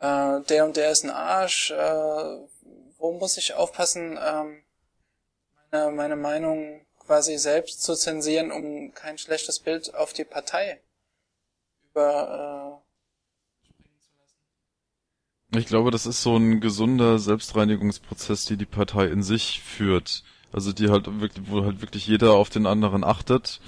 äh, 0.00 0.40
der 0.42 0.64
und 0.66 0.76
der 0.76 0.90
ist 0.90 1.04
ein 1.04 1.10
Arsch, 1.10 1.70
äh, 1.72 2.38
wo 2.98 3.12
muss 3.12 3.36
ich 3.36 3.54
aufpassen, 3.54 4.18
ähm, 4.22 4.64
meine, 5.70 5.90
meine 5.90 6.16
Meinung 6.16 6.86
quasi 6.98 7.36
selbst 7.38 7.82
zu 7.82 7.94
zensieren, 7.94 8.52
um 8.52 8.94
kein 8.94 9.18
schlechtes 9.18 9.58
Bild 9.58 9.94
auf 9.94 10.12
die 10.12 10.24
Partei 10.24 10.80
über 11.90 12.83
Ich 15.56 15.66
glaube, 15.66 15.90
das 15.90 16.06
ist 16.06 16.22
so 16.22 16.36
ein 16.36 16.60
gesunder 16.60 17.18
Selbstreinigungsprozess, 17.18 18.44
die 18.46 18.56
die 18.56 18.66
Partei 18.66 19.06
in 19.06 19.22
sich 19.22 19.60
führt. 19.62 20.22
Also 20.52 20.72
die 20.72 20.88
halt 20.90 21.06
wirklich, 21.20 21.46
wo 21.48 21.64
halt 21.64 21.80
wirklich 21.82 22.06
jeder 22.06 22.34
auf 22.34 22.48
den 22.50 22.66
anderen 22.66 23.02
achtet 23.04 23.60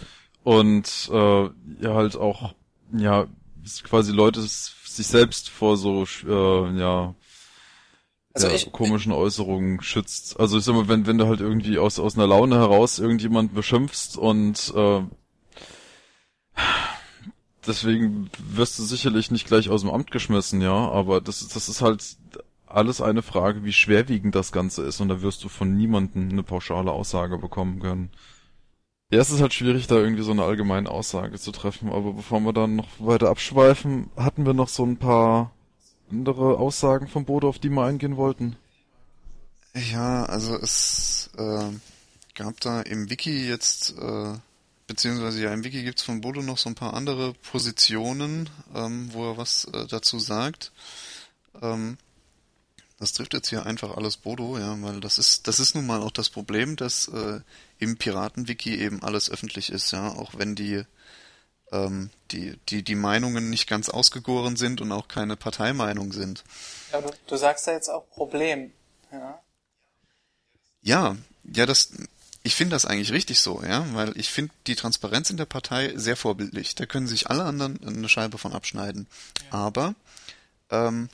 und 0.44 1.08
äh, 1.12 1.42
ja 1.80 1.94
halt 1.94 2.16
auch 2.16 2.54
ja 2.96 3.26
quasi 3.82 4.12
Leute 4.12 4.40
sich 4.40 5.06
selbst 5.08 5.48
vor 5.50 5.76
so 5.76 6.04
äh, 6.26 6.78
ja, 6.78 7.14
Also 8.32 8.46
ja 8.48 8.54
ich- 8.54 8.70
komischen 8.70 9.10
Äußerungen 9.12 9.82
schützt. 9.82 10.38
Also 10.38 10.58
ich 10.58 10.64
sag 10.64 10.74
mal, 10.76 10.86
wenn 10.88 11.06
wenn 11.06 11.18
du 11.18 11.26
halt 11.26 11.40
irgendwie 11.40 11.78
aus 11.78 11.98
aus 11.98 12.16
einer 12.16 12.28
Laune 12.28 12.56
heraus 12.56 12.98
irgendjemand 13.00 13.54
beschimpfst 13.54 14.16
und 14.16 14.72
äh, 14.76 15.02
deswegen 17.66 18.30
wirst 18.38 18.78
du 18.78 18.82
sicherlich 18.82 19.30
nicht 19.30 19.46
gleich 19.46 19.70
aus 19.70 19.82
dem 19.82 19.90
Amt 19.90 20.10
geschmissen, 20.10 20.60
ja, 20.60 20.72
aber 20.72 21.20
das, 21.20 21.46
das 21.48 21.68
ist 21.68 21.82
halt 21.82 22.16
alles 22.66 23.00
eine 23.00 23.22
Frage, 23.22 23.64
wie 23.64 23.72
schwerwiegend 23.72 24.34
das 24.34 24.52
Ganze 24.52 24.82
ist 24.82 25.00
und 25.00 25.08
da 25.08 25.22
wirst 25.22 25.44
du 25.44 25.48
von 25.48 25.76
niemandem 25.76 26.30
eine 26.30 26.42
pauschale 26.42 26.92
Aussage 26.92 27.38
bekommen 27.38 27.80
können. 27.80 28.10
Ja, 29.10 29.20
es 29.20 29.30
ist 29.30 29.40
halt 29.40 29.54
schwierig, 29.54 29.86
da 29.86 29.96
irgendwie 29.96 30.24
so 30.24 30.32
eine 30.32 30.42
allgemeine 30.42 30.90
Aussage 30.90 31.38
zu 31.38 31.52
treffen, 31.52 31.90
aber 31.90 32.12
bevor 32.12 32.40
wir 32.40 32.52
dann 32.52 32.76
noch 32.76 32.88
weiter 32.98 33.30
abschweifen, 33.30 34.10
hatten 34.16 34.44
wir 34.44 34.52
noch 34.52 34.68
so 34.68 34.84
ein 34.84 34.96
paar 34.96 35.52
andere 36.10 36.58
Aussagen 36.58 37.06
von 37.06 37.24
Bodo, 37.24 37.48
auf 37.48 37.60
die 37.60 37.68
wir 37.68 37.84
eingehen 37.84 38.16
wollten. 38.16 38.56
Ja, 39.92 40.24
also 40.24 40.56
es 40.56 41.30
äh, 41.36 41.70
gab 42.34 42.60
da 42.60 42.80
im 42.80 43.10
Wiki 43.10 43.48
jetzt, 43.48 43.96
äh, 43.98 44.34
beziehungsweise 44.86 45.42
ja 45.42 45.52
im 45.52 45.64
Wiki 45.64 45.82
gibt's 45.82 46.02
von 46.02 46.20
Bodo 46.20 46.42
noch 46.42 46.58
so 46.58 46.68
ein 46.68 46.74
paar 46.74 46.94
andere 46.94 47.34
Positionen, 47.34 48.48
ähm, 48.74 49.12
wo 49.12 49.30
er 49.30 49.36
was 49.36 49.64
äh, 49.66 49.86
dazu 49.86 50.18
sagt. 50.18 50.72
Ähm, 51.62 51.98
das 52.98 53.12
trifft 53.12 53.34
jetzt 53.34 53.50
hier 53.50 53.66
einfach 53.66 53.96
alles 53.96 54.16
Bodo, 54.16 54.58
ja, 54.58 54.74
weil 54.80 55.00
das 55.00 55.18
ist, 55.18 55.48
das 55.48 55.60
ist 55.60 55.74
nun 55.74 55.86
mal 55.86 56.00
auch 56.00 56.10
das 56.10 56.30
Problem, 56.30 56.76
dass 56.76 57.08
äh, 57.08 57.40
im 57.78 57.98
Piratenwiki 57.98 58.76
eben 58.76 59.02
alles 59.02 59.30
öffentlich 59.30 59.70
ist, 59.70 59.90
ja, 59.92 60.08
auch 60.08 60.32
wenn 60.38 60.54
die 60.54 60.84
ähm, 61.72 62.10
die, 62.30 62.56
die, 62.68 62.82
die 62.82 62.94
Meinungen 62.94 63.50
nicht 63.50 63.68
ganz 63.68 63.88
ausgegoren 63.88 64.56
sind 64.56 64.80
und 64.80 64.92
auch 64.92 65.08
keine 65.08 65.36
Parteimeinung 65.36 66.12
sind. 66.12 66.44
Ja, 66.92 67.00
du, 67.00 67.10
du 67.26 67.36
sagst 67.36 67.66
ja 67.66 67.72
jetzt 67.72 67.88
auch 67.88 68.08
Problem. 68.10 68.72
Ja, 69.10 69.40
ja, 70.82 71.16
ja 71.52 71.66
das, 71.66 71.90
ich 72.46 72.54
finde 72.54 72.76
das 72.76 72.86
eigentlich 72.86 73.10
richtig 73.10 73.40
so, 73.40 73.60
ja, 73.64 73.84
weil 73.92 74.16
ich 74.16 74.30
finde 74.30 74.54
die 74.68 74.76
Transparenz 74.76 75.30
in 75.30 75.36
der 75.36 75.46
Partei 75.46 75.92
sehr 75.96 76.14
vorbildlich. 76.14 76.76
Da 76.76 76.86
können 76.86 77.08
sich 77.08 77.28
alle 77.28 77.42
anderen 77.42 77.84
eine 77.84 78.08
Scheibe 78.08 78.38
von 78.38 78.52
abschneiden. 78.52 79.08
Ja. 79.50 79.58
Aber 79.58 79.94
ähm, 80.70 81.08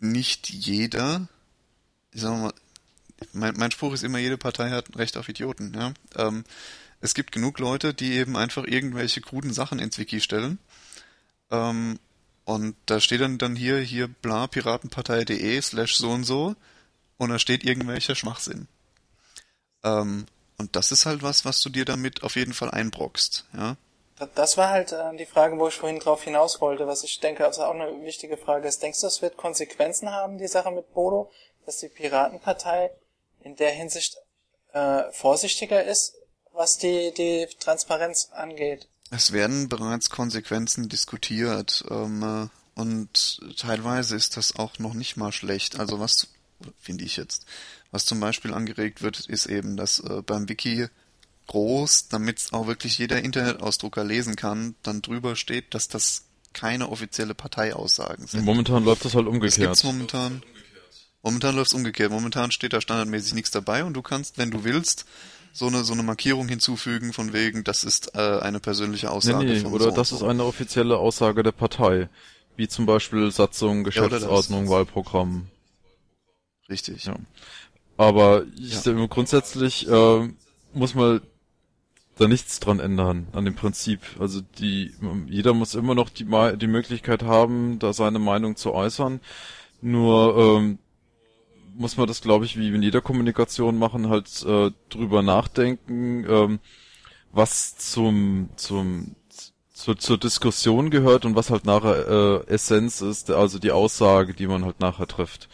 nicht 0.00 0.50
jeder, 0.50 1.28
ich 2.10 2.22
sag 2.22 2.32
mal, 2.32 2.52
mein, 3.32 3.54
mein 3.56 3.70
Spruch 3.70 3.92
ist 3.92 4.02
immer, 4.02 4.18
jede 4.18 4.36
Partei 4.36 4.70
hat 4.70 4.88
ein 4.88 4.94
Recht 4.94 5.16
auf 5.16 5.28
Idioten. 5.28 5.72
Ja? 5.74 5.94
Ähm, 6.16 6.42
es 7.00 7.14
gibt 7.14 7.30
genug 7.30 7.60
Leute, 7.60 7.94
die 7.94 8.14
eben 8.14 8.36
einfach 8.36 8.64
irgendwelche 8.64 9.20
kruden 9.20 9.52
Sachen 9.52 9.78
ins 9.78 9.96
Wiki 9.96 10.20
stellen. 10.20 10.58
Ähm, 11.52 12.00
und 12.44 12.74
da 12.86 13.00
steht 13.00 13.20
dann, 13.20 13.38
dann 13.38 13.54
hier, 13.54 13.78
hier 13.78 14.08
bla 14.08 14.48
piratenpartei.de 14.48 15.62
slash 15.62 15.98
so 15.98 16.10
und 16.10 16.24
so 16.24 16.56
und 17.16 17.30
da 17.30 17.38
steht 17.38 17.62
irgendwelcher 17.62 18.16
Schwachsinn. 18.16 18.66
Ähm, 19.84 20.26
und 20.58 20.76
das 20.76 20.92
ist 20.92 21.06
halt 21.06 21.22
was, 21.22 21.44
was 21.44 21.60
du 21.60 21.70
dir 21.70 21.84
damit 21.84 22.22
auf 22.22 22.36
jeden 22.36 22.52
Fall 22.52 22.70
einbrockst, 22.70 23.46
ja. 23.56 23.76
Das 24.34 24.58
war 24.58 24.68
halt 24.68 24.92
äh, 24.92 25.16
die 25.16 25.24
Frage, 25.24 25.58
wo 25.58 25.68
ich 25.68 25.76
vorhin 25.76 25.98
drauf 25.98 26.22
hinaus 26.22 26.60
wollte, 26.60 26.86
was 26.86 27.04
ich 27.04 27.20
denke, 27.20 27.46
also 27.46 27.64
auch 27.64 27.74
eine 27.74 28.04
wichtige 28.04 28.36
Frage 28.36 28.68
ist. 28.68 28.82
Denkst 28.82 29.00
du, 29.00 29.06
es 29.06 29.22
wird 29.22 29.38
Konsequenzen 29.38 30.10
haben, 30.10 30.36
die 30.36 30.46
Sache 30.46 30.70
mit 30.70 30.92
Bodo, 30.92 31.30
dass 31.64 31.78
die 31.78 31.88
Piratenpartei 31.88 32.90
in 33.42 33.56
der 33.56 33.70
Hinsicht 33.70 34.18
äh, 34.72 35.10
vorsichtiger 35.12 35.82
ist, 35.82 36.16
was 36.52 36.76
die, 36.76 37.14
die 37.16 37.48
Transparenz 37.58 38.28
angeht. 38.32 38.88
Es 39.10 39.32
werden 39.32 39.68
bereits 39.68 40.10
Konsequenzen 40.10 40.90
diskutiert 40.90 41.84
ähm, 41.90 42.50
äh, 42.76 42.80
und 42.80 43.40
teilweise 43.56 44.16
ist 44.16 44.36
das 44.36 44.56
auch 44.56 44.78
noch 44.78 44.94
nicht 44.94 45.16
mal 45.16 45.32
schlecht. 45.32 45.80
Also 45.80 45.98
was 45.98 46.28
finde 46.78 47.04
ich 47.04 47.16
jetzt, 47.16 47.46
was 47.90 48.04
zum 48.04 48.20
Beispiel 48.20 48.54
angeregt 48.54 49.02
wird, 49.02 49.20
ist 49.20 49.46
eben, 49.46 49.76
dass 49.76 49.98
äh, 50.00 50.22
beim 50.24 50.48
Wiki 50.48 50.86
groß, 51.48 52.08
damit 52.08 52.48
auch 52.52 52.66
wirklich 52.66 52.98
jeder 52.98 53.22
Internetausdrucker 53.22 54.04
lesen 54.04 54.36
kann, 54.36 54.76
dann 54.82 55.02
drüber 55.02 55.34
steht, 55.34 55.74
dass 55.74 55.88
das 55.88 56.24
keine 56.52 56.88
offizielle 56.88 57.34
Parteiaussagen 57.34 58.26
sind. 58.26 58.44
Momentan 58.44 58.84
läuft 58.84 59.04
das 59.04 59.14
halt 59.14 59.26
umgekehrt. 59.26 59.70
Das 59.70 59.82
gibt's 59.82 59.84
momentan. 59.84 60.42
Momentan 61.22 61.54
läuft 61.56 61.68
es 61.68 61.74
umgekehrt. 61.74 62.10
Momentan 62.10 62.50
steht 62.50 62.72
da 62.72 62.80
standardmäßig 62.80 63.34
nichts 63.34 63.50
dabei 63.50 63.84
und 63.84 63.94
du 63.94 64.02
kannst, 64.02 64.38
wenn 64.38 64.50
du 64.50 64.64
willst, 64.64 65.06
so 65.52 65.66
eine 65.66 65.84
so 65.84 65.92
eine 65.92 66.02
Markierung 66.02 66.48
hinzufügen 66.48 67.12
von 67.12 67.32
wegen, 67.32 67.64
das 67.64 67.84
ist 67.84 68.14
äh, 68.14 68.38
eine 68.40 68.60
persönliche 68.60 69.10
Aussage. 69.10 69.44
Nee, 69.44 69.60
nee, 69.60 69.66
oder 69.66 69.86
so 69.86 69.90
das 69.90 70.12
ist 70.12 70.22
eine 70.22 70.44
offizielle 70.44 70.96
Aussage 70.96 71.42
der 71.42 71.52
Partei, 71.52 72.08
wie 72.56 72.68
zum 72.68 72.86
Beispiel 72.86 73.30
Satzung, 73.32 73.84
Geschäftsordnung, 73.84 74.66
ja, 74.66 74.70
Wahlprogramm. 74.70 75.48
Richtig. 76.68 77.04
Ja. 77.04 77.16
Aber 78.00 78.44
ich 78.56 78.82
ja. 78.82 79.06
grundsätzlich 79.08 79.86
äh, 79.86 80.28
muss 80.72 80.94
man 80.94 81.20
da 82.16 82.28
nichts 82.28 82.58
dran 82.58 82.80
ändern 82.80 83.26
an 83.32 83.44
dem 83.44 83.54
Prinzip. 83.54 84.00
Also 84.18 84.40
die 84.58 84.94
jeder 85.26 85.52
muss 85.52 85.74
immer 85.74 85.94
noch 85.94 86.08
die 86.08 86.24
die 86.24 86.66
Möglichkeit 86.66 87.24
haben, 87.24 87.78
da 87.78 87.92
seine 87.92 88.18
Meinung 88.18 88.56
zu 88.56 88.72
äußern. 88.72 89.20
Nur 89.82 90.34
ähm, 90.38 90.78
muss 91.74 91.98
man 91.98 92.06
das, 92.06 92.22
glaube 92.22 92.46
ich, 92.46 92.56
wie 92.58 92.68
in 92.68 92.82
jeder 92.82 93.02
Kommunikation 93.02 93.78
machen, 93.78 94.08
halt 94.08 94.46
äh, 94.46 94.70
drüber 94.88 95.20
nachdenken, 95.20 96.24
ähm, 96.26 96.58
was 97.32 97.76
zum 97.76 98.48
zum 98.56 99.14
zu, 99.74 99.94
zur 99.94 100.16
Diskussion 100.16 100.88
gehört 100.88 101.26
und 101.26 101.36
was 101.36 101.50
halt 101.50 101.66
nachher 101.66 102.08
äh, 102.08 102.46
Essenz 102.50 103.02
ist, 103.02 103.30
also 103.30 103.58
die 103.58 103.72
Aussage, 103.72 104.32
die 104.32 104.46
man 104.46 104.64
halt 104.64 104.80
nachher 104.80 105.06
trifft. 105.06 105.50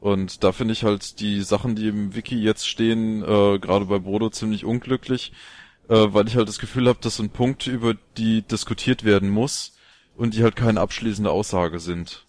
Und 0.00 0.42
da 0.44 0.52
finde 0.52 0.72
ich 0.72 0.82
halt 0.82 1.20
die 1.20 1.42
Sachen, 1.42 1.76
die 1.76 1.88
im 1.88 2.14
Wiki 2.14 2.36
jetzt 2.36 2.66
stehen, 2.66 3.22
äh, 3.22 3.58
gerade 3.58 3.84
bei 3.84 3.98
Bodo 3.98 4.30
ziemlich 4.30 4.64
unglücklich, 4.64 5.32
äh, 5.88 6.06
weil 6.08 6.26
ich 6.26 6.36
halt 6.36 6.48
das 6.48 6.58
Gefühl 6.58 6.88
habe, 6.88 6.98
das 7.02 7.16
sind 7.16 7.34
Punkte, 7.34 7.70
über 7.70 7.94
die 8.16 8.40
diskutiert 8.40 9.04
werden 9.04 9.28
muss 9.28 9.72
und 10.16 10.34
die 10.34 10.42
halt 10.42 10.56
keine 10.56 10.80
abschließende 10.80 11.30
Aussage 11.30 11.80
sind. 11.80 12.24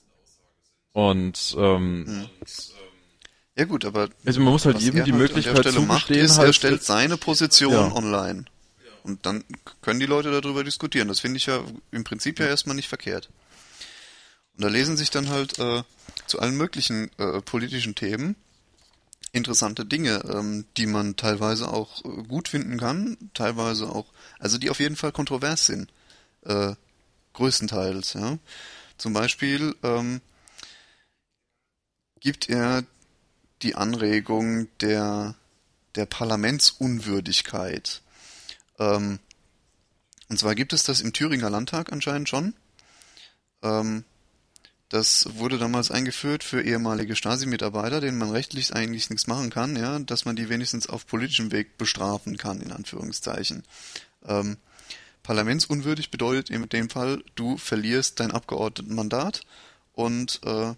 Und 0.92 1.56
ähm, 1.58 2.06
hm. 2.08 2.46
Ja 3.56 3.66
gut, 3.66 3.86
aber 3.86 4.10
also 4.26 4.42
man 4.42 4.52
muss 4.52 4.66
halt 4.66 4.80
jedem 4.80 5.06
die 5.06 5.12
halt 5.12 5.22
Möglichkeit 5.22 5.58
zugestehen, 5.58 5.88
macht, 5.88 6.10
ist, 6.10 6.38
halt, 6.38 6.48
er 6.50 6.54
stellt 6.54 6.84
seine 6.84 7.18
Position 7.18 7.74
ja. 7.74 7.94
online. 7.94 8.46
Und 9.04 9.26
dann 9.26 9.44
können 9.82 10.00
die 10.00 10.06
Leute 10.06 10.30
darüber 10.42 10.64
diskutieren. 10.64 11.08
Das 11.08 11.20
finde 11.22 11.38
ich 11.38 11.48
ja 11.48 11.62
im 11.92 12.04
Prinzip 12.04 12.40
ja 12.40 12.46
erstmal 12.46 12.76
nicht 12.76 12.88
verkehrt. 12.88 13.30
Und 14.56 14.64
da 14.64 14.68
lesen 14.68 14.98
sich 14.98 15.10
dann 15.10 15.30
halt 15.30 15.60
äh, 15.60 15.84
zu 16.28 16.40
allen 16.40 16.58
möglichen 16.58 17.10
äh, 17.18 17.42
politischen 17.42 17.96
Themen 17.96 18.36
interessante 19.34 19.86
Dinge, 19.86 20.24
ähm, 20.30 20.66
die 20.78 20.86
man 20.86 21.16
teilweise 21.16 21.70
auch 21.70 22.04
äh, 22.04 22.24
gut 22.24 22.48
finden 22.48 22.78
kann, 22.78 23.18
teilweise 23.34 23.90
auch, 23.90 24.08
also 24.40 24.58
die 24.58 24.70
auf 24.70 24.80
jeden 24.80 24.96
Fall 24.96 25.12
kontrovers 25.12 25.66
sind. 25.66 25.92
Äh, 26.44 26.76
größtenteils, 27.34 28.14
ja. 28.14 28.38
Zum 28.98 29.14
Beispiel 29.14 29.76
ähm, 29.84 30.22
gibt 32.20 32.50
er 32.50 32.84
die 33.62 33.76
Anregung 33.76 34.68
der, 34.80 35.36
der 35.96 36.06
Parlamentsunwürdigkeit. 36.06 38.02
Ähm, 38.80 39.20
und 40.30 40.40
zwar 40.40 40.56
gibt 40.56 40.74
es 40.74 40.84
das 40.84 41.02
im 41.02 41.14
Thüringer 41.14 41.50
Landtag 41.50 41.92
anscheinend 41.92 42.30
schon. 42.30 42.54
Ähm, 43.64 44.04
das 44.92 45.26
wurde 45.38 45.58
damals 45.58 45.90
eingeführt 45.90 46.44
für 46.44 46.62
ehemalige 46.62 47.16
Stasi-Mitarbeiter, 47.16 48.02
denen 48.02 48.18
man 48.18 48.32
rechtlich 48.32 48.74
eigentlich 48.74 49.10
nichts 49.10 49.26
machen 49.26 49.50
kann, 49.50 49.78
ja, 49.78 49.98
dass 50.00 50.26
man 50.26 50.36
die 50.36 50.50
wenigstens 50.50 50.90
auf 50.90 51.08
politischem 51.08 51.54
Weg 51.54 51.78
bestrafen 51.78 52.36
kann, 52.36 52.60
in 52.60 52.74
Anführungszeichen. 52.74 53.64
Ähm, 54.26 54.58
parlamentsunwürdig 55.24 56.12
bedeutet 56.12 56.50
in 56.50 56.68
dem 56.68 56.90
Fall, 56.90 57.24
du 57.36 57.56
verlierst 57.56 58.20
dein 58.20 58.32
Abgeordnetenmandat 58.32 59.44
und 59.94 60.42
äh, 60.44 60.74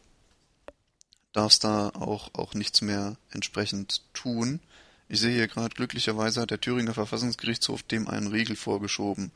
darfst 1.31 1.63
da 1.63 1.89
auch, 1.89 2.35
auch 2.35 2.53
nichts 2.53 2.81
mehr 2.81 3.17
entsprechend 3.31 4.03
tun. 4.13 4.59
Ich 5.09 5.21
sehe 5.21 5.33
hier 5.33 5.47
gerade, 5.47 5.73
glücklicherweise 5.73 6.39
hat 6.39 6.51
der 6.51 6.61
Thüringer 6.61 6.93
Verfassungsgerichtshof 6.93 7.81
dem 7.81 8.07
einen 8.07 8.27
Riegel 8.27 8.55
vorgeschoben. 8.55 9.31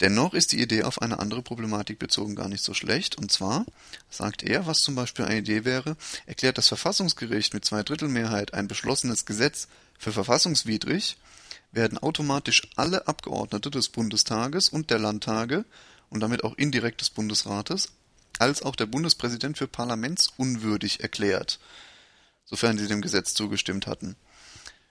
Dennoch 0.00 0.32
ist 0.32 0.52
die 0.52 0.62
Idee 0.62 0.84
auf 0.84 1.02
eine 1.02 1.18
andere 1.18 1.42
Problematik 1.42 1.98
bezogen 1.98 2.34
gar 2.34 2.48
nicht 2.48 2.64
so 2.64 2.72
schlecht, 2.72 3.18
und 3.18 3.30
zwar, 3.30 3.66
sagt 4.08 4.42
er, 4.42 4.66
was 4.66 4.80
zum 4.80 4.94
Beispiel 4.94 5.26
eine 5.26 5.38
Idee 5.38 5.64
wäre, 5.64 5.96
erklärt 6.26 6.56
das 6.56 6.68
Verfassungsgericht 6.68 7.52
mit 7.52 7.64
Zweidrittelmehrheit 7.64 8.54
ein 8.54 8.66
beschlossenes 8.66 9.26
Gesetz 9.26 9.68
für 9.98 10.12
verfassungswidrig, 10.12 11.18
werden 11.72 11.98
automatisch 11.98 12.62
alle 12.76 13.06
Abgeordnete 13.06 13.70
des 13.70 13.90
Bundestages 13.90 14.70
und 14.70 14.90
der 14.90 14.98
Landtage 14.98 15.64
und 16.08 16.20
damit 16.20 16.44
auch 16.44 16.56
indirekt 16.56 17.02
des 17.02 17.10
Bundesrates 17.10 17.90
als 18.38 18.62
auch 18.62 18.76
der 18.76 18.86
Bundespräsident 18.86 19.58
für 19.58 19.68
parlamentsunwürdig 19.68 21.00
erklärt, 21.00 21.60
sofern 22.46 22.78
sie 22.78 22.88
dem 22.88 23.02
Gesetz 23.02 23.34
zugestimmt 23.34 23.86
hatten. 23.86 24.16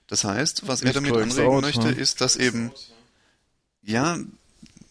Das 0.07 0.23
heißt, 0.23 0.68
was 0.68 0.84
er 0.84 0.94
damit 0.94 1.15
anregen 1.15 1.61
möchte, 1.61 1.90
ist, 1.90 2.22
dass 2.22 2.36
eben, 2.36 2.72
ja, 3.81 4.19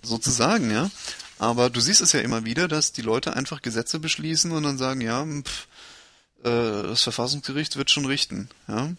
sozusagen, 0.02 0.70
ja, 0.70 0.90
aber 1.38 1.70
du 1.70 1.80
siehst 1.80 2.00
es 2.00 2.12
ja 2.12 2.20
immer 2.20 2.44
wieder, 2.44 2.68
dass 2.68 2.92
die 2.92 3.02
Leute 3.02 3.34
einfach 3.34 3.62
Gesetze 3.62 3.98
beschließen 3.98 4.52
und 4.52 4.62
dann 4.62 4.78
sagen, 4.78 5.00
ja, 5.00 5.24
pff, 5.24 5.66
äh, 6.44 6.82
das 6.88 7.02
Verfassungsgericht 7.02 7.76
wird 7.76 7.90
schon 7.90 8.06
richten, 8.06 8.48
ja. 8.66 8.92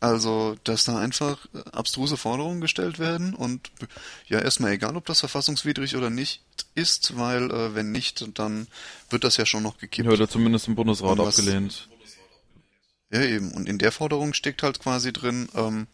Also, 0.00 0.56
dass 0.64 0.82
da 0.82 0.98
einfach 0.98 1.38
abstruse 1.70 2.16
Forderungen 2.16 2.60
gestellt 2.60 2.98
werden 2.98 3.34
und 3.34 3.70
ja, 4.26 4.40
erstmal 4.40 4.72
egal, 4.72 4.96
ob 4.96 5.06
das 5.06 5.20
verfassungswidrig 5.20 5.94
oder 5.94 6.10
nicht 6.10 6.42
ist, 6.74 7.16
weil 7.16 7.52
äh, 7.52 7.76
wenn 7.76 7.92
nicht, 7.92 8.26
dann 8.36 8.66
wird 9.10 9.22
das 9.22 9.36
ja 9.36 9.46
schon 9.46 9.62
noch 9.62 9.78
gekippt. 9.78 10.06
Ja, 10.06 10.12
oder 10.12 10.28
zumindest 10.28 10.66
im 10.66 10.74
Bundesrat 10.74 11.18
was, 11.18 11.38
abgelehnt. 11.38 11.88
Ja, 13.12 13.22
eben. 13.22 13.52
Und 13.52 13.68
in 13.68 13.78
der 13.78 13.92
Forderung 13.92 14.34
steckt 14.34 14.64
halt 14.64 14.80
quasi 14.80 15.12
drin, 15.12 15.48
ähm, 15.54 15.86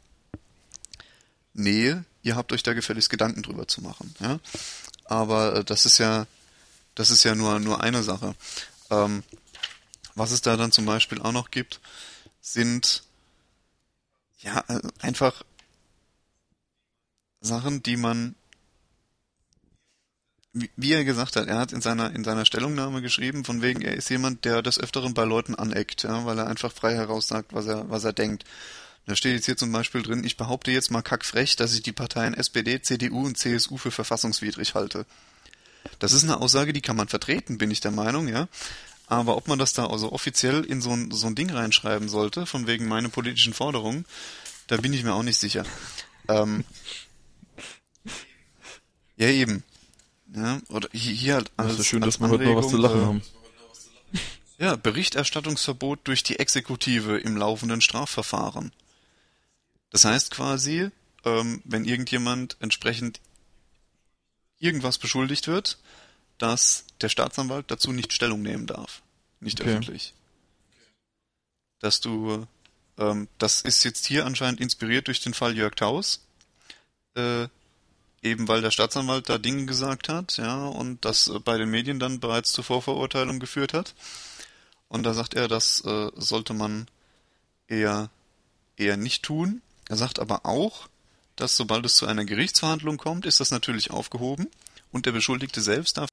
nee, 1.53 1.97
ihr 2.29 2.37
habt 2.37 2.53
euch 2.53 2.63
da 2.63 2.75
gefälligst 2.75 3.11
Gedanken 3.11 3.43
drüber 3.43 3.67
zu 3.67 3.81
machen, 3.81 4.15
ja. 4.21 4.39
Aber 5.05 5.57
äh, 5.57 5.65
das 5.65 5.87
ist 5.87 5.99
ja, 5.99 6.27
das 6.95 7.11
ist 7.11 7.25
ja 7.25 7.35
nur, 7.35 7.59
nur 7.59 7.83
eine 7.83 8.03
Sache. 8.03 8.35
Ähm, 8.91 9.25
was 10.15 10.31
es 10.31 10.43
da 10.43 10.57
dann 10.57 10.71
zum 10.71 10.85
Beispiel 10.85 11.21
auch 11.23 11.33
noch 11.33 11.51
gibt, 11.51 11.81
sind 12.41 13.03
ja, 14.41 14.63
äh, 14.69 14.81
einfach 15.01 15.43
Sachen, 17.41 17.83
die 17.83 17.97
man, 17.97 18.35
wie 20.53 20.93
er 20.93 21.05
gesagt 21.05 21.37
hat, 21.37 21.47
er 21.47 21.59
hat 21.59 21.73
in 21.73 21.81
seiner, 21.81 22.15
in 22.15 22.25
seiner 22.25 22.45
Stellungnahme 22.45 23.01
geschrieben, 23.01 23.45
von 23.45 23.63
wegen, 23.63 23.81
er 23.81 23.95
ist 23.95 24.11
jemand, 24.11 24.45
der 24.45 24.61
des 24.61 24.79
Öfteren 24.79 25.15
bei 25.15 25.25
Leuten 25.25 25.55
aneckt, 25.55 26.03
ja, 26.03 26.27
weil 26.27 26.39
er 26.39 26.47
einfach 26.47 26.73
frei 26.73 26.95
heraussagt, 26.95 27.55
was 27.55 27.67
er, 27.67 27.89
was 27.89 28.05
er 28.05 28.13
denkt. 28.13 28.45
Da 29.09 29.17
steht 29.17 29.33
jetzt 29.33 29.47
hier 29.47 29.57
zum 29.57 29.73
Beispiel 29.73 30.03
drin, 30.03 30.23
ich 30.23 30.37
behaupte 30.37 30.71
jetzt 30.71 30.91
mal 30.91 31.01
kackfrech, 31.01 31.57
dass 31.57 31.73
ich 31.73 31.81
die 31.81 31.93
Parteien 31.93 32.35
SPD, 32.35 32.83
CDU 32.83 33.25
und 33.25 33.39
CSU 33.39 33.79
für 33.79 33.91
verfassungswidrig 33.91 34.75
halte. 34.75 35.07
Das 35.99 36.13
ist 36.13 36.25
eine 36.25 36.39
Aussage, 36.43 36.75
die 36.75 36.83
kann 36.83 36.97
man 36.97 37.09
vertreten, 37.09 37.57
bin 37.57 37.71
ich 37.71 37.81
der 37.81 37.91
Meinung, 37.91 38.29
ja. 38.29 38.49
Aber 39.07 39.39
ob 39.39 39.49
man 39.49 39.59
das 39.59 39.73
da 39.73 39.87
also 39.87 40.13
offiziell 40.13 40.63
in 40.63 40.83
so 40.83 40.91
ein, 40.91 41.11
so 41.11 41.27
ein 41.27 41.35
Ding 41.35 41.49
reinschreiben 41.51 42.11
sollte, 42.11 42.45
von 42.45 42.67
wegen 42.67 42.87
meine 42.87 43.09
politischen 43.09 43.55
Forderungen, 43.55 44.05
da 44.67 44.77
bin 44.77 44.93
ich 44.93 45.05
mir 45.05 45.15
auch 45.15 45.23
nicht 45.23 45.39
sicher. 45.39 45.65
Ähm, 46.29 46.65
ja, 49.17 49.29
eben. 49.29 49.65
Ja, 50.35 50.61
oder 50.69 50.91
hier, 50.93 51.15
hier 51.15 51.35
halt 51.37 51.51
als, 51.57 51.71
das 51.71 51.81
ist 51.81 51.87
schön, 51.87 52.03
dass 52.03 52.21
wir 52.21 52.29
heute 52.29 52.45
noch 52.45 52.57
was 52.57 52.69
zu 52.69 52.77
lachen 52.77 53.01
äh, 53.01 53.05
haben. 53.07 53.23
Ja, 54.59 54.77
Berichterstattungsverbot 54.77 56.01
durch 56.05 56.23
die 56.23 56.39
Exekutive 56.39 57.17
im 57.17 57.39
laufenden 57.39 57.81
Strafverfahren. 57.81 58.71
Das 59.91 60.05
heißt 60.05 60.31
quasi, 60.31 60.91
ähm, 61.25 61.63
wenn 61.65 61.85
irgendjemand 61.85 62.57
entsprechend 62.61 63.21
irgendwas 64.59 64.99
beschuldigt 64.99 65.49
wird, 65.49 65.79
dass 66.39 66.85
der 67.01 67.09
Staatsanwalt 67.09 67.71
dazu 67.71 67.93
nicht 67.93 68.13
Stellung 68.13 68.43
nehmen 68.43 68.67
darf. 68.67 69.03
Nicht 69.41 69.61
okay. 69.61 69.71
öffentlich. 69.71 70.15
Dass 71.81 72.01
du, 72.01 72.47
ähm, 72.97 73.29
das 73.39 73.61
ist 73.63 73.85
jetzt 73.85 74.07
hier 74.07 74.27
anscheinend 74.27 74.61
inspiriert 74.61 75.07
durch 75.07 75.21
den 75.21 75.35
Fall 75.35 75.57
Jörg 75.57 75.75
Taus, 75.75 76.25
äh, 77.15 77.49
eben 78.23 78.49
weil 78.49 78.63
der 78.63 78.71
Staatsanwalt 78.71 79.29
da 79.29 79.39
Dinge 79.39 79.67
gesagt 79.67 80.09
hat, 80.09 80.37
ja, 80.39 80.67
und 80.67 81.05
das 81.05 81.29
äh, 81.29 81.39
bei 81.39 81.57
den 81.57 81.71
Medien 81.71 82.01
dann 82.01 82.21
bereits 82.21 82.53
zur 82.53 82.65
Vorverurteilung 82.65 83.39
geführt 83.39 83.75
hat. 83.75 83.95
Und 84.89 85.05
da 85.05 85.15
sagt 85.15 85.35
er, 85.35 85.49
das 85.49 85.85
äh, 85.85 86.11
sollte 86.17 86.55
man 86.55 86.89
eher, 87.69 88.11
eher 88.77 88.97
nicht 88.97 89.23
tun. 89.23 89.63
Er 89.89 89.97
sagt 89.97 90.19
aber 90.19 90.45
auch, 90.47 90.89
dass 91.37 91.57
sobald 91.57 91.85
es 91.87 91.97
zu 91.97 92.07
einer 92.07 92.25
Gerichtsverhandlung 92.25 92.99
kommt, 92.99 93.27
ist 93.27 93.41
das 93.41 93.51
natürlich 93.51 93.91
aufgehoben 93.91 94.49
und 94.93 95.07
der 95.07 95.13
Beschuldigte 95.13 95.61
selbst 95.61 95.97
darf 95.97 96.09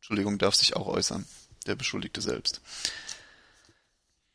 Entschuldigung, 0.00 0.38
darf 0.38 0.56
sich 0.56 0.74
auch 0.74 0.88
äußern, 0.88 1.24
der 1.66 1.76
Beschuldigte 1.76 2.20
selbst. 2.20 2.60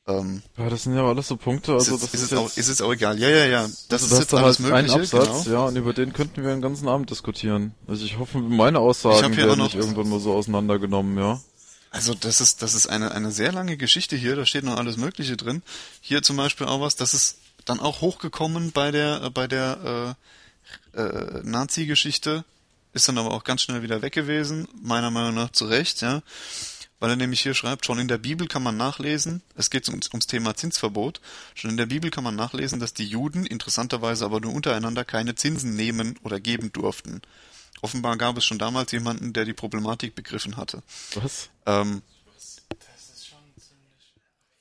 Ähm, 0.07 0.43
ja, 0.57 0.69
das 0.69 0.83
sind 0.83 0.95
ja 0.95 1.03
alles 1.03 1.27
so 1.27 1.35
Punkte, 1.35 1.73
also 1.73 1.95
ist 1.95 2.03
das 2.03 2.13
ist, 2.13 2.23
ist, 2.23 2.31
jetzt, 2.31 2.39
auch, 2.39 2.57
ist 2.57 2.69
jetzt 2.69 2.81
auch 2.81 2.93
egal. 2.93 3.19
Ja, 3.19 3.27
ja, 3.27 3.45
ja. 3.45 3.67
Das 3.89 4.03
also 4.03 4.15
ist 4.15 4.21
jetzt 4.21 4.33
alles 4.35 4.59
halt 4.59 4.71
mögliche, 4.71 4.93
Absatz, 4.93 5.45
genau. 5.45 5.57
ja, 5.57 5.65
und 5.65 5.75
über 5.75 5.93
den 5.93 6.13
könnten 6.13 6.43
wir 6.43 6.51
den 6.51 6.61
ganzen 6.61 6.87
Abend 6.87 7.09
diskutieren. 7.09 7.73
Also 7.87 8.05
ich 8.05 8.19
hoffe, 8.19 8.37
meine 8.37 8.79
Aussagen 8.79 9.35
werden 9.35 9.63
nicht 9.63 9.75
irgendwann 9.75 10.07
mal 10.07 10.19
so 10.19 10.33
auseinandergenommen, 10.33 11.17
ja. 11.17 11.41
Also 11.95 12.13
das 12.13 12.41
ist, 12.41 12.61
das 12.61 12.73
ist 12.73 12.87
eine, 12.87 13.13
eine 13.13 13.31
sehr 13.31 13.53
lange 13.53 13.77
Geschichte 13.77 14.17
hier, 14.17 14.35
da 14.35 14.45
steht 14.45 14.65
noch 14.65 14.75
alles 14.75 14.97
Mögliche 14.97 15.37
drin. 15.37 15.63
Hier 16.01 16.21
zum 16.21 16.35
Beispiel 16.35 16.67
auch 16.67 16.81
was, 16.81 16.97
das 16.97 17.13
ist 17.13 17.37
dann 17.63 17.79
auch 17.79 18.01
hochgekommen 18.01 18.73
bei 18.73 18.91
der, 18.91 19.23
äh, 19.23 19.29
bei 19.29 19.47
der 19.47 20.17
äh, 20.93 20.99
äh, 21.01 21.41
Nazi-Geschichte, 21.43 22.43
ist 22.91 23.07
dann 23.07 23.17
aber 23.17 23.31
auch 23.31 23.45
ganz 23.45 23.61
schnell 23.61 23.81
wieder 23.81 24.01
weg 24.01 24.11
gewesen, 24.11 24.67
meiner 24.81 25.09
Meinung 25.09 25.35
nach 25.35 25.51
zu 25.51 25.67
Recht, 25.67 26.01
ja. 26.01 26.21
Weil 26.99 27.11
er 27.11 27.15
nämlich 27.15 27.39
hier 27.39 27.53
schreibt, 27.53 27.85
schon 27.85 27.99
in 27.99 28.09
der 28.09 28.17
Bibel 28.17 28.49
kann 28.49 28.61
man 28.63 28.75
nachlesen, 28.75 29.41
es 29.55 29.69
geht 29.69 29.87
ums, 29.87 30.09
ums 30.09 30.27
Thema 30.27 30.53
Zinsverbot, 30.53 31.21
schon 31.53 31.71
in 31.71 31.77
der 31.77 31.85
Bibel 31.85 32.11
kann 32.11 32.25
man 32.25 32.35
nachlesen, 32.35 32.81
dass 32.81 32.93
die 32.93 33.07
Juden 33.07 33.45
interessanterweise 33.45 34.25
aber 34.25 34.41
nur 34.41 34.53
untereinander 34.53 35.05
keine 35.05 35.35
Zinsen 35.35 35.77
nehmen 35.77 36.19
oder 36.23 36.41
geben 36.41 36.73
durften. 36.73 37.21
Offenbar 37.85 38.17
gab 38.17 38.35
es 38.35 38.43
schon 38.43 38.57
damals 38.57 38.91
jemanden, 38.93 39.31
der 39.31 39.45
die 39.45 39.53
Problematik 39.53 40.15
begriffen 40.15 40.57
hatte. 40.57 40.81
Was? 41.13 41.49
Ähm, 41.67 42.01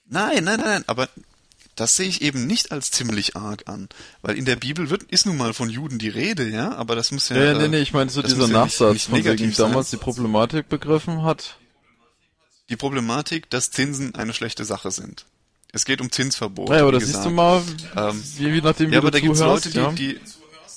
nein, 0.04 0.44
nein, 0.44 0.60
nein, 0.60 0.84
aber 0.86 1.08
das 1.74 1.96
sehe 1.96 2.06
ich 2.06 2.20
eben 2.20 2.46
nicht 2.46 2.70
als 2.70 2.90
ziemlich 2.90 3.34
arg 3.34 3.62
an, 3.64 3.88
weil 4.20 4.36
in 4.36 4.44
der 4.44 4.56
Bibel 4.56 4.90
wird 4.90 5.04
ist 5.04 5.24
nun 5.24 5.38
mal 5.38 5.54
von 5.54 5.70
Juden 5.70 5.98
die 5.98 6.10
Rede, 6.10 6.50
ja, 6.50 6.74
aber 6.74 6.96
das 6.96 7.12
muss 7.12 7.30
ja. 7.30 7.42
Ja, 7.42 7.54
nee, 7.54 7.68
nee, 7.68 7.80
ich 7.80 7.94
meine 7.94 8.10
so 8.10 8.20
dieser 8.20 8.46
Nachsatz, 8.46 8.80
ja 8.80 8.92
nicht, 8.92 9.08
nicht 9.10 9.24
von 9.24 9.38
wegen 9.38 9.54
damals 9.54 9.88
die 9.88 9.96
Problematik 9.96 10.68
begriffen 10.68 11.22
hat. 11.22 11.56
Die 12.68 12.76
Problematik, 12.76 13.48
dass 13.48 13.70
Zinsen 13.70 14.14
eine 14.16 14.34
schlechte 14.34 14.66
Sache 14.66 14.90
sind. 14.90 15.24
Es 15.72 15.86
geht 15.86 16.02
um 16.02 16.12
Zinsverbot. 16.12 16.68
Ja, 16.68 16.82
aber 16.82 16.92
das 16.92 17.06
siehst 17.06 17.24
du 17.24 17.30
mal, 17.30 17.62
ähm, 17.96 18.22
wie, 18.36 18.52
wie 18.52 18.60
nachdem 18.60 18.92
ja, 18.92 18.98
aber 18.98 19.10
da 19.10 19.18
gibt's 19.18 19.40
Leute, 19.40 19.70
die, 19.70 19.78
ja? 19.78 19.92
die 19.92 20.20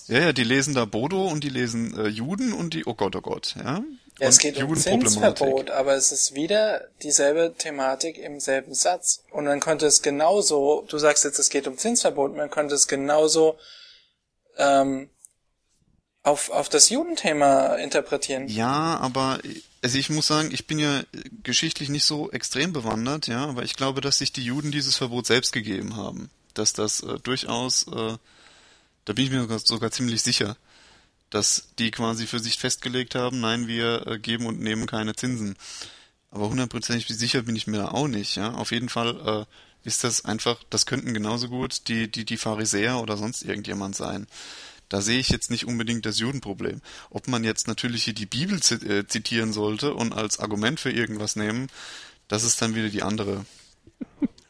ja, 0.07 0.19
ja, 0.19 0.34
die 0.34 0.43
lesen 0.43 0.73
da 0.73 0.85
Bodo 0.85 1.27
und 1.27 1.43
die 1.43 1.49
lesen 1.49 1.97
äh, 1.97 2.07
Juden 2.07 2.53
und 2.53 2.73
die, 2.73 2.85
oh 2.85 2.93
Gott, 2.93 3.15
oh 3.15 3.21
Gott, 3.21 3.55
ja. 3.57 3.84
Ja, 4.19 4.29
es 4.29 4.39
geht 4.39 4.61
um 4.61 4.75
Zinsverbot, 4.75 5.69
aber 5.69 5.93
es 5.93 6.11
ist 6.11 6.34
wieder 6.34 6.88
dieselbe 7.03 7.53
Thematik 7.55 8.17
im 8.17 8.39
selben 8.39 8.73
Satz. 8.73 9.23
Und 9.31 9.45
man 9.45 9.59
könnte 9.59 9.85
es 9.85 10.01
genauso, 10.01 10.85
du 10.89 10.97
sagst 10.97 11.23
jetzt, 11.23 11.38
es 11.38 11.49
geht 11.49 11.67
um 11.67 11.77
Zinsverbot, 11.77 12.35
man 12.35 12.49
könnte 12.49 12.73
es 12.73 12.88
genauso 12.88 13.57
ähm, 14.57 15.09
auf, 16.23 16.49
auf 16.49 16.67
das 16.69 16.89
Judenthema 16.89 17.75
interpretieren. 17.75 18.47
Ja, 18.47 18.97
aber 18.97 19.39
also 19.84 19.97
ich 19.97 20.09
muss 20.09 20.27
sagen, 20.27 20.49
ich 20.51 20.67
bin 20.67 20.79
ja 20.79 21.03
geschichtlich 21.43 21.89
nicht 21.89 22.03
so 22.03 22.31
extrem 22.31 22.73
bewandert, 22.73 23.27
ja, 23.27 23.45
aber 23.45 23.63
ich 23.63 23.75
glaube, 23.75 24.01
dass 24.01 24.17
sich 24.17 24.34
die 24.34 24.43
Juden 24.43 24.71
dieses 24.71 24.97
Verbot 24.97 25.27
selbst 25.27 25.53
gegeben 25.53 25.95
haben. 25.95 26.31
Dass 26.55 26.73
das 26.73 27.01
äh, 27.01 27.19
durchaus 27.19 27.85
äh, 27.88 28.17
da 29.07 29.13
bin 29.13 29.23
ich 29.23 29.31
mir 29.31 29.39
sogar, 29.39 29.59
sogar 29.59 29.89
ziemlich 29.89 30.21
sicher, 30.21 30.57
dass 31.29 31.69
die 31.79 31.91
quasi 31.91 32.27
für 32.27 32.39
sich 32.39 32.57
festgelegt 32.57 33.15
haben, 33.15 33.39
nein, 33.39 33.65
wir 33.65 34.05
äh, 34.05 34.19
geben 34.19 34.45
und 34.45 34.59
nehmen 34.59 34.85
keine 34.85 35.15
Zinsen. 35.15 35.55
Aber 36.29 36.49
hundertprozentig 36.49 37.07
sicher 37.07 37.43
bin 37.43 37.55
ich 37.55 37.67
mir 37.67 37.77
da 37.77 37.88
auch 37.88 38.09
nicht. 38.09 38.35
Ja? 38.35 38.53
Auf 38.53 38.71
jeden 38.71 38.89
Fall 38.89 39.47
äh, 39.47 39.88
ist 39.88 40.03
das 40.03 40.25
einfach, 40.25 40.61
das 40.69 40.85
könnten 40.85 41.13
genauso 41.13 41.47
gut 41.47 41.88
die, 41.88 42.11
die, 42.11 42.25
die 42.25 42.35
Pharisäer 42.35 42.99
oder 42.99 43.15
sonst 43.15 43.43
irgendjemand 43.43 43.95
sein. 43.95 44.27
Da 44.89 44.99
sehe 44.99 45.19
ich 45.19 45.29
jetzt 45.29 45.51
nicht 45.51 45.65
unbedingt 45.65 46.05
das 46.05 46.19
Judenproblem. 46.19 46.81
Ob 47.09 47.29
man 47.29 47.45
jetzt 47.45 47.69
natürlich 47.69 48.03
hier 48.03 48.13
die 48.13 48.25
Bibel 48.25 48.57
äh, 48.57 49.07
zitieren 49.07 49.53
sollte 49.53 49.93
und 49.93 50.13
als 50.13 50.39
Argument 50.39 50.81
für 50.81 50.91
irgendwas 50.91 51.38
nehmen, 51.38 51.67
das 52.27 52.43
ist 52.43 52.61
dann 52.61 52.75
wieder 52.75 52.89
die 52.89 53.03
andere 53.03 53.45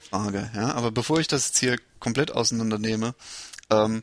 Frage. 0.10 0.50
Ja? 0.56 0.74
Aber 0.74 0.90
bevor 0.90 1.20
ich 1.20 1.28
das 1.28 1.50
jetzt 1.50 1.60
hier 1.60 1.78
komplett 2.00 2.32
auseinandernehme, 2.32 3.14
ähm, 3.70 4.02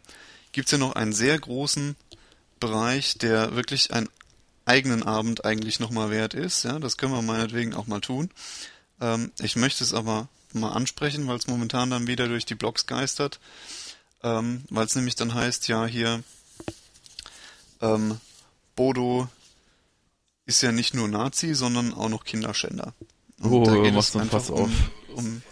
gibt 0.54 0.68
es 0.68 0.72
ja 0.72 0.78
noch 0.78 0.94
einen 0.94 1.12
sehr 1.12 1.38
großen 1.38 1.96
Bereich, 2.60 3.18
der 3.18 3.54
wirklich 3.54 3.92
einen 3.92 4.08
eigenen 4.64 5.02
Abend 5.02 5.44
eigentlich 5.44 5.80
nochmal 5.80 6.10
wert 6.10 6.32
ist. 6.32 6.64
Ja, 6.64 6.78
das 6.78 6.96
können 6.96 7.12
wir 7.12 7.22
meinetwegen 7.22 7.74
auch 7.74 7.86
mal 7.86 8.00
tun. 8.00 8.30
Ähm, 9.00 9.30
ich 9.40 9.56
möchte 9.56 9.84
es 9.84 9.92
aber 9.92 10.28
mal 10.52 10.72
ansprechen, 10.72 11.26
weil 11.26 11.36
es 11.36 11.48
momentan 11.48 11.90
dann 11.90 12.06
wieder 12.06 12.28
durch 12.28 12.46
die 12.46 12.54
Blogs 12.54 12.86
geistert. 12.86 13.40
Ähm, 14.22 14.62
weil 14.70 14.86
es 14.86 14.94
nämlich 14.94 15.16
dann 15.16 15.34
heißt, 15.34 15.68
ja, 15.68 15.84
hier 15.84 16.22
ähm, 17.82 18.18
Bodo 18.76 19.28
ist 20.46 20.62
ja 20.62 20.72
nicht 20.72 20.94
nur 20.94 21.08
Nazi, 21.08 21.54
sondern 21.54 21.92
auch 21.92 22.08
noch 22.08 22.24
Kinderschänder. 22.24 22.94
Und 23.40 23.52
oh, 23.52 23.64
da 23.64 23.76
geht 23.76 23.94
es 23.94 24.16
einfach 24.16 24.48
um, 24.48 24.72
um, 25.14 25.42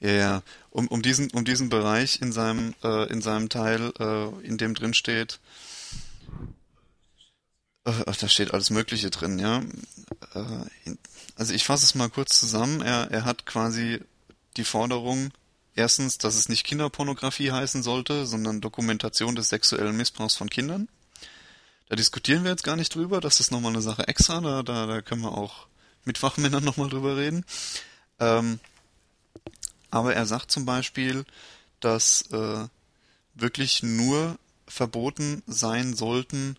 ja, 0.00 0.10
ja, 0.10 0.42
um, 0.70 0.88
um 0.88 1.02
diesen 1.02 1.30
um 1.30 1.44
diesen 1.44 1.68
Bereich 1.68 2.20
in 2.20 2.32
seinem 2.32 2.74
äh, 2.82 3.10
in 3.12 3.20
seinem 3.22 3.48
Teil, 3.48 3.92
äh, 3.98 4.46
in 4.46 4.58
dem 4.58 4.74
drin 4.74 4.94
steht. 4.94 5.40
Äh, 7.84 8.04
da 8.04 8.28
steht 8.28 8.52
alles 8.52 8.70
Mögliche 8.70 9.10
drin, 9.10 9.38
ja. 9.38 9.62
Äh, 10.34 10.94
also 11.36 11.54
ich 11.54 11.64
fasse 11.64 11.84
es 11.84 11.94
mal 11.94 12.10
kurz 12.10 12.38
zusammen. 12.38 12.82
Er 12.82 13.10
er 13.10 13.24
hat 13.24 13.46
quasi 13.46 14.00
die 14.56 14.64
Forderung 14.64 15.30
erstens, 15.74 16.18
dass 16.18 16.34
es 16.34 16.48
nicht 16.48 16.64
Kinderpornografie 16.64 17.52
heißen 17.52 17.82
sollte, 17.82 18.26
sondern 18.26 18.60
Dokumentation 18.60 19.34
des 19.34 19.48
sexuellen 19.48 19.96
Missbrauchs 19.96 20.36
von 20.36 20.50
Kindern. 20.50 20.88
Da 21.88 21.96
diskutieren 21.96 22.44
wir 22.44 22.52
jetzt 22.52 22.62
gar 22.62 22.76
nicht 22.76 22.94
drüber, 22.94 23.20
das 23.20 23.40
ist 23.40 23.50
nochmal 23.50 23.72
eine 23.72 23.82
Sache 23.82 24.06
extra, 24.06 24.40
da, 24.40 24.62
da, 24.62 24.86
da 24.86 25.02
können 25.02 25.22
wir 25.22 25.36
auch 25.36 25.66
mit 26.04 26.18
Fachmännern 26.18 26.64
nochmal 26.64 26.88
drüber 26.88 27.16
reden. 27.16 27.44
Ähm, 28.20 28.60
aber 29.90 30.14
er 30.14 30.26
sagt 30.26 30.50
zum 30.50 30.64
Beispiel, 30.64 31.24
dass 31.80 32.22
äh, 32.32 32.66
wirklich 33.34 33.82
nur 33.82 34.38
verboten 34.66 35.42
sein 35.46 35.94
sollten 35.94 36.56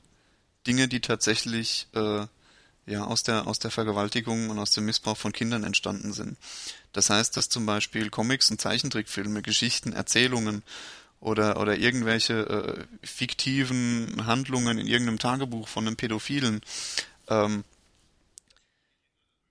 Dinge, 0.67 0.87
die 0.87 0.99
tatsächlich 0.99 1.87
äh, 1.93 2.25
ja 2.85 3.03
aus 3.05 3.23
der 3.23 3.47
aus 3.47 3.59
der 3.59 3.71
Vergewaltigung 3.71 4.49
und 4.49 4.59
aus 4.59 4.71
dem 4.71 4.85
Missbrauch 4.85 5.17
von 5.17 5.33
Kindern 5.33 5.63
entstanden 5.63 6.13
sind. 6.13 6.37
Das 6.93 7.09
heißt, 7.09 7.37
dass 7.37 7.49
zum 7.49 7.65
Beispiel 7.65 8.09
Comics 8.09 8.51
und 8.51 8.59
Zeichentrickfilme, 8.59 9.41
Geschichten, 9.41 9.93
Erzählungen 9.93 10.63
oder 11.19 11.59
oder 11.59 11.77
irgendwelche 11.77 12.87
äh, 13.01 13.07
fiktiven 13.07 14.25
Handlungen 14.25 14.77
in 14.77 14.87
irgendeinem 14.87 15.19
Tagebuch 15.19 15.67
von 15.67 15.87
einem 15.87 15.95
Pädophilen 15.95 16.61
ähm, 17.29 17.63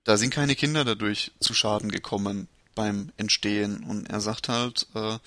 da 0.04 0.16
sind 0.16 0.30
keine 0.30 0.56
Kinder 0.56 0.84
dadurch 0.84 1.32
zu 1.40 1.54
Schaden 1.54 1.90
gekommen 1.90 2.48
beim 2.74 3.12
Entstehen. 3.16 3.84
Und 3.84 4.08
er 4.08 4.20
sagt 4.20 4.48
halt, 4.48 4.86
äh, 4.94 5.18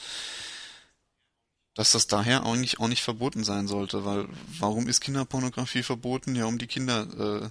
dass 1.76 1.91
das 1.91 2.07
daher 2.07 2.45
eigentlich 2.45 2.80
auch 2.80 2.88
nicht 2.88 3.02
verboten 3.02 3.44
sein 3.44 3.68
sollte, 3.68 4.06
weil 4.06 4.28
warum 4.60 4.88
ist 4.88 5.02
Kinderpornografie 5.02 5.84
verboten? 5.84 6.36
Ja, 6.36 6.45
um 6.45 6.57
die 6.57 6.68
Kinder 6.68 7.44
äh, 7.44 7.49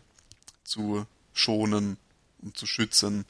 zu 0.64 1.06
schonen, 1.32 1.96
um 2.40 2.54
zu 2.54 2.66
schützen. 2.66 3.24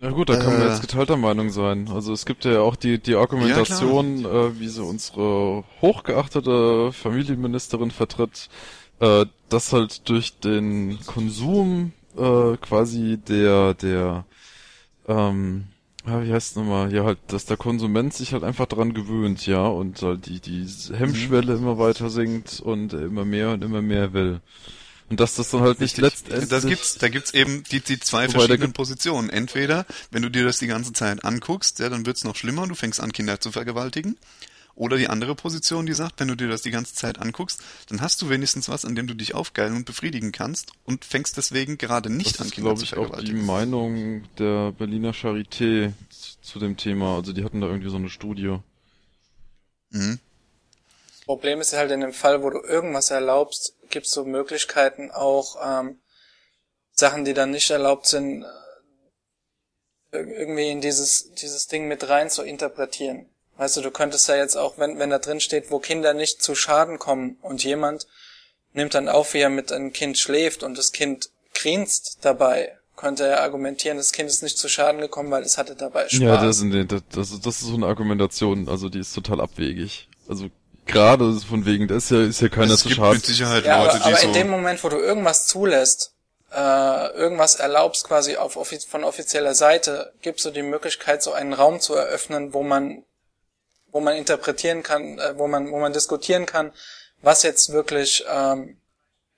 Ja 0.00 0.10
gut, 0.10 0.28
da 0.28 0.36
kann 0.36 0.58
man 0.58 0.68
jetzt 0.68 0.78
äh. 0.78 0.82
geteilter 0.82 1.16
Meinung 1.16 1.50
sein. 1.50 1.88
Also 1.88 2.12
es 2.12 2.26
gibt 2.26 2.44
ja 2.44 2.60
auch 2.60 2.76
die, 2.76 2.98
die 2.98 3.14
Argumentation, 3.14 4.18
ja, 4.18 4.46
äh, 4.46 4.60
wie 4.60 4.68
sie 4.68 4.82
unsere 4.82 5.64
hochgeachtete 5.80 6.92
Familienministerin 6.92 7.90
vertritt, 7.90 8.50
äh, 9.00 9.24
dass 9.48 9.72
halt 9.72 10.08
durch 10.08 10.38
den 10.40 10.98
Konsum 11.06 11.92
äh, 12.16 12.56
quasi 12.58 13.18
der, 13.18 13.74
der, 13.74 14.24
ähm, 15.08 15.64
ja, 16.06 16.22
wie 16.22 16.32
heißt 16.32 16.50
es 16.50 16.56
nochmal, 16.56 16.92
ja 16.92 17.04
halt, 17.04 17.18
dass 17.28 17.46
der 17.46 17.56
Konsument 17.56 18.12
sich 18.12 18.32
halt 18.32 18.44
einfach 18.44 18.66
daran 18.66 18.94
gewöhnt, 18.94 19.46
ja, 19.46 19.66
und 19.66 20.02
halt 20.02 20.26
die, 20.26 20.40
die 20.40 20.66
Hemmschwelle 20.92 21.56
mhm. 21.56 21.62
immer 21.62 21.78
weiter 21.78 22.10
sinkt 22.10 22.60
und 22.60 22.92
immer 22.92 23.24
mehr 23.24 23.50
und 23.50 23.64
immer 23.64 23.82
mehr 23.82 24.12
will. 24.12 24.40
Und 25.10 25.20
dass 25.20 25.36
das 25.36 25.50
dann 25.50 25.60
halt 25.60 25.80
nicht 25.80 26.00
Richtig. 26.00 26.30
letztendlich... 26.30 26.48
Das 26.48 26.66
gibt's, 26.66 26.98
da 26.98 27.08
gibt's 27.08 27.34
eben 27.34 27.62
die, 27.70 27.80
die 27.80 28.00
zwei 28.00 28.28
verschiedenen 28.28 28.72
Positionen. 28.72 29.28
Entweder, 29.28 29.86
wenn 30.10 30.22
du 30.22 30.30
dir 30.30 30.44
das 30.44 30.58
die 30.58 30.66
ganze 30.66 30.92
Zeit 30.92 31.24
anguckst, 31.24 31.78
ja, 31.78 31.90
dann 31.90 32.06
wird's 32.06 32.24
noch 32.24 32.36
schlimmer, 32.36 32.66
du 32.66 32.74
fängst 32.74 33.00
an, 33.00 33.12
Kinder 33.12 33.38
zu 33.38 33.52
vergewaltigen. 33.52 34.16
Oder 34.76 34.96
die 34.96 35.08
andere 35.08 35.34
Position, 35.34 35.86
die 35.86 35.92
sagt, 35.92 36.18
wenn 36.18 36.28
du 36.28 36.34
dir 36.34 36.48
das 36.48 36.62
die 36.62 36.70
ganze 36.70 36.94
Zeit 36.94 37.18
anguckst, 37.20 37.62
dann 37.88 38.00
hast 38.00 38.20
du 38.22 38.28
wenigstens 38.28 38.68
was, 38.68 38.84
an 38.84 38.96
dem 38.96 39.06
du 39.06 39.14
dich 39.14 39.34
aufgeilen 39.34 39.76
und 39.76 39.84
befriedigen 39.84 40.32
kannst 40.32 40.72
und 40.84 41.04
fängst 41.04 41.36
deswegen 41.36 41.78
gerade 41.78 42.10
nicht 42.10 42.40
das 42.40 42.46
an, 42.46 42.50
Kinder 42.50 42.70
zu. 42.70 42.80
Das 42.80 42.82
ist, 42.82 42.92
glaube 42.94 43.08
ich, 43.08 43.20
auch 43.20 43.24
die 43.24 43.34
Meinung 43.34 44.24
der 44.38 44.72
Berliner 44.72 45.12
Charité 45.12 45.92
zu 46.42 46.58
dem 46.58 46.76
Thema. 46.76 47.16
Also 47.16 47.32
die 47.32 47.44
hatten 47.44 47.60
da 47.60 47.68
irgendwie 47.68 47.90
so 47.90 47.96
eine 47.96 48.10
Studie. 48.10 48.58
Mhm. 49.90 50.18
Problem 51.24 51.60
ist 51.60 51.72
halt 51.72 51.90
in 51.90 52.00
dem 52.00 52.12
Fall, 52.12 52.42
wo 52.42 52.50
du 52.50 52.60
irgendwas 52.60 53.10
erlaubst, 53.10 53.74
gibt 53.90 54.06
es 54.06 54.12
so 54.12 54.24
Möglichkeiten 54.24 55.10
auch 55.10 55.56
ähm, 55.64 56.00
Sachen, 56.92 57.24
die 57.24 57.32
dann 57.32 57.50
nicht 57.50 57.70
erlaubt 57.70 58.06
sind, 58.06 58.44
äh, 60.10 60.18
irgendwie 60.18 60.70
in 60.70 60.80
dieses 60.80 61.32
dieses 61.34 61.66
Ding 61.66 61.88
mit 61.88 62.08
rein 62.08 62.28
zu 62.28 62.42
interpretieren. 62.42 63.30
Weißt 63.56 63.76
du, 63.76 63.82
du 63.82 63.90
könntest 63.90 64.28
ja 64.28 64.36
jetzt 64.36 64.56
auch, 64.56 64.78
wenn 64.78 64.98
wenn 64.98 65.10
da 65.10 65.18
drin 65.18 65.40
steht, 65.40 65.70
wo 65.70 65.78
Kinder 65.78 66.12
nicht 66.12 66.42
zu 66.42 66.54
Schaden 66.54 66.98
kommen 66.98 67.38
und 67.42 67.62
jemand 67.62 68.06
nimmt 68.72 68.94
dann 68.94 69.08
auf, 69.08 69.34
wie 69.34 69.38
er 69.38 69.50
mit 69.50 69.70
einem 69.70 69.92
Kind 69.92 70.18
schläft 70.18 70.62
und 70.62 70.76
das 70.76 70.92
Kind 70.92 71.30
grinst 71.54 72.18
dabei, 72.22 72.76
könnte 72.96 73.26
er 73.26 73.42
argumentieren, 73.42 73.96
das 73.96 74.12
Kind 74.12 74.28
ist 74.28 74.42
nicht 74.42 74.58
zu 74.58 74.68
Schaden 74.68 75.00
gekommen, 75.00 75.30
weil 75.30 75.42
es 75.42 75.58
hatte 75.58 75.76
dabei 75.76 76.08
Spaß. 76.08 76.20
Ja, 76.20 76.42
das, 76.42 76.64
das, 76.88 77.02
das, 77.12 77.40
das 77.40 77.62
ist 77.62 77.68
so 77.68 77.74
eine 77.74 77.86
Argumentation, 77.86 78.68
also 78.68 78.88
die 78.88 79.00
ist 79.00 79.14
total 79.14 79.40
abwegig. 79.40 80.08
Also 80.28 80.48
gerade 80.86 81.32
von 81.40 81.66
wegen, 81.66 81.88
da 81.88 81.96
ist 81.96 82.10
ja, 82.10 82.22
ist 82.22 82.40
ja 82.40 82.48
keiner 82.48 82.74
es 82.74 82.80
zu 82.80 82.90
schade. 82.90 83.14
mit 83.14 83.26
Sicherheit 83.26 83.64
ja, 83.64 83.82
Leute, 83.82 83.96
aber, 83.96 84.06
aber 84.06 84.16
so 84.16 84.26
in 84.26 84.32
dem 84.32 84.48
Moment, 84.48 84.82
wo 84.84 84.88
du 84.88 84.98
irgendwas 84.98 85.46
zulässt, 85.46 86.12
äh, 86.52 87.08
irgendwas 87.16 87.56
erlaubst 87.56 88.04
quasi 88.04 88.36
auf 88.36 88.58
von 88.88 89.04
offizieller 89.04 89.54
Seite, 89.54 90.12
gibst 90.22 90.44
du 90.44 90.50
die 90.50 90.62
Möglichkeit, 90.62 91.22
so 91.22 91.32
einen 91.32 91.52
Raum 91.52 91.80
zu 91.80 91.94
eröffnen, 91.94 92.54
wo 92.54 92.62
man, 92.62 93.02
wo 93.94 94.00
man 94.00 94.16
interpretieren 94.16 94.82
kann, 94.82 95.18
äh, 95.18 95.38
wo 95.38 95.46
man, 95.46 95.70
wo 95.70 95.78
man 95.78 95.92
diskutieren 95.92 96.46
kann, 96.46 96.72
was 97.22 97.44
jetzt 97.44 97.72
wirklich 97.72 98.24
ähm, 98.28 98.76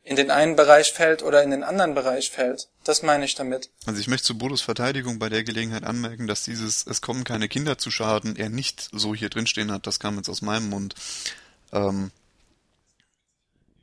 in 0.02 0.16
den 0.16 0.30
einen 0.30 0.56
Bereich 0.56 0.92
fällt 0.92 1.22
oder 1.22 1.42
in 1.42 1.50
den 1.50 1.62
anderen 1.62 1.94
Bereich 1.94 2.30
fällt. 2.30 2.68
Das 2.82 3.02
meine 3.02 3.26
ich 3.26 3.34
damit. 3.34 3.70
Also 3.84 4.00
ich 4.00 4.08
möchte 4.08 4.28
zu 4.28 4.38
Bodos 4.38 4.62
Verteidigung 4.62 5.18
bei 5.18 5.28
der 5.28 5.44
Gelegenheit 5.44 5.84
anmerken, 5.84 6.26
dass 6.26 6.42
dieses 6.42 6.86
Es 6.86 7.02
kommen 7.02 7.24
keine 7.24 7.48
Kinder 7.48 7.76
zu 7.76 7.90
Schaden 7.90 8.34
er 8.36 8.48
nicht 8.48 8.88
so 8.92 9.14
hier 9.14 9.28
drinstehen 9.28 9.70
hat. 9.70 9.86
Das 9.86 10.00
kam 10.00 10.16
jetzt 10.16 10.30
aus 10.30 10.40
meinem 10.40 10.70
Mund. 10.70 10.94
Ähm, 11.72 12.10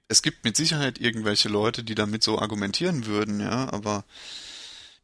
es 0.08 0.24
gibt 0.24 0.44
mit 0.44 0.58
Sicherheit 0.58 1.00
irgendwelche 1.00 1.50
Leute, 1.50 1.84
die 1.84 1.95
damit 1.95 2.24
so 2.24 2.40
argumentieren 2.40 3.06
würden, 3.06 3.40
ja, 3.40 3.72
aber 3.72 4.06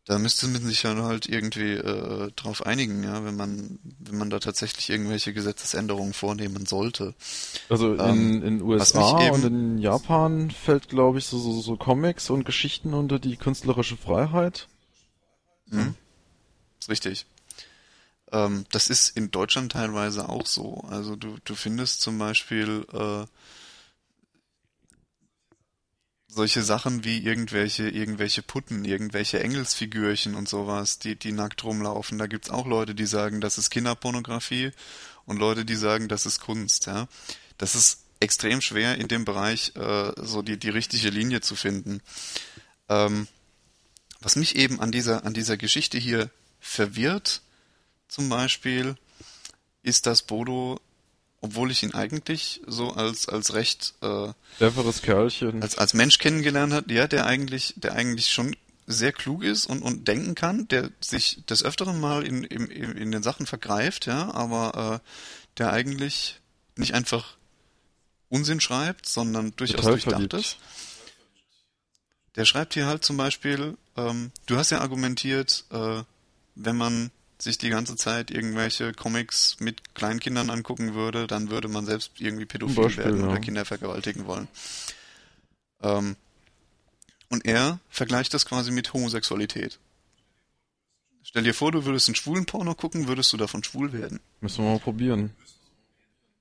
da 0.10 0.18
müsste 0.18 0.48
man 0.48 0.64
sich 0.64 0.82
ja 0.82 0.96
halt 1.04 1.30
irgendwie 1.30 1.74
äh, 1.74 2.32
drauf 2.36 2.66
einigen, 2.66 3.04
ja, 3.04 3.24
wenn 3.26 3.36
man 3.36 3.78
wenn 4.00 4.18
man 4.18 4.32
da 4.32 4.40
tatsächlich 4.40 4.90
irgendwelche 4.90 5.34
Gesetzesänderungen 5.34 6.14
vornehmen 6.14 6.66
sollte. 6.66 7.14
Also 7.70 7.94
in 7.94 8.00
ähm, 8.00 8.44
in 8.44 8.62
USA 8.64 9.30
und 9.30 9.46
in 9.46 9.78
Japan 9.78 10.50
fällt, 10.50 10.90
glaube 10.90 11.20
ich, 11.20 11.26
so, 11.26 11.38
so 11.38 11.62
so 11.62 11.78
Comics 11.78 12.32
und 12.32 12.44
Geschichten 12.44 12.96
unter 12.96 13.20
die 13.20 13.38
künstlerische 13.38 13.98
Freiheit. 13.98 14.68
Mhm. 15.68 15.94
Ist 16.80 16.90
richtig. 16.90 17.28
Ähm, 18.32 18.66
das 18.72 18.90
ist 18.90 19.16
in 19.16 19.30
Deutschland 19.30 19.74
teilweise 19.74 20.28
auch 20.28 20.48
so. 20.48 20.86
Also 20.90 21.16
du 21.18 21.36
du 21.44 21.54
findest 21.54 22.02
zum 22.02 22.18
Beispiel 22.18 22.84
äh, 22.94 23.26
solche 26.30 26.62
Sachen 26.62 27.04
wie 27.04 27.18
irgendwelche, 27.18 27.90
irgendwelche 27.90 28.44
Putten, 28.44 28.86
irgendwelche 28.86 29.40
Engelsfigürchen 29.42 30.36
und 30.36 30.48
sowas, 30.48 31.00
die, 31.00 31.16
die 31.16 31.32
nackt 31.32 31.64
rumlaufen. 31.64 32.18
Da 32.18 32.28
gibt's 32.28 32.52
auch 32.52 32.68
Leute, 32.68 32.94
die 32.94 33.08
sagen, 33.08 33.42
das 33.42 33.58
ist 33.58 33.72
Kinderpornografie 33.72 34.72
und 35.26 35.38
Leute, 35.38 35.66
die 35.66 35.76
sagen, 35.76 36.08
das 36.08 36.26
ist 36.26 36.40
Kunst, 36.40 36.86
ja. 36.86 37.08
Das 37.58 37.76
ist 37.76 38.04
extrem 38.20 38.62
schwer 38.62 38.98
in 38.98 39.08
dem 39.08 39.26
Bereich, 39.26 39.76
äh, 39.76 40.14
so 40.18 40.42
die, 40.42 40.58
die 40.58 40.70
richtige 40.70 41.10
Linie 41.10 41.42
zu 41.42 41.56
finden. 41.56 42.02
Ähm, 42.88 43.28
was 44.22 44.36
mich 44.36 44.56
eben 44.56 44.80
an 44.80 44.92
dieser, 44.92 45.26
an 45.26 45.34
dieser 45.34 45.58
Geschichte 45.58 45.98
hier 45.98 46.30
verwirrt, 46.60 47.42
zum 48.08 48.30
Beispiel, 48.30 48.96
ist, 49.82 50.06
dass 50.06 50.24
Bodo 50.24 50.80
obwohl 51.42 51.72
ich 51.72 51.84
ihn 51.84 51.94
eigentlich 51.94 52.62
so 52.68 52.92
als 52.92 53.30
als 53.30 53.54
recht 53.54 53.94
äh, 54.02 54.34
cleveres 54.58 55.02
Kerlchen 55.02 55.62
als 55.62 55.78
als 55.78 55.94
Mensch 55.94 56.18
kennengelernt 56.18 56.74
hat, 56.74 56.92
ja, 56.92 57.08
der 57.08 57.26
eigentlich 57.26 57.74
der 57.78 57.94
eigentlich 57.94 58.32
schon 58.32 58.56
sehr 58.88 59.12
klug 59.12 59.44
ist 59.44 59.66
und 59.66 59.82
und 59.82 60.08
denken 60.08 60.36
kann, 60.36 60.68
der 60.68 60.90
sich 61.00 61.46
des 61.46 61.64
öfteren 61.64 62.00
mal 62.00 62.26
in 62.26 62.44
in, 62.44 62.68
in 62.70 63.12
den 63.12 63.24
Sachen 63.24 63.46
vergreift, 63.46 64.06
ja, 64.06 64.34
aber 64.34 65.02
äh, 65.04 65.10
der 65.58 65.72
eigentlich 65.72 66.40
nicht 66.76 66.94
einfach 66.94 67.38
Unsinn 68.30 68.62
schreibt, 68.62 69.08
sondern 69.08 69.54
durchaus 69.56 69.82
Total 69.82 69.92
durchdacht 69.94 70.34
ist. 70.34 70.58
Der 72.36 72.46
schreibt 72.46 72.74
hier 72.74 72.86
halt 72.86 73.04
zum 73.04 73.18
Beispiel, 73.18 73.76
ähm, 73.98 74.32
du 74.46 74.58
hast 74.58 74.70
ja 74.70 74.80
argumentiert, 74.80 75.66
äh, 75.72 76.04
wenn 76.56 76.76
man 76.78 77.12
sich 77.42 77.58
die 77.58 77.70
ganze 77.70 77.96
Zeit 77.96 78.32
irgendwelche 78.32 78.94
Comics 78.94 79.58
mit 79.60 79.96
Kleinkindern 79.96 80.50
angucken 80.50 80.94
würde, 80.94 81.28
dann 81.28 81.50
würde 81.50 81.68
man 81.68 81.86
selbst 81.86 82.12
irgendwie 82.20 82.46
pädophil 82.46 82.84
Beispiel, 82.84 83.06
werden 83.06 83.24
oder 83.24 83.40
Kinder 83.40 83.66
vergewaltigen 83.66 84.26
wollen. 84.26 84.48
Ähm, 85.82 86.16
und 87.30 87.46
er 87.46 87.80
vergleicht 87.90 88.34
das 88.34 88.46
quasi 88.46 88.72
mit 88.72 88.94
Homosexualität. 88.94 89.80
Stell 91.24 91.44
dir 91.44 91.54
vor, 91.54 91.72
du 91.72 91.86
würdest 91.86 92.08
einen 92.08 92.16
schwulen 92.16 92.46
Porno 92.46 92.74
gucken, 92.74 93.08
würdest 93.08 93.32
du 93.32 93.38
davon 93.38 93.64
schwul 93.64 93.94
werden. 93.94 94.20
Müssen 94.42 94.64
wir 94.64 94.72
mal 94.72 94.80
probieren. 94.80 95.32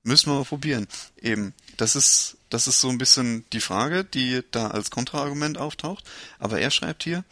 Müssen 0.03 0.31
wir 0.31 0.39
mal 0.39 0.45
probieren. 0.45 0.87
Eben. 1.21 1.53
Das 1.77 1.95
ist, 1.95 2.37
das 2.49 2.67
ist 2.67 2.81
so 2.81 2.89
ein 2.89 2.97
bisschen 2.97 3.45
die 3.53 3.59
Frage, 3.61 4.03
die 4.03 4.41
da 4.51 4.69
als 4.71 4.89
Kontraargument 4.89 5.57
auftaucht. 5.57 6.03
Aber 6.39 6.59
er 6.59 6.71
schreibt 6.71 7.03
hier 7.03 7.23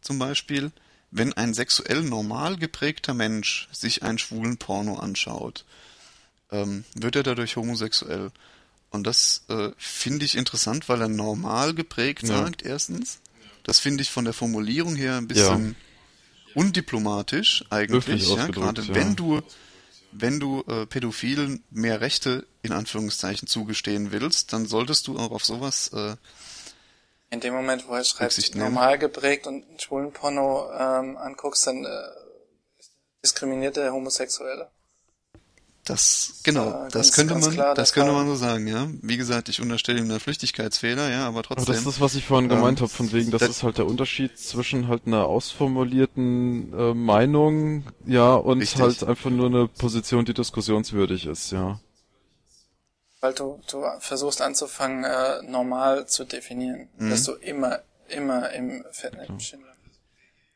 zum 0.00 0.18
Beispiel, 0.18 0.72
wenn 1.14 1.32
ein 1.32 1.54
sexuell 1.54 2.02
normal 2.02 2.56
geprägter 2.56 3.14
Mensch 3.14 3.68
sich 3.70 4.02
einen 4.02 4.18
schwulen 4.18 4.58
Porno 4.58 4.96
anschaut, 4.96 5.64
ähm, 6.50 6.84
wird 6.94 7.14
er 7.14 7.22
dadurch 7.22 7.54
homosexuell. 7.54 8.32
Und 8.90 9.06
das 9.06 9.44
äh, 9.48 9.70
finde 9.78 10.24
ich 10.24 10.36
interessant, 10.36 10.88
weil 10.88 11.00
er 11.00 11.08
normal 11.08 11.72
geprägt 11.72 12.22
ja. 12.24 12.40
sagt, 12.40 12.62
erstens. 12.62 13.20
Das 13.62 13.78
finde 13.78 14.02
ich 14.02 14.10
von 14.10 14.24
der 14.24 14.34
Formulierung 14.34 14.96
her 14.96 15.16
ein 15.16 15.28
bisschen 15.28 15.68
ja. 15.68 16.60
undiplomatisch 16.60 17.64
eigentlich. 17.70 18.28
Ja, 18.28 18.48
gerade 18.48 18.86
wenn 18.94 19.14
du 19.14 19.40
wenn 20.16 20.38
du 20.38 20.62
äh, 20.68 20.86
Pädophilen 20.86 21.64
mehr 21.70 22.00
Rechte 22.00 22.46
in 22.62 22.72
Anführungszeichen 22.72 23.48
zugestehen 23.48 24.12
willst, 24.12 24.52
dann 24.52 24.66
solltest 24.66 25.08
du 25.08 25.18
auch 25.18 25.32
auf 25.32 25.44
sowas 25.44 25.88
äh, 25.92 26.16
in 27.34 27.40
dem 27.40 27.52
Moment, 27.52 27.86
wo 27.88 27.94
er 27.94 28.04
schreibt, 28.04 28.54
normal 28.54 28.98
geprägt 28.98 29.46
und 29.46 29.64
schwulen 29.82 30.12
Porno 30.12 30.70
ähm, 30.72 31.16
anguckst, 31.16 31.66
dann 31.66 31.84
äh, 31.84 31.88
diskriminiert 33.22 33.76
der 33.76 33.92
Homosexuelle. 33.92 34.70
Das, 35.84 36.40
genau, 36.44 36.70
das, 36.84 36.92
das 36.92 37.12
könnte 37.12 37.34
man, 37.34 37.56
das 37.74 37.92
könnte 37.92 38.12
man 38.12 38.26
so 38.26 38.36
sagen, 38.36 38.66
ja. 38.66 38.88
Wie 39.02 39.18
gesagt, 39.18 39.50
ich 39.50 39.60
unterstelle 39.60 39.98
ihm 39.98 40.08
einen 40.08 40.18
Flüchtigkeitsfehler, 40.18 41.10
ja, 41.10 41.28
aber 41.28 41.42
trotzdem. 41.42 41.64
Aber 41.64 41.72
das 41.72 41.80
ist 41.80 41.86
das, 41.86 42.00
was 42.00 42.14
ich 42.14 42.24
vorhin 42.24 42.50
ähm, 42.50 42.56
gemeint 42.56 42.80
habe, 42.80 42.88
von 42.88 43.12
wegen, 43.12 43.30
das, 43.30 43.40
das 43.40 43.50
ist 43.50 43.62
halt 43.64 43.76
der 43.76 43.86
Unterschied 43.86 44.38
zwischen 44.38 44.88
halt 44.88 45.06
einer 45.06 45.26
ausformulierten 45.26 46.72
äh, 46.72 46.94
Meinung, 46.94 47.84
ja, 48.06 48.32
und 48.34 48.60
richtig. 48.60 48.80
halt 48.80 49.04
einfach 49.04 49.28
nur 49.28 49.46
eine 49.46 49.68
Position, 49.68 50.24
die 50.24 50.32
diskussionswürdig 50.32 51.26
ist, 51.26 51.52
ja 51.52 51.78
weil 53.24 53.32
du, 53.32 53.58
du 53.70 53.82
versuchst 54.00 54.42
anzufangen, 54.42 55.02
äh, 55.02 55.40
normal 55.44 56.06
zu 56.06 56.26
definieren, 56.26 56.90
mhm. 56.98 57.08
dass 57.08 57.22
du 57.22 57.32
immer, 57.32 57.80
immer 58.08 58.50
im 58.50 58.84
Fettnäpfchen 58.92 59.62
bleibst. 59.62 59.80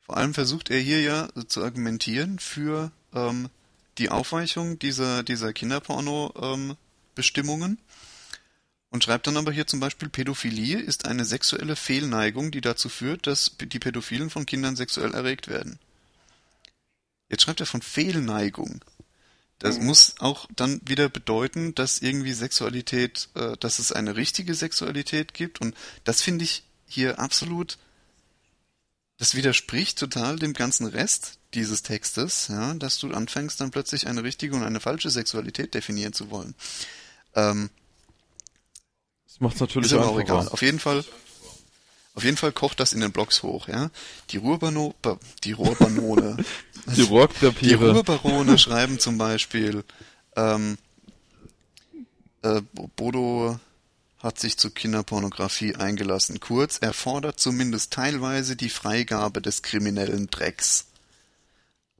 Vor 0.02 0.18
allem 0.18 0.34
versucht 0.34 0.70
er 0.70 0.78
hier 0.78 1.00
ja 1.00 1.30
zu 1.46 1.64
argumentieren 1.64 2.38
für 2.38 2.92
ähm, 3.14 3.48
die 3.96 4.10
Aufweichung 4.10 4.78
dieser, 4.78 5.22
dieser 5.22 5.54
Kinderporno-Bestimmungen 5.54 7.70
ähm, 7.70 7.78
und 8.90 9.02
schreibt 9.02 9.26
dann 9.26 9.38
aber 9.38 9.50
hier 9.50 9.66
zum 9.66 9.80
Beispiel, 9.80 10.10
Pädophilie 10.10 10.78
ist 10.78 11.06
eine 11.06 11.24
sexuelle 11.24 11.74
Fehlneigung, 11.74 12.50
die 12.50 12.60
dazu 12.60 12.90
führt, 12.90 13.26
dass 13.26 13.56
die 13.58 13.78
Pädophilen 13.78 14.28
von 14.28 14.44
Kindern 14.44 14.76
sexuell 14.76 15.14
erregt 15.14 15.48
werden. 15.48 15.78
Jetzt 17.30 17.44
schreibt 17.44 17.60
er 17.60 17.66
von 17.66 17.80
Fehlneigung. 17.80 18.84
Das 19.58 19.78
mhm. 19.78 19.86
muss 19.86 20.14
auch 20.18 20.46
dann 20.54 20.80
wieder 20.84 21.08
bedeuten, 21.08 21.74
dass 21.74 22.00
irgendwie 22.00 22.32
Sexualität, 22.32 23.28
äh, 23.34 23.56
dass 23.58 23.78
es 23.78 23.92
eine 23.92 24.16
richtige 24.16 24.54
Sexualität 24.54 25.34
gibt. 25.34 25.60
Und 25.60 25.74
das 26.04 26.22
finde 26.22 26.44
ich 26.44 26.62
hier 26.86 27.18
absolut, 27.18 27.78
das 29.18 29.34
widerspricht 29.34 29.98
total 29.98 30.36
dem 30.36 30.52
ganzen 30.52 30.86
Rest 30.86 31.38
dieses 31.54 31.82
Textes, 31.82 32.48
ja, 32.48 32.74
dass 32.74 32.98
du 32.98 33.12
anfängst 33.12 33.60
dann 33.60 33.70
plötzlich 33.70 34.06
eine 34.06 34.22
richtige 34.22 34.54
und 34.54 34.62
eine 34.62 34.80
falsche 34.80 35.10
Sexualität 35.10 35.74
definieren 35.74 36.12
zu 36.12 36.30
wollen. 36.30 36.54
Ähm, 37.34 37.70
das 39.26 39.40
macht 39.40 39.60
natürlich 39.60 39.92
ist 39.92 39.98
aber 39.98 40.08
auch 40.08 40.20
egal. 40.20 40.48
Auf 40.48 40.62
jeden 40.62 40.78
Fall, 40.78 41.04
auf 42.14 42.24
jeden 42.24 42.36
Fall 42.36 42.52
kocht 42.52 42.80
das 42.80 42.92
in 42.92 43.00
den 43.00 43.12
Blogs 43.12 43.42
hoch, 43.42 43.68
ja. 43.68 43.90
Die 44.30 44.36
Ruhrbano, 44.36 44.94
die 45.44 45.52
Ruhrbanone, 45.52 46.44
die 46.96 47.02
Rohrpapiere. 47.02 47.84
Die 47.84 47.90
Ruhrbarone 47.90 48.58
schreiben 48.58 48.98
zum 48.98 49.18
Beispiel, 49.18 49.84
ähm, 50.36 50.78
äh, 52.42 52.62
Bodo 52.96 53.58
hat 54.18 54.38
sich 54.38 54.56
zu 54.56 54.70
Kinderpornografie 54.70 55.76
eingelassen. 55.76 56.40
Kurz, 56.40 56.78
er 56.78 56.92
fordert 56.92 57.38
zumindest 57.38 57.92
teilweise 57.92 58.56
die 58.56 58.68
Freigabe 58.68 59.40
des 59.40 59.62
kriminellen 59.62 60.28
Drecks. 60.28 60.86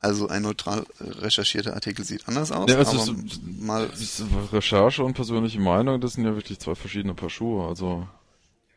Also 0.01 0.29
ein 0.29 0.43
neutral 0.43 0.87
recherchierter 1.01 1.75
Artikel 1.75 2.05
sieht 2.05 2.29
anders 2.29 2.53
aus. 2.53 2.71
Ja, 2.71 2.79
also 2.79 3.13
aber 3.13 3.25
ist, 3.25 3.41
mal 3.45 3.91
Recherche 4.53 5.03
und 5.03 5.15
persönliche 5.15 5.59
Meinung, 5.59 6.01
das 6.01 6.13
sind 6.13 6.25
ja 6.25 6.35
wirklich 6.35 6.61
zwei 6.61 6.77
verschiedene 6.77 7.15
Paar 7.15 7.31
Schuhe. 7.31 7.67
Also 7.67 8.07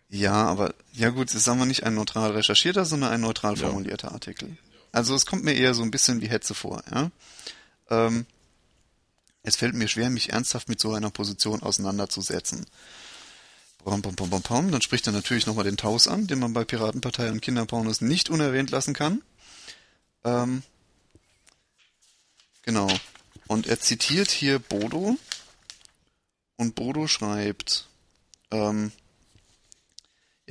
ja, 0.10 0.34
aber 0.34 0.74
ja 0.94 1.10
gut, 1.10 1.30
es 1.30 1.36
ist 1.36 1.46
sagen 1.46 1.60
wir 1.60 1.66
nicht 1.66 1.84
ein 1.84 1.96
neutral 1.96 2.32
recherchierter, 2.32 2.86
sondern 2.86 3.12
ein 3.12 3.22
neutral 3.22 3.56
formulierter 3.56 4.10
ja. 4.10 4.14
Artikel. 4.14 4.58
Also 4.92 5.16
es 5.16 5.26
kommt 5.26 5.44
mir 5.44 5.54
eher 5.54 5.74
so 5.74 5.84
ein 5.84 5.92
bisschen 5.92 6.22
wie 6.22 6.30
Hetze 6.30 6.54
vor. 6.54 6.84
Ja? 6.92 7.12
Ähm, 7.90 8.26
es 9.44 9.56
fällt 9.56 9.74
mir 9.74 9.88
schwer, 9.88 10.10
mich 10.10 10.32
ernsthaft 10.32 10.70
mit 10.70 10.80
so 10.80 10.94
einer 10.94 11.10
Position 11.10 11.64
auseinanderzusetzen. 11.64 12.66
Bom, 13.84 14.02
bom, 14.02 14.16
bom, 14.16 14.30
bom, 14.30 14.42
bom. 14.42 14.72
Dann 14.72 14.82
spricht 14.82 15.08
er 15.08 15.14
natürlich 15.14 15.48
nochmal 15.48 15.64
den 15.64 15.78
Taus 15.78 16.08
an, 16.08 16.28
den 16.28 16.40
man 16.40 16.54
bei 16.54 16.64
Piratenpartei 16.64 17.32
und 17.32 17.42
Kinderpornos 17.42 18.02
nicht 18.02 18.30
unerwähnt 18.30 18.70
lassen 18.70 18.94
kann. 18.94 19.24
Ähm, 20.24 20.62
Genau. 22.64 22.88
Und 23.48 23.68
er 23.68 23.80
zitiert 23.80 24.32
hier 24.32 24.60
Bodo. 24.60 25.18
Und 26.58 26.76
Bodo 26.76 27.08
schreibt, 27.08 27.88
ähm, 28.52 28.92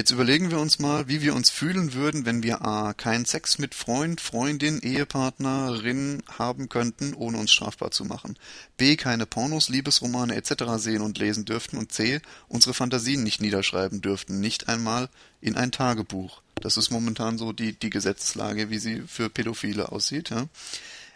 jetzt 0.00 0.12
überlegen 0.12 0.50
wir 0.50 0.58
uns 0.58 0.78
mal, 0.78 1.08
wie 1.08 1.20
wir 1.20 1.34
uns 1.34 1.50
fühlen 1.50 1.92
würden, 1.92 2.24
wenn 2.24 2.42
wir 2.42 2.64
a. 2.64 2.94
keinen 2.94 3.26
Sex 3.26 3.58
mit 3.58 3.74
Freund, 3.74 4.22
Freundin, 4.22 4.80
Ehepartnerin 4.80 6.22
haben 6.38 6.70
könnten, 6.70 7.12
ohne 7.12 7.36
uns 7.36 7.52
strafbar 7.52 7.90
zu 7.90 8.06
machen. 8.06 8.38
b. 8.78 8.96
keine 8.96 9.26
Pornos, 9.26 9.68
Liebesromane 9.68 10.36
etc. 10.36 10.64
sehen 10.76 11.02
und 11.02 11.18
lesen 11.18 11.44
dürften. 11.44 11.76
Und 11.76 11.92
c. 11.92 12.22
unsere 12.48 12.72
Fantasien 12.72 13.22
nicht 13.22 13.42
niederschreiben 13.42 14.00
dürften, 14.00 14.40
nicht 14.40 14.70
einmal 14.70 15.10
in 15.42 15.54
ein 15.54 15.70
Tagebuch. 15.70 16.40
Das 16.54 16.78
ist 16.78 16.88
momentan 16.88 17.36
so 17.36 17.52
die, 17.52 17.78
die 17.78 17.90
Gesetzeslage, 17.90 18.70
wie 18.70 18.78
sie 18.78 19.02
für 19.06 19.28
Pädophile 19.28 19.92
aussieht. 19.92 20.30
Ja. 20.30 20.46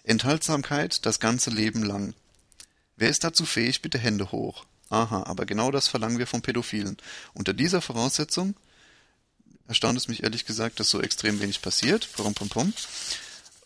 Enthaltsamkeit 0.03 1.07
das 1.07 1.21
ganze 1.21 1.49
Leben 1.49 1.85
lang. 1.85 2.13
Wer 2.99 3.09
ist 3.09 3.25
dazu 3.25 3.47
fähig, 3.47 3.81
bitte 3.81 3.99
Hände 3.99 4.31
hoch. 4.31 4.67
Aha, 4.91 5.23
aber 5.23 5.47
genau 5.47 5.71
das 5.71 5.89
verlangen 5.89 6.19
wir 6.19 6.27
vom 6.27 6.43
Pädophilen. 6.43 6.99
Unter 7.33 7.55
dieser 7.55 7.81
Voraussetzung 7.81 8.55
erstaunt 9.69 9.99
es 9.99 10.09
mich 10.09 10.23
ehrlich 10.23 10.47
gesagt, 10.47 10.81
dass 10.81 10.91
so 10.91 11.01
extrem 11.01 11.41
wenig 11.41 11.63
passiert. 11.63 12.09
Pum, 12.13 12.35
pum, 12.35 12.49
pum. 12.49 12.73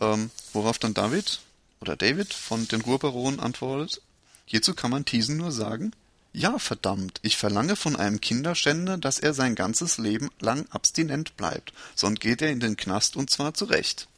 Ähm, 0.01 0.31
worauf 0.53 0.79
dann 0.79 0.95
David 0.95 1.41
oder 1.81 1.97
David 1.97 2.33
von 2.33 2.67
den 2.69 2.81
Ruhrbaronen 2.81 3.41
antwortet, 3.41 4.03
hierzu 4.47 4.75
kann 4.75 4.91
man 4.91 5.05
Thiesen 5.05 5.37
nur 5.37 5.53
sagen, 5.53 5.93
ja, 6.33 6.59
verdammt, 6.59 7.21
ich 7.23 7.37
verlange 7.37 7.75
von 7.75 7.97
einem 7.97 8.21
Kinderschänder, 8.21 8.99
dass 8.99 9.19
er 9.19 9.35
sein 9.35 9.55
ganzes 9.55 9.99
Leben 9.99 10.31
lang 10.41 10.67
abstinent 10.71 11.37
bleibt, 11.37 11.73
sonst 11.95 12.21
geht 12.21 12.43
er 12.43 12.51
in 12.51 12.61
den 12.61 12.77
Knast 12.77 13.17
und 13.17 13.31
zwar 13.31 13.55
zurecht. 13.55 14.09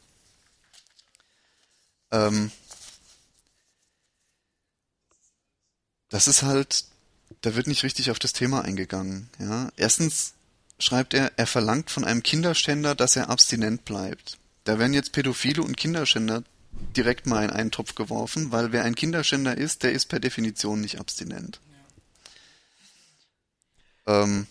Ähm, 2.10 2.50
das 6.08 6.26
ist 6.28 6.42
halt, 6.42 6.84
da 7.40 7.54
wird 7.54 7.68
nicht 7.68 7.84
richtig 7.84 8.10
auf 8.10 8.18
das 8.18 8.32
Thema 8.32 8.62
eingegangen. 8.62 9.30
Ja, 9.38 9.70
erstens 9.76 10.34
schreibt 10.80 11.14
er, 11.14 11.32
er 11.36 11.46
verlangt 11.46 11.90
von 11.90 12.04
einem 12.04 12.22
Kinderschänder, 12.22 12.94
dass 12.94 13.16
er 13.16 13.30
abstinent 13.30 13.84
bleibt. 13.84 14.38
Da 14.64 14.78
werden 14.78 14.94
jetzt 14.94 15.12
Pädophile 15.12 15.62
und 15.62 15.76
Kinderschänder 15.76 16.42
direkt 16.96 17.26
mal 17.26 17.44
in 17.44 17.50
einen 17.50 17.70
Topf 17.70 17.94
geworfen, 17.94 18.52
weil 18.52 18.72
wer 18.72 18.84
ein 18.84 18.94
Kinderschänder 18.94 19.56
ist, 19.56 19.82
der 19.82 19.92
ist 19.92 20.06
per 20.06 20.20
Definition 20.20 20.80
nicht 20.80 20.98
abstinent. 20.98 21.60
Ja. 24.06 24.22
Ähm, 24.22 24.46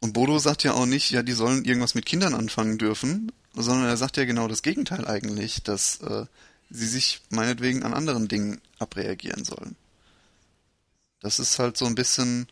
und 0.00 0.12
Bodo 0.12 0.38
sagt 0.38 0.62
ja 0.62 0.74
auch 0.74 0.86
nicht, 0.86 1.10
ja, 1.10 1.22
die 1.22 1.32
sollen 1.32 1.64
irgendwas 1.64 1.94
mit 1.94 2.06
Kindern 2.06 2.34
anfangen 2.34 2.78
dürfen, 2.78 3.32
sondern 3.54 3.88
er 3.88 3.96
sagt 3.96 4.16
ja 4.16 4.24
genau 4.24 4.46
das 4.46 4.62
Gegenteil 4.62 5.06
eigentlich, 5.06 5.62
dass 5.62 6.00
äh, 6.02 6.26
sie 6.70 6.86
sich 6.86 7.22
meinetwegen 7.30 7.82
an 7.82 7.94
anderen 7.94 8.28
Dingen 8.28 8.60
abreagieren 8.78 9.44
sollen. 9.44 9.76
Das 11.20 11.40
ist 11.40 11.58
halt 11.58 11.76
so 11.76 11.86
ein 11.86 11.96
bisschen 11.96 12.46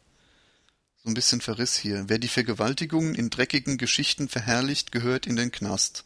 so 1.07 1.11
ein 1.11 1.15
bisschen 1.15 1.41
Verriss 1.41 1.77
hier. 1.77 2.09
Wer 2.09 2.19
die 2.19 2.27
Vergewaltigungen 2.27 3.15
in 3.15 3.31
dreckigen 3.31 3.79
Geschichten 3.79 4.29
verherrlicht, 4.29 4.91
gehört 4.91 5.29
in 5.29 5.37
den 5.37 5.53
Knast. 5.53 6.03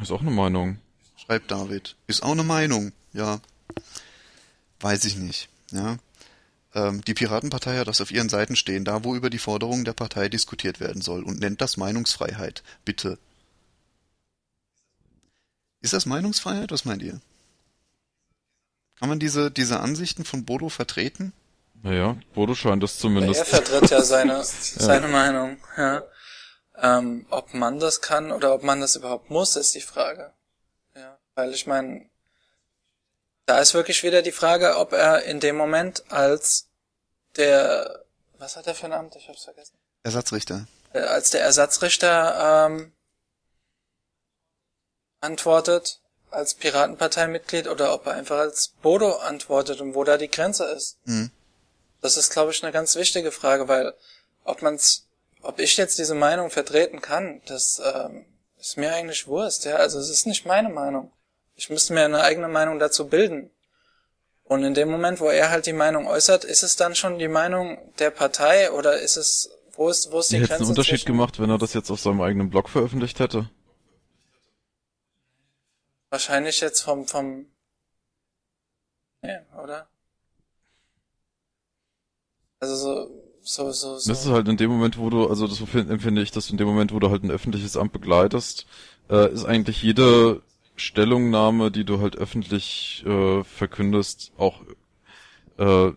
ist 0.00 0.12
auch 0.12 0.20
eine 0.20 0.30
Meinung. 0.30 0.78
Schreibt 1.16 1.50
David. 1.50 1.96
Ist 2.06 2.22
auch 2.22 2.30
eine 2.30 2.44
Meinung, 2.44 2.92
ja. 3.12 3.40
Weiß 4.78 5.04
ich 5.04 5.16
nicht, 5.16 5.48
ja. 5.72 5.98
Ähm, 6.74 7.02
die 7.04 7.14
Piratenpartei 7.14 7.76
hat 7.76 7.88
das 7.88 8.00
auf 8.00 8.12
ihren 8.12 8.28
Seiten 8.28 8.54
stehen, 8.54 8.84
da 8.84 9.02
wo 9.02 9.16
über 9.16 9.30
die 9.30 9.38
Forderungen 9.38 9.84
der 9.84 9.92
Partei 9.92 10.28
diskutiert 10.28 10.78
werden 10.78 11.02
soll 11.02 11.24
und 11.24 11.40
nennt 11.40 11.60
das 11.60 11.76
Meinungsfreiheit. 11.76 12.62
Bitte. 12.84 13.18
Ist 15.80 15.92
das 15.92 16.06
Meinungsfreiheit? 16.06 16.70
Was 16.70 16.84
meint 16.84 17.02
ihr? 17.02 17.20
Kann 19.00 19.08
man 19.08 19.18
diese, 19.18 19.50
diese 19.50 19.80
Ansichten 19.80 20.24
von 20.24 20.44
Bodo 20.44 20.68
vertreten? 20.68 21.32
Naja, 21.84 22.16
Bodo 22.34 22.54
scheint 22.54 22.82
das 22.82 22.96
zumindest. 22.98 23.40
Er 23.40 23.44
vertritt 23.44 23.90
ja 23.90 24.00
seine, 24.00 24.42
seine 24.44 25.06
ja. 25.06 25.12
Meinung, 25.12 25.58
ja. 25.76 26.02
Ähm, 26.76 27.26
ob 27.28 27.52
man 27.52 27.78
das 27.78 28.00
kann 28.00 28.32
oder 28.32 28.54
ob 28.54 28.62
man 28.62 28.80
das 28.80 28.96
überhaupt 28.96 29.28
muss, 29.28 29.54
ist 29.54 29.74
die 29.74 29.82
Frage. 29.82 30.32
Ja, 30.96 31.18
weil 31.34 31.52
ich 31.52 31.66
meine, 31.66 32.08
da 33.44 33.58
ist 33.58 33.74
wirklich 33.74 34.02
wieder 34.02 34.22
die 34.22 34.32
Frage, 34.32 34.78
ob 34.78 34.94
er 34.94 35.24
in 35.24 35.40
dem 35.40 35.56
Moment 35.56 36.10
als 36.10 36.68
der, 37.36 38.06
was 38.38 38.56
hat 38.56 38.66
er 38.66 38.74
für 38.74 38.86
ein 38.86 38.94
Amt? 38.94 39.16
Ich 39.16 39.28
hab's 39.28 39.44
vergessen. 39.44 39.76
Ersatzrichter. 40.04 40.66
Äh, 40.94 41.00
als 41.00 41.30
der 41.30 41.42
Ersatzrichter 41.42 42.66
ähm, 42.66 42.92
antwortet 45.20 46.00
als 46.30 46.54
Piratenparteimitglied 46.54 47.68
oder 47.68 47.92
ob 47.92 48.06
er 48.06 48.14
einfach 48.14 48.38
als 48.38 48.68
Bodo 48.80 49.18
antwortet 49.18 49.82
und 49.82 49.94
wo 49.94 50.02
da 50.02 50.16
die 50.16 50.30
Grenze 50.30 50.64
ist. 50.64 50.96
Mhm. 51.04 51.30
Das 52.04 52.18
ist, 52.18 52.28
glaube 52.28 52.50
ich, 52.50 52.62
eine 52.62 52.70
ganz 52.70 52.96
wichtige 52.96 53.32
Frage, 53.32 53.66
weil 53.66 53.94
ob 54.44 54.60
man's, 54.60 55.08
ob 55.40 55.58
ich 55.58 55.78
jetzt 55.78 55.98
diese 55.98 56.14
Meinung 56.14 56.50
vertreten 56.50 57.00
kann, 57.00 57.40
das 57.46 57.80
ähm, 57.82 58.26
ist 58.58 58.76
mir 58.76 58.92
eigentlich 58.92 59.26
Wurst, 59.26 59.64
ja. 59.64 59.76
Also 59.76 59.98
es 60.00 60.10
ist 60.10 60.26
nicht 60.26 60.44
meine 60.44 60.68
Meinung. 60.68 61.10
Ich 61.54 61.70
müsste 61.70 61.94
mir 61.94 62.04
eine 62.04 62.20
eigene 62.20 62.48
Meinung 62.48 62.78
dazu 62.78 63.08
bilden. 63.08 63.50
Und 64.42 64.64
in 64.64 64.74
dem 64.74 64.90
Moment, 64.90 65.18
wo 65.18 65.30
er 65.30 65.48
halt 65.48 65.64
die 65.64 65.72
Meinung 65.72 66.06
äußert, 66.06 66.44
ist 66.44 66.62
es 66.62 66.76
dann 66.76 66.94
schon 66.94 67.18
die 67.18 67.26
Meinung 67.26 67.78
der 67.98 68.10
Partei 68.10 68.70
oder 68.70 68.98
ist 68.98 69.16
es, 69.16 69.48
wo 69.72 69.88
ist, 69.88 70.12
wo 70.12 70.20
ist 70.20 70.30
die 70.30 70.36
Grenze? 70.36 70.52
Hätte 70.52 70.62
einen 70.62 70.68
Unterschied 70.68 71.00
zwischen? 71.00 71.06
gemacht, 71.06 71.40
wenn 71.40 71.48
er 71.48 71.56
das 71.56 71.72
jetzt 71.72 71.90
auf 71.90 72.00
seinem 72.00 72.20
eigenen 72.20 72.50
Blog 72.50 72.68
veröffentlicht 72.68 73.18
hätte? 73.18 73.48
Wahrscheinlich 76.10 76.60
jetzt 76.60 76.82
vom, 76.82 77.06
vom, 77.06 77.46
ja, 79.22 79.40
oder? 79.58 79.88
Also 82.64 82.76
so, 82.76 83.10
so, 83.42 83.72
so, 83.72 83.98
so. 83.98 84.10
Das 84.10 84.24
ist 84.24 84.30
halt 84.30 84.48
in 84.48 84.56
dem 84.56 84.70
Moment, 84.70 84.96
wo 84.96 85.10
du, 85.10 85.28
also 85.28 85.46
das 85.46 85.60
empfinde 85.60 86.22
ich, 86.22 86.30
dass 86.30 86.48
in 86.48 86.56
dem 86.56 86.66
Moment, 86.66 86.94
wo 86.94 86.98
du 86.98 87.10
halt 87.10 87.22
ein 87.22 87.30
öffentliches 87.30 87.76
Amt 87.76 87.92
begleitest, 87.92 88.64
äh, 89.10 89.30
ist 89.30 89.44
eigentlich 89.44 89.82
jede 89.82 90.40
Stellungnahme, 90.76 91.70
die 91.70 91.84
du 91.84 92.00
halt 92.00 92.16
öffentlich 92.16 93.04
äh, 93.06 93.44
verkündest, 93.44 94.32
auch 94.38 94.62
äh, 95.58 95.92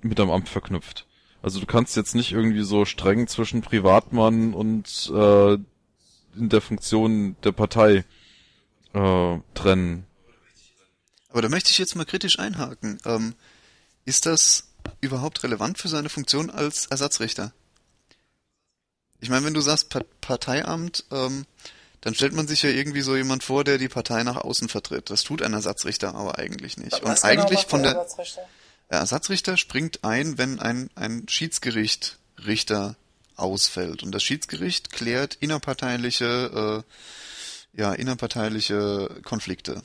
mit 0.00 0.18
deinem 0.18 0.30
Amt 0.30 0.48
verknüpft. 0.48 1.06
Also 1.42 1.60
du 1.60 1.66
kannst 1.66 1.96
jetzt 1.96 2.14
nicht 2.14 2.32
irgendwie 2.32 2.64
so 2.64 2.86
streng 2.86 3.26
zwischen 3.28 3.60
Privatmann 3.60 4.54
und 4.54 5.12
äh, 5.14 5.52
in 5.52 6.48
der 6.48 6.62
Funktion 6.62 7.36
der 7.44 7.52
Partei 7.52 8.06
äh, 8.94 9.38
trennen. 9.52 10.06
Aber 11.28 11.42
da 11.42 11.50
möchte 11.50 11.68
ich 11.70 11.76
jetzt 11.76 11.94
mal 11.94 12.06
kritisch 12.06 12.38
einhaken. 12.38 13.00
Ähm, 13.04 13.34
ist 14.06 14.24
das 14.24 14.72
überhaupt 15.00 15.42
relevant 15.42 15.78
für 15.78 15.88
seine 15.88 16.08
Funktion 16.08 16.50
als 16.50 16.86
Ersatzrichter? 16.86 17.52
Ich 19.20 19.30
meine, 19.30 19.46
wenn 19.46 19.54
du 19.54 19.60
sagst 19.60 19.88
Parteiamt, 20.20 21.04
ähm, 21.10 21.46
dann 22.00 22.14
stellt 22.14 22.34
man 22.34 22.46
sich 22.46 22.62
ja 22.62 22.70
irgendwie 22.70 23.00
so 23.00 23.16
jemand 23.16 23.42
vor, 23.42 23.64
der 23.64 23.78
die 23.78 23.88
Partei 23.88 24.22
nach 24.22 24.36
außen 24.36 24.68
vertritt. 24.68 25.10
Das 25.10 25.24
tut 25.24 25.42
ein 25.42 25.52
Ersatzrichter 25.52 26.14
aber 26.14 26.38
eigentlich 26.38 26.76
nicht. 26.76 27.02
Was 27.02 27.24
Und 27.24 27.30
genau 27.30 27.42
eigentlich 27.42 27.66
von 27.66 27.82
der, 27.82 27.92
Ersatzrichter? 27.92 28.42
der 28.90 28.98
Ersatzrichter 28.98 29.56
springt 29.56 30.04
ein, 30.04 30.38
wenn 30.38 30.60
ein, 30.60 30.90
ein 30.94 31.26
Schiedsgericht 31.28 32.18
Richter 32.46 32.96
ausfällt. 33.34 34.02
Und 34.02 34.12
das 34.12 34.22
Schiedsgericht 34.22 34.92
klärt 34.92 35.36
innerparteiliche, 35.36 36.84
äh, 37.74 37.80
ja, 37.80 37.92
innerparteiliche 37.92 39.20
Konflikte. 39.24 39.82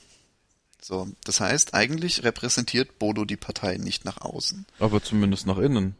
So, 0.83 1.07
das 1.25 1.39
heißt, 1.39 1.73
eigentlich 1.75 2.23
repräsentiert 2.23 2.97
Bodo 2.97 3.23
die 3.23 3.37
Partei 3.37 3.77
nicht 3.77 4.03
nach 4.03 4.21
außen, 4.21 4.65
Aber 4.79 5.03
zumindest 5.03 5.45
nach 5.45 5.59
innen. 5.59 5.95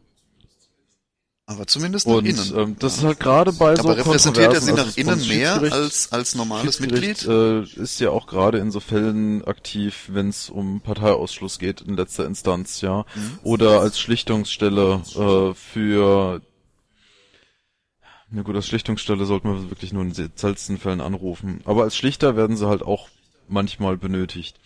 aber 1.46 1.68
zumindest 1.68 2.08
nach 2.08 2.14
Und 2.16 2.26
innen. 2.26 2.52
ähm, 2.56 2.76
das 2.80 2.96
ist 2.98 3.04
halt 3.04 3.20
gerade 3.20 3.52
bei 3.52 3.76
so 3.76 3.82
aber 3.82 3.96
repräsentiert 3.96 4.52
er 4.52 4.60
sie 4.60 4.72
also 4.72 4.82
nach 4.82 4.86
das 4.86 4.96
innen 4.96 5.28
mehr 5.28 5.60
als, 5.72 6.10
als 6.10 6.34
normales 6.34 6.80
Mitglied? 6.80 7.24
Äh, 7.26 7.62
ist 7.62 8.00
ja 8.00 8.10
auch 8.10 8.26
gerade 8.26 8.58
in 8.58 8.72
so 8.72 8.80
Fällen 8.80 9.44
aktiv, 9.44 10.08
wenn 10.12 10.28
es 10.30 10.50
um 10.50 10.80
Parteiausschluss 10.80 11.60
geht 11.60 11.82
in 11.82 11.96
letzter 11.96 12.26
Instanz, 12.26 12.80
ja. 12.80 13.04
Mhm. 13.14 13.38
Oder 13.44 13.80
als 13.82 14.00
Schlichtungsstelle 14.00 15.02
äh, 15.14 15.54
für 15.54 16.42
na 18.34 18.42
gut, 18.42 18.56
als 18.56 18.66
Schlichtungsstelle 18.66 19.26
sollten 19.26 19.48
wir 19.48 19.70
wirklich 19.70 19.92
nur 19.92 20.02
in 20.02 20.12
den 20.12 20.32
seltensten 20.34 20.78
Fällen 20.78 21.02
anrufen. 21.02 21.60
Aber 21.66 21.82
als 21.82 21.94
Schlichter 21.96 22.34
werden 22.34 22.56
sie 22.56 22.66
halt 22.66 22.80
auch 22.82 23.10
manchmal 23.46 23.98
benötigt. 23.98 24.58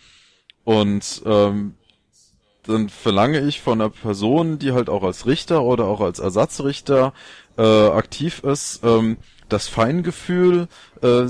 Und 0.67 1.21
ähm, 1.25 1.75
dann 2.63 2.89
verlange 2.89 3.39
ich 3.39 3.61
von 3.61 3.79
einer 3.79 3.89
Person, 3.89 4.59
die 4.59 4.73
halt 4.73 4.89
auch 4.89 5.01
als 5.01 5.25
Richter 5.25 5.63
oder 5.63 5.85
auch 5.85 6.01
als 6.01 6.19
Ersatzrichter 6.19 7.13
äh, 7.57 7.61
aktiv 7.61 8.43
ist, 8.43 8.81
ähm, 8.83 9.15
das 9.47 9.69
Feingefühl, 9.69 10.67
äh, 11.01 11.25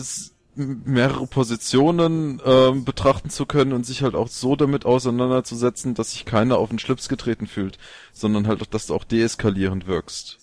mehrere 0.55 1.27
Positionen 1.27 2.41
ähm, 2.43 2.83
betrachten 2.83 3.29
zu 3.29 3.45
können 3.45 3.73
und 3.73 3.85
sich 3.85 4.01
halt 4.01 4.15
auch 4.15 4.27
so 4.27 4.55
damit 4.55 4.85
auseinanderzusetzen, 4.85 5.93
dass 5.93 6.13
sich 6.13 6.25
keiner 6.25 6.57
auf 6.57 6.69
den 6.69 6.79
Schlips 6.79 7.07
getreten 7.07 7.45
fühlt, 7.45 7.77
sondern 8.13 8.47
halt, 8.47 8.63
auch, 8.63 8.65
dass 8.65 8.87
du 8.87 8.95
auch 8.95 9.03
deeskalierend 9.03 9.85
wirkst. 9.85 10.39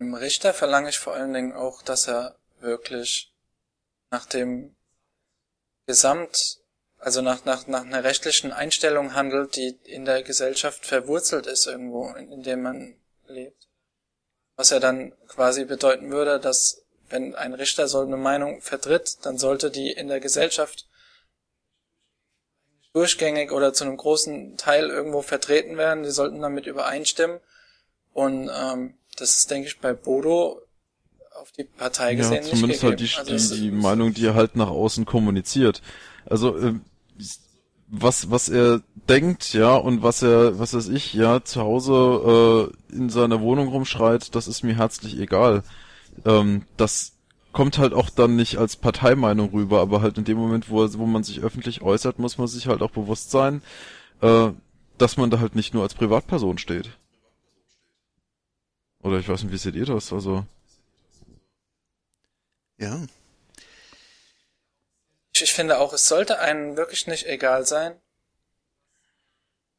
Im 0.00 0.14
Richter 0.14 0.52
verlange 0.52 0.88
ich 0.88 0.98
vor 0.98 1.14
allen 1.14 1.32
Dingen 1.32 1.52
auch, 1.52 1.82
dass 1.82 2.08
er 2.08 2.34
wirklich 2.58 3.32
nach 4.10 4.26
dem 4.26 4.74
Gesamt, 5.86 6.58
also 6.98 7.22
nach, 7.22 7.44
nach, 7.44 7.66
nach 7.66 7.84
einer 7.84 8.04
rechtlichen 8.04 8.52
Einstellung 8.52 9.14
handelt, 9.14 9.56
die 9.56 9.76
in 9.84 10.04
der 10.04 10.22
Gesellschaft 10.22 10.86
verwurzelt 10.86 11.46
ist 11.46 11.66
irgendwo, 11.66 12.12
in, 12.14 12.42
dem 12.42 12.62
man 12.62 12.96
lebt. 13.26 13.68
Was 14.56 14.70
ja 14.70 14.80
dann 14.80 15.12
quasi 15.28 15.64
bedeuten 15.64 16.10
würde, 16.10 16.40
dass 16.40 16.82
wenn 17.08 17.34
ein 17.34 17.54
Richter 17.54 17.88
so 17.88 18.00
eine 18.00 18.16
Meinung 18.16 18.60
vertritt, 18.62 19.18
dann 19.22 19.38
sollte 19.38 19.70
die 19.70 19.92
in 19.92 20.08
der 20.08 20.20
Gesellschaft 20.20 20.88
durchgängig 22.92 23.52
oder 23.52 23.74
zu 23.74 23.84
einem 23.84 23.98
großen 23.98 24.56
Teil 24.56 24.88
irgendwo 24.88 25.20
vertreten 25.20 25.76
werden. 25.76 26.02
Die 26.02 26.10
sollten 26.10 26.40
damit 26.40 26.66
übereinstimmen. 26.66 27.40
Und 28.14 28.50
ähm, 28.52 28.94
das 29.18 29.36
ist, 29.36 29.50
denke 29.50 29.68
ich, 29.68 29.78
bei 29.80 29.92
Bodo 29.92 30.62
auf 31.38 31.52
die 31.52 31.64
Partei 31.64 32.12
Ja, 32.12 32.18
gesehen 32.18 32.44
nicht 32.44 32.48
zumindest 32.48 32.82
halt 32.82 33.00
die, 33.00 33.04
gegeben. 33.04 33.30
Also 33.30 33.54
die, 33.54 33.60
die 33.60 33.70
Meinung, 33.70 34.14
die 34.14 34.26
er 34.26 34.34
halt 34.34 34.56
nach 34.56 34.70
außen 34.70 35.04
kommuniziert. 35.04 35.82
Also 36.26 36.56
ähm, 36.58 36.82
was 37.88 38.30
was 38.30 38.48
er 38.48 38.82
denkt, 39.08 39.52
ja, 39.54 39.74
und 39.74 40.02
was 40.02 40.22
er, 40.22 40.58
was 40.58 40.74
weiß 40.74 40.88
ich, 40.88 41.14
ja, 41.14 41.44
zu 41.44 41.60
Hause 41.60 42.72
äh, 42.90 42.94
in 42.96 43.10
seiner 43.10 43.40
Wohnung 43.40 43.68
rumschreit, 43.68 44.34
das 44.34 44.48
ist 44.48 44.62
mir 44.62 44.74
herzlich 44.74 45.18
egal. 45.18 45.62
Ähm, 46.24 46.62
das 46.76 47.12
kommt 47.52 47.78
halt 47.78 47.94
auch 47.94 48.10
dann 48.10 48.36
nicht 48.36 48.58
als 48.58 48.76
Parteimeinung 48.76 49.50
rüber, 49.50 49.80
aber 49.80 50.02
halt 50.02 50.18
in 50.18 50.24
dem 50.24 50.36
Moment, 50.36 50.68
wo, 50.70 50.86
wo 50.98 51.06
man 51.06 51.24
sich 51.24 51.40
öffentlich 51.40 51.80
äußert, 51.82 52.18
muss 52.18 52.38
man 52.38 52.48
sich 52.48 52.66
halt 52.66 52.82
auch 52.82 52.90
bewusst 52.90 53.30
sein, 53.30 53.62
äh, 54.20 54.50
dass 54.98 55.16
man 55.16 55.30
da 55.30 55.38
halt 55.40 55.54
nicht 55.54 55.72
nur 55.72 55.82
als 55.82 55.94
Privatperson 55.94 56.58
steht. 56.58 56.90
Oder 59.02 59.18
ich 59.20 59.28
weiß 59.28 59.44
nicht, 59.44 59.52
wie 59.52 59.58
seht 59.58 59.76
ihr 59.76 59.86
das? 59.86 60.12
Also 60.12 60.44
Ja. 62.78 63.06
Ich, 65.36 65.42
ich 65.42 65.52
finde 65.52 65.78
auch, 65.78 65.92
es 65.92 66.08
sollte 66.08 66.38
einem 66.38 66.78
wirklich 66.78 67.06
nicht 67.06 67.26
egal 67.26 67.66
sein, 67.66 68.00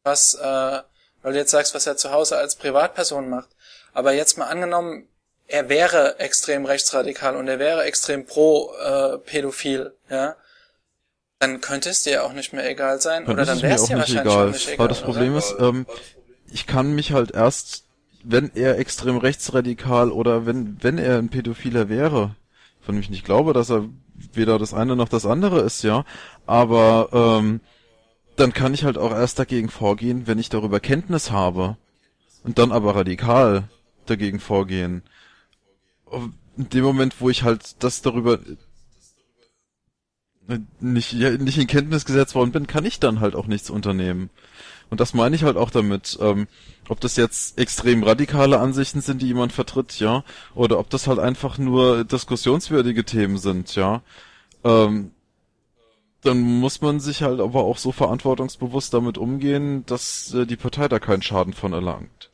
was, 0.03 0.35
äh, 0.35 0.81
weil 1.23 1.33
du 1.33 1.39
jetzt 1.39 1.49
sagst, 1.49 1.73
was 1.73 1.87
er 1.87 1.97
zu 1.97 2.11
Hause 2.11 2.37
als 2.37 2.55
Privatperson 2.57 3.27
macht. 3.27 3.49
Aber 3.91 4.13
jetzt 4.13 4.37
mal 4.37 4.45
angenommen, 4.45 5.07
er 5.47 5.67
wäre 5.67 6.19
extrem 6.19 6.65
rechtsradikal 6.65 7.35
und 7.35 7.47
er 7.47 7.57
wäre 7.57 7.85
extrem 7.85 8.27
pro 8.27 8.71
äh, 8.75 9.17
pädophil, 9.17 9.95
ja, 10.11 10.35
dann 11.39 11.59
könnte 11.59 11.89
es 11.89 12.03
dir 12.03 12.23
auch 12.23 12.33
nicht 12.33 12.53
mehr 12.53 12.69
egal 12.69 13.01
sein. 13.01 13.25
Dann 13.25 13.33
oder 13.33 13.45
dann 13.45 13.59
wäre 13.63 13.73
es 13.73 13.81
auch 13.81 13.87
dir 13.87 13.97
nicht 13.97 14.15
wahrscheinlich 14.15 14.33
egal. 14.33 14.47
auch 14.49 14.53
nicht 14.53 14.67
egal. 14.67 14.79
Aber 14.79 14.87
das 14.89 15.01
Problem 15.01 15.35
oder? 15.35 15.39
ist, 15.39 15.55
ähm, 15.59 15.87
ich 16.51 16.67
kann 16.67 16.93
mich 16.93 17.13
halt 17.13 17.31
erst, 17.31 17.85
wenn 18.23 18.51
er 18.53 18.77
extrem 18.77 19.17
rechtsradikal 19.17 20.11
oder 20.11 20.45
wenn, 20.45 20.77
wenn 20.83 20.99
er 20.99 21.17
ein 21.17 21.29
Pädophiler 21.29 21.89
wäre, 21.89 22.35
von 22.81 22.93
dem 22.93 23.01
ich 23.01 23.09
nicht 23.09 23.25
glaube, 23.25 23.53
dass 23.53 23.71
er 23.71 23.89
weder 24.33 24.59
das 24.59 24.73
eine 24.73 24.95
noch 24.95 25.09
das 25.09 25.25
andere 25.25 25.61
ist, 25.61 25.83
ja, 25.83 26.05
aber 26.45 27.09
ähm, 27.11 27.61
dann 28.35 28.53
kann 28.53 28.73
ich 28.73 28.83
halt 28.83 28.97
auch 28.97 29.11
erst 29.11 29.39
dagegen 29.39 29.69
vorgehen, 29.69 30.27
wenn 30.27 30.39
ich 30.39 30.49
darüber 30.49 30.79
Kenntnis 30.79 31.31
habe. 31.31 31.75
Und 32.43 32.59
dann 32.59 32.71
aber 32.71 32.95
radikal 32.95 33.67
dagegen 34.05 34.39
vorgehen. 34.39 35.01
In 36.55 36.69
dem 36.69 36.83
Moment, 36.83 37.19
wo 37.19 37.29
ich 37.29 37.43
halt 37.43 37.83
das 37.83 38.01
darüber 38.01 38.39
nicht, 40.79 41.11
ja, 41.13 41.31
nicht 41.31 41.57
in 41.57 41.67
Kenntnis 41.67 42.05
gesetzt 42.05 42.35
worden 42.35 42.51
bin, 42.51 42.67
kann 42.67 42.85
ich 42.85 42.99
dann 42.99 43.19
halt 43.19 43.35
auch 43.35 43.47
nichts 43.47 43.69
unternehmen. 43.69 44.29
Und 44.89 45.01
das 45.01 45.13
meine 45.13 45.35
ich 45.35 45.43
halt 45.43 45.57
auch 45.57 45.71
damit, 45.71 46.17
ähm, 46.21 46.47
ob 46.89 46.99
das 46.99 47.15
jetzt 47.15 47.57
extrem 47.57 48.03
radikale 48.03 48.59
Ansichten 48.59 49.01
sind, 49.01 49.21
die 49.21 49.27
jemand 49.27 49.51
vertritt, 49.53 49.99
ja, 49.99 50.23
oder 50.55 50.79
ob 50.79 50.89
das 50.89 51.07
halt 51.07 51.19
einfach 51.19 51.57
nur 51.57 52.03
diskussionswürdige 52.03 53.05
Themen 53.05 53.37
sind, 53.37 53.75
ja. 53.75 54.01
Ähm, 54.63 55.11
dann 56.21 56.41
muss 56.41 56.81
man 56.81 56.99
sich 56.99 57.21
halt 57.23 57.39
aber 57.39 57.63
auch 57.63 57.77
so 57.77 57.91
verantwortungsbewusst 57.91 58.93
damit 58.93 59.17
umgehen, 59.17 59.85
dass 59.85 60.33
äh, 60.33 60.45
die 60.45 60.55
Partei 60.57 60.87
da 60.87 60.99
keinen 60.99 61.21
Schaden 61.21 61.53
von 61.53 61.73
erlangt. 61.73 62.31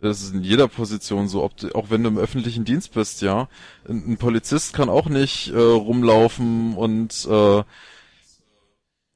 Das 0.00 0.20
ist 0.20 0.34
in 0.34 0.42
jeder 0.42 0.66
Position 0.66 1.28
so, 1.28 1.44
ob 1.44 1.56
du, 1.56 1.72
auch 1.76 1.90
wenn 1.90 2.02
du 2.02 2.08
im 2.08 2.18
öffentlichen 2.18 2.64
Dienst 2.64 2.92
bist, 2.92 3.22
ja. 3.22 3.48
Ein, 3.88 4.12
ein 4.12 4.16
Polizist 4.18 4.72
kann 4.72 4.88
auch 4.88 5.06
nicht 5.08 5.48
äh, 5.50 5.58
rumlaufen 5.58 6.76
und 6.76 7.26
äh, 7.30 7.62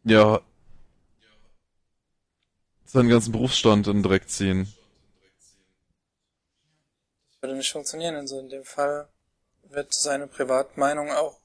ja 0.04 0.40
seinen 2.96 3.10
ganzen 3.10 3.32
Berufsstand 3.32 3.86
in 3.88 3.98
den 3.98 4.02
Dreck 4.02 4.28
ziehen. 4.30 4.72
würde 7.40 7.54
nicht 7.54 7.70
funktionieren. 7.70 8.16
Also 8.16 8.40
in 8.40 8.48
dem 8.48 8.64
Fall 8.64 9.08
wird 9.64 9.92
seine 9.92 10.26
Privatmeinung 10.26 11.12
auch 11.12 11.38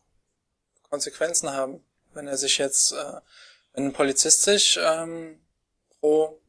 Konsequenzen 0.89 1.51
haben. 1.51 1.83
Wenn 2.13 2.27
er 2.27 2.37
sich 2.37 2.57
jetzt, 2.57 2.93
äh, 2.93 3.19
wenn 3.73 3.87
ein 3.87 3.93
Polizist 3.93 4.43
sich 4.43 4.79
ähm, 4.81 5.41
pro 5.99 6.39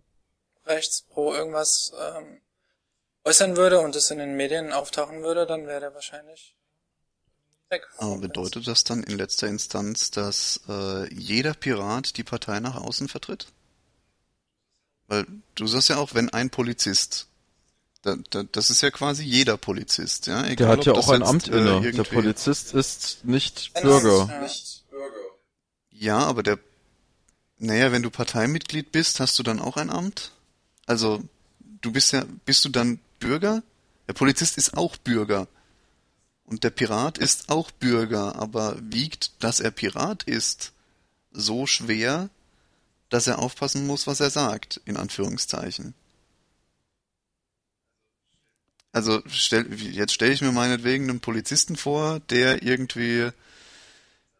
rechts, 0.66 1.02
pro 1.02 1.34
irgendwas 1.34 1.92
ähm, 2.00 2.40
äußern 3.24 3.56
würde 3.56 3.80
und 3.80 3.96
es 3.96 4.10
in 4.10 4.18
den 4.18 4.36
Medien 4.36 4.72
auftauchen 4.72 5.22
würde, 5.24 5.46
dann 5.46 5.66
wäre 5.66 5.80
der 5.80 5.94
wahrscheinlich 5.94 6.56
weg. 7.70 7.88
Aber 7.98 8.18
bedeutet 8.18 8.68
das 8.68 8.84
dann 8.84 9.02
in 9.02 9.18
letzter 9.18 9.48
Instanz, 9.48 10.12
dass 10.12 10.60
äh, 10.68 11.12
jeder 11.12 11.54
Pirat 11.54 12.16
die 12.16 12.24
Partei 12.24 12.60
nach 12.60 12.76
außen 12.76 13.08
vertritt? 13.08 13.48
Weil 15.12 15.26
du 15.56 15.66
sagst 15.66 15.90
ja 15.90 15.98
auch, 15.98 16.14
wenn 16.14 16.30
ein 16.30 16.48
Polizist, 16.48 17.26
da, 18.00 18.16
da, 18.30 18.44
das 18.44 18.70
ist 18.70 18.80
ja 18.80 18.90
quasi 18.90 19.22
jeder 19.24 19.58
Polizist, 19.58 20.26
ja. 20.26 20.42
Egal, 20.46 20.56
Der 20.56 20.68
hat 20.68 20.78
ob 20.78 20.86
ja 20.86 20.92
auch 20.94 21.08
ein 21.10 21.22
Amt 21.22 21.48
äh, 21.48 21.58
inne. 21.58 21.64
Der 21.64 21.82
irgendwie- 21.82 22.14
Polizist 22.14 22.72
ist 22.72 23.22
nicht. 23.22 23.74
Bürger. 23.82 24.26
Ja. 24.30 24.48
Ja, 25.90 26.18
aber 26.20 26.42
der, 26.42 26.58
naja, 27.58 27.92
wenn 27.92 28.02
du 28.02 28.08
Parteimitglied 28.08 28.90
bist, 28.90 29.20
hast 29.20 29.38
du 29.38 29.42
dann 29.42 29.60
auch 29.60 29.76
ein 29.76 29.90
Amt? 29.90 30.32
Also, 30.86 31.22
du 31.82 31.92
bist 31.92 32.12
ja, 32.12 32.24
bist 32.46 32.64
du 32.64 32.70
dann 32.70 32.98
Bürger? 33.20 33.62
Der 34.08 34.14
Polizist 34.14 34.56
ist 34.56 34.78
auch 34.78 34.96
Bürger. 34.96 35.46
Und 36.44 36.64
der 36.64 36.70
Pirat 36.70 37.18
ist 37.18 37.50
auch 37.50 37.70
Bürger, 37.70 38.36
aber 38.36 38.76
wiegt, 38.80 39.32
dass 39.44 39.60
er 39.60 39.70
Pirat 39.72 40.22
ist, 40.22 40.72
so 41.32 41.66
schwer, 41.66 42.30
dass 43.12 43.26
er 43.26 43.38
aufpassen 43.38 43.86
muss, 43.86 44.06
was 44.06 44.20
er 44.20 44.30
sagt, 44.30 44.80
in 44.86 44.96
Anführungszeichen. 44.96 45.94
Also 48.90 49.20
stell, 49.26 49.66
jetzt 49.74 50.14
stelle 50.14 50.32
ich 50.32 50.40
mir 50.40 50.52
meinetwegen 50.52 51.08
einen 51.08 51.20
Polizisten 51.20 51.76
vor, 51.76 52.20
der 52.20 52.62
irgendwie 52.62 53.30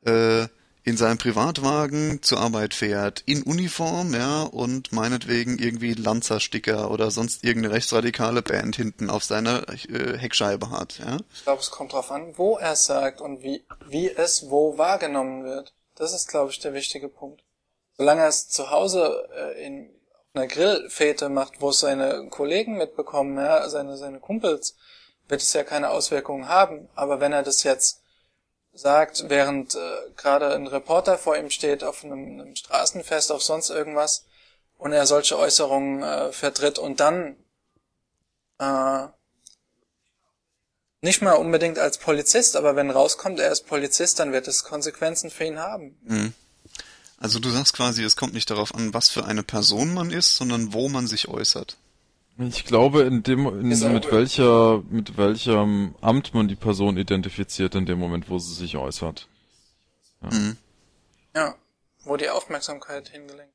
äh, 0.07 0.47
in 0.85 0.97
seinem 0.97 1.19
Privatwagen 1.19 2.23
zur 2.23 2.41
Arbeit 2.41 2.75
fährt, 2.75 3.23
in 3.27 3.43
Uniform, 3.43 4.15
ja, 4.15 4.43
und 4.43 4.91
meinetwegen 4.91 5.59
irgendwie 5.59 5.93
Lanzersticker 5.93 6.91
oder 6.91 7.11
sonst 7.11 7.45
irgendeine 7.45 7.75
rechtsradikale 7.75 8.43
Band 8.43 8.77
hinten 8.77 9.11
auf 9.11 9.23
seiner 9.23 9.69
äh, 9.69 10.19
Heckscheibe 10.19 10.71
hat, 10.71 10.99
ja. 10.99 11.19
Ich 11.35 11.45
glaube, 11.45 11.61
es 11.61 11.71
kommt 11.71 11.93
drauf 11.93 12.11
an, 12.11 12.37
wo 12.37 12.57
er 12.57 12.77
sagt 12.77 13.21
und 13.21 13.43
wie, 13.43 13.65
wie 13.87 14.11
es 14.11 14.51
wo 14.51 14.79
wahrgenommen 14.79 15.45
wird. 15.45 15.75
Das 15.95 16.15
ist, 16.15 16.29
glaube 16.29 16.51
ich, 16.51 16.59
der 16.59 16.73
wichtige 16.73 17.09
Punkt. 17.09 17.43
Solange 17.97 18.23
er 18.23 18.29
es 18.29 18.49
zu 18.49 18.71
Hause 18.71 19.29
äh, 19.35 19.65
in 19.65 19.91
einer 20.35 20.47
Grillfete 20.47 21.29
macht, 21.29 21.61
wo 21.61 21.71
es 21.71 21.81
seine 21.81 22.29
Kollegen 22.31 22.77
mitbekommen, 22.77 23.37
ja, 23.37 23.69
seine, 23.69 23.97
seine 23.97 24.21
Kumpels, 24.21 24.77
wird 25.29 25.43
es 25.43 25.53
ja 25.53 25.63
keine 25.65 25.91
Auswirkungen 25.91 26.49
haben. 26.49 26.89
Aber 26.95 27.21
wenn 27.21 27.33
er 27.33 27.43
das 27.43 27.63
jetzt 27.63 28.03
sagt, 28.73 29.29
während 29.29 29.75
äh, 29.75 29.79
gerade 30.17 30.55
ein 30.55 30.67
Reporter 30.67 31.19
vor 31.19 31.37
ihm 31.37 31.51
steht 31.51 31.85
auf 31.85 32.05
einem, 32.05 32.41
einem 32.41 32.57
Straßenfest, 32.57 33.31
auf 33.31 33.43
sonst 33.43 33.71
irgendwas, 33.71 34.25
und 34.79 34.93
er 34.93 35.07
solche 35.07 35.39
Äußerungen 35.39 36.03
äh, 36.03 36.33
vertritt 36.33 36.79
und 36.79 36.99
dann 36.99 37.37
äh, 38.59 39.07
nicht 41.03 41.23
mal 41.23 41.35
unbedingt 41.35 41.79
als 41.79 41.99
Polizist, 41.99 42.57
aber 42.57 42.75
wenn 42.75 42.91
rauskommt, 42.91 43.39
er 43.39 43.53
ist 43.53 43.67
Polizist, 43.67 44.19
dann 44.19 44.33
wird 44.33 44.49
es 44.49 44.65
Konsequenzen 44.65 45.31
für 45.31 45.45
ihn 45.45 45.61
haben. 45.61 45.99
Mhm. 46.03 46.35
Also 47.23 47.39
du 47.39 47.51
sagst 47.51 47.75
quasi, 47.75 48.03
es 48.03 48.17
kommt 48.17 48.35
nicht 48.35 48.51
darauf 48.51 48.75
an, 48.75 48.93
was 48.95 49.09
für 49.09 49.25
eine 49.25 49.45
Person 49.45 49.95
man 49.95 50.11
ist, 50.11 50.35
sondern 50.35 50.73
wo 50.73 50.89
man 50.89 51.07
sich 51.07 51.29
äußert. 51.29 51.77
Ich 52.37 52.65
glaube, 52.65 53.03
in 53.03 53.23
dem, 53.23 53.47
in, 53.47 53.69
mit 53.69 54.11
welcher, 54.11 54.83
mit 54.91 55.17
welchem 55.17 55.95
Amt 56.01 56.35
man 56.35 56.49
die 56.49 56.57
Person 56.57 56.97
identifiziert 56.97 57.77
in 57.77 57.87
dem 57.87 58.01
Moment, 58.01 58.29
wo 58.29 58.41
sie 58.41 58.55
sich 58.55 58.77
äußert. 58.77 59.29
Ja, 60.21 60.37
mhm. 60.37 60.57
ja 61.37 61.55
wo 62.03 62.17
die 62.17 62.29
Aufmerksamkeit 62.29 63.11
hingelenkt. 63.11 63.55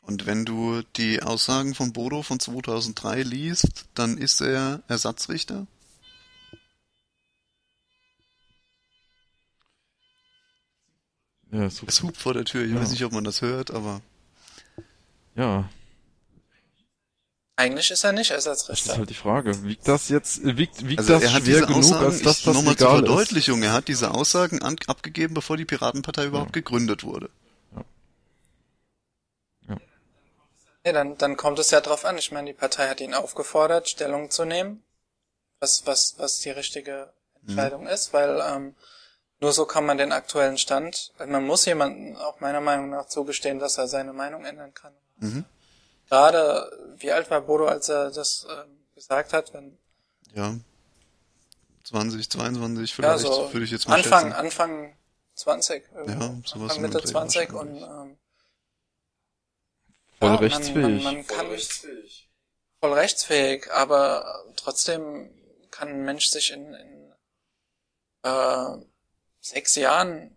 Und 0.00 0.24
wenn 0.24 0.46
du 0.46 0.80
die 0.96 1.22
Aussagen 1.22 1.74
von 1.74 1.92
Bodo 1.92 2.22
von 2.22 2.40
2003 2.40 3.24
liest, 3.24 3.84
dann 3.92 4.16
ist 4.16 4.40
er 4.40 4.82
Ersatzrichter? 4.88 5.66
Ja, 11.56 11.70
super. 11.70 11.88
Es 11.88 12.02
hupt 12.02 12.16
vor 12.18 12.34
der 12.34 12.44
Tür. 12.44 12.64
Ich 12.64 12.72
ja. 12.72 12.80
weiß 12.80 12.90
nicht, 12.90 13.04
ob 13.04 13.12
man 13.12 13.24
das 13.24 13.40
hört, 13.40 13.70
aber. 13.70 14.02
Ja. 15.34 15.68
Eigentlich 17.58 17.90
ist 17.90 18.04
er 18.04 18.12
nicht 18.12 18.30
Ersatzrichter. 18.30 18.84
Das 18.84 18.92
ist 18.92 18.98
halt 18.98 19.10
die 19.10 19.14
Frage. 19.14 19.64
Wiegt 19.64 19.88
das 19.88 20.10
jetzt, 20.10 20.44
wiegt, 20.44 20.86
wiegt 20.86 20.98
also 20.98 21.14
das 21.14 21.22
er 21.22 21.32
hat 21.32 21.42
schwer 21.44 21.62
genug, 21.62 21.78
Aussagen, 21.78 22.04
als 22.04 22.22
dass 22.22 22.42
das 22.42 22.54
nochmal 22.54 22.76
zur 22.76 22.90
Verdeutlichung, 22.90 23.60
ist. 23.60 23.66
er 23.66 23.72
hat 23.72 23.88
diese 23.88 24.10
Aussagen 24.10 24.60
an, 24.60 24.76
abgegeben, 24.86 25.32
bevor 25.32 25.56
die 25.56 25.64
Piratenpartei 25.64 26.26
überhaupt 26.26 26.54
ja. 26.54 26.60
gegründet 26.60 27.02
wurde. 27.02 27.30
Ja. 27.74 27.84
ja. 29.70 29.76
Nee, 30.84 30.92
dann, 30.92 31.16
dann 31.16 31.38
kommt 31.38 31.58
es 31.58 31.70
ja 31.70 31.80
drauf 31.80 32.04
an. 32.04 32.18
Ich 32.18 32.30
meine, 32.30 32.48
die 32.48 32.58
Partei 32.58 32.88
hat 32.88 33.00
ihn 33.00 33.14
aufgefordert, 33.14 33.88
Stellung 33.88 34.30
zu 34.30 34.44
nehmen, 34.44 34.82
was, 35.58 35.86
was, 35.86 36.16
was 36.18 36.40
die 36.40 36.50
richtige 36.50 37.10
Entscheidung 37.40 37.84
mhm. 37.84 37.88
ist, 37.88 38.12
weil 38.12 38.42
ähm, 38.46 38.74
nur 39.40 39.52
so 39.52 39.66
kann 39.66 39.84
man 39.84 39.98
den 39.98 40.12
aktuellen 40.12 40.58
Stand, 40.58 41.12
man 41.18 41.44
muss 41.44 41.64
jemanden 41.66 42.16
auch 42.16 42.40
meiner 42.40 42.60
Meinung 42.60 42.90
nach 42.90 43.06
zugestehen, 43.06 43.58
dass 43.58 43.78
er 43.78 43.88
seine 43.88 44.12
Meinung 44.12 44.44
ändern 44.44 44.72
kann. 44.72 44.94
Mhm. 45.18 45.44
Gerade, 46.08 46.70
wie 46.98 47.12
alt 47.12 47.30
war 47.30 47.40
Bodo, 47.42 47.66
als 47.66 47.88
er 47.88 48.10
das 48.10 48.46
äh, 48.48 48.94
gesagt 48.94 49.32
hat, 49.32 49.52
wenn... 49.52 49.76
Ja, 50.34 50.54
20, 51.84 52.30
22 52.30 52.94
vielleicht, 52.94 53.24
ja, 53.24 53.32
so 53.32 53.52
würde 53.52 53.64
ich 53.64 53.70
jetzt 53.70 53.88
mal 53.88 53.96
Anfang, 53.96 54.24
schätzen. 54.24 54.32
Anfang 54.32 54.96
20. 55.34 55.84
Irgendwo. 55.94 56.24
Ja, 56.24 56.34
sowas 56.44 56.70
Anfang 56.76 56.82
Mitte 56.82 57.02
20 57.02 57.52
und 57.52 57.76
ähm, 57.76 58.18
voll 60.18 60.28
ja, 60.30 60.34
rechtsfähig. 60.34 60.74
Man, 60.74 61.02
man, 61.02 61.26
kann 61.26 61.46
voll 61.46 61.54
rechtsfähig. 61.54 62.30
Voll 62.80 62.92
rechtsfähig, 62.92 63.72
aber 63.72 64.44
trotzdem 64.56 65.30
kann 65.70 65.88
ein 65.88 66.04
Mensch 66.04 66.26
sich 66.26 66.52
in, 66.52 66.74
in 66.74 67.12
äh, 68.24 68.84
sechs 69.48 69.74
Jahren 69.76 70.34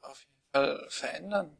auf 0.00 0.20
jeden 0.20 0.50
Fall 0.52 0.86
verändern. 0.88 1.56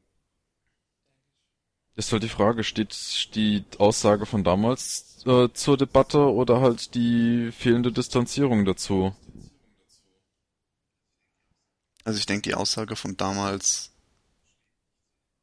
Ist 1.97 2.11
halt 2.11 2.25
die 2.25 2.29
Frage, 2.29 2.65
steht 2.65 3.35
die 3.35 3.65
Aussage 3.79 4.27
von 4.27 4.43
damals 4.43 5.25
äh, 5.27 5.49
zur 5.53 5.77
Debatte 5.77 6.19
oder 6.19 6.61
halt 6.61 6.95
die 6.95 7.53
fehlende 7.53 7.93
Distanzierung 7.93 8.65
dazu? 8.65 9.15
Also 12.05 12.19
ich 12.19 12.27
denke, 12.27 12.43
die 12.43 12.55
Aussage 12.55 12.97
von 12.97 13.17
damals 13.17 13.91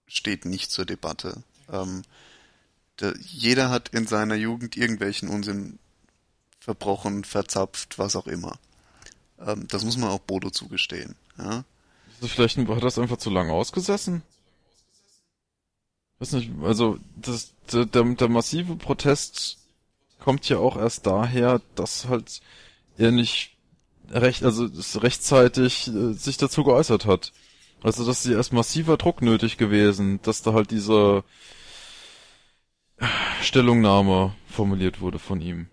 steht 0.08 0.46
nicht 0.46 0.72
zur 0.72 0.86
Debatte. 0.86 1.44
Ähm, 1.72 2.04
der, 3.00 3.16
jeder 3.18 3.70
hat 3.70 3.90
in 3.90 4.06
seiner 4.06 4.36
Jugend 4.36 4.76
irgendwelchen 4.76 5.30
Unsinn 5.30 5.80
verbrochen, 6.60 7.24
verzapft, 7.24 7.98
was 7.98 8.16
auch 8.16 8.28
immer. 8.28 8.60
Ähm, 9.46 9.68
das 9.70 9.84
muss 9.84 9.98
man 9.98 10.10
auch 10.10 10.20
Bodo 10.20 10.50
zugestehen. 10.50 11.16
Ja? 11.38 11.64
Vielleicht 12.22 12.58
hat 12.58 12.84
das 12.84 13.00
einfach 13.00 13.18
zu 13.18 13.30
lange 13.30 13.54
ausgesessen? 13.54 14.22
Weiß 16.20 16.34
nicht, 16.34 16.52
also 16.62 17.00
das, 17.16 17.54
der, 17.72 17.86
der, 17.86 18.30
massive 18.30 18.76
Protest 18.76 19.58
kommt 20.20 20.48
ja 20.50 20.60
auch 20.60 20.78
erst 20.78 21.08
daher, 21.08 21.62
dass 21.74 22.08
halt 22.08 22.42
er 22.98 23.12
nicht 23.12 23.58
recht, 24.12 24.44
also 24.44 24.68
rechtzeitig 25.00 25.88
äh, 25.88 26.14
sich 26.14 26.38
dazu 26.38 26.64
geäußert 26.64 27.06
hat. 27.06 27.34
Also 27.82 28.06
dass 28.06 28.22
sie 28.22 28.34
erst 28.34 28.54
massiver 28.54 28.98
Druck 28.98 29.24
nötig 29.24 29.58
gewesen, 29.58 30.20
dass 30.22 30.44
da 30.44 30.54
halt 30.54 30.70
diese 30.70 31.24
Stellungnahme 33.42 34.36
formuliert 34.48 35.02
wurde 35.02 35.18
von 35.18 35.42
ihm. 35.42 35.68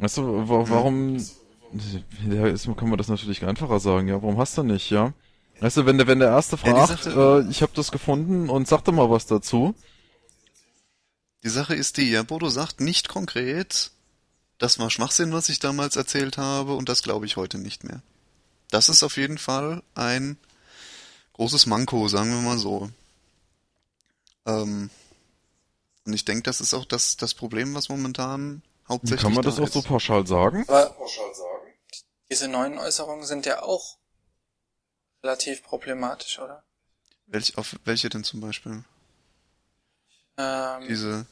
Weißt 0.00 0.18
du, 0.18 0.48
warum 0.48 1.16
ja, 1.16 1.24
ist, 1.72 2.64
kann 2.76 2.88
man 2.88 2.98
das 2.98 3.08
natürlich 3.08 3.44
einfacher 3.44 3.80
sagen, 3.80 4.08
ja, 4.08 4.14
warum 4.22 4.38
hast 4.38 4.56
du 4.56 4.62
nicht, 4.62 4.90
ja? 4.90 5.12
Weißt 5.60 5.76
du, 5.76 5.86
wenn 5.86 5.98
der, 5.98 6.06
wenn 6.06 6.20
der 6.20 6.28
Erste 6.28 6.56
fragt, 6.56 7.06
ja, 7.06 7.38
äh, 7.38 7.48
ich 7.50 7.62
habe 7.62 7.72
das 7.74 7.90
gefunden 7.90 8.48
und 8.48 8.68
sag 8.68 8.84
doch 8.84 8.92
mal 8.92 9.10
was 9.10 9.26
dazu. 9.26 9.74
Die 11.42 11.48
Sache 11.48 11.74
ist 11.74 11.96
die, 11.96 12.10
ja, 12.10 12.22
Bodo 12.22 12.48
sagt 12.48 12.80
nicht 12.80 13.08
konkret, 13.08 13.90
das 14.58 14.78
war 14.78 14.90
Schwachsinn, 14.90 15.32
was 15.32 15.48
ich 15.48 15.58
damals 15.58 15.96
erzählt 15.96 16.38
habe 16.38 16.74
und 16.74 16.88
das 16.88 17.02
glaube 17.02 17.26
ich 17.26 17.36
heute 17.36 17.58
nicht 17.58 17.84
mehr. 17.84 18.02
Das 18.70 18.88
ist 18.88 19.02
auf 19.02 19.16
jeden 19.16 19.38
Fall 19.38 19.82
ein 19.94 20.36
großes 21.34 21.66
Manko, 21.66 22.08
sagen 22.08 22.30
wir 22.30 22.42
mal 22.42 22.58
so. 22.58 22.90
Ähm, 24.46 24.90
und 26.04 26.12
ich 26.12 26.24
denke, 26.24 26.42
das 26.42 26.60
ist 26.60 26.74
auch 26.74 26.84
das, 26.84 27.16
das 27.16 27.34
Problem, 27.34 27.74
was 27.74 27.88
momentan 27.88 28.62
hauptsächlich 28.88 29.22
Kann 29.22 29.34
man 29.34 29.44
das 29.44 29.56
da 29.56 29.62
auch 29.62 29.68
so 29.68 29.82
pauschal 29.82 30.26
sagen? 30.26 30.64
Aber 30.68 30.86
pauschal 30.90 31.34
sagen 31.34 31.57
diese 32.30 32.48
neuen 32.48 32.78
Äußerungen 32.78 33.24
sind 33.24 33.46
ja 33.46 33.62
auch 33.62 33.98
relativ 35.22 35.62
problematisch, 35.62 36.38
oder? 36.38 36.62
Welch, 37.26 37.58
auf 37.58 37.76
welche 37.84 38.08
denn 38.08 38.24
zum 38.24 38.40
Beispiel? 38.40 38.84
Ähm, 40.36 40.88
diese, 40.88 41.26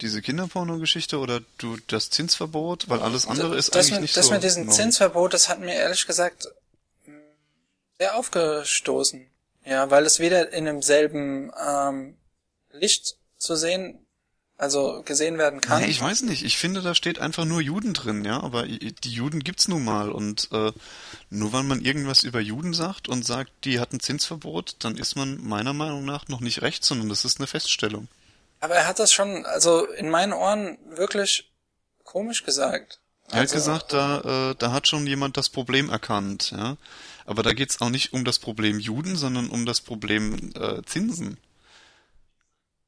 diese 0.00 0.22
Kinderporno-Geschichte 0.22 1.18
oder 1.18 1.40
du 1.58 1.76
das 1.88 2.10
Zinsverbot, 2.10 2.88
weil 2.88 3.00
alles 3.00 3.26
andere 3.26 3.56
ist 3.56 3.74
eigentlich 3.74 3.90
mit, 3.92 4.00
nicht 4.02 4.16
das 4.16 4.26
so. 4.26 4.32
Das 4.32 4.36
mit 4.36 4.44
diesem 4.44 4.70
Zinsverbot, 4.70 5.34
das 5.34 5.48
hat 5.48 5.60
mir 5.60 5.74
ehrlich 5.74 6.06
gesagt 6.06 6.48
hm, 7.04 7.20
sehr 7.98 8.16
aufgestoßen. 8.16 9.28
Ja, 9.64 9.90
weil 9.90 10.06
es 10.06 10.18
wieder 10.18 10.52
in 10.52 10.64
demselben 10.64 11.52
ähm, 11.64 12.16
Licht 12.70 13.16
zu 13.38 13.54
sehen 13.54 14.01
also 14.62 15.02
gesehen 15.04 15.38
werden 15.38 15.60
kann. 15.60 15.82
Nee, 15.82 15.88
ich 15.88 16.00
weiß 16.00 16.22
nicht. 16.22 16.44
Ich 16.44 16.56
finde, 16.56 16.82
da 16.82 16.94
steht 16.94 17.18
einfach 17.18 17.44
nur 17.44 17.60
Juden 17.60 17.94
drin, 17.94 18.24
ja. 18.24 18.40
Aber 18.40 18.62
die 18.62 19.10
Juden 19.10 19.40
gibt's 19.40 19.66
nun 19.66 19.84
mal 19.84 20.12
und 20.12 20.50
äh, 20.52 20.70
nur 21.30 21.52
weil 21.52 21.64
man 21.64 21.80
irgendwas 21.80 22.22
über 22.22 22.38
Juden 22.38 22.72
sagt 22.72 23.08
und 23.08 23.26
sagt, 23.26 23.50
die 23.64 23.80
hatten 23.80 23.98
Zinsverbot, 23.98 24.76
dann 24.78 24.96
ist 24.96 25.16
man 25.16 25.42
meiner 25.42 25.72
Meinung 25.72 26.04
nach 26.04 26.28
noch 26.28 26.38
nicht 26.38 26.62
recht, 26.62 26.84
sondern 26.84 27.08
das 27.08 27.24
ist 27.24 27.40
eine 27.40 27.48
Feststellung. 27.48 28.06
Aber 28.60 28.76
er 28.76 28.86
hat 28.86 29.00
das 29.00 29.12
schon, 29.12 29.44
also 29.46 29.84
in 29.84 30.10
meinen 30.10 30.32
Ohren 30.32 30.78
wirklich 30.90 31.52
komisch 32.04 32.44
gesagt. 32.44 33.00
Er 33.30 33.40
hat 33.40 33.40
also, 33.40 33.54
gesagt, 33.54 33.92
da, 33.92 34.50
äh, 34.50 34.54
da 34.56 34.70
hat 34.70 34.86
schon 34.86 35.08
jemand 35.08 35.36
das 35.36 35.48
Problem 35.48 35.90
erkannt, 35.90 36.52
ja. 36.52 36.76
Aber 37.26 37.42
da 37.42 37.52
geht's 37.52 37.80
auch 37.80 37.90
nicht 37.90 38.12
um 38.12 38.24
das 38.24 38.38
Problem 38.38 38.78
Juden, 38.78 39.16
sondern 39.16 39.50
um 39.50 39.66
das 39.66 39.80
Problem 39.80 40.52
äh, 40.54 40.82
Zinsen. 40.84 41.38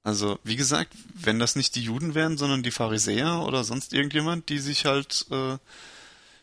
Also, 0.04 0.38
wie 0.44 0.56
gesagt, 0.56 0.92
wenn 1.14 1.38
das 1.38 1.56
nicht 1.56 1.74
die 1.74 1.82
Juden 1.82 2.14
wären, 2.14 2.36
sondern 2.36 2.62
die 2.62 2.70
Pharisäer 2.70 3.40
oder 3.40 3.64
sonst 3.64 3.94
irgendjemand, 3.94 4.50
die 4.50 4.58
sich 4.58 4.84
halt, 4.84 5.24
äh, 5.30 5.56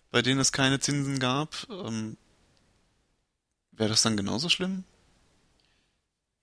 bei 0.09 0.23
denen 0.23 0.39
es 0.39 0.51
keine 0.51 0.79
Zinsen 0.79 1.19
gab, 1.19 1.55
ähm, 1.69 2.17
wäre 3.71 3.91
das 3.91 4.01
dann 4.01 4.17
genauso 4.17 4.49
schlimm? 4.49 4.83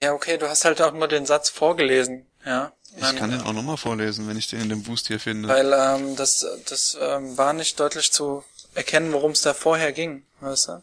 Ja, 0.01 0.13
okay, 0.13 0.39
du 0.39 0.49
hast 0.49 0.65
halt 0.65 0.81
auch 0.81 0.93
nur 0.93 1.09
den 1.09 1.27
Satz 1.27 1.51
vorgelesen, 1.51 2.25
ja. 2.47 2.73
Ich 2.97 3.17
kann 3.17 3.33
den 3.33 3.43
auch 3.43 3.53
nochmal 3.53 3.77
vorlesen, 3.77 4.29
wenn 4.29 4.39
ich 4.39 4.47
den 4.47 4.61
in 4.61 4.69
dem 4.69 4.85
Boost 4.85 5.09
hier 5.09 5.21
finde. 5.21 5.49
Weil 5.49 5.73
ähm, 5.73 6.15
das, 6.15 6.47
das 6.67 6.97
ähm, 7.01 7.37
war 7.37 7.53
nicht 7.53 7.79
deutlich 7.81 8.13
zu 8.13 8.45
erkennen, 8.75 9.13
worum 9.13 9.33
es 9.33 9.43
da 9.43 9.55
vorher 9.55 9.93
ging, 9.93 10.25
weißt 10.41 10.69
du? 10.69 10.83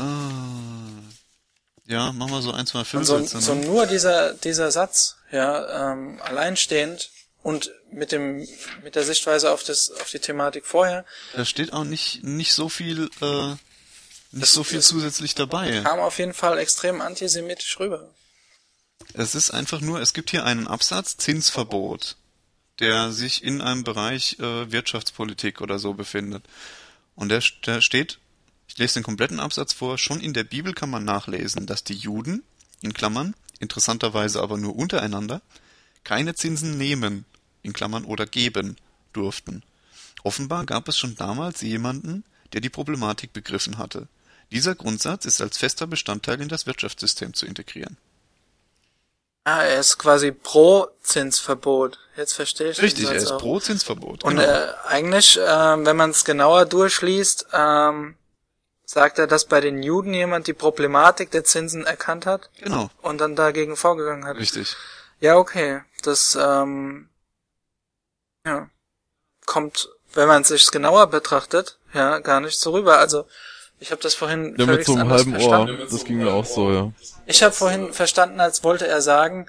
Ah. 0.00 0.73
Ja, 1.94 2.10
mach 2.10 2.28
mal 2.28 2.42
so 2.42 2.50
ein, 2.50 2.66
zwei 2.66 2.84
Filmsätze. 2.84 3.40
So, 3.40 3.54
ne? 3.54 3.62
so 3.62 3.68
nur 3.70 3.86
dieser, 3.86 4.34
dieser 4.34 4.72
Satz, 4.72 5.16
ja, 5.30 5.92
ähm, 5.92 6.20
alleinstehend 6.22 7.10
und 7.44 7.70
mit 7.92 8.10
dem, 8.10 8.44
mit 8.82 8.96
der 8.96 9.04
Sichtweise 9.04 9.52
auf 9.52 9.62
das, 9.62 9.92
auf 9.92 10.10
die 10.10 10.18
Thematik 10.18 10.66
vorher. 10.66 11.04
Da 11.34 11.44
steht 11.44 11.72
auch 11.72 11.84
nicht, 11.84 12.24
nicht 12.24 12.52
so 12.52 12.68
viel, 12.68 13.08
äh, 13.20 13.50
nicht 13.50 13.60
das, 14.32 14.52
so 14.52 14.64
viel 14.64 14.80
zusätzlich 14.80 15.36
dabei. 15.36 15.82
Kam 15.82 16.00
auf 16.00 16.18
jeden 16.18 16.34
Fall 16.34 16.58
extrem 16.58 17.00
antisemitisch 17.00 17.78
rüber. 17.78 18.10
Es 19.12 19.36
ist 19.36 19.52
einfach 19.52 19.80
nur, 19.80 20.00
es 20.00 20.14
gibt 20.14 20.30
hier 20.30 20.44
einen 20.44 20.66
Absatz, 20.66 21.16
Zinsverbot, 21.16 22.16
der 22.80 23.12
sich 23.12 23.44
in 23.44 23.60
einem 23.60 23.84
Bereich 23.84 24.36
äh, 24.40 24.72
Wirtschaftspolitik 24.72 25.60
oder 25.60 25.78
so 25.78 25.94
befindet. 25.94 26.42
Und 27.14 27.28
der, 27.28 27.40
der 27.64 27.80
steht, 27.80 28.18
ich 28.74 28.78
lese 28.78 28.94
den 28.94 29.04
kompletten 29.04 29.38
Absatz 29.38 29.72
vor, 29.72 29.98
schon 29.98 30.18
in 30.18 30.32
der 30.32 30.42
Bibel 30.42 30.74
kann 30.74 30.90
man 30.90 31.04
nachlesen, 31.04 31.64
dass 31.64 31.84
die 31.84 31.94
Juden, 31.94 32.42
in 32.80 32.92
Klammern, 32.92 33.36
interessanterweise 33.60 34.42
aber 34.42 34.56
nur 34.56 34.74
untereinander, 34.74 35.42
keine 36.02 36.34
Zinsen 36.34 36.76
nehmen, 36.76 37.24
in 37.62 37.72
Klammern 37.72 38.04
oder 38.04 38.26
geben 38.26 38.76
durften. 39.12 39.62
Offenbar 40.24 40.66
gab 40.66 40.88
es 40.88 40.98
schon 40.98 41.14
damals 41.14 41.60
jemanden, 41.60 42.24
der 42.52 42.60
die 42.60 42.68
Problematik 42.68 43.32
begriffen 43.32 43.78
hatte. 43.78 44.08
Dieser 44.50 44.74
Grundsatz 44.74 45.24
ist 45.24 45.40
als 45.40 45.56
fester 45.56 45.86
Bestandteil 45.86 46.40
in 46.40 46.48
das 46.48 46.66
Wirtschaftssystem 46.66 47.32
zu 47.32 47.46
integrieren. 47.46 47.96
Ah, 49.44 49.62
er 49.62 49.78
ist 49.78 49.98
quasi 49.98 50.32
pro 50.32 50.88
Zinsverbot. 51.00 52.00
Jetzt 52.16 52.32
verstehe 52.32 52.70
ich 52.70 52.82
Richtig, 52.82 53.04
er 53.04 53.14
ist 53.14 53.30
auch. 53.30 53.38
pro 53.38 53.60
Zinsverbot. 53.60 54.24
Und 54.24 54.36
genau. 54.36 54.42
äh, 54.42 54.72
eigentlich, 54.88 55.38
äh, 55.38 55.40
wenn 55.42 55.96
man 55.96 56.10
es 56.10 56.24
genauer 56.24 56.66
durchliest, 56.66 57.46
ähm, 57.52 58.16
sagt 58.84 59.18
er, 59.18 59.26
dass 59.26 59.46
bei 59.46 59.60
den 59.60 59.82
Juden 59.82 60.14
jemand 60.14 60.46
die 60.46 60.52
Problematik 60.52 61.30
der 61.30 61.44
Zinsen 61.44 61.86
erkannt 61.86 62.26
hat. 62.26 62.50
Genau. 62.60 62.90
Und 63.02 63.20
dann 63.20 63.36
dagegen 63.36 63.76
vorgegangen 63.76 64.26
hat. 64.26 64.36
Richtig. 64.36 64.76
Ja, 65.20 65.36
okay. 65.36 65.80
Das 66.02 66.38
ähm, 66.40 67.08
ja, 68.44 68.68
kommt, 69.46 69.88
wenn 70.12 70.28
man 70.28 70.42
es 70.42 70.48
sich 70.48 70.70
genauer 70.70 71.06
betrachtet, 71.06 71.78
ja, 71.92 72.18
gar 72.18 72.40
nicht 72.40 72.58
so 72.58 72.72
rüber. 72.72 72.98
Also 72.98 73.26
ich 73.80 73.90
habe 73.90 74.02
das 74.02 74.14
vorhin 74.14 74.54
ja, 74.58 74.66
mit 74.66 74.84
so 74.84 74.94
einem 74.94 75.10
halben 75.10 75.32
verstanden. 75.32 75.80
Ohr. 75.80 75.86
Das 75.90 76.04
ging 76.04 76.18
mir 76.18 76.32
auch 76.32 76.44
so, 76.44 76.70
ja. 76.70 76.92
Ich 77.26 77.42
habe 77.42 77.52
vorhin 77.52 77.92
verstanden, 77.92 78.40
als 78.40 78.64
wollte 78.64 78.86
er 78.86 79.00
sagen, 79.00 79.46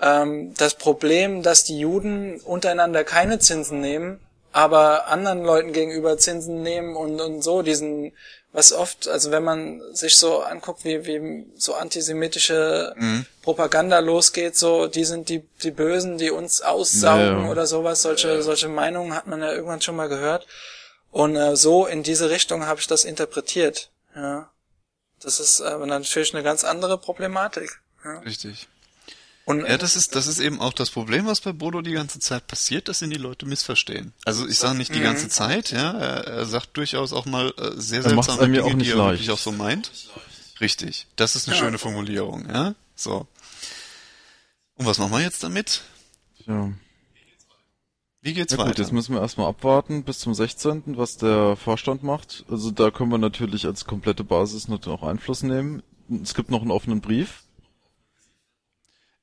ähm, 0.00 0.54
das 0.54 0.74
Problem, 0.74 1.42
dass 1.42 1.64
die 1.64 1.78
Juden 1.78 2.40
untereinander 2.40 3.04
keine 3.04 3.38
Zinsen 3.38 3.80
nehmen, 3.80 4.20
aber 4.52 5.06
anderen 5.06 5.44
Leuten 5.44 5.72
gegenüber 5.72 6.18
Zinsen 6.18 6.62
nehmen 6.62 6.96
und, 6.96 7.20
und 7.20 7.42
so 7.42 7.62
diesen, 7.62 8.12
was 8.52 8.72
oft, 8.72 9.08
also 9.08 9.30
wenn 9.30 9.44
man 9.44 9.80
sich 9.94 10.16
so 10.16 10.42
anguckt, 10.42 10.84
wie, 10.84 11.06
wie 11.06 11.46
so 11.56 11.74
antisemitische 11.74 12.94
mhm. 12.96 13.24
Propaganda 13.42 13.98
losgeht, 13.98 14.56
so, 14.56 14.88
die 14.88 15.04
sind 15.04 15.30
die, 15.30 15.42
die 15.62 15.70
Bösen, 15.70 16.18
die 16.18 16.30
uns 16.30 16.60
aussaugen 16.60 17.44
ja, 17.44 17.50
oder 17.50 17.66
sowas, 17.66 18.02
solche, 18.02 18.42
solche 18.42 18.68
Meinungen 18.68 19.14
hat 19.14 19.26
man 19.26 19.40
ja 19.40 19.52
irgendwann 19.52 19.80
schon 19.80 19.96
mal 19.96 20.08
gehört. 20.08 20.46
Und 21.10 21.36
äh, 21.36 21.56
so 21.56 21.86
in 21.86 22.02
diese 22.02 22.28
Richtung 22.28 22.66
habe 22.66 22.80
ich 22.80 22.86
das 22.86 23.04
interpretiert. 23.04 23.90
Ja. 24.14 24.50
Das 25.20 25.40
ist 25.40 25.62
aber 25.62 25.86
natürlich 25.86 26.34
eine 26.34 26.42
ganz 26.42 26.64
andere 26.64 26.98
Problematik. 26.98 27.80
Ja. 28.04 28.18
Richtig. 28.18 28.68
Und, 29.44 29.66
ja, 29.66 29.76
das 29.76 29.96
ist, 29.96 30.14
das 30.14 30.28
ist 30.28 30.38
eben 30.38 30.60
auch 30.60 30.72
das 30.72 30.90
Problem, 30.90 31.26
was 31.26 31.40
bei 31.40 31.52
Bodo 31.52 31.82
die 31.82 31.92
ganze 31.92 32.20
Zeit 32.20 32.46
passiert, 32.46 32.88
dass 32.88 33.02
ihn 33.02 33.10
die 33.10 33.16
Leute 33.16 33.44
missverstehen. 33.44 34.12
Also 34.24 34.46
ich 34.46 34.58
sage 34.58 34.78
nicht 34.78 34.94
die 34.94 35.00
ganze 35.00 35.24
mhm. 35.24 35.30
Zeit, 35.30 35.72
ja, 35.72 35.92
er, 35.92 36.26
er 36.26 36.46
sagt 36.46 36.76
durchaus 36.76 37.12
auch 37.12 37.26
mal 37.26 37.52
äh, 37.58 37.72
sehr 37.74 38.02
seltsame 38.02 38.46
Dinge, 38.46 38.64
auch 38.64 38.72
die 38.72 38.90
er 38.90 38.96
leicht. 38.96 39.12
wirklich 39.12 39.30
auch 39.30 39.38
so 39.38 39.50
meint. 39.50 39.90
Richtig, 40.60 41.08
das 41.16 41.34
ist 41.34 41.48
eine 41.48 41.56
ja. 41.56 41.64
schöne 41.64 41.78
Formulierung, 41.78 42.48
ja. 42.48 42.74
So. 42.94 43.26
Und 44.76 44.86
was 44.86 44.98
machen 44.98 45.12
wir 45.12 45.20
jetzt 45.20 45.42
damit? 45.42 45.82
Ja. 46.46 46.70
Wie 48.20 48.34
geht's 48.34 48.52
ja, 48.52 48.58
weiter? 48.58 48.70
Gut, 48.70 48.78
jetzt 48.78 48.92
müssen 48.92 49.14
wir 49.14 49.20
erstmal 49.20 49.48
abwarten 49.48 50.04
bis 50.04 50.20
zum 50.20 50.34
16., 50.34 50.96
was 50.96 51.16
der 51.16 51.56
Vorstand 51.56 52.04
macht. 52.04 52.44
Also 52.48 52.70
da 52.70 52.92
können 52.92 53.10
wir 53.10 53.18
natürlich 53.18 53.66
als 53.66 53.84
komplette 53.86 54.22
Basis 54.22 54.68
natürlich 54.68 54.96
auch 54.96 55.06
Einfluss 55.06 55.42
nehmen. 55.42 55.82
Es 56.22 56.34
gibt 56.34 56.50
noch 56.50 56.62
einen 56.62 56.70
offenen 56.70 57.00
Brief. 57.00 57.41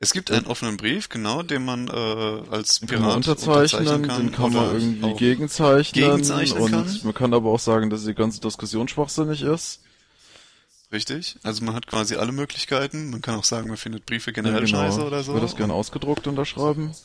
Es 0.01 0.13
gibt 0.13 0.31
einen 0.31 0.45
offenen 0.47 0.77
Brief, 0.77 1.09
genau, 1.09 1.43
den 1.43 1.65
man 1.65 1.89
äh, 1.89 1.91
als 1.91 2.79
Pirat 2.79 3.01
man 3.01 3.15
unterzeichnen, 3.17 3.81
unterzeichnen 3.81 4.07
kann. 4.07 4.21
Den 4.27 4.31
kann 4.31 4.53
man 4.53 4.73
irgendwie 4.73 5.13
gegenzeichnen. 5.15 6.11
gegenzeichnen 6.11 6.63
und 6.63 6.71
kann. 6.71 6.99
man 7.03 7.13
kann 7.13 7.33
aber 7.33 7.49
auch 7.49 7.59
sagen, 7.59 7.89
dass 7.89 8.05
die 8.05 8.13
ganze 8.13 8.39
Diskussion 8.39 8.87
schwachsinnig 8.87 9.41
ist. 9.41 9.81
Richtig. 10.91 11.37
Also 11.43 11.65
man 11.65 11.75
hat 11.75 11.85
quasi 11.85 12.15
alle 12.15 12.31
Möglichkeiten. 12.31 13.09
Man 13.09 13.21
kann 13.21 13.35
auch 13.35 13.43
sagen, 13.43 13.67
man 13.67 13.77
findet 13.77 14.05
Briefe 14.05 14.31
generell 14.31 14.61
ja, 14.61 14.65
genau. 14.65 14.77
scheiße 14.79 15.05
oder 15.05 15.21
so. 15.21 15.31
Ich 15.31 15.35
würde 15.35 15.45
das 15.45 15.55
gerne 15.57 15.73
ausgedruckt 15.73 16.27
unterschreiben. 16.27 16.95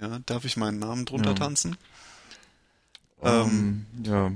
Ja, 0.00 0.20
darf 0.24 0.44
ich 0.44 0.56
meinen 0.56 0.78
Namen 0.78 1.04
drunter 1.04 1.30
ja. 1.30 1.36
tanzen? 1.36 1.76
Ähm, 3.22 3.86
ähm, 3.96 4.04
ja. 4.04 4.32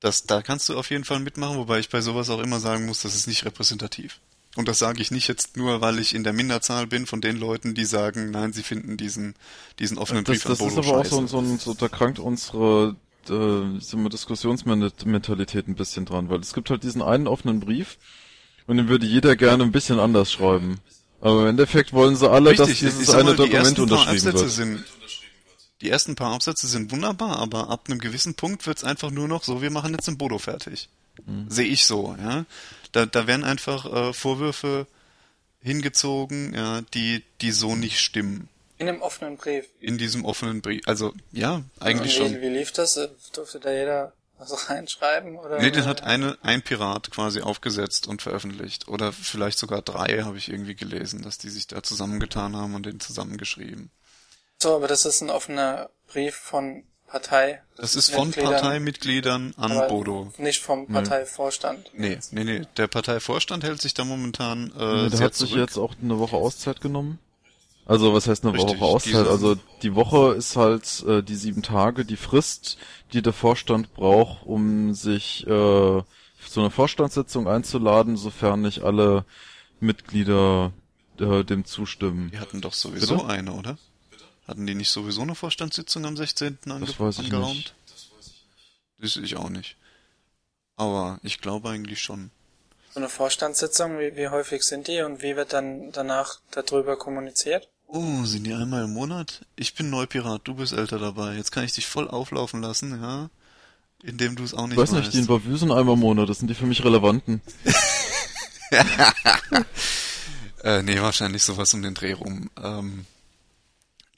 Das, 0.00 0.24
da 0.24 0.42
kannst 0.42 0.68
du 0.68 0.78
auf 0.78 0.90
jeden 0.90 1.04
Fall 1.04 1.20
mitmachen, 1.20 1.56
wobei 1.56 1.78
ich 1.78 1.88
bei 1.88 2.02
sowas 2.02 2.28
auch 2.28 2.40
immer 2.40 2.60
sagen 2.60 2.84
muss, 2.84 3.00
das 3.00 3.14
ist 3.14 3.26
nicht 3.26 3.46
repräsentativ. 3.46 4.20
Und 4.56 4.68
das 4.68 4.78
sage 4.78 5.02
ich 5.02 5.10
nicht 5.10 5.26
jetzt 5.26 5.56
nur, 5.56 5.80
weil 5.80 5.98
ich 5.98 6.14
in 6.14 6.22
der 6.22 6.32
Minderzahl 6.32 6.86
bin 6.86 7.06
von 7.06 7.20
den 7.20 7.36
Leuten, 7.36 7.74
die 7.74 7.84
sagen, 7.84 8.30
nein, 8.30 8.52
sie 8.52 8.62
finden 8.62 8.96
diesen, 8.96 9.34
diesen 9.80 9.98
offenen 9.98 10.22
Brief 10.22 10.44
das, 10.44 10.60
an 10.60 10.68
Bodo 10.68 10.76
Das 10.76 10.86
ist 10.86 10.92
aber 10.92 11.04
scheiße. 11.04 11.16
auch 11.16 11.28
so, 11.28 11.42
so, 11.42 11.56
so, 11.56 11.74
da 11.74 11.88
krankt 11.88 12.18
unsere 12.20 12.96
äh, 13.28 13.80
sind 13.80 14.02
wir 14.02 14.10
Diskussionsmentalität 14.10 15.66
ein 15.66 15.74
bisschen 15.74 16.04
dran, 16.04 16.28
weil 16.28 16.40
es 16.40 16.54
gibt 16.54 16.70
halt 16.70 16.82
diesen 16.82 17.02
einen 17.02 17.26
offenen 17.26 17.60
Brief 17.60 17.98
und 18.66 18.76
den 18.76 18.88
würde 18.88 19.06
jeder 19.06 19.36
gerne 19.36 19.64
ein 19.64 19.72
bisschen 19.72 19.98
anders 19.98 20.32
schreiben. 20.32 20.78
Aber 21.20 21.42
im 21.42 21.48
Endeffekt 21.48 21.92
wollen 21.92 22.16
sie 22.16 22.30
alle, 22.30 22.50
Richtig, 22.50 22.68
dass 22.68 22.78
dieses 22.78 23.10
eine 23.10 23.30
mal, 23.30 23.36
Dokument 23.36 23.78
unterschrieben 23.78 24.24
wird. 24.24 24.50
Sind, 24.50 24.84
die 25.80 25.88
ersten 25.88 26.16
paar 26.16 26.34
Absätze 26.34 26.66
sind 26.66 26.92
wunderbar, 26.92 27.38
aber 27.38 27.70
ab 27.70 27.86
einem 27.88 27.98
gewissen 27.98 28.34
Punkt 28.34 28.66
wird's 28.66 28.84
einfach 28.84 29.10
nur 29.10 29.26
noch 29.26 29.42
so, 29.42 29.62
wir 29.62 29.70
machen 29.70 29.92
jetzt 29.92 30.06
den 30.06 30.18
Bodo 30.18 30.38
fertig. 30.38 30.88
Mhm. 31.26 31.48
Sehe 31.48 31.66
ich 31.66 31.86
so, 31.86 32.14
ja. 32.20 32.44
Da, 32.94 33.06
da 33.06 33.26
werden 33.26 33.44
einfach 33.44 33.92
äh, 33.92 34.12
Vorwürfe 34.12 34.86
hingezogen, 35.60 36.54
ja, 36.54 36.82
die, 36.94 37.24
die 37.40 37.50
so 37.50 37.74
nicht 37.74 37.98
stimmen. 37.98 38.48
In 38.78 38.86
dem 38.86 39.02
offenen 39.02 39.36
Brief. 39.36 39.66
In 39.80 39.98
diesem 39.98 40.24
offenen 40.24 40.62
Brief. 40.62 40.82
Also, 40.86 41.12
ja, 41.32 41.62
eigentlich 41.80 42.14
wie, 42.14 42.18
schon. 42.18 42.40
Wie 42.40 42.48
lief 42.48 42.70
das? 42.70 42.94
Durfte 43.32 43.58
da 43.58 43.72
jeder 43.72 44.12
was 44.38 44.70
reinschreiben? 44.70 45.36
Oder? 45.36 45.58
Nee, 45.60 45.72
den 45.72 45.86
hat 45.86 46.04
eine, 46.04 46.38
ein 46.42 46.62
Pirat 46.62 47.10
quasi 47.10 47.40
aufgesetzt 47.40 48.06
und 48.06 48.22
veröffentlicht. 48.22 48.86
Oder 48.86 49.12
vielleicht 49.12 49.58
sogar 49.58 49.82
drei, 49.82 50.22
habe 50.22 50.38
ich 50.38 50.48
irgendwie 50.48 50.76
gelesen, 50.76 51.22
dass 51.22 51.38
die 51.38 51.50
sich 51.50 51.66
da 51.66 51.82
zusammengetan 51.82 52.54
haben 52.54 52.76
und 52.76 52.86
den 52.86 53.00
zusammengeschrieben. 53.00 53.90
So, 54.62 54.76
aber 54.76 54.86
das 54.86 55.04
ist 55.04 55.20
ein 55.20 55.30
offener 55.30 55.90
Brief 56.06 56.36
von 56.36 56.84
Partei. 57.14 57.62
Das 57.76 57.94
ist 57.94 58.10
von 58.10 58.32
Parteimitgliedern 58.32 59.54
an 59.56 59.88
Bodo. 59.88 60.32
Nicht 60.36 60.60
vom 60.60 60.88
Parteivorstand. 60.88 61.92
Nee, 61.96 62.18
nee, 62.32 62.42
nee. 62.42 62.62
Der 62.76 62.88
Parteivorstand 62.88 63.62
hält 63.62 63.80
sich 63.80 63.94
da 63.94 64.04
momentan 64.04 64.72
äh, 64.76 64.94
nee, 64.94 65.08
der 65.10 65.10
sehr 65.10 65.26
hat 65.26 65.34
sich 65.36 65.54
jetzt 65.54 65.78
auch 65.78 65.94
eine 66.02 66.18
Woche 66.18 66.34
Auszeit 66.34 66.80
genommen. 66.80 67.20
Also 67.86 68.12
was 68.14 68.26
heißt 68.26 68.44
eine 68.44 68.54
Richtig, 68.54 68.80
Woche 68.80 68.90
Auszeit? 68.90 69.28
Also 69.28 69.54
die 69.82 69.94
Woche 69.94 70.34
ist 70.34 70.56
halt 70.56 71.04
äh, 71.06 71.22
die 71.22 71.36
sieben 71.36 71.62
Tage, 71.62 72.04
die 72.04 72.16
Frist, 72.16 72.78
die 73.12 73.22
der 73.22 73.32
Vorstand 73.32 73.94
braucht, 73.94 74.44
um 74.44 74.92
sich 74.92 75.46
äh, 75.46 75.46
zu 75.46 76.04
einer 76.56 76.72
Vorstandssitzung 76.72 77.46
einzuladen, 77.46 78.16
sofern 78.16 78.62
nicht 78.62 78.82
alle 78.82 79.24
Mitglieder 79.78 80.72
äh, 81.20 81.44
dem 81.44 81.64
zustimmen. 81.64 82.32
Die 82.32 82.40
hatten 82.40 82.60
doch 82.60 82.72
sowieso 82.72 83.18
Bitte? 83.18 83.28
eine, 83.28 83.52
oder? 83.52 83.78
Hatten 84.46 84.66
die 84.66 84.74
nicht 84.74 84.90
sowieso 84.90 85.22
eine 85.22 85.34
Vorstandssitzung 85.34 86.04
am 86.04 86.16
16. 86.16 86.58
Ange 86.66 86.86
das 86.86 87.00
weiß 87.00 87.18
ich 87.18 87.24
angeraumt? 87.26 87.54
Nicht. 87.54 87.74
Das 87.86 88.10
weiß 88.16 88.26
ich 88.26 88.44
nicht. 88.98 89.16
Das 89.16 89.24
ich 89.24 89.36
auch 89.36 89.48
nicht. 89.48 89.76
Aber 90.76 91.18
ich 91.22 91.40
glaube 91.40 91.70
eigentlich 91.70 92.00
schon. 92.00 92.30
So 92.92 93.00
eine 93.00 93.08
Vorstandssitzung, 93.08 93.98
wie, 93.98 94.16
wie 94.16 94.28
häufig 94.28 94.62
sind 94.62 94.86
die 94.86 95.00
und 95.00 95.22
wie 95.22 95.36
wird 95.36 95.52
dann 95.52 95.92
danach 95.92 96.40
darüber 96.50 96.96
kommuniziert? 96.96 97.68
Oh, 97.86 98.24
sind 98.24 98.44
die 98.44 98.54
einmal 98.54 98.84
im 98.84 98.92
Monat? 98.92 99.44
Ich 99.56 99.74
bin 99.74 99.90
Neupirat, 99.90 100.42
du 100.44 100.54
bist 100.54 100.72
älter 100.72 100.98
dabei. 100.98 101.34
Jetzt 101.34 101.52
kann 101.52 101.64
ich 101.64 101.72
dich 101.72 101.86
voll 101.86 102.08
auflaufen 102.08 102.60
lassen, 102.60 103.00
ja? 103.00 103.30
Indem 104.02 104.36
du 104.36 104.44
es 104.44 104.52
auch 104.52 104.66
nicht 104.66 104.76
weißt. 104.76 104.92
Ich 104.92 104.98
weiß 104.98 105.04
nicht, 105.04 105.28
die 105.28 105.32
in 105.32 105.56
sind 105.56 105.70
einmal 105.70 105.94
im 105.94 106.00
Monat, 106.00 106.28
das 106.28 106.38
sind 106.38 106.48
die 106.48 106.54
für 106.54 106.66
mich 106.66 106.84
relevanten. 106.84 107.40
äh, 110.64 110.82
nee, 110.82 111.00
wahrscheinlich 111.00 111.42
sowas 111.42 111.72
um 111.74 111.82
den 111.82 111.94
Dreh 111.94 112.12
rum. 112.12 112.50
Ähm, 112.62 113.06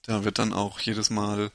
da 0.06 0.24
wird 0.24 0.38
dann 0.38 0.52
auch 0.52 0.80
jedes 0.80 1.10
Mal, 1.10 1.50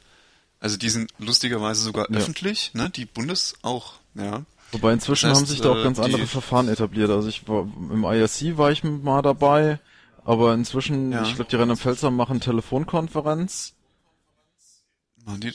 also 0.60 0.78
die 0.78 0.90
sind 0.90 1.12
lustigerweise 1.18 1.82
sogar 1.82 2.12
ja. 2.12 2.18
öffentlich, 2.18 2.74
ne? 2.74 2.90
Die 2.90 3.06
Bundes 3.06 3.56
auch, 3.62 3.94
ja. 4.16 4.44
Wobei 4.72 4.94
inzwischen 4.94 5.30
das 5.30 5.40
heißt, 5.40 5.42
haben 5.42 5.54
sich 5.54 5.62
da 5.62 5.72
auch 5.72 5.84
ganz 5.84 5.98
äh, 5.98 6.04
andere 6.04 6.28
Verfahren 6.28 6.70
etabliert. 6.70 7.10
Also 7.10 7.28
ich 7.28 7.48
war 7.48 7.62
im 7.62 8.04
IRC 8.04 8.58
war 8.58 8.72
ich 8.72 8.84
mal 8.84 9.22
dabei, 9.22 9.80
aber 10.24 10.54
inzwischen, 10.54 11.12
ja. 11.12 11.24
ich 11.24 11.36
glaube, 11.36 11.50
die 11.50 11.56
Rheinland-Pfälzer 11.58 12.12
machen 12.12 12.40
Telefonkonferenz. 12.40 13.74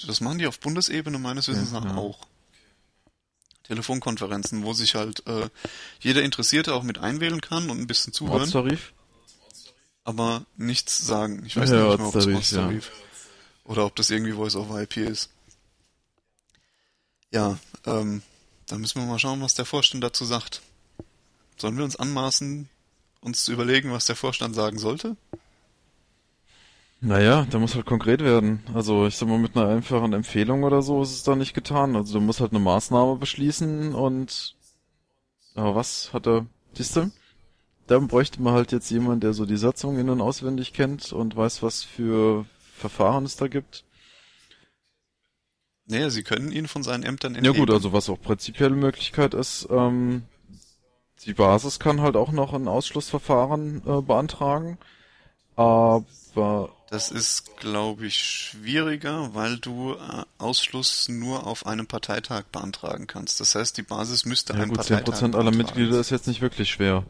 Das 0.06 0.20
machen 0.20 0.39
die 0.39 0.47
auf 0.47 0.60
Bundesebene 0.60 1.18
meines 1.18 1.48
Wissens 1.48 1.73
ja, 1.73 1.81
nach 1.81 1.93
ja. 1.93 1.97
auch. 1.97 2.27
Telefonkonferenzen, 3.64 4.64
wo 4.64 4.73
sich 4.74 4.94
halt 4.94 5.27
äh, 5.27 5.48
jeder 6.01 6.23
Interessierte 6.23 6.74
auch 6.74 6.85
mit 6.85 6.98
einwählen 6.98 7.40
kann 7.40 7.68
und 7.68 7.81
ein 7.81 7.86
bisschen 7.86 8.12
zuhören. 8.12 8.43
Ortstarif? 8.43 8.93
Aber 10.07 10.47
nichts 10.57 11.05
sagen. 11.05 11.43
Ich 11.47 11.57
weiß 11.57 11.69
ja, 11.69 11.89
nicht 11.89 11.99
mehr, 11.99 12.07
ob 12.07 12.12
das 12.12 12.28
Ortstarif 12.28 12.87
ja. 12.87 13.70
oder 13.73 13.87
ob 13.87 13.97
das 13.97 14.09
irgendwie 14.09 14.35
Voice 14.35 14.55
over 14.55 14.81
IP 14.81 14.99
ist. 14.99 15.31
Ja, 17.33 17.59
ähm, 17.85 18.23
da 18.69 18.78
müssen 18.78 19.01
wir 19.01 19.07
mal 19.07 19.19
schauen, 19.19 19.43
was 19.43 19.55
der 19.55 19.65
Vorstand 19.65 20.05
dazu 20.05 20.24
sagt. 20.24 20.62
Sollen 21.57 21.77
wir 21.77 21.83
uns 21.83 21.97
anmaßen, 21.97 22.69
uns 23.20 23.45
zu 23.45 23.53
überlegen, 23.53 23.91
was 23.91 24.05
der 24.05 24.15
Vorstand 24.15 24.55
sagen 24.55 24.78
sollte? 24.78 25.16
Naja, 27.01 27.45
da 27.51 27.59
muss 27.59 27.74
halt 27.74 27.87
konkret 27.87 28.20
werden. 28.20 28.62
Also 28.74 29.09
ich 29.09 29.16
sag 29.16 29.28
mal, 29.28 29.41
mit 29.41 29.57
einer 29.57 29.69
einfachen 29.69 30.12
Empfehlung 30.12 30.62
oder 30.62 30.83
so 30.83 31.03
ist 31.03 31.11
es 31.11 31.24
da 31.24 31.35
nicht 31.35 31.53
getan. 31.53 31.97
Also 31.97 32.15
du 32.15 32.20
musst 32.20 32.39
halt 32.39 32.53
eine 32.53 32.61
Maßnahme 32.61 33.16
beschließen 33.16 33.93
und 33.93 34.55
aber 35.57 35.74
was 35.74 36.12
hat 36.12 36.28
er, 36.28 36.47
siehste? 36.74 37.11
Da 37.87 37.99
bräuchte 37.99 38.43
man 38.43 38.55
halt 38.55 38.73
jetzt 38.73 38.91
jemand, 38.91 39.23
der 39.23 39.33
so 39.33 39.47
die 39.47 39.57
Satzung 39.57 39.99
in- 39.99 40.11
und 40.11 40.21
auswendig 40.21 40.73
kennt 40.73 41.13
und 41.13 41.37
weiß, 41.37 41.63
was 41.63 41.83
für 41.83 42.45
Verfahren 42.77 43.25
es 43.25 43.37
da 43.37 43.47
gibt. 43.49 43.85
Naja, 45.87 46.11
sie 46.11 46.25
können 46.25 46.51
ihn 46.51 46.67
von 46.67 46.83
seinen 46.83 47.05
Ämtern 47.05 47.37
entheben. 47.37 47.55
Ja 47.55 47.61
gut, 47.61 47.71
also 47.71 47.93
was 47.93 48.11
auch 48.11 48.21
prinzipielle 48.21 48.75
Möglichkeit 48.75 49.35
ist, 49.35 49.69
ähm, 49.71 50.25
die 51.25 51.33
Basis 51.33 51.79
kann 51.79 52.01
halt 52.01 52.17
auch 52.17 52.33
noch 52.33 52.53
ein 52.53 52.67
Ausschlussverfahren 52.67 53.83
äh, 53.87 54.03
beantragen, 54.03 54.79
aber 55.55 56.05
das 56.91 57.11
ist, 57.11 57.57
glaube 57.57 58.07
ich, 58.07 58.17
schwieriger, 58.17 59.35
weil 59.35 59.59
du 59.59 59.95
äh, 59.95 60.25
Ausschluss 60.39 61.09
nur 61.09 61.47
auf 61.47 61.67
einem 61.67 61.87
Parteitag 61.87 62.45
beantragen 62.53 63.07
kannst. 63.07 63.41
Das 63.41 63.55
heißt, 63.55 63.77
die 63.77 63.83
Basis 63.83 64.25
müsste 64.25 64.53
ja, 64.53 64.61
einen 64.61 64.69
gut, 64.69 64.79
Parteitag 64.79 65.15
10% 65.15 65.37
aller 65.37 65.51
Mitglieder 65.51 65.99
ist 65.99 66.11
jetzt 66.11 66.29
nicht 66.29 66.43
wirklich 66.43 66.71
schwer. 66.71 67.05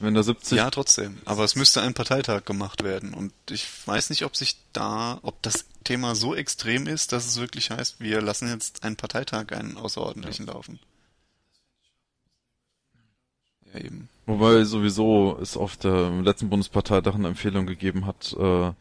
Wenn 0.00 0.14
da 0.14 0.22
70... 0.22 0.56
Ja, 0.56 0.70
trotzdem. 0.70 1.18
Aber 1.24 1.44
es 1.44 1.56
müsste 1.56 1.82
ein 1.82 1.92
Parteitag 1.92 2.44
gemacht 2.44 2.84
werden. 2.84 3.14
Und 3.14 3.32
ich 3.50 3.66
weiß 3.86 4.10
nicht, 4.10 4.24
ob 4.24 4.36
sich 4.36 4.56
da, 4.72 5.18
ob 5.22 5.42
das 5.42 5.64
Thema 5.82 6.14
so 6.14 6.34
extrem 6.34 6.86
ist, 6.86 7.12
dass 7.12 7.26
es 7.26 7.40
wirklich 7.40 7.70
heißt, 7.70 8.00
wir 8.00 8.20
lassen 8.20 8.48
jetzt 8.48 8.84
einen 8.84 8.96
Parteitag, 8.96 9.52
einen 9.52 9.76
außerordentlichen 9.76 10.46
ja. 10.46 10.52
laufen. 10.52 10.78
Ja, 13.72 13.80
eben. 13.80 14.08
Wobei 14.26 14.62
sowieso 14.64 15.38
es 15.40 15.56
auf 15.56 15.76
der 15.76 16.10
letzten 16.10 16.48
Bundesparteitag 16.48 17.14
eine 17.14 17.28
Empfehlung 17.28 17.66
gegeben 17.66 18.06
hat, 18.06 18.34
äh, 18.38 18.72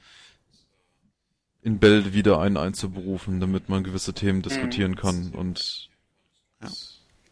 in 1.64 1.80
Bälde 1.80 2.14
wieder 2.14 2.40
einen 2.40 2.58
einzuberufen, 2.58 3.40
damit 3.40 3.70
man 3.70 3.84
gewisse 3.84 4.14
Themen 4.14 4.42
diskutieren 4.42 4.92
mhm. 4.92 4.96
kann 4.98 5.32
und 5.32 5.90
ja. 6.62 6.70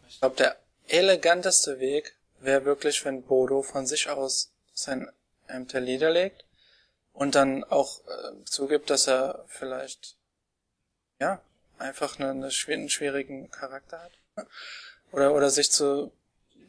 Ich 0.07 0.19
glaube, 0.19 0.35
der 0.37 0.57
eleganteste 0.87 1.79
Weg 1.79 2.14
wäre 2.45 2.65
wirklich, 2.65 3.03
wenn 3.05 3.23
Bodo 3.23 3.61
von 3.61 3.85
sich 3.85 4.09
aus 4.09 4.51
sein 4.73 5.09
Ämter 5.47 5.81
niederlegt 5.81 6.45
und 7.13 7.35
dann 7.35 7.63
auch 7.63 8.01
äh, 8.07 8.43
zugibt, 8.45 8.89
dass 8.89 9.07
er 9.07 9.45
vielleicht 9.47 10.15
ja 11.19 11.41
einfach 11.77 12.19
eine, 12.19 12.31
eine, 12.31 12.49
einen 12.67 12.89
schwierigen 12.89 13.49
Charakter 13.51 14.01
hat 14.01 14.47
oder 15.11 15.33
oder 15.33 15.49
sich 15.49 15.71
zu 15.71 16.11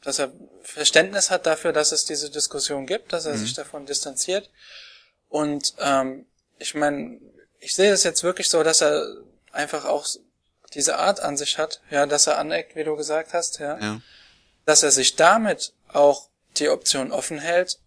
dass 0.03 0.21
er 0.21 0.31
Verständnis 0.63 1.31
hat 1.31 1.47
dafür, 1.47 1.73
dass 1.73 1.91
es 1.91 2.05
diese 2.05 2.31
Diskussion 2.31 2.87
gibt, 2.87 3.13
dass 3.13 3.27
er 3.27 3.35
mhm. 3.35 3.39
sich 3.39 3.55
davon 3.55 3.87
distanziert 3.87 4.51
und 5.29 5.75
ähm, 5.79 6.27
ich 6.59 6.75
meine 6.75 7.21
ich 7.59 7.75
sehe 7.75 7.93
es 7.93 8.05
jetzt 8.05 8.23
wirklich 8.23 8.49
so, 8.49 8.63
dass 8.63 8.83
er 8.83 9.05
einfach 9.51 9.85
auch 9.85 10.07
diese 10.75 10.99
Art 10.99 11.21
an 11.21 11.37
sich 11.37 11.59
hat, 11.59 11.81
ja, 11.91 12.07
dass 12.07 12.27
er 12.27 12.39
aneckt, 12.39 12.77
wie 12.77 12.85
du 12.85 12.97
gesagt 12.97 13.33
hast, 13.33 13.59
ja, 13.59 13.79
ja. 13.79 14.01
Dass 14.67 14.83
er 14.83 14.91
sich 14.91 15.17
damit 15.17 15.73
auch 15.89 16.29
die 16.59 16.69
Option 16.69 17.13
offen 17.13 17.39
hält, 17.39 17.79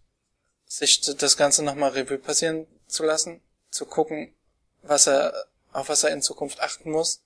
sich 0.66 1.00
das 1.00 1.36
Ganze 1.36 1.62
nochmal 1.62 1.90
Revue 1.90 2.18
passieren 2.18 2.66
zu 2.88 3.04
lassen, 3.04 3.40
zu 3.70 3.86
gucken, 3.86 4.34
was 4.82 5.06
er, 5.06 5.46
auf 5.72 5.88
was 5.88 6.02
er 6.02 6.10
in 6.10 6.22
Zukunft 6.22 6.60
achten 6.60 6.90
muss 6.90 7.22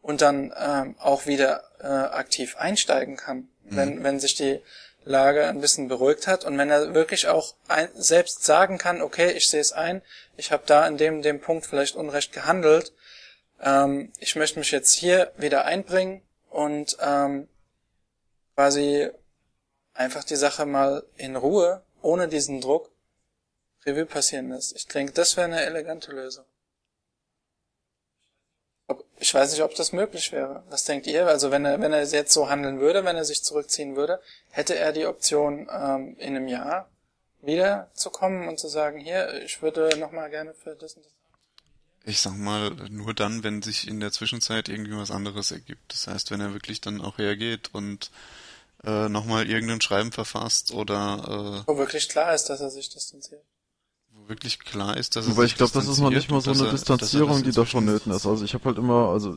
und 0.00 0.22
dann 0.22 0.54
ähm, 0.58 0.96
auch 0.98 1.26
wieder 1.26 1.64
äh, 1.80 1.86
aktiv 1.86 2.56
einsteigen 2.56 3.16
kann, 3.16 3.48
mhm. 3.64 3.76
wenn, 3.76 4.04
wenn 4.04 4.20
sich 4.20 4.34
die 4.34 4.60
Lage 5.04 5.46
ein 5.46 5.60
bisschen 5.60 5.88
beruhigt 5.88 6.26
hat 6.26 6.44
und 6.44 6.56
wenn 6.56 6.70
er 6.70 6.94
wirklich 6.94 7.28
auch 7.28 7.54
ein, 7.68 7.88
selbst 7.94 8.44
sagen 8.44 8.78
kann, 8.78 9.02
okay, 9.02 9.32
ich 9.32 9.48
sehe 9.48 9.60
es 9.60 9.72
ein, 9.72 10.02
ich 10.36 10.52
habe 10.52 10.62
da 10.66 10.86
in 10.86 10.96
dem 10.96 11.20
dem 11.20 11.40
Punkt 11.40 11.66
vielleicht 11.66 11.96
unrecht 11.96 12.32
gehandelt, 12.32 12.92
ähm, 13.60 14.12
ich 14.18 14.36
möchte 14.36 14.58
mich 14.58 14.70
jetzt 14.70 14.94
hier 14.94 15.32
wieder 15.36 15.64
einbringen 15.64 16.22
und 16.50 16.96
ähm, 17.00 17.48
quasi 18.54 19.10
einfach 19.92 20.24
die 20.24 20.36
Sache 20.36 20.66
mal 20.66 21.04
in 21.16 21.36
Ruhe, 21.36 21.82
ohne 22.02 22.28
diesen 22.28 22.60
Druck, 22.60 22.90
Revue 23.86 24.06
passieren 24.06 24.50
lässt. 24.50 24.74
Ich 24.76 24.86
denke, 24.86 25.12
das 25.12 25.36
wäre 25.36 25.46
eine 25.46 25.64
elegante 25.64 26.12
Lösung. 26.12 26.44
Ich 29.18 29.32
weiß 29.32 29.52
nicht, 29.52 29.62
ob 29.62 29.74
das 29.74 29.92
möglich 29.92 30.32
wäre. 30.32 30.64
Was 30.68 30.84
denkt 30.84 31.06
ihr? 31.06 31.26
Also 31.26 31.50
wenn 31.50 31.64
er, 31.64 31.80
wenn 31.80 31.92
er 31.92 32.02
jetzt 32.02 32.32
so 32.32 32.50
handeln 32.50 32.80
würde, 32.80 33.04
wenn 33.04 33.16
er 33.16 33.24
sich 33.24 33.42
zurückziehen 33.42 33.96
würde, 33.96 34.20
hätte 34.50 34.74
er 34.74 34.92
die 34.92 35.06
Option, 35.06 35.68
ähm, 35.72 36.16
in 36.18 36.36
einem 36.36 36.48
Jahr 36.48 36.90
wieder 37.40 37.90
zu 37.94 38.10
kommen 38.10 38.48
und 38.48 38.58
zu 38.58 38.68
sagen, 38.68 38.98
hier, 38.98 39.42
ich 39.42 39.62
würde 39.62 39.96
nochmal 39.98 40.30
gerne 40.30 40.52
für 40.52 40.74
das 40.76 40.94
und 40.94 41.06
das. 41.06 41.13
Ich 42.04 42.20
sag 42.20 42.36
mal, 42.36 42.70
nur 42.90 43.14
dann, 43.14 43.44
wenn 43.44 43.62
sich 43.62 43.88
in 43.88 44.00
der 44.00 44.12
Zwischenzeit 44.12 44.68
irgendwie 44.68 44.96
was 44.96 45.10
anderes 45.10 45.50
ergibt. 45.50 45.92
Das 45.92 46.06
heißt, 46.06 46.30
wenn 46.30 46.40
er 46.40 46.52
wirklich 46.52 46.80
dann 46.80 47.00
auch 47.00 47.18
hergeht 47.18 47.70
und 47.72 48.10
äh, 48.84 49.08
nochmal 49.08 49.48
irgendein 49.48 49.80
Schreiben 49.80 50.12
verfasst 50.12 50.72
oder 50.72 51.64
äh, 51.64 51.68
wo 51.68 51.78
wirklich 51.78 52.08
klar 52.10 52.34
ist, 52.34 52.44
dass 52.50 52.60
er 52.60 52.70
sich 52.70 52.90
distanziert 52.90 53.42
wirklich 54.28 54.58
klar 54.60 54.96
ist, 54.96 55.16
dass 55.16 55.26
es 55.26 55.32
Aber 55.32 55.44
ich 55.44 55.56
glaube, 55.56 55.72
das 55.72 55.86
ist 55.86 55.98
noch 55.98 56.10
nicht 56.10 56.30
mal 56.30 56.40
so 56.40 56.52
eine 56.52 56.66
er, 56.66 56.70
Distanzierung, 56.70 57.42
die 57.42 57.52
da 57.52 57.64
vonnöten 57.64 58.12
ist. 58.12 58.26
Also 58.26 58.44
ich 58.44 58.54
habe 58.54 58.64
halt 58.64 58.78
immer, 58.78 59.08
also 59.10 59.36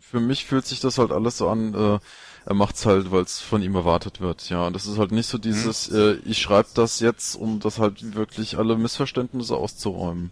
für 0.00 0.20
mich 0.20 0.44
fühlt 0.44 0.66
sich 0.66 0.80
das 0.80 0.98
halt 0.98 1.12
alles 1.12 1.38
so 1.38 1.48
an, 1.48 1.74
äh, 1.74 1.98
er 2.44 2.54
macht's 2.54 2.86
halt, 2.86 3.10
weil 3.10 3.22
es 3.22 3.40
von 3.40 3.62
ihm 3.62 3.74
erwartet 3.74 4.20
wird, 4.20 4.48
ja. 4.50 4.66
Und 4.66 4.74
das 4.74 4.86
ist 4.86 4.98
halt 4.98 5.10
nicht 5.10 5.26
so 5.26 5.38
dieses, 5.38 5.88
hm. 5.88 5.96
äh, 5.96 6.12
ich 6.28 6.40
schreibe 6.40 6.68
das 6.74 7.00
jetzt, 7.00 7.34
um 7.34 7.58
das 7.58 7.78
halt 7.78 8.14
wirklich 8.14 8.56
alle 8.56 8.76
Missverständnisse 8.76 9.56
auszuräumen. 9.56 10.30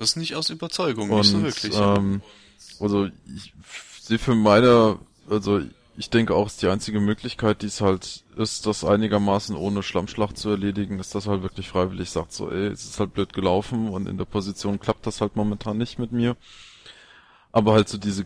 Das 0.00 0.10
ist 0.10 0.16
nicht 0.16 0.34
aus 0.34 0.48
Überzeugung, 0.48 1.10
Und, 1.10 1.18
nicht 1.18 1.30
so 1.30 1.42
wirklich. 1.42 1.76
Ähm, 1.78 2.22
also 2.80 3.08
ich 3.36 3.52
sehe 4.00 4.18
für 4.18 4.34
meine, 4.34 4.98
also 5.28 5.60
ich 5.98 6.08
denke 6.08 6.34
auch, 6.34 6.46
ist 6.46 6.62
die 6.62 6.68
einzige 6.68 7.00
Möglichkeit, 7.00 7.60
die 7.60 7.66
es 7.66 7.82
halt 7.82 8.24
ist, 8.34 8.64
das 8.64 8.82
einigermaßen 8.82 9.54
ohne 9.54 9.82
Schlammschlacht 9.82 10.38
zu 10.38 10.48
erledigen, 10.48 11.00
ist 11.00 11.14
das 11.14 11.26
halt 11.26 11.42
wirklich 11.42 11.68
freiwillig 11.68 12.08
sagt, 12.08 12.32
so, 12.32 12.50
ey, 12.50 12.68
es 12.68 12.84
ist 12.86 12.98
halt 12.98 13.12
blöd 13.12 13.34
gelaufen 13.34 13.90
und 13.90 14.08
in 14.08 14.16
der 14.16 14.24
Position 14.24 14.80
klappt 14.80 15.06
das 15.06 15.20
halt 15.20 15.36
momentan 15.36 15.76
nicht 15.76 15.98
mit 15.98 16.12
mir. 16.12 16.34
Aber 17.52 17.74
halt 17.74 17.90
so 17.90 17.98
diese 17.98 18.24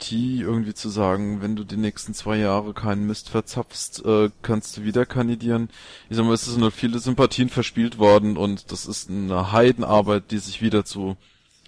Garantie 0.00 0.40
irgendwie 0.40 0.72
zu 0.72 0.88
sagen, 0.88 1.42
wenn 1.42 1.56
du 1.56 1.64
die 1.64 1.76
nächsten 1.76 2.14
zwei 2.14 2.38
Jahre 2.38 2.72
keinen 2.72 3.06
Mist 3.06 3.28
verzapfst, 3.28 4.02
äh, 4.04 4.30
kannst 4.40 4.78
du 4.78 4.84
wieder 4.84 5.04
kandidieren. 5.04 5.68
Ich 6.08 6.16
sag 6.16 6.24
mal, 6.24 6.32
es 6.32 6.46
sind 6.46 6.58
nur 6.58 6.72
viele 6.72 6.98
Sympathien 6.98 7.50
verspielt 7.50 7.98
worden 7.98 8.38
und 8.38 8.72
das 8.72 8.86
ist 8.86 9.10
eine 9.10 9.52
Heidenarbeit, 9.52 10.30
die 10.30 10.38
sich 10.38 10.62
wieder 10.62 10.86
zu 10.86 11.18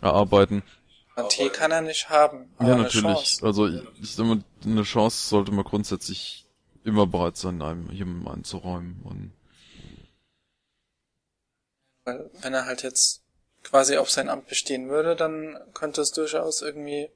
erarbeiten. 0.00 0.62
Garantie 1.14 1.50
kann 1.50 1.72
er 1.72 1.82
nicht 1.82 2.08
haben. 2.08 2.48
ja, 2.58 2.76
natürlich. 2.76 3.38
Also 3.42 3.66
ich, 3.66 3.82
ich 4.00 4.14
sag 4.14 4.24
mal, 4.24 4.42
eine 4.64 4.82
Chance 4.82 5.28
sollte 5.28 5.52
man 5.52 5.64
grundsätzlich 5.64 6.46
immer 6.84 7.06
bereit 7.06 7.36
sein, 7.36 7.60
einem 7.60 7.90
jemandem 7.90 8.28
einzuräumen. 8.28 9.02
Und 9.04 9.32
Weil 12.04 12.30
wenn 12.40 12.54
er 12.54 12.64
halt 12.64 12.82
jetzt 12.82 13.22
quasi 13.62 13.98
auf 13.98 14.10
sein 14.10 14.30
Amt 14.30 14.48
bestehen 14.48 14.88
würde, 14.88 15.16
dann 15.16 15.58
könnte 15.74 16.00
es 16.00 16.12
durchaus 16.12 16.62
irgendwie 16.62 17.10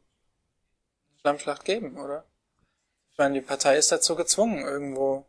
Schlammschlacht 1.27 1.65
geben, 1.65 1.97
oder? 1.97 2.25
Ich 3.11 3.19
meine, 3.19 3.35
die 3.35 3.41
Partei 3.41 3.77
ist 3.77 3.91
dazu 3.91 4.15
gezwungen, 4.15 4.61
irgendwo 4.61 5.27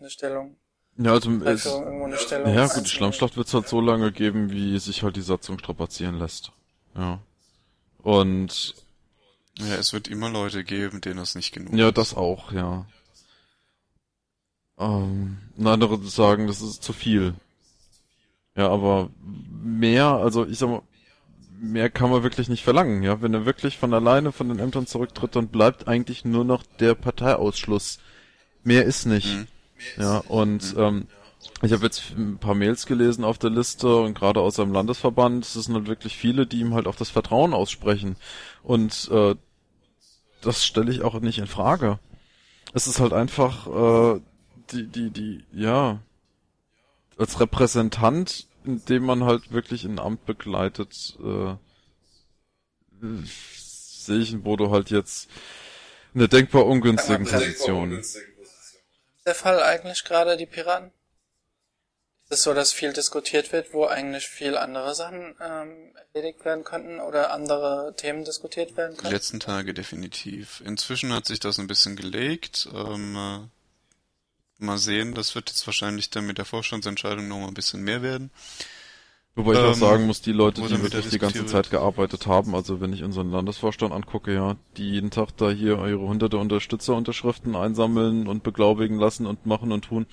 eine 0.00 0.08
Stellung. 0.08 0.56
Ja, 0.96 1.12
also 1.12 1.30
es, 1.44 1.64
ja 1.64 2.66
gut, 2.68 2.86
die 2.86 2.90
Schlammschlacht 2.90 3.36
wird 3.36 3.48
es 3.48 3.52
halt 3.52 3.68
so 3.68 3.82
lange 3.82 4.10
geben, 4.10 4.50
wie 4.50 4.78
sich 4.78 5.02
halt 5.02 5.16
die 5.16 5.22
Satzung 5.22 5.58
strapazieren 5.58 6.18
lässt. 6.18 6.52
Ja. 6.96 7.18
Und 7.98 8.74
ja, 9.58 9.74
es 9.74 9.92
wird 9.92 10.08
immer 10.08 10.30
Leute 10.30 10.64
geben, 10.64 11.02
denen 11.02 11.18
das 11.18 11.34
nicht 11.34 11.52
genug 11.52 11.74
Ja, 11.74 11.88
ist. 11.88 11.98
das 11.98 12.14
auch, 12.14 12.50
ja. 12.52 12.86
Ähm, 14.78 15.36
andere 15.62 15.98
sagen, 16.04 16.46
das 16.46 16.62
ist 16.62 16.82
zu 16.82 16.94
viel. 16.94 17.34
Ja, 18.56 18.70
aber 18.70 19.10
mehr, 19.62 20.06
also 20.06 20.46
ich 20.46 20.58
sag 20.58 20.70
mal, 20.70 20.82
mehr 21.70 21.90
kann 21.90 22.10
man 22.10 22.22
wirklich 22.22 22.48
nicht 22.48 22.64
verlangen, 22.64 23.02
ja. 23.02 23.20
Wenn 23.22 23.34
er 23.34 23.46
wirklich 23.46 23.78
von 23.78 23.92
alleine 23.94 24.32
von 24.32 24.48
den 24.48 24.58
Ämtern 24.58 24.86
zurücktritt, 24.86 25.36
dann 25.36 25.48
bleibt 25.48 25.88
eigentlich 25.88 26.24
nur 26.24 26.44
noch 26.44 26.62
der 26.80 26.94
Parteiausschluss. 26.94 27.98
Mehr 28.62 28.84
ist 28.84 29.06
nicht. 29.06 29.34
Mhm. 29.34 29.46
Ja, 29.98 30.18
und 30.18 30.74
mhm. 30.74 30.82
ähm, 30.82 31.06
ich 31.62 31.72
habe 31.72 31.84
jetzt 31.84 32.12
ein 32.16 32.38
paar 32.38 32.54
Mails 32.54 32.86
gelesen 32.86 33.24
auf 33.24 33.38
der 33.38 33.50
Liste 33.50 33.96
und 33.96 34.14
gerade 34.14 34.40
aus 34.40 34.56
seinem 34.56 34.72
Landesverband, 34.72 35.44
es 35.44 35.54
sind 35.54 35.74
halt 35.74 35.86
wirklich 35.86 36.16
viele, 36.16 36.46
die 36.46 36.60
ihm 36.60 36.74
halt 36.74 36.86
auch 36.86 36.96
das 36.96 37.10
Vertrauen 37.10 37.54
aussprechen. 37.54 38.16
Und 38.62 39.08
äh, 39.12 39.34
das 40.40 40.64
stelle 40.64 40.90
ich 40.90 41.02
auch 41.02 41.18
nicht 41.20 41.38
in 41.38 41.46
Frage. 41.46 41.98
es 42.72 42.86
ist 42.86 43.00
halt 43.00 43.12
einfach 43.12 43.66
äh, 43.66 44.20
die, 44.72 44.86
die, 44.86 45.10
die, 45.10 45.44
ja, 45.52 46.00
als 47.18 47.40
Repräsentant, 47.40 48.46
indem 48.64 49.04
man 49.04 49.24
halt 49.24 49.52
wirklich 49.52 49.84
ein 49.84 49.98
Amt 49.98 50.26
begleitet, 50.26 51.16
äh, 51.20 51.54
sehe 53.54 54.18
ich 54.18 54.32
in 54.32 54.42
Bodo 54.42 54.70
halt 54.70 54.90
jetzt 54.90 55.28
eine 56.14 56.28
denkbar 56.28 56.66
ungünstigen 56.66 57.26
Position. 57.26 58.02
Der 59.26 59.34
Fall 59.34 59.62
eigentlich 59.62 60.04
gerade 60.04 60.36
die 60.36 60.46
Piraten? 60.46 60.92
Ist 62.24 62.38
es 62.38 62.42
so, 62.44 62.54
dass 62.54 62.72
viel 62.72 62.92
diskutiert 62.92 63.52
wird, 63.52 63.74
wo 63.74 63.86
eigentlich 63.86 64.26
viel 64.26 64.56
andere 64.56 64.94
Sachen 64.94 65.34
ähm, 65.40 65.94
erledigt 66.12 66.44
werden 66.44 66.64
könnten 66.64 67.00
oder 67.00 67.32
andere 67.32 67.94
Themen 67.96 68.24
diskutiert 68.24 68.76
werden 68.76 68.96
können? 68.96 69.08
Die 69.08 69.14
letzten 69.14 69.40
Tage 69.40 69.74
definitiv. 69.74 70.62
Inzwischen 70.64 71.12
hat 71.12 71.26
sich 71.26 71.38
das 71.38 71.58
ein 71.58 71.66
bisschen 71.66 71.96
gelegt. 71.96 72.68
Ähm, 72.72 73.16
äh, 73.16 73.53
mal 74.58 74.78
sehen, 74.78 75.14
das 75.14 75.34
wird 75.34 75.50
jetzt 75.50 75.66
wahrscheinlich 75.66 76.10
dann 76.10 76.26
mit 76.26 76.38
der 76.38 76.44
Vorstandsentscheidung 76.44 77.28
noch 77.28 77.38
mal 77.38 77.48
ein 77.48 77.54
bisschen 77.54 77.82
mehr 77.82 78.02
werden. 78.02 78.30
Wobei 79.36 79.54
ich 79.54 79.58
ähm, 79.58 79.64
auch 79.64 79.74
sagen 79.74 80.06
muss, 80.06 80.20
die 80.20 80.32
Leute, 80.32 80.62
die 80.62 80.80
wirklich 80.80 81.08
die 81.08 81.18
ganze 81.18 81.44
Zeit 81.46 81.68
gearbeitet 81.68 82.28
haben, 82.28 82.54
also 82.54 82.80
wenn 82.80 82.92
ich 82.92 83.02
unseren 83.02 83.32
Landesvorstand 83.32 83.92
angucke, 83.92 84.32
ja, 84.32 84.56
die 84.76 84.90
jeden 84.90 85.10
Tag 85.10 85.36
da 85.36 85.50
hier 85.50 85.84
ihre 85.84 85.98
hunderte 85.98 86.38
Unterstützerunterschriften 86.38 87.56
einsammeln 87.56 88.28
und 88.28 88.44
beglaubigen 88.44 88.96
lassen 88.96 89.26
und 89.26 89.44
machen 89.44 89.72
und 89.72 89.86
tun, 89.86 90.06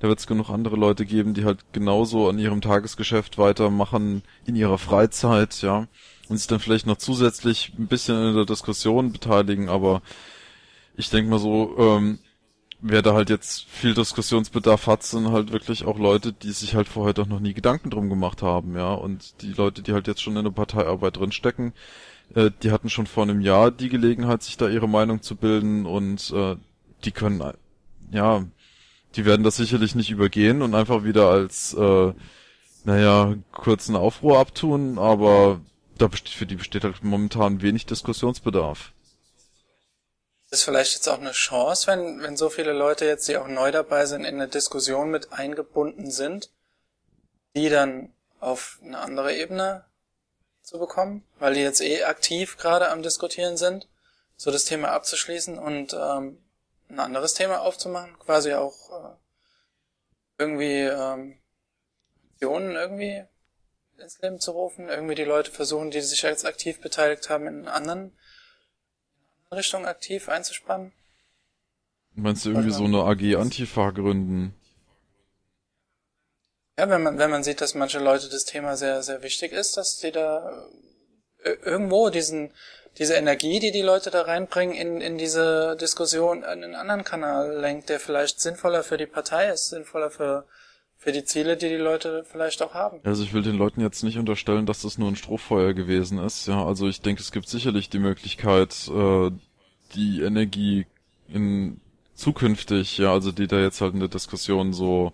da 0.00 0.08
wird 0.08 0.18
es 0.18 0.26
genug 0.26 0.48
andere 0.48 0.76
Leute 0.76 1.04
geben, 1.04 1.34
die 1.34 1.44
halt 1.44 1.72
genauso 1.72 2.26
an 2.28 2.38
ihrem 2.38 2.62
Tagesgeschäft 2.62 3.36
weitermachen 3.36 4.22
in 4.46 4.56
ihrer 4.56 4.78
Freizeit, 4.78 5.60
ja, 5.60 5.86
und 6.30 6.38
sich 6.38 6.46
dann 6.46 6.60
vielleicht 6.60 6.86
noch 6.86 6.96
zusätzlich 6.96 7.72
ein 7.78 7.86
bisschen 7.86 8.30
in 8.30 8.34
der 8.34 8.46
Diskussion 8.46 9.12
beteiligen, 9.12 9.68
aber 9.68 10.00
ich 10.96 11.10
denke 11.10 11.30
mal 11.30 11.38
so, 11.38 11.76
ähm, 11.76 12.18
wer 12.86 13.00
da 13.02 13.14
halt 13.14 13.30
jetzt 13.30 13.64
viel 13.70 13.94
Diskussionsbedarf 13.94 14.86
hat, 14.86 15.02
sind 15.02 15.32
halt 15.32 15.52
wirklich 15.52 15.86
auch 15.86 15.98
Leute, 15.98 16.34
die 16.34 16.52
sich 16.52 16.74
halt 16.74 16.86
vorher 16.86 17.14
doch 17.14 17.26
noch 17.26 17.40
nie 17.40 17.54
Gedanken 17.54 17.88
drum 17.90 18.10
gemacht 18.10 18.42
haben, 18.42 18.76
ja. 18.76 18.92
Und 18.92 19.40
die 19.42 19.52
Leute, 19.52 19.82
die 19.82 19.94
halt 19.94 20.06
jetzt 20.06 20.22
schon 20.22 20.36
in 20.36 20.44
der 20.44 20.50
Parteiarbeit 20.52 21.16
drinstecken, 21.16 21.72
äh, 22.34 22.50
die 22.62 22.70
hatten 22.72 22.90
schon 22.90 23.06
vor 23.06 23.22
einem 23.24 23.40
Jahr 23.40 23.70
die 23.70 23.88
Gelegenheit, 23.88 24.42
sich 24.42 24.58
da 24.58 24.68
ihre 24.68 24.88
Meinung 24.88 25.22
zu 25.22 25.34
bilden 25.36 25.86
und 25.86 26.30
äh, 26.32 26.56
die 27.04 27.12
können, 27.12 27.42
ja, 28.12 28.44
die 29.16 29.24
werden 29.24 29.44
das 29.44 29.56
sicherlich 29.56 29.94
nicht 29.94 30.10
übergehen 30.10 30.60
und 30.62 30.74
einfach 30.74 31.04
wieder 31.04 31.30
als, 31.30 31.72
äh, 31.74 32.12
naja, 32.84 33.34
kurzen 33.52 33.96
Aufruhr 33.96 34.38
abtun, 34.38 34.98
aber 34.98 35.60
da 35.96 36.08
besteht, 36.08 36.34
für 36.34 36.46
die 36.46 36.56
besteht 36.56 36.84
halt 36.84 37.02
momentan 37.02 37.62
wenig 37.62 37.86
Diskussionsbedarf 37.86 38.93
ist 40.54 40.64
vielleicht 40.64 40.94
jetzt 40.94 41.08
auch 41.08 41.20
eine 41.20 41.32
Chance, 41.32 41.86
wenn, 41.86 42.22
wenn 42.22 42.36
so 42.36 42.48
viele 42.48 42.72
Leute 42.72 43.04
jetzt, 43.04 43.28
die 43.28 43.36
auch 43.36 43.48
neu 43.48 43.70
dabei 43.70 44.06
sind, 44.06 44.24
in 44.24 44.36
eine 44.36 44.48
Diskussion 44.48 45.10
mit 45.10 45.32
eingebunden 45.32 46.10
sind, 46.10 46.50
die 47.54 47.68
dann 47.68 48.12
auf 48.40 48.78
eine 48.82 48.98
andere 48.98 49.34
Ebene 49.34 49.84
zu 50.62 50.78
bekommen, 50.78 51.24
weil 51.38 51.54
die 51.54 51.60
jetzt 51.60 51.80
eh 51.80 52.04
aktiv 52.04 52.56
gerade 52.56 52.90
am 52.90 53.02
Diskutieren 53.02 53.56
sind, 53.56 53.88
so 54.36 54.50
das 54.50 54.64
Thema 54.64 54.92
abzuschließen 54.92 55.58
und 55.58 55.92
ähm, 55.94 56.42
ein 56.88 57.00
anderes 57.00 57.34
Thema 57.34 57.60
aufzumachen, 57.60 58.18
quasi 58.18 58.54
auch 58.54 58.90
äh, 58.90 59.16
irgendwie 60.38 60.80
ähm, 60.80 61.38
Aktionen 62.44 62.76
irgendwie 62.76 63.24
ins 63.98 64.20
Leben 64.20 64.38
zu 64.38 64.50
rufen, 64.50 64.88
irgendwie 64.88 65.14
die 65.14 65.24
Leute 65.24 65.50
versuchen, 65.50 65.90
die 65.90 66.02
sich 66.02 66.20
jetzt 66.22 66.44
aktiv 66.44 66.80
beteiligt 66.80 67.30
haben, 67.30 67.46
in 67.46 67.68
anderen 67.68 68.12
Richtung 69.52 69.86
aktiv 69.86 70.28
einzuspannen? 70.28 70.92
Meinst 72.14 72.44
du 72.44 72.50
irgendwie 72.50 72.70
so 72.70 72.84
eine 72.84 73.02
AG 73.02 73.36
Antifa 73.36 73.90
gründen? 73.90 74.54
Ja, 76.78 76.88
wenn 76.88 77.02
man, 77.02 77.18
wenn 77.18 77.30
man 77.30 77.44
sieht, 77.44 77.60
dass 77.60 77.74
manche 77.74 77.98
Leute 77.98 78.28
das 78.28 78.44
Thema 78.44 78.76
sehr, 78.76 79.02
sehr 79.02 79.22
wichtig 79.22 79.52
ist, 79.52 79.76
dass 79.76 79.98
die 79.98 80.10
da 80.10 80.66
äh, 81.42 81.52
irgendwo 81.62 82.10
diesen, 82.10 82.52
diese 82.98 83.14
Energie, 83.14 83.60
die 83.60 83.70
die 83.70 83.82
Leute 83.82 84.10
da 84.10 84.22
reinbringen, 84.22 84.74
in, 84.74 85.00
in 85.00 85.18
diese 85.18 85.76
Diskussion 85.76 86.38
in 86.38 86.44
einen 86.44 86.74
anderen 86.74 87.04
Kanal 87.04 87.58
lenkt, 87.58 87.88
der 87.88 88.00
vielleicht 88.00 88.40
sinnvoller 88.40 88.82
für 88.82 88.96
die 88.96 89.06
Partei 89.06 89.50
ist, 89.50 89.70
sinnvoller 89.70 90.10
für, 90.10 90.46
für 91.04 91.12
die 91.12 91.24
Ziele, 91.24 91.58
die 91.58 91.68
die 91.68 91.74
Leute 91.74 92.24
vielleicht 92.24 92.62
auch 92.62 92.72
haben. 92.72 92.98
Also 93.04 93.24
ich 93.24 93.34
will 93.34 93.42
den 93.42 93.58
Leuten 93.58 93.82
jetzt 93.82 94.02
nicht 94.04 94.16
unterstellen, 94.16 94.64
dass 94.64 94.80
das 94.80 94.96
nur 94.96 95.08
ein 95.08 95.16
Strohfeuer 95.16 95.74
gewesen 95.74 96.16
ist. 96.16 96.48
Ja, 96.48 96.64
also 96.64 96.88
ich 96.88 97.02
denke, 97.02 97.20
es 97.20 97.30
gibt 97.30 97.46
sicherlich 97.46 97.90
die 97.90 97.98
Möglichkeit, 97.98 98.88
äh, 98.88 99.30
die 99.94 100.22
Energie 100.22 100.86
in 101.28 101.78
zukünftig, 102.14 102.96
ja, 102.96 103.12
also 103.12 103.32
die 103.32 103.46
da 103.46 103.60
jetzt 103.60 103.82
halt 103.82 103.92
in 103.92 104.00
der 104.00 104.08
Diskussion 104.08 104.72
so 104.72 105.12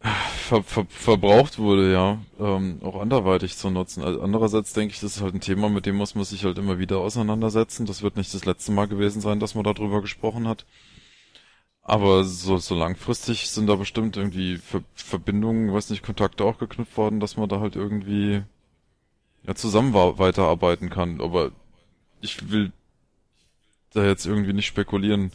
ver, 0.00 0.64
ver, 0.64 0.86
verbraucht 0.88 1.60
wurde, 1.60 1.92
ja, 1.92 2.18
ähm, 2.40 2.80
auch 2.82 3.00
anderweitig 3.00 3.56
zu 3.56 3.70
nutzen. 3.70 4.02
Also 4.02 4.20
andererseits 4.20 4.72
denke 4.72 4.92
ich, 4.92 4.98
das 4.98 5.14
ist 5.16 5.22
halt 5.22 5.34
ein 5.34 5.40
Thema, 5.40 5.68
mit 5.68 5.86
dem 5.86 5.94
muss 5.94 6.16
man 6.16 6.24
sich 6.24 6.44
halt 6.44 6.58
immer 6.58 6.80
wieder 6.80 6.98
auseinandersetzen. 6.98 7.86
Das 7.86 8.02
wird 8.02 8.16
nicht 8.16 8.34
das 8.34 8.44
letzte 8.44 8.72
Mal 8.72 8.88
gewesen 8.88 9.20
sein, 9.20 9.38
dass 9.38 9.54
man 9.54 9.62
darüber 9.62 10.00
gesprochen 10.00 10.48
hat. 10.48 10.66
Aber 11.88 12.22
so, 12.24 12.58
so 12.58 12.74
langfristig 12.74 13.48
sind 13.48 13.66
da 13.66 13.76
bestimmt 13.76 14.18
irgendwie 14.18 14.58
Ver 14.58 14.82
Verbindungen, 14.94 15.72
weiß 15.72 15.88
nicht, 15.88 16.02
Kontakte 16.02 16.44
auch 16.44 16.58
geknüpft 16.58 16.98
worden, 16.98 17.18
dass 17.18 17.38
man 17.38 17.48
da 17.48 17.60
halt 17.60 17.76
irgendwie 17.76 18.42
ja, 19.44 19.54
zusammen 19.54 19.94
weiterarbeiten 19.94 20.90
kann. 20.90 21.22
Aber 21.22 21.50
ich 22.20 22.50
will 22.50 22.72
da 23.94 24.04
jetzt 24.04 24.26
irgendwie 24.26 24.52
nicht 24.52 24.66
spekulieren, 24.66 25.32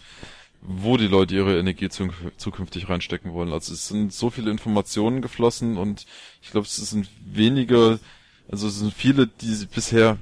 wo 0.62 0.96
die 0.98 1.08
Leute 1.08 1.34
ihre 1.34 1.58
Energie 1.58 1.90
zukünftig 1.90 2.88
reinstecken 2.88 3.34
wollen. 3.34 3.52
Also 3.52 3.74
es 3.74 3.88
sind 3.88 4.14
so 4.14 4.30
viele 4.30 4.52
Informationen 4.52 5.24
geflossen 5.24 5.78
und 5.78 6.06
ich 6.44 6.52
glaube, 6.52 6.68
es 6.68 6.76
sind 6.76 7.10
wenige, 7.26 8.00
also 8.48 8.68
es 8.68 8.78
sind 8.78 8.94
viele, 8.94 9.26
die 9.26 9.66
bisher, 9.74 10.20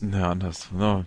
naja, 0.00 0.32
anders, 0.32 0.70
na, 0.72 1.06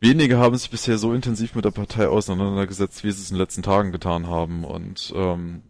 wenige 0.00 0.38
haben 0.38 0.56
sich 0.56 0.70
bisher 0.70 0.98
so 0.98 1.12
intensiv 1.12 1.54
mit 1.54 1.64
der 1.64 1.70
Partei 1.70 2.08
auseinandergesetzt, 2.08 3.04
wie 3.04 3.12
sie 3.12 3.22
es 3.22 3.30
in 3.30 3.36
den 3.36 3.42
letzten 3.42 3.62
Tagen 3.62 3.92
getan 3.92 4.26
haben. 4.26 4.64
Und 4.64 5.12
ähm, 5.14 5.62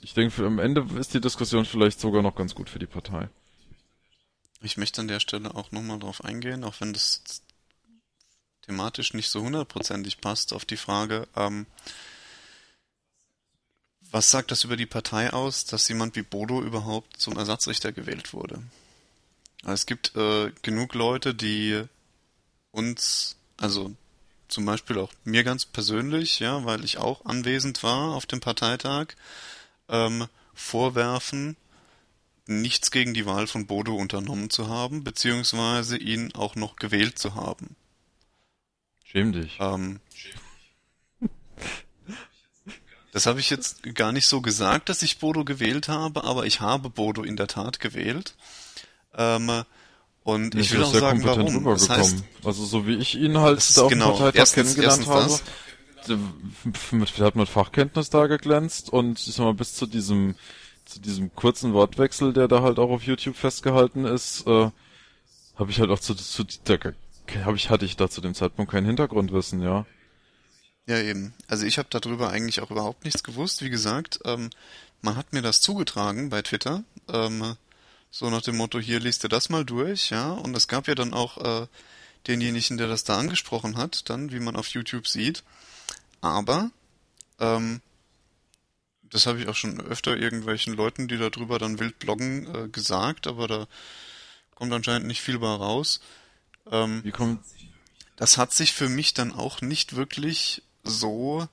ich 0.00 0.14
denke, 0.14 0.44
am 0.44 0.58
Ende 0.58 0.86
ist 0.98 1.14
die 1.14 1.20
Diskussion 1.20 1.64
vielleicht 1.64 2.00
sogar 2.00 2.22
noch 2.22 2.34
ganz 2.34 2.54
gut 2.54 2.68
für 2.68 2.78
die 2.78 2.86
Partei. 2.86 3.28
Ich 4.62 4.76
möchte 4.76 5.02
an 5.02 5.08
der 5.08 5.20
Stelle 5.20 5.54
auch 5.54 5.72
nochmal 5.72 5.98
drauf 5.98 6.24
eingehen, 6.24 6.64
auch 6.64 6.80
wenn 6.80 6.94
das 6.94 7.22
thematisch 8.62 9.12
nicht 9.12 9.28
so 9.28 9.42
hundertprozentig 9.42 10.20
passt, 10.20 10.54
auf 10.54 10.64
die 10.64 10.78
Frage, 10.78 11.28
ähm, 11.36 11.66
was 14.10 14.30
sagt 14.30 14.50
das 14.50 14.64
über 14.64 14.76
die 14.76 14.86
Partei 14.86 15.32
aus, 15.32 15.64
dass 15.64 15.88
jemand 15.88 16.16
wie 16.16 16.22
Bodo 16.22 16.62
überhaupt 16.62 17.16
zum 17.20 17.36
Ersatzrichter 17.36 17.92
gewählt 17.92 18.32
wurde? 18.32 18.62
Es 19.66 19.86
gibt 19.86 20.14
äh, 20.16 20.52
genug 20.62 20.94
Leute, 20.94 21.34
die 21.34 21.82
uns 22.70 23.36
also 23.64 23.94
zum 24.48 24.66
Beispiel 24.66 24.98
auch 24.98 25.10
mir 25.24 25.42
ganz 25.42 25.64
persönlich, 25.64 26.38
ja, 26.38 26.66
weil 26.66 26.84
ich 26.84 26.98
auch 26.98 27.24
anwesend 27.24 27.82
war 27.82 28.14
auf 28.14 28.26
dem 28.26 28.40
Parteitag, 28.40 29.14
ähm, 29.88 30.26
vorwerfen, 30.52 31.56
nichts 32.46 32.90
gegen 32.90 33.14
die 33.14 33.24
Wahl 33.24 33.46
von 33.46 33.66
Bodo 33.66 33.96
unternommen 33.96 34.50
zu 34.50 34.68
haben, 34.68 35.02
beziehungsweise 35.02 35.96
ihn 35.96 36.34
auch 36.34 36.56
noch 36.56 36.76
gewählt 36.76 37.18
zu 37.18 37.36
haben. 37.36 37.74
Schäm 39.02 39.32
dich. 39.32 39.56
Ähm, 39.60 40.00
das 43.12 43.24
habe 43.24 43.40
ich 43.40 43.48
jetzt 43.48 43.82
gar 43.94 44.12
nicht 44.12 44.26
so 44.26 44.42
gesagt, 44.42 44.90
dass 44.90 45.00
ich 45.00 45.20
Bodo 45.20 45.42
gewählt 45.42 45.88
habe, 45.88 46.24
aber 46.24 46.44
ich 46.44 46.60
habe 46.60 46.90
Bodo 46.90 47.22
in 47.22 47.36
der 47.36 47.46
Tat 47.46 47.80
gewählt. 47.80 48.34
Ähm, 49.14 49.64
und 50.24 50.54
ich 50.54 50.72
will 50.72 50.82
auch 50.82 50.92
sagen, 50.92 51.22
warum. 51.22 51.64
Das 51.64 51.88
heißt, 51.88 52.24
also 52.42 52.64
so 52.64 52.86
wie 52.86 52.94
ich 52.94 53.14
ihn 53.14 53.38
halt 53.38 53.60
da 53.76 53.82
auf 53.82 53.88
dem 53.88 53.98
genau, 53.98 54.12
Parteitag 54.12 54.38
erstens, 54.38 54.74
kennengelernt 54.74 55.06
erstens 55.06 55.42
habe, 56.08 56.96
mit, 56.96 57.18
hat 57.18 57.36
mit 57.36 57.48
Fachkenntnis 57.48 58.10
da 58.10 58.26
geglänzt 58.26 58.90
und 58.90 59.18
ich 59.18 59.34
sag 59.34 59.44
mal, 59.44 59.54
bis 59.54 59.74
zu 59.74 59.86
diesem, 59.86 60.34
zu 60.86 60.98
diesem 61.00 61.34
kurzen 61.34 61.74
Wortwechsel, 61.74 62.32
der 62.32 62.48
da 62.48 62.62
halt 62.62 62.78
auch 62.78 62.90
auf 62.90 63.02
YouTube 63.02 63.36
festgehalten 63.36 64.06
ist, 64.06 64.46
äh, 64.46 64.70
habe 65.56 65.70
ich 65.70 65.78
halt 65.78 65.90
auch 65.90 66.00
zu, 66.00 66.14
zu 66.14 66.44
da, 66.64 66.78
hab 67.44 67.54
ich, 67.54 67.68
hatte 67.68 67.84
ich 67.84 67.96
da 67.96 68.08
zu 68.08 68.22
dem 68.22 68.34
Zeitpunkt 68.34 68.72
kein 68.72 68.86
Hintergrundwissen, 68.86 69.60
ja. 69.60 69.84
Ja, 70.86 71.00
eben. 71.00 71.34
Also 71.48 71.66
ich 71.66 71.78
habe 71.78 71.88
darüber 71.90 72.30
eigentlich 72.30 72.60
auch 72.60 72.70
überhaupt 72.70 73.04
nichts 73.04 73.22
gewusst. 73.22 73.62
Wie 73.62 73.70
gesagt, 73.70 74.20
ähm, 74.24 74.50
man 75.00 75.16
hat 75.16 75.32
mir 75.32 75.42
das 75.42 75.60
zugetragen 75.60 76.28
bei 76.28 76.42
Twitter. 76.42 76.82
Ähm, 77.08 77.56
so 78.14 78.30
nach 78.30 78.42
dem 78.42 78.56
Motto, 78.56 78.78
hier 78.78 79.00
liest 79.00 79.24
ihr 79.24 79.28
das 79.28 79.48
mal 79.48 79.64
durch, 79.64 80.10
ja. 80.10 80.30
Und 80.30 80.56
es 80.56 80.68
gab 80.68 80.86
ja 80.86 80.94
dann 80.94 81.12
auch 81.12 81.36
äh, 81.38 81.66
denjenigen, 82.28 82.78
der 82.78 82.86
das 82.86 83.02
da 83.02 83.18
angesprochen 83.18 83.76
hat, 83.76 84.08
dann, 84.08 84.30
wie 84.30 84.38
man 84.38 84.54
auf 84.54 84.68
YouTube 84.68 85.08
sieht. 85.08 85.42
Aber, 86.20 86.70
ähm, 87.40 87.80
das 89.02 89.26
habe 89.26 89.40
ich 89.40 89.48
auch 89.48 89.56
schon 89.56 89.80
öfter 89.80 90.16
irgendwelchen 90.16 90.74
Leuten, 90.74 91.08
die 91.08 91.18
darüber 91.18 91.58
dann 91.58 91.80
wild 91.80 91.98
bloggen, 91.98 92.54
äh, 92.54 92.68
gesagt, 92.68 93.26
aber 93.26 93.48
da 93.48 93.66
kommt 94.54 94.72
anscheinend 94.72 95.08
nicht 95.08 95.20
viel 95.20 95.40
bei 95.40 95.48
raus. 95.52 96.00
Ähm, 96.70 97.02
wie 97.02 97.10
kommt 97.10 97.44
das 98.14 98.38
hat 98.38 98.52
sich 98.52 98.72
für 98.72 98.88
mich 98.88 99.14
dann 99.14 99.32
auch 99.32 99.60
nicht 99.60 99.96
wirklich 99.96 100.62
so 100.84 101.48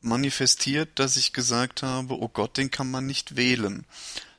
manifestiert, 0.00 0.88
dass 0.94 1.18
ich 1.18 1.34
gesagt 1.34 1.82
habe, 1.82 2.18
oh 2.18 2.28
Gott, 2.28 2.56
den 2.56 2.70
kann 2.70 2.90
man 2.90 3.04
nicht 3.04 3.36
wählen. 3.36 3.84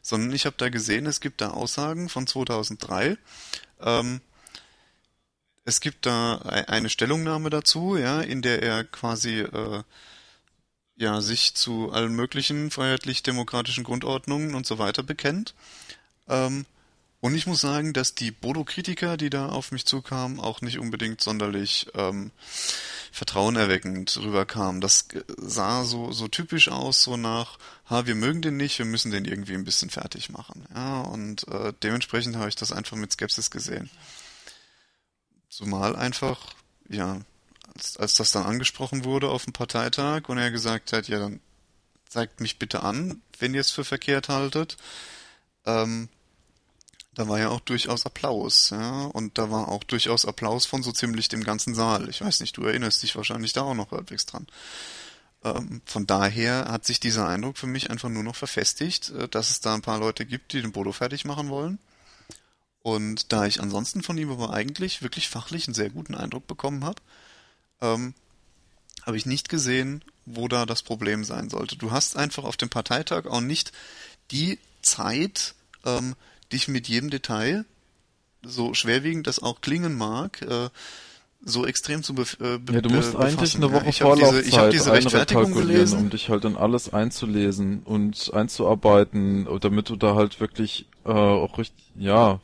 Sondern 0.01 0.33
ich 0.33 0.45
habe 0.45 0.55
da 0.57 0.69
gesehen, 0.69 1.05
es 1.05 1.19
gibt 1.21 1.41
da 1.41 1.51
Aussagen 1.51 2.09
von 2.09 2.27
2003. 2.27 3.17
Ähm, 3.81 4.21
es 5.63 5.79
gibt 5.79 6.05
da 6.05 6.37
eine 6.37 6.89
Stellungnahme 6.89 7.49
dazu, 7.49 7.95
ja, 7.95 8.21
in 8.21 8.41
der 8.41 8.63
er 8.63 8.83
quasi 8.83 9.41
äh, 9.41 9.83
ja 10.95 11.21
sich 11.21 11.53
zu 11.53 11.91
allen 11.91 12.13
möglichen 12.13 12.71
freiheitlich-demokratischen 12.71 13.83
Grundordnungen 13.83 14.55
und 14.55 14.65
so 14.65 14.79
weiter 14.79 15.03
bekennt. 15.03 15.53
Ähm, 16.27 16.65
und 17.19 17.35
ich 17.35 17.45
muss 17.45 17.61
sagen, 17.61 17.93
dass 17.93 18.15
die 18.15 18.31
Bodo-Kritiker, 18.31 19.15
die 19.15 19.29
da 19.29 19.49
auf 19.49 19.71
mich 19.71 19.85
zukamen, 19.85 20.39
auch 20.39 20.61
nicht 20.61 20.79
unbedingt 20.79 21.21
sonderlich 21.21 21.87
ähm, 21.93 22.31
vertrauenerweckend 23.11 24.17
rüberkamen. 24.17 24.81
Das 24.81 25.07
sah 25.37 25.83
so, 25.83 26.11
so 26.11 26.27
typisch 26.27 26.69
aus, 26.69 27.03
so 27.03 27.17
nach, 27.17 27.59
ha, 27.89 28.05
wir 28.05 28.15
mögen 28.15 28.41
den 28.41 28.57
nicht, 28.57 28.79
wir 28.79 28.85
müssen 28.85 29.11
den 29.11 29.25
irgendwie 29.25 29.53
ein 29.53 29.65
bisschen 29.65 29.89
fertig 29.89 30.29
machen. 30.29 30.65
Ja, 30.73 31.01
und 31.01 31.47
äh, 31.49 31.73
dementsprechend 31.83 32.37
habe 32.37 32.49
ich 32.49 32.55
das 32.55 32.71
einfach 32.71 32.97
mit 32.97 33.11
Skepsis 33.11 33.51
gesehen. 33.51 33.89
Zumal 35.49 35.95
einfach, 35.95 36.39
ja, 36.89 37.19
als, 37.75 37.97
als 37.97 38.15
das 38.15 38.31
dann 38.31 38.45
angesprochen 38.45 39.03
wurde 39.03 39.29
auf 39.29 39.43
dem 39.43 39.53
Parteitag 39.53 40.29
und 40.29 40.37
er 40.37 40.51
gesagt 40.51 40.93
hat, 40.93 41.09
ja, 41.09 41.19
dann 41.19 41.41
zeigt 42.07 42.39
mich 42.39 42.59
bitte 42.59 42.83
an, 42.83 43.21
wenn 43.39 43.53
ihr 43.53 43.61
es 43.61 43.71
für 43.71 43.83
verkehrt 43.83 44.29
haltet. 44.29 44.77
Ähm, 45.65 46.09
da 47.13 47.27
war 47.27 47.39
ja 47.39 47.49
auch 47.49 47.59
durchaus 47.59 48.05
Applaus, 48.05 48.69
ja, 48.69 49.05
und 49.05 49.37
da 49.37 49.51
war 49.51 49.67
auch 49.67 49.83
durchaus 49.83 50.25
Applaus 50.25 50.65
von 50.65 50.81
so 50.81 50.91
ziemlich 50.91 51.27
dem 51.27 51.43
ganzen 51.43 51.75
Saal. 51.75 52.09
Ich 52.09 52.21
weiß 52.21 52.39
nicht, 52.39 52.55
du 52.55 52.63
erinnerst 52.63 53.03
dich 53.03 53.15
wahrscheinlich 53.15 53.53
da 53.53 53.63
auch 53.63 53.73
noch 53.73 53.91
halbwegs 53.91 54.25
dran. 54.25 54.47
Ähm, 55.43 55.81
von 55.85 56.07
daher 56.07 56.65
hat 56.69 56.85
sich 56.85 56.99
dieser 56.99 57.27
Eindruck 57.27 57.57
für 57.57 57.67
mich 57.67 57.89
einfach 57.89 58.09
nur 58.09 58.23
noch 58.23 58.35
verfestigt, 58.35 59.09
äh, 59.09 59.27
dass 59.27 59.49
es 59.49 59.59
da 59.59 59.73
ein 59.73 59.81
paar 59.81 59.99
Leute 59.99 60.25
gibt, 60.25 60.53
die 60.53 60.61
den 60.61 60.71
Bodo 60.71 60.91
fertig 60.91 61.25
machen 61.25 61.49
wollen. 61.49 61.79
Und 62.83 63.31
da 63.31 63.45
ich 63.45 63.61
ansonsten 63.61 64.03
von 64.03 64.17
ihm 64.17 64.31
aber 64.31 64.53
eigentlich 64.53 65.01
wirklich 65.01 65.29
fachlich 65.29 65.67
einen 65.67 65.75
sehr 65.75 65.89
guten 65.89 66.15
Eindruck 66.15 66.47
bekommen 66.47 66.83
habe, 66.83 67.01
ähm, 67.81 68.13
habe 69.05 69.17
ich 69.17 69.25
nicht 69.25 69.49
gesehen, 69.49 70.03
wo 70.25 70.47
da 70.47 70.65
das 70.65 70.83
Problem 70.83 71.23
sein 71.23 71.49
sollte. 71.49 71.75
Du 71.75 71.91
hast 71.91 72.15
einfach 72.15 72.43
auf 72.43 72.57
dem 72.57 72.69
Parteitag 72.69 73.25
auch 73.25 73.41
nicht 73.41 73.71
die 74.31 74.59
Zeit, 74.81 75.55
ähm, 75.85 76.15
dich 76.51 76.67
mit 76.67 76.87
jedem 76.87 77.09
Detail, 77.09 77.65
so 78.43 78.73
schwerwiegend 78.73 79.27
das 79.27 79.41
auch 79.41 79.61
klingen 79.61 79.97
mag, 79.97 80.41
äh, 80.41 80.69
so 81.43 81.65
extrem 81.65 82.03
zu 82.03 82.13
be 82.13 82.23
äh, 82.39 82.57
be 82.59 82.73
Ja, 82.73 82.81
du 82.81 82.89
musst 82.89 83.15
eigentlich 83.15 83.55
eine 83.55 83.71
Woche 83.71 83.85
ja, 83.85 83.89
ich 83.89 83.99
Vorlaufzeit 83.99 84.45
diese, 84.45 84.63
ich 84.63 84.69
diese 84.71 84.91
Rechtfertigung 84.91 85.53
gelesen, 85.53 85.99
um 85.99 86.09
dich 86.09 86.29
halt 86.29 86.45
in 86.45 86.55
alles 86.55 86.93
einzulesen 86.93 87.81
und 87.83 88.31
einzuarbeiten, 88.33 89.47
damit 89.59 89.89
du 89.89 89.95
da 89.95 90.15
halt 90.15 90.39
wirklich 90.39 90.85
äh, 91.05 91.09
auch 91.09 91.57
richtig, 91.57 91.83
ja, 91.95 92.39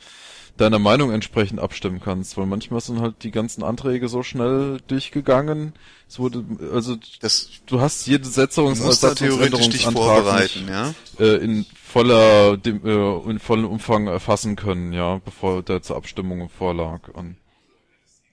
deiner 0.58 0.80
Meinung 0.80 1.12
entsprechend 1.12 1.60
abstimmen 1.60 2.02
kannst, 2.04 2.36
weil 2.38 2.48
manchmal 2.48 2.82
sind 2.82 3.00
halt 3.00 3.24
die 3.24 3.32
ganzen 3.32 3.64
Anträge 3.64 4.10
so 4.10 4.24
schnell 4.24 4.80
durchgegangen. 4.88 5.74
Es 6.10 6.20
wurde, 6.20 6.44
also 6.74 6.98
das, 7.22 7.50
du 7.68 7.80
hast 7.80 8.08
jede 8.08 8.28
Setzungs- 8.28 8.82
und 8.82 8.94
Satzungsänderungsantrag 8.94 10.50
ja? 10.68 10.94
äh, 11.20 11.36
in 11.36 11.66
voller, 11.98 12.60
äh, 12.66 13.30
in 13.30 13.40
vollem 13.40 13.66
Umfang 13.66 14.08
erfassen 14.08 14.56
können, 14.56 14.94
ja, 14.94 15.20
bevor 15.24 15.64
der 15.64 15.82
zur 15.82 15.96
Abstimmung 15.96 16.50
vorlag. 16.50 17.10
Und 17.10 17.38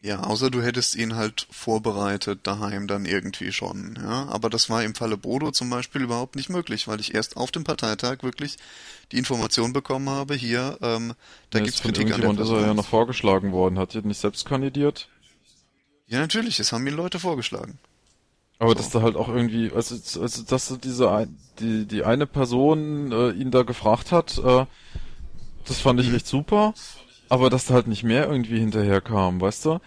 ja, 0.02 0.20
außer 0.20 0.50
du 0.50 0.60
hättest 0.60 0.96
ihn 0.96 1.16
halt 1.16 1.46
vorbereitet 1.50 2.40
daheim 2.42 2.86
dann 2.86 3.06
irgendwie 3.06 3.52
schon, 3.52 3.98
ja. 3.98 4.28
Aber 4.28 4.50
das 4.50 4.68
war 4.68 4.84
im 4.84 4.94
Falle 4.94 5.16
Bodo 5.16 5.50
zum 5.50 5.70
Beispiel 5.70 6.02
überhaupt 6.02 6.36
nicht 6.36 6.50
möglich, 6.50 6.86
weil 6.88 7.00
ich 7.00 7.14
erst 7.14 7.38
auf 7.38 7.50
dem 7.50 7.64
Parteitag 7.64 8.22
wirklich 8.22 8.58
die 9.12 9.16
Information 9.16 9.72
bekommen 9.72 10.10
habe, 10.10 10.34
hier, 10.34 10.76
ähm, 10.82 11.14
da 11.48 11.58
ja, 11.58 11.64
gibt's 11.64 11.80
Kritik 11.80 12.12
an 12.12 12.20
der 12.20 12.30
ist 12.38 12.50
er 12.50 12.60
ja 12.60 12.74
noch 12.74 12.86
vorgeschlagen 12.86 13.52
worden. 13.52 13.78
Hat 13.78 13.94
er 13.94 14.02
nicht 14.02 14.20
selbst 14.20 14.44
kandidiert? 14.44 15.08
Ja, 16.06 16.20
natürlich, 16.20 16.60
es 16.60 16.70
haben 16.72 16.86
ihn 16.86 16.94
Leute 16.94 17.18
vorgeschlagen. 17.18 17.78
Aber 18.58 18.70
so. 18.70 18.74
dass 18.74 18.90
da 18.90 19.02
halt 19.02 19.16
auch 19.16 19.28
irgendwie, 19.28 19.72
also, 19.74 19.94
also 20.20 20.42
dass 20.44 20.78
diese 20.78 21.28
die, 21.58 21.86
die 21.86 22.04
eine 22.04 22.26
Person 22.26 23.12
äh, 23.12 23.30
ihn 23.30 23.50
da 23.50 23.62
gefragt 23.62 24.12
hat, 24.12 24.38
äh, 24.38 24.66
das 25.66 25.80
fand 25.80 26.00
ich 26.00 26.08
mhm. 26.08 26.16
echt 26.16 26.26
super 26.26 26.74
aber 27.28 27.50
dass 27.50 27.66
da 27.66 27.74
halt 27.74 27.86
nicht 27.88 28.04
mehr 28.04 28.28
irgendwie 28.28 28.58
hinterherkam, 28.58 29.40
weißt 29.40 29.64
du? 29.66 29.80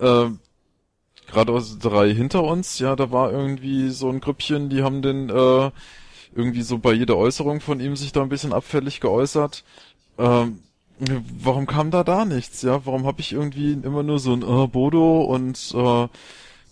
Äh, 0.00 0.30
Gerade 1.28 1.52
aus 1.52 1.78
der 1.78 1.92
Reihe 1.92 2.12
hinter 2.12 2.44
uns, 2.44 2.78
ja, 2.78 2.94
da 2.94 3.10
war 3.10 3.32
irgendwie 3.32 3.90
so 3.90 4.08
ein 4.08 4.20
Grüppchen, 4.20 4.68
die 4.68 4.82
haben 4.82 5.02
den 5.02 5.28
äh, 5.28 5.70
irgendwie 6.34 6.62
so 6.62 6.78
bei 6.78 6.92
jeder 6.92 7.16
Äußerung 7.16 7.60
von 7.60 7.80
ihm 7.80 7.96
sich 7.96 8.12
da 8.12 8.22
ein 8.22 8.28
bisschen 8.28 8.52
abfällig 8.52 9.00
geäußert. 9.00 9.64
Ähm, 10.18 10.60
warum 11.42 11.66
kam 11.66 11.90
da 11.90 12.04
da 12.04 12.24
nichts, 12.24 12.62
ja? 12.62 12.86
Warum 12.86 13.06
habe 13.06 13.20
ich 13.20 13.32
irgendwie 13.32 13.72
immer 13.72 14.04
nur 14.04 14.20
so 14.20 14.32
ein 14.34 14.42
äh, 14.42 14.66
Bodo 14.68 15.22
und 15.22 15.74
äh, 15.74 16.08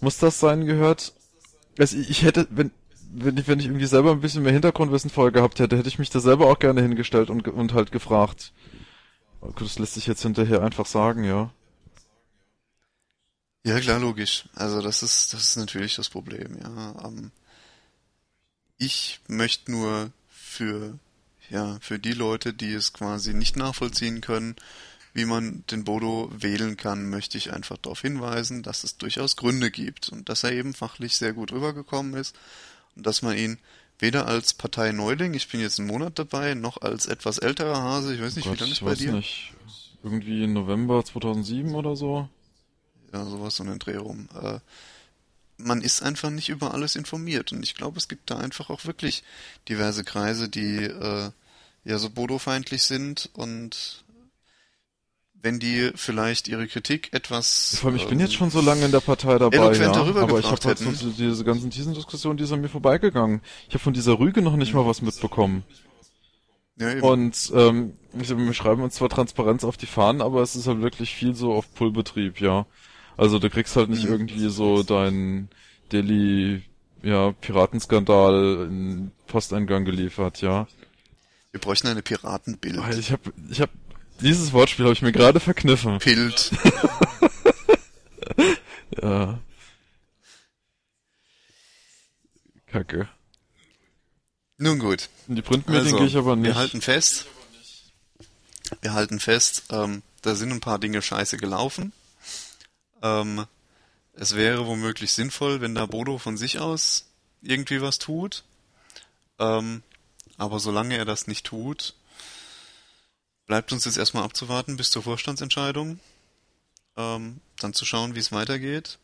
muss 0.01 0.19
das 0.19 0.39
sein 0.39 0.67
gehört? 0.67 1.13
Also 1.79 1.97
ich 1.97 2.23
hätte, 2.23 2.47
wenn 2.51 2.71
wenn 3.15 3.37
ich, 3.37 3.47
wenn 3.47 3.61
ich 3.61 3.67
irgendwie 3.67 3.87
selber 3.87 4.11
ein 4.11 4.21
bisschen 4.21 4.43
mehr 4.43 4.53
Hintergrundwissen 4.53 5.11
vorher 5.11 5.33
gehabt 5.33 5.61
hätte, 5.61 5.77
hätte 5.77 5.89
ich 5.89 5.99
mich 5.99 6.11
da 6.11 6.19
selber 6.21 6.47
auch 6.47 6.59
gerne 6.59 6.83
hingestellt 6.83 7.31
und, 7.31 7.47
und 7.47 7.73
halt 7.73 7.93
gefragt, 7.93 8.53
das 9.59 9.79
lässt 9.79 9.95
sich 9.95 10.07
jetzt 10.07 10.23
hinterher 10.23 10.63
einfach 10.63 10.87
sagen, 10.87 11.23
ja. 11.25 11.53
Ja, 13.65 13.79
klar, 13.81 13.99
logisch. 13.99 14.49
Also 14.55 14.83
das 14.83 15.03
ist, 15.03 15.33
das 15.33 15.43
ist 15.43 15.57
natürlich 15.57 15.95
das 15.97 16.09
Problem, 16.09 16.59
ja. 16.61 17.07
Ähm, 17.07 17.31
ich 18.77 19.21
möchte 19.29 19.71
nur 19.71 20.11
für, 20.29 20.99
ja, 21.51 21.79
für 21.81 21.99
die 21.99 22.13
Leute, 22.13 22.53
die 22.53 22.73
es 22.73 22.93
quasi 22.93 23.33
nicht 23.33 23.57
nachvollziehen 23.57 24.21
können, 24.21 24.57
wie 25.15 25.25
man 25.25 25.65
den 25.71 25.85
Bodo 25.85 26.29
wählen 26.37 26.77
kann, 26.77 27.09
möchte 27.09 27.39
ich 27.39 27.53
einfach 27.53 27.79
darauf 27.79 28.01
hinweisen, 28.01 28.65
dass 28.65 28.83
es 28.83 28.99
durchaus 28.99 29.37
Gründe 29.37 29.71
gibt 29.71 30.09
und 30.09 30.29
dass 30.29 30.43
er 30.43 30.53
eben 30.53 30.75
fachlich 30.75 31.17
sehr 31.17 31.33
gut 31.33 31.53
rübergekommen 31.53 32.15
ist 32.15 32.37
und 32.97 33.07
dass 33.07 33.23
man 33.23 33.39
ihn 33.39 33.59
weder 34.01 34.27
als 34.27 34.55
Partei 34.55 34.91
Neuling, 34.91 35.35
ich 35.35 35.49
bin 35.49 35.61
jetzt 35.61 35.79
einen 35.79 35.89
Monat 35.89 36.19
dabei, 36.19 36.55
noch 36.55 36.83
als 36.83 37.07
etwas 37.07 37.39
älterer 37.39 37.81
Hase, 37.81 38.13
ich 38.13 38.21
weiß 38.21 38.35
nicht, 38.35 38.47
oh 38.47 38.51
Gott, 38.51 38.59
wie 38.59 38.63
lange 38.63 38.73
ist 38.73 38.85
bei 38.85 38.95
dir? 38.97 39.13
Nicht. 39.13 39.53
Irgendwie 40.03 40.47
November 40.49 41.05
2007 41.05 41.75
oder 41.75 41.95
so? 41.95 42.29
Ja, 43.13 43.25
sowas 43.25 43.55
so 43.55 43.63
einen 43.63 43.79
Dreh 43.79 43.97
rum. 43.97 44.29
Äh, 44.35 44.59
man 45.57 45.81
ist 45.81 46.03
einfach 46.03 46.31
nicht 46.31 46.49
über 46.49 46.75
alles 46.75 46.97
informiert 46.97 47.53
und 47.53 47.63
ich 47.63 47.77
glaube, 47.77 47.99
es 47.99 48.09
gibt 48.09 48.31
da 48.31 48.39
einfach 48.39 48.69
auch 48.69 48.85
wirklich 48.85 49.23
diverse 49.69 50.03
Kreise, 50.03 50.49
die 50.49 50.83
äh, 50.83 51.31
ja 51.85 51.99
so 51.99 52.11
bodofeindlich 52.11 52.83
sind 52.83 53.31
und 53.35 54.04
wenn 55.45 55.61
die 55.61 55.91
vielleicht 55.95 56.49
ihre 56.49 56.67
Kritik 56.67 57.13
etwas. 57.13 57.77
Vor 57.79 57.91
allem, 57.91 57.97
ich 57.97 58.09
bin 58.09 58.19
jetzt 58.19 58.33
schon 58.33 58.51
so 58.51 58.63
lange 58.63 58.87
in 58.87 58.93
der 58.93 59.01
Partei 59.01 59.39
dabei, 59.39 59.57
ja, 59.57 59.93
aber 59.93 60.39
ich 60.39 60.51
habe 60.51 60.65
halt 60.65 60.79
so 60.79 61.11
diese 61.11 61.45
ganzen 61.45 61.69
Diskussionen, 61.69 62.39
die 62.39 62.47
sind 62.47 62.63
mir 62.63 62.71
vorbeigegangen. 62.71 63.43
Ich 63.69 63.75
habe 63.75 63.85
von 63.85 63.93
dieser 63.93 64.19
Rüge 64.19 64.41
noch 64.41 64.57
nicht 64.57 64.73
mal 64.73 64.87
was 64.87 65.03
mitbekommen. 65.03 65.63
Ja, 66.77 66.93
eben. 66.93 67.03
Und 67.03 67.53
ähm, 67.55 67.93
wir 68.15 68.55
schreiben 68.55 68.83
uns 68.83 68.95
zwar 68.95 69.11
Transparenz 69.11 69.65
auf 69.65 69.77
die 69.77 69.87
Fahnen, 69.87 70.23
aber 70.23 70.41
es 70.41 70.57
ist 70.57 70.67
halt 70.67 70.81
wirklich 70.81 71.15
viel 71.15 71.35
so 71.35 71.53
auf 71.53 71.73
Pullbetrieb, 71.75 72.41
ja. 72.41 72.65
Also 73.19 73.39
du 73.39 73.51
kriegst 73.51 73.77
halt 73.77 73.91
nicht 73.91 74.07
mhm. 74.07 74.13
irgendwie 74.13 74.49
so 74.49 74.83
dein 74.83 75.49
Delhi, 75.93 76.63
ja, 77.03 77.33
Piratenskandal 77.33 78.67
in 78.71 79.13
Posteingang 79.27 79.85
geliefert, 79.85 80.41
ja. 80.41 80.67
Wir 81.53 81.61
bräuchten 81.61 81.87
eine 81.87 82.03
Piratenbild. 82.03 82.81
Ich 82.99 83.13
habe 83.13 83.33
ich 83.51 83.61
hab 83.61 83.71
dieses 84.25 84.53
Wortspiel 84.53 84.87
habe 84.87 84.95
ich 84.95 85.03
mir 85.03 85.13
gerade 85.13 85.39
verkniffen. 85.39 85.99
Pilt. 85.99 86.51
ja. 89.03 89.39
Kacke. 92.67 93.09
Nun 94.59 94.79
gut. 94.79 95.09
In 95.29 95.37
die 95.37 95.43
Printmedien 95.43 95.85
also, 95.85 95.99
gehe 95.99 96.07
ich 96.07 96.17
aber 96.17 96.37
nicht. 96.37 96.47
Wir 96.47 96.55
halten 96.57 96.81
fest. 96.81 97.27
Wir 98.81 98.95
halten 98.95 99.21
fest, 99.21 99.65
ähm, 99.71 100.03
da 100.23 100.35
sind 100.35 100.51
ein 100.51 100.61
paar 100.61 100.79
Dinge 100.79 101.03
scheiße 101.03 101.37
gelaufen. 101.37 101.93
Ähm, 103.03 103.45
es 104.15 104.35
wäre 104.35 104.67
womöglich 104.67 105.13
sinnvoll, 105.13 105.61
wenn 105.61 105.75
da 105.75 105.87
Bodo 105.87 106.19
von 106.19 106.37
sich 106.37 106.59
aus 106.59 107.07
irgendwie 107.43 107.83
was 107.83 107.99
tut. 107.99 108.43
Ähm, 109.39 109.83
aber 110.39 110.61
solange 110.61 110.97
er 110.97 111.05
das 111.05 111.27
nicht 111.27 111.47
tut, 111.47 111.95
bleibt 113.47 113.73
uns 113.73 113.85
jetzt 113.85 113.99
erstmal 113.99 114.25
abzuwarten 114.25 114.77
bis 114.77 114.91
zur 114.91 115.03
Vorstandsentscheidung, 115.03 116.01
ähm, 116.97 117.41
dann 117.59 117.75
zu 117.75 117.85
schauen, 117.85 118.15
wie 118.15 118.21
es 118.21 118.33
weitergeht. 118.33 118.99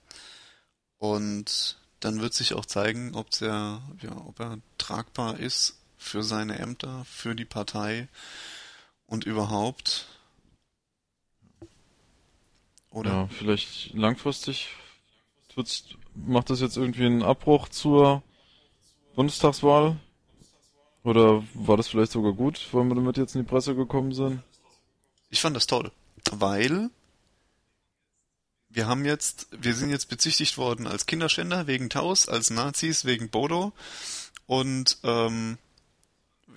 Und 0.98 1.78
dann 2.00 2.20
wird 2.20 2.34
sich 2.34 2.54
auch 2.54 2.66
zeigen, 2.66 3.14
ob 3.14 3.28
er, 3.40 3.82
ja, 4.02 4.16
ob 4.26 4.40
er 4.40 4.58
tragbar 4.78 5.38
ist 5.38 5.78
für 5.98 6.22
seine 6.22 6.58
Ämter, 6.58 7.04
für 7.04 7.34
die 7.34 7.44
Partei 7.44 8.08
und 9.06 9.24
überhaupt. 9.24 10.06
Oder? 12.90 13.10
Ja, 13.10 13.28
vielleicht 13.28 13.92
langfristig 13.94 14.68
macht 16.14 16.50
das 16.50 16.60
jetzt 16.60 16.76
irgendwie 16.76 17.06
einen 17.06 17.22
Abbruch 17.22 17.68
zur 17.68 18.22
Bundestagswahl? 19.14 19.96
Oder 21.02 21.42
war 21.54 21.76
das 21.76 21.88
vielleicht 21.88 22.12
sogar 22.12 22.32
gut, 22.32 22.68
weil 22.72 22.84
wir 22.84 22.94
damit 22.94 23.16
jetzt 23.16 23.34
in 23.34 23.42
die 23.42 23.48
Presse 23.48 23.74
gekommen 23.74 24.12
sind? 24.12 24.42
Ich 25.30 25.40
fand 25.40 25.56
das 25.56 25.66
toll, 25.66 25.90
weil 26.30 26.90
wir 28.68 28.86
haben 28.86 29.04
jetzt, 29.04 29.48
wir 29.50 29.74
sind 29.74 29.90
jetzt 29.90 30.08
bezichtigt 30.08 30.58
worden 30.58 30.86
als 30.86 31.06
Kinderschänder 31.06 31.66
wegen 31.66 31.90
Taus, 31.90 32.28
als 32.28 32.50
Nazis 32.50 33.04
wegen 33.04 33.28
Bodo 33.28 33.72
und 34.46 34.98
ähm, 35.02 35.58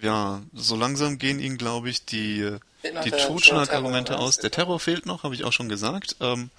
ja, 0.02 0.42
so 0.54 0.76
langsam 0.76 1.18
gehen 1.18 1.40
ihnen, 1.40 1.58
glaube 1.58 1.90
ich, 1.90 2.06
die, 2.06 2.58
die 3.06 3.12
Totschlagargumente 3.12 4.20
aus. 4.20 4.38
Der 4.38 4.52
Terror 4.52 4.80
fehlt 4.80 5.06
noch, 5.06 5.24
habe 5.24 5.34
ich 5.34 5.44
auch 5.44 5.54
schon 5.54 5.70
gesagt. 5.70 6.18
Ähm, 6.20 6.50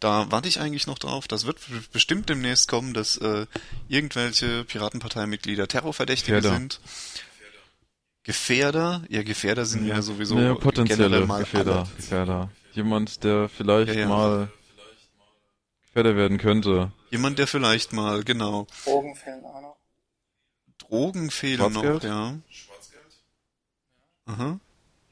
da 0.00 0.30
warte 0.30 0.48
ich 0.48 0.60
eigentlich 0.60 0.86
noch 0.86 0.98
drauf. 0.98 1.28
Das 1.28 1.46
wird 1.46 1.58
bestimmt 1.92 2.28
demnächst 2.28 2.68
kommen, 2.68 2.94
dass 2.94 3.16
äh, 3.16 3.46
irgendwelche 3.88 4.64
Piratenparteimitglieder 4.64 5.66
Terrorverdächtige 5.68 6.36
Gefährder. 6.36 6.56
sind. 6.56 6.80
Gefährder? 8.22 9.04
Ja, 9.08 9.22
Gefährder 9.22 9.64
sind 9.64 9.86
ja, 9.86 9.96
ja 9.96 10.02
sowieso 10.02 10.38
ja, 10.38 10.54
potenzielle 10.54 11.26
mal 11.26 11.40
Gefährder. 11.40 11.88
Gefährder. 11.96 12.50
Jemand, 12.74 13.24
der 13.24 13.48
vielleicht 13.48 13.94
ja, 13.94 14.00
ja. 14.00 14.08
mal 14.08 14.52
Gefährder 15.86 16.14
werden 16.14 16.38
könnte. 16.38 16.92
Jemand, 17.10 17.38
der 17.38 17.46
vielleicht 17.46 17.92
mal, 17.92 18.22
genau. 18.22 18.66
Drogen 18.84 19.16
fehlen 19.16 19.44
auch 19.44 19.62
noch. 19.62 19.76
Drogen 20.78 21.30
fehlen 21.30 21.72
noch, 21.72 22.02
ja. 22.02 22.38
Schwarzgeld? 22.50 23.04
Aha. 24.26 24.60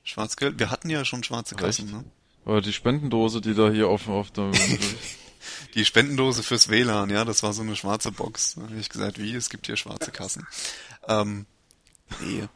Schwarzgeld. 0.04 0.58
Wir 0.58 0.70
hatten 0.70 0.90
ja 0.90 1.04
schon 1.04 1.24
schwarze 1.24 1.56
Kassen, 1.56 1.90
ne? 1.90 2.04
Oder 2.47 2.62
die 2.62 2.73
Spendendose, 2.73 3.40
die 3.40 3.55
da 3.55 3.70
hier 3.70 3.89
auf, 3.89 4.09
auf 4.09 4.31
der... 4.31 4.51
die 5.74 5.85
Spendendose 5.85 6.43
fürs 6.43 6.68
WLAN, 6.68 7.10
ja, 7.10 7.24
das 7.24 7.43
war 7.43 7.52
so 7.52 7.62
eine 7.62 7.77
schwarze 7.77 8.12
Box. 8.12 8.55
Da 8.55 8.62
habe 8.62 8.77
ich 8.77 8.89
gesagt, 8.89 9.18
wie, 9.18 9.35
es 9.35 9.51
gibt 9.51 9.66
hier 9.66 9.77
schwarze 9.77 10.12
Kassen. 10.12 10.47
Ähm, 11.09 11.44
nee. 12.20 12.48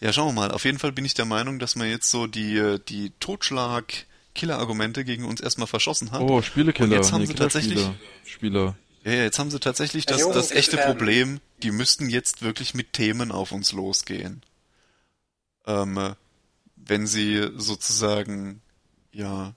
Ja, 0.00 0.12
schauen 0.12 0.28
wir 0.28 0.40
mal. 0.40 0.50
Auf 0.50 0.64
jeden 0.64 0.78
Fall 0.78 0.92
bin 0.92 1.04
ich 1.04 1.14
der 1.14 1.26
Meinung, 1.26 1.58
dass 1.58 1.76
man 1.76 1.88
jetzt 1.88 2.10
so 2.10 2.26
die, 2.26 2.78
die 2.88 3.12
Totschlag 3.20 4.06
Killer-Argumente 4.34 5.04
gegen 5.04 5.26
uns 5.26 5.40
erstmal 5.40 5.66
verschossen 5.66 6.12
hat. 6.12 6.22
Oh, 6.22 6.40
Spielekiller. 6.40 6.88
Und 6.88 6.92
jetzt 6.92 7.12
haben 7.12 7.20
nee, 7.20 7.26
sie 7.26 7.34
tatsächlich 7.34 7.86
Spieler. 8.24 8.76
Ja, 9.04 9.12
ja, 9.12 9.22
jetzt 9.24 9.38
haben 9.38 9.50
sie 9.50 9.60
tatsächlich 9.60 10.06
das, 10.06 10.26
das 10.30 10.50
echte 10.50 10.78
Problem, 10.78 11.40
die 11.62 11.70
müssten 11.70 12.08
jetzt 12.08 12.42
wirklich 12.42 12.74
mit 12.74 12.94
Themen 12.94 13.32
auf 13.32 13.52
uns 13.52 13.72
losgehen. 13.72 14.42
Ähm, 15.66 16.14
wenn 16.76 17.06
sie 17.06 17.50
sozusagen 17.56 18.62
ja 19.12 19.54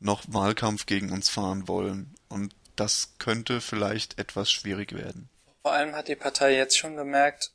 noch 0.00 0.22
Wahlkampf 0.28 0.86
gegen 0.86 1.12
uns 1.12 1.28
fahren 1.28 1.68
wollen. 1.68 2.14
Und 2.28 2.54
das 2.76 3.14
könnte 3.18 3.60
vielleicht 3.60 4.18
etwas 4.18 4.50
schwierig 4.50 4.92
werden. 4.92 5.28
Vor 5.62 5.72
allem 5.72 5.94
hat 5.94 6.08
die 6.08 6.16
Partei 6.16 6.54
jetzt 6.54 6.78
schon 6.78 6.96
gemerkt, 6.96 7.52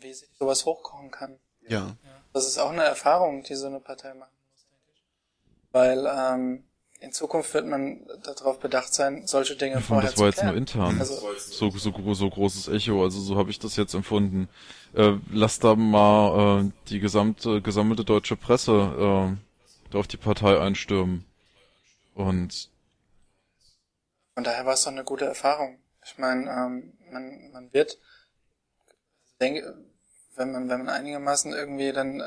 wie 0.00 0.12
sich 0.12 0.28
sowas 0.38 0.64
hochkochen 0.64 1.10
kann. 1.10 1.38
Ja. 1.66 1.96
Das 2.32 2.46
ist 2.46 2.58
auch 2.58 2.70
eine 2.70 2.84
Erfahrung, 2.84 3.42
die 3.42 3.54
so 3.54 3.66
eine 3.66 3.80
Partei 3.80 4.14
macht. 4.14 4.30
Weil 5.72 6.06
ähm, 6.06 6.64
in 7.00 7.12
Zukunft 7.12 7.54
wird 7.54 7.66
man 7.66 8.06
darauf 8.22 8.58
bedacht 8.58 8.92
sein, 8.92 9.26
solche 9.26 9.56
Dinge 9.56 9.76
ja, 9.76 9.80
vorher 9.80 10.10
Das 10.10 10.18
war 10.18 10.26
jetzt 10.26 10.42
nur 10.42 10.54
intern. 10.54 10.98
Also, 10.98 11.14
so, 11.38 11.70
so, 11.70 12.14
so 12.14 12.30
großes 12.30 12.68
Echo, 12.68 13.02
also 13.02 13.20
so 13.20 13.36
habe 13.36 13.50
ich 13.50 13.58
das 13.58 13.76
jetzt 13.76 13.94
empfunden. 13.94 14.48
Äh, 14.94 15.14
lass 15.30 15.58
da 15.58 15.74
mal 15.76 16.64
äh, 16.64 16.70
die 16.88 17.00
gesamte 17.00 17.60
gesammelte 17.62 18.04
deutsche 18.04 18.36
Presse 18.36 18.72
äh, 18.72 19.47
auf 19.94 20.06
die 20.06 20.16
Partei 20.16 20.58
einstürmen. 20.58 21.24
Und 22.14 22.70
von 24.34 24.44
daher 24.44 24.66
war 24.66 24.74
es 24.74 24.84
doch 24.84 24.92
eine 24.92 25.04
gute 25.04 25.24
Erfahrung. 25.24 25.78
Ich 26.04 26.16
meine, 26.18 26.48
ähm, 26.50 26.92
man, 27.10 27.50
man 27.52 27.72
wird, 27.72 27.98
denke, 29.40 29.76
wenn 30.36 30.52
man, 30.52 30.68
wenn 30.68 30.84
man 30.84 30.88
einigermaßen 30.88 31.52
irgendwie 31.52 31.92
dann 31.92 32.20
äh, 32.20 32.24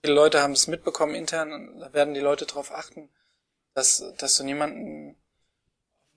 viele 0.00 0.14
Leute 0.14 0.42
haben 0.42 0.52
es 0.52 0.66
mitbekommen 0.68 1.14
intern, 1.14 1.78
da 1.80 1.92
werden 1.92 2.14
die 2.14 2.20
Leute 2.20 2.46
darauf 2.46 2.72
achten, 2.72 3.08
dass, 3.74 4.04
dass 4.18 4.36
du 4.36 4.44
niemanden 4.44 5.16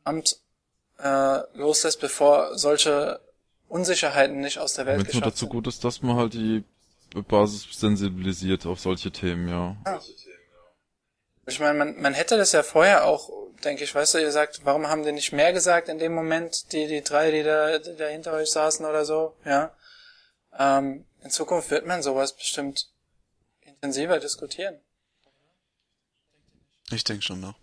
Amt 0.03 0.40
äh, 0.99 1.40
loslässt, 1.57 1.99
bevor 1.99 2.57
solche 2.57 3.19
Unsicherheiten 3.68 4.40
nicht 4.40 4.60
aus 4.60 4.73
der 4.73 4.86
Welt 4.86 4.99
Wenn 4.99 5.07
es 5.07 5.14
nur 5.14 5.22
dazu 5.23 5.48
gut 5.48 5.68
ist, 5.68 5.84
dass 5.84 6.02
man 6.02 6.15
halt 6.15 6.34
die 6.34 6.64
Basis 7.28 7.68
sensibilisiert 7.72 8.65
auf 8.65 8.80
solche 8.80 9.11
Themen, 9.11 9.48
ja. 9.48 9.76
ja. 9.86 9.99
Ich 11.46 11.60
meine, 11.60 11.78
man, 11.78 12.00
man 12.00 12.14
hätte 12.14 12.38
das 12.38 12.52
ja 12.52 12.64
vorher 12.64 13.06
auch, 13.06 13.30
denke 13.64 13.84
ich, 13.84 13.94
weißt 13.94 14.14
du, 14.14 14.20
ihr 14.20 14.32
sagt, 14.32 14.62
warum 14.64 14.88
haben 14.88 15.04
die 15.04 15.12
nicht 15.12 15.32
mehr 15.32 15.54
gesagt 15.54 15.90
in 15.90 16.00
dem 16.00 16.14
Moment, 16.14 16.72
die, 16.72 16.88
die 16.88 17.02
drei, 17.02 17.32
die 17.32 17.44
da, 17.44 17.80
die 17.80 17.96
da 17.96 18.08
hinter 18.08 18.34
euch 18.34 18.52
saßen 18.52 18.86
oder 18.86 19.06
so, 19.06 19.36
ja. 19.46 19.76
Ähm, 20.58 21.06
in 21.24 21.30
Zukunft 21.30 21.72
wird 21.72 21.86
man 21.86 22.04
sowas 22.04 22.36
bestimmt 22.36 22.90
intensiver 23.62 24.20
diskutieren. 24.20 24.80
Ich 26.92 27.04
denke 27.04 27.24
schon 27.24 27.40
noch. 27.40 27.56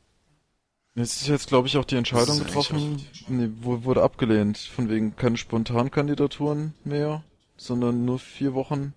Jetzt 0.95 1.23
ist 1.23 1.29
jetzt, 1.29 1.47
glaube 1.47 1.69
ich, 1.69 1.77
auch 1.77 1.85
die 1.85 1.97
Entscheidung 1.97 2.39
getroffen, 2.41 3.07
nee, 3.29 3.49
wurde 3.61 4.03
abgelehnt, 4.03 4.59
von 4.59 4.89
wegen 4.89 5.15
keine 5.15 5.37
Spontankandidaturen 5.37 6.75
mehr, 6.83 7.23
sondern 7.57 8.05
nur 8.05 8.19
vier 8.19 8.55
Wochen. 8.55 8.95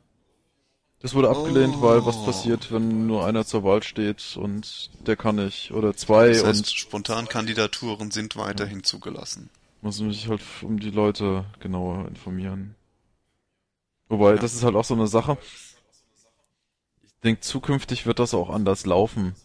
Das 1.01 1.15
wurde 1.15 1.29
abgelehnt, 1.29 1.75
oh. 1.77 1.81
weil 1.81 2.05
was 2.05 2.17
oh. 2.17 2.25
passiert, 2.25 2.71
wenn 2.71 3.07
nur 3.07 3.25
einer 3.25 3.45
zur 3.45 3.63
Wahl 3.63 3.81
steht 3.81 4.37
und 4.37 4.91
der 5.07 5.15
kann 5.15 5.37
nicht, 5.37 5.71
oder 5.71 5.95
zwei 5.95 6.29
das 6.29 6.43
heißt, 6.43 6.59
und... 6.59 6.67
Spontankandidaturen 6.67 8.11
sind 8.11 8.35
weiterhin 8.35 8.79
ja. 8.79 8.83
zugelassen. 8.83 9.49
Muss 9.81 9.99
mich 9.99 10.27
halt 10.27 10.41
um 10.61 10.79
die 10.79 10.91
Leute 10.91 11.45
genauer 11.59 12.07
informieren. 12.07 12.75
Wobei, 14.09 14.31
ja. 14.31 14.37
das 14.37 14.53
ist 14.53 14.63
halt 14.63 14.75
auch 14.75 14.83
so 14.83 14.93
eine 14.93 15.07
Sache, 15.07 15.37
denke, 17.23 17.41
zukünftig 17.41 18.05
wird 18.05 18.19
das 18.19 18.33
auch 18.33 18.49
anders 18.49 18.85
laufen. 18.85 19.35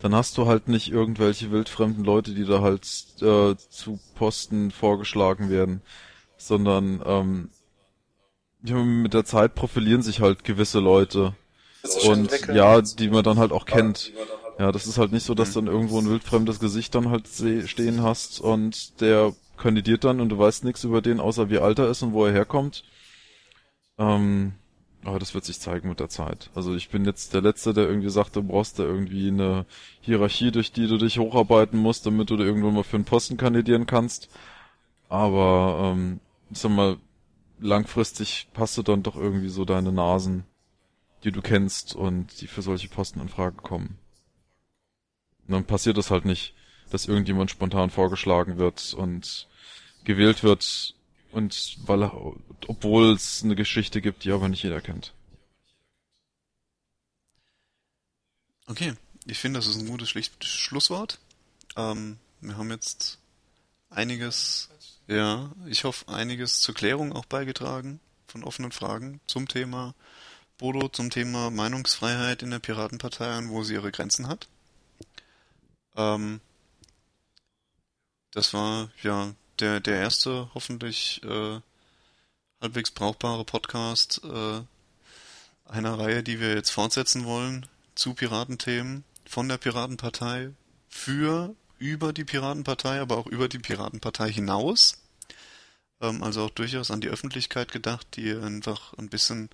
Dann 0.00 0.14
hast 0.14 0.36
du 0.36 0.46
halt 0.46 0.68
nicht 0.68 0.90
irgendwelche 0.90 1.50
wildfremden 1.50 2.04
Leute, 2.04 2.34
die 2.34 2.44
da 2.44 2.60
halt 2.60 2.84
äh, 3.20 3.56
zu 3.56 4.00
Posten 4.16 4.70
vorgeschlagen 4.70 5.48
werden, 5.48 5.80
sondern 6.36 7.00
ähm, 7.06 7.50
mit 8.62 9.14
der 9.14 9.24
Zeit 9.24 9.54
profilieren 9.54 10.02
sich 10.02 10.20
halt 10.20 10.44
gewisse 10.44 10.80
Leute. 10.80 11.34
Und 12.06 12.30
ja, 12.48 12.80
die 12.80 13.08
man 13.08 13.24
dann 13.24 13.38
halt 13.38 13.52
auch 13.52 13.66
kennt. 13.66 14.12
Ja, 14.58 14.70
das 14.70 14.86
ist 14.86 14.98
halt 14.98 15.12
nicht 15.12 15.24
so, 15.24 15.34
dass 15.34 15.52
dann 15.52 15.66
irgendwo 15.66 15.98
ein 15.98 16.08
wildfremdes 16.08 16.60
Gesicht 16.60 16.94
dann 16.94 17.10
halt 17.10 17.26
stehen 17.66 18.02
hast 18.02 18.40
und 18.40 19.00
der 19.00 19.34
kandidiert 19.56 20.04
dann 20.04 20.20
und 20.20 20.28
du 20.28 20.38
weißt 20.38 20.64
nichts 20.64 20.84
über 20.84 21.00
den, 21.02 21.20
außer 21.20 21.50
wie 21.50 21.58
alt 21.58 21.78
er 21.78 21.88
ist 21.88 22.02
und 22.02 22.12
wo 22.12 22.24
er 22.24 22.32
herkommt. 22.32 22.84
Ähm, 23.98 24.52
aber 25.04 25.18
das 25.18 25.34
wird 25.34 25.44
sich 25.44 25.58
zeigen 25.58 25.88
mit 25.88 26.00
der 26.00 26.08
Zeit. 26.08 26.50
Also 26.54 26.74
ich 26.74 26.90
bin 26.90 27.04
jetzt 27.04 27.34
der 27.34 27.42
Letzte, 27.42 27.74
der 27.74 27.88
irgendwie 27.88 28.10
sagt, 28.10 28.36
du 28.36 28.42
brauchst 28.42 28.78
da 28.78 28.84
irgendwie 28.84 29.28
eine 29.28 29.66
Hierarchie, 30.00 30.52
durch 30.52 30.72
die 30.72 30.86
du 30.86 30.96
dich 30.96 31.18
hocharbeiten 31.18 31.78
musst, 31.78 32.06
damit 32.06 32.30
du 32.30 32.36
da 32.36 32.44
irgendwann 32.44 32.74
mal 32.74 32.84
für 32.84 32.96
einen 32.96 33.04
Posten 33.04 33.36
kandidieren 33.36 33.86
kannst. 33.86 34.28
Aber 35.08 35.92
ähm, 35.92 36.20
ich 36.50 36.58
sag 36.58 36.70
mal, 36.70 36.98
langfristig 37.62 38.48
passt 38.52 38.76
du 38.76 38.82
dann 38.82 39.02
doch 39.02 39.16
irgendwie 39.16 39.48
so 39.48 39.64
deine 39.64 39.92
Nasen, 39.92 40.44
die 41.24 41.32
du 41.32 41.40
kennst 41.40 41.94
und 41.94 42.40
die 42.40 42.46
für 42.46 42.62
solche 42.62 42.88
Posten 42.88 43.20
in 43.20 43.28
Frage 43.28 43.56
kommen. 43.56 43.98
Und 45.46 45.54
dann 45.54 45.64
passiert 45.64 45.96
das 45.96 46.10
halt 46.10 46.24
nicht, 46.24 46.54
dass 46.90 47.06
irgendjemand 47.06 47.50
spontan 47.50 47.90
vorgeschlagen 47.90 48.58
wird 48.58 48.94
und 48.94 49.48
gewählt 50.04 50.42
wird 50.42 50.94
und 51.30 51.78
weil 51.86 52.02
obwohl 52.66 53.12
es 53.12 53.42
eine 53.42 53.56
Geschichte 53.56 54.00
gibt, 54.00 54.24
die 54.24 54.32
aber 54.32 54.48
nicht 54.48 54.62
jeder 54.62 54.80
kennt. 54.80 55.14
Okay, 58.66 58.94
ich 59.26 59.38
finde, 59.38 59.58
das 59.58 59.66
ist 59.66 59.80
ein 59.80 59.88
gutes 59.88 60.08
Schlusswort. 60.08 61.18
Ähm, 61.76 62.18
wir 62.40 62.56
haben 62.56 62.70
jetzt 62.70 63.18
einiges, 63.90 64.68
ja, 65.06 65.50
ich 65.66 65.84
hoffe, 65.84 66.08
einiges 66.08 66.60
zur 66.60 66.74
Klärung 66.74 67.12
auch 67.12 67.26
beigetragen 67.26 68.00
von 68.26 68.44
offenen 68.44 68.72
Fragen 68.72 69.20
zum 69.26 69.48
Thema 69.48 69.94
Bodo, 70.58 70.88
zum 70.88 71.10
Thema 71.10 71.50
Meinungsfreiheit 71.50 72.42
in 72.42 72.50
der 72.50 72.60
Piratenpartei 72.60 73.36
und 73.38 73.50
wo 73.50 73.62
sie 73.62 73.74
ihre 73.74 73.92
Grenzen 73.92 74.28
hat. 74.28 74.48
Ähm, 75.96 76.40
das 78.32 78.54
war 78.54 78.90
ja 79.02 79.34
der, 79.58 79.80
der 79.80 79.96
erste 79.96 80.50
hoffentlich 80.54 81.22
äh, 81.24 81.60
halbwegs 82.60 82.90
brauchbare 82.90 83.44
Podcast 83.44 84.22
äh, 84.24 84.62
einer 85.64 85.98
Reihe, 85.98 86.22
die 86.22 86.40
wir 86.40 86.54
jetzt 86.54 86.70
fortsetzen 86.70 87.24
wollen 87.24 87.66
zu 87.94 88.14
Piratenthemen 88.14 89.04
von 89.26 89.48
der 89.48 89.58
Piratenpartei 89.58 90.50
für 90.88 91.54
über 91.82 92.12
die 92.12 92.24
Piratenpartei, 92.24 93.00
aber 93.00 93.18
auch 93.18 93.26
über 93.26 93.48
die 93.48 93.58
Piratenpartei 93.58 94.30
hinaus. 94.30 95.02
Ähm, 96.00 96.22
also 96.22 96.44
auch 96.44 96.50
durchaus 96.50 96.92
an 96.92 97.00
die 97.00 97.08
Öffentlichkeit 97.08 97.72
gedacht, 97.72 98.06
die 98.14 98.32
einfach 98.32 98.94
ein 98.94 99.08
bisschen 99.08 99.50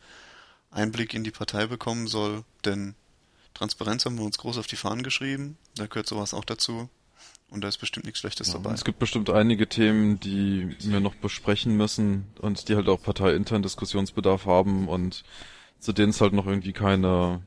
Einblick 0.71 1.15
in 1.15 1.25
die 1.25 1.31
Partei 1.31 1.67
bekommen 1.67 2.07
soll, 2.07 2.45
denn 2.67 2.95
Transparenz 3.55 4.05
haben 4.05 4.19
wir 4.19 4.25
uns 4.25 4.37
groß 4.37 4.59
auf 4.59 4.67
die 4.67 4.77
Fahnen 4.77 5.03
geschrieben, 5.03 5.57
da 5.75 5.87
gehört 5.87 6.07
sowas 6.07 6.35
auch 6.35 6.45
dazu. 6.45 6.91
Und 7.51 7.63
da 7.63 7.69
ist 7.69 7.79
bestimmt 7.79 8.05
nichts 8.05 8.21
Schlechtes 8.21 8.49
ja, 8.49 8.55
dabei. 8.55 8.75
Es 8.75 8.85
gibt 8.85 8.99
bestimmt 8.99 9.31
einige 9.31 9.67
Themen, 9.67 10.21
die 10.21 10.77
wir 10.81 11.01
noch 11.01 11.15
besprechen 11.15 11.79
müssen 11.79 12.27
und 12.43 12.69
die 12.69 12.77
halt 12.77 12.89
auch 12.89 13.03
parteiintern 13.03 13.63
Diskussionsbedarf 13.63 14.45
haben 14.45 14.87
und 14.87 15.25
zu 15.79 15.95
denen 15.95 16.11
es 16.11 16.21
halt 16.21 16.35
noch 16.35 16.47
irgendwie 16.47 16.75
keine 16.75 17.43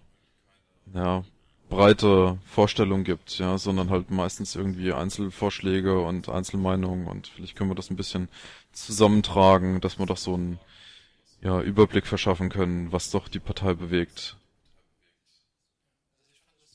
ja, 0.96 1.24
breite 1.72 2.38
Vorstellung 2.46 3.06
gibt, 3.06 3.40
ja, 3.40 3.58
sondern 3.58 3.90
halt 3.90 4.12
meistens 4.12 4.56
irgendwie 4.56 4.92
Einzelvorschläge 4.92 6.02
und 6.02 6.28
Einzelmeinungen 6.28 7.08
und 7.08 7.28
vielleicht 7.28 7.56
können 7.56 7.72
wir 7.72 7.76
das 7.76 7.90
ein 7.90 7.96
bisschen 7.96 8.28
zusammentragen, 8.74 9.80
dass 9.80 9.98
wir 9.98 10.06
doch 10.06 10.18
so 10.18 10.34
einen 10.34 10.60
ja, 11.42 11.62
Überblick 11.62 12.06
verschaffen 12.06 12.50
können, 12.50 12.92
was 12.92 13.10
doch 13.10 13.30
die 13.30 13.40
Partei 13.40 13.74
bewegt. 13.74 14.36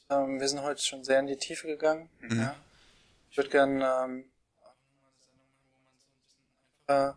Ähm, 0.09 0.40
wir 0.40 0.48
sind 0.48 0.62
heute 0.62 0.82
schon 0.82 1.05
sehr 1.05 1.20
in 1.20 1.27
die 1.27 1.36
Tiefe 1.36 1.66
gegangen. 1.66 2.09
Mhm. 2.20 2.40
Ja. 2.40 2.56
Ich 3.31 3.36
würde 3.36 3.51
gerne 3.51 3.85
ähm, 4.02 4.24
äh, 6.86 7.12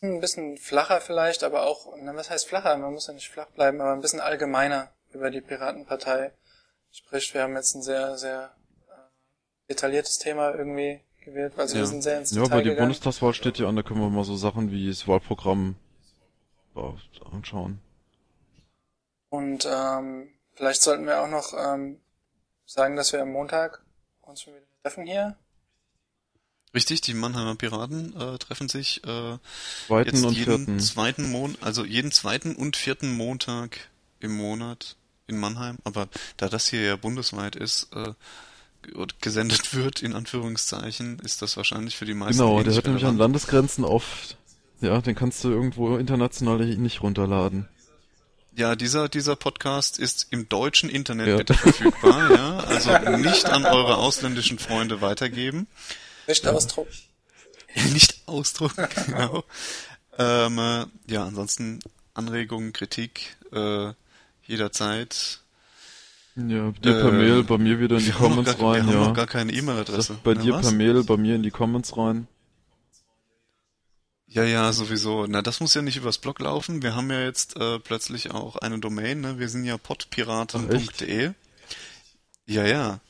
ein 0.00 0.20
bisschen 0.20 0.58
flacher 0.58 1.00
vielleicht, 1.00 1.42
aber 1.42 1.64
auch, 1.64 1.92
na, 1.98 2.14
was 2.14 2.30
heißt 2.30 2.46
flacher? 2.46 2.76
Man 2.76 2.94
muss 2.94 3.08
ja 3.08 3.14
nicht 3.14 3.28
flach 3.28 3.48
bleiben, 3.48 3.80
aber 3.80 3.92
ein 3.92 4.00
bisschen 4.00 4.20
allgemeiner 4.20 4.92
über 5.12 5.30
die 5.30 5.40
Piratenpartei. 5.40 6.32
Sprich, 6.90 7.32
wir 7.34 7.42
haben 7.42 7.54
jetzt 7.54 7.74
ein 7.74 7.82
sehr, 7.82 8.16
sehr 8.18 8.54
äh, 8.88 9.70
detailliertes 9.70 10.18
Thema 10.18 10.54
irgendwie 10.54 11.00
gewählt, 11.24 11.52
weil 11.56 11.62
also 11.62 11.76
ja. 11.76 11.82
wir 11.82 11.86
sind 11.86 12.02
sehr 12.02 12.18
ins 12.18 12.32
Ja, 12.32 12.42
aber 12.42 12.58
die 12.58 12.70
gegangen. 12.70 12.88
Bundestagswahl 12.88 13.34
steht 13.34 13.58
ja 13.58 13.68
an, 13.68 13.76
da 13.76 13.82
können 13.82 14.00
wir 14.00 14.10
mal 14.10 14.24
so 14.24 14.36
Sachen 14.36 14.70
wie 14.70 14.88
das 14.88 15.06
Wahlprogramm 15.06 15.76
anschauen. 17.32 17.80
Und 19.28 19.66
ähm, 19.70 20.28
vielleicht 20.54 20.82
sollten 20.82 21.06
wir 21.06 21.22
auch 21.22 21.28
noch 21.28 21.52
ähm, 21.56 22.00
sagen, 22.66 22.96
dass 22.96 23.12
wir 23.12 23.22
am 23.22 23.32
Montag 23.32 23.82
uns 24.22 24.42
schon 24.42 24.54
wieder 24.54 24.66
treffen 24.82 25.06
hier. 25.06 25.36
Richtig, 26.74 27.00
die 27.00 27.14
Mannheimer 27.14 27.56
Piraten 27.56 28.14
äh, 28.16 28.38
treffen 28.38 28.68
sich 28.68 29.02
äh, 29.04 29.38
zweiten 29.86 30.10
jetzt 30.14 30.24
und 30.24 30.32
jeden 30.32 30.56
vierten. 30.56 30.80
zweiten 30.80 31.30
Mon 31.30 31.56
also 31.60 31.84
jeden 31.84 32.12
zweiten 32.12 32.54
und 32.54 32.76
vierten 32.76 33.12
Montag 33.12 33.90
im 34.20 34.36
Monat 34.36 34.96
in 35.30 35.38
Mannheim. 35.38 35.78
Aber 35.84 36.08
da 36.36 36.48
das 36.48 36.68
hier 36.68 36.82
ja 36.82 36.96
bundesweit 36.96 37.56
ist, 37.56 37.88
äh, 37.94 38.12
gesendet 39.20 39.74
wird, 39.74 40.02
in 40.02 40.14
Anführungszeichen, 40.14 41.18
ist 41.20 41.42
das 41.42 41.56
wahrscheinlich 41.56 41.96
für 41.96 42.04
die 42.04 42.14
meisten. 42.14 42.42
Genau, 42.42 42.62
der 42.62 42.74
hört 42.74 42.86
nämlich 42.86 43.04
an 43.04 43.16
Landesgrenzen 43.16 43.84
auf. 43.84 44.04
Ja, 44.80 45.00
den 45.00 45.14
kannst 45.14 45.44
du 45.44 45.50
irgendwo 45.50 45.96
international 45.96 46.58
nicht 46.76 47.02
runterladen. 47.02 47.68
Ja, 48.56 48.74
dieser, 48.76 49.08
dieser 49.08 49.36
Podcast 49.36 49.98
ist 49.98 50.26
im 50.30 50.48
deutschen 50.48 50.90
Internet 50.90 51.28
ja. 51.28 51.36
bitte 51.36 51.54
verfügbar, 51.54 52.30
ja. 52.34 52.58
Also 52.60 52.90
nicht 53.18 53.46
an 53.46 53.64
eure 53.64 53.96
ausländischen 53.96 54.58
Freunde 54.58 55.00
weitergeben. 55.00 55.66
Nicht 56.26 56.44
ja. 56.44 56.52
ausdrucken. 56.52 56.92
nicht 57.92 58.22
ausdrucken, 58.26 58.88
genau. 59.06 59.44
Ähm, 60.18 60.58
äh, 60.58 60.86
ja, 61.06 61.24
ansonsten 61.24 61.80
Anregungen, 62.14 62.72
Kritik, 62.72 63.36
äh, 63.52 63.92
jederzeit. 64.50 65.40
Ja, 66.36 66.70
dir 66.70 66.92
per 66.92 67.08
äh, 67.08 67.12
Mail, 67.12 67.44
bei 67.44 67.58
mir 67.58 67.80
wieder 67.80 67.98
in 67.98 68.04
die 68.04 68.10
Comments 68.22 68.58
gar, 68.58 68.72
rein, 68.72 68.86
wir 68.86 68.94
ja. 68.94 69.00
haben 69.00 69.08
noch 69.08 69.16
gar 69.16 69.26
keine 69.26 69.52
E-Mail-Adresse. 69.52 70.18
Bei 70.22 70.34
Na, 70.34 70.42
dir 70.42 70.52
was? 70.54 70.62
per 70.62 70.72
Mail, 70.72 71.04
bei 71.04 71.16
mir 71.16 71.34
in 71.34 71.42
die 71.42 71.50
Comments 71.50 71.96
rein. 71.96 72.26
Ja, 74.26 74.44
ja, 74.44 74.72
sowieso. 74.72 75.26
Na, 75.26 75.42
das 75.42 75.58
muss 75.58 75.74
ja 75.74 75.82
nicht 75.82 75.96
übers 75.96 76.18
Blog 76.18 76.38
laufen. 76.38 76.82
Wir 76.82 76.94
haben 76.94 77.10
ja 77.10 77.20
jetzt 77.20 77.56
äh, 77.56 77.80
plötzlich 77.80 78.30
auch 78.30 78.56
eine 78.56 78.78
Domain, 78.78 79.20
ne? 79.20 79.40
Wir 79.40 79.48
sind 79.48 79.64
ja 79.64 79.76
podpiraten.de. 79.76 81.32
Ja, 82.46 82.64
ja. 82.64 83.00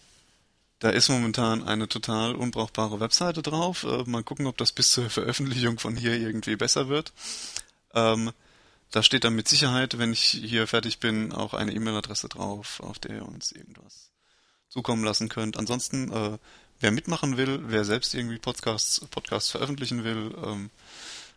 Da 0.79 0.89
ist 0.89 1.11
momentan 1.11 1.63
eine 1.63 1.89
total 1.89 2.35
unbrauchbare 2.35 3.01
Webseite 3.01 3.43
drauf. 3.43 3.85
Äh, 3.85 4.05
mal 4.07 4.23
gucken, 4.23 4.47
ob 4.47 4.57
das 4.57 4.73
bis 4.73 4.93
zur 4.93 5.11
Veröffentlichung 5.11 5.79
von 5.79 5.95
hier 5.95 6.15
irgendwie 6.15 6.57
besser 6.57 6.89
wird. 6.89 7.13
Ähm, 7.95 8.31
da 8.91 9.03
steht 9.03 9.25
dann 9.25 9.35
mit 9.35 9.49
Sicherheit, 9.49 9.99
wenn 9.99 10.13
ich 10.13 10.23
hier 10.23 10.67
fertig 10.67 10.99
bin, 10.99 11.33
auch 11.33 11.55
eine 11.55 11.73
E-Mail-Adresse 11.73 12.29
drauf, 12.29 12.81
auf 12.81 12.99
der 12.99 13.17
ihr 13.17 13.27
uns 13.27 13.53
irgendwas 13.53 14.11
zukommen 14.69 15.05
lassen 15.05 15.29
könnt. 15.29 15.57
Ansonsten, 15.57 16.11
äh, 16.13 16.39
wer 16.81 16.91
mitmachen 16.91 17.37
will, 17.37 17.61
wer 17.67 17.85
selbst 17.85 18.15
irgendwie 18.15 18.39
Podcasts, 18.39 19.01
Podcasts 19.11 19.51
veröffentlichen 19.51 20.05
will, 20.05 20.35
ähm, 20.45 20.71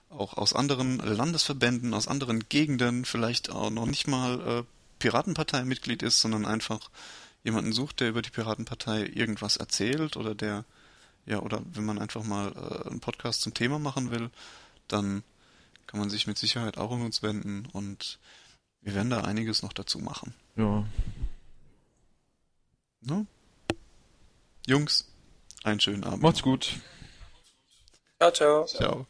auch 0.10 0.38
aus 0.38 0.54
anderen 0.54 0.98
Landesverbänden, 0.98 1.94
aus 1.94 2.08
anderen 2.08 2.48
Gegenden, 2.50 3.06
vielleicht 3.06 3.50
auch 3.50 3.70
noch 3.70 3.86
nicht 3.86 4.08
mal 4.08 4.40
äh, 4.40 4.64
Piratenpartei-Mitglied 5.00 6.04
ist, 6.04 6.22
sondern 6.22 6.46
einfach 6.46 6.90
jemanden 7.44 7.74
sucht, 7.74 8.00
der 8.00 8.10
über 8.10 8.22
die 8.22 8.30
Piratenpartei 8.30 9.06
irgendwas 9.14 9.58
erzählt 9.58 10.18
oder 10.18 10.34
der, 10.34 10.66
ja, 11.26 11.40
oder 11.40 11.62
wenn 11.74 11.86
man 11.86 12.00
einfach 12.00 12.24
mal 12.24 12.52
äh, 12.52 12.90
einen 12.90 13.00
Podcast 13.00 13.42
zum 13.42 13.54
Thema 13.54 13.80
machen 13.80 14.12
will, 14.12 14.30
dann 14.88 15.24
kann 15.94 16.00
man 16.00 16.10
sich 16.10 16.26
mit 16.26 16.40
Sicherheit 16.40 16.80
auch 16.80 16.92
an 16.92 17.04
uns 17.04 17.22
wenden 17.22 17.68
und 17.72 18.18
wir 18.82 18.96
werden 18.96 19.12
da 19.12 19.22
einiges 19.22 19.62
noch 19.62 19.74
dazu 19.74 20.00
machen. 20.00 20.34
Ja. 20.56 20.84
Ne? 23.02 23.28
Jungs, 24.66 25.06
einen 25.64 25.80
schönen 25.80 26.04
Abend. 26.04 26.24
Macht's 26.24 26.42
gut. 26.42 26.80
Ciao, 28.18 28.32
ciao. 28.32 28.66
Ciao. 28.66 29.06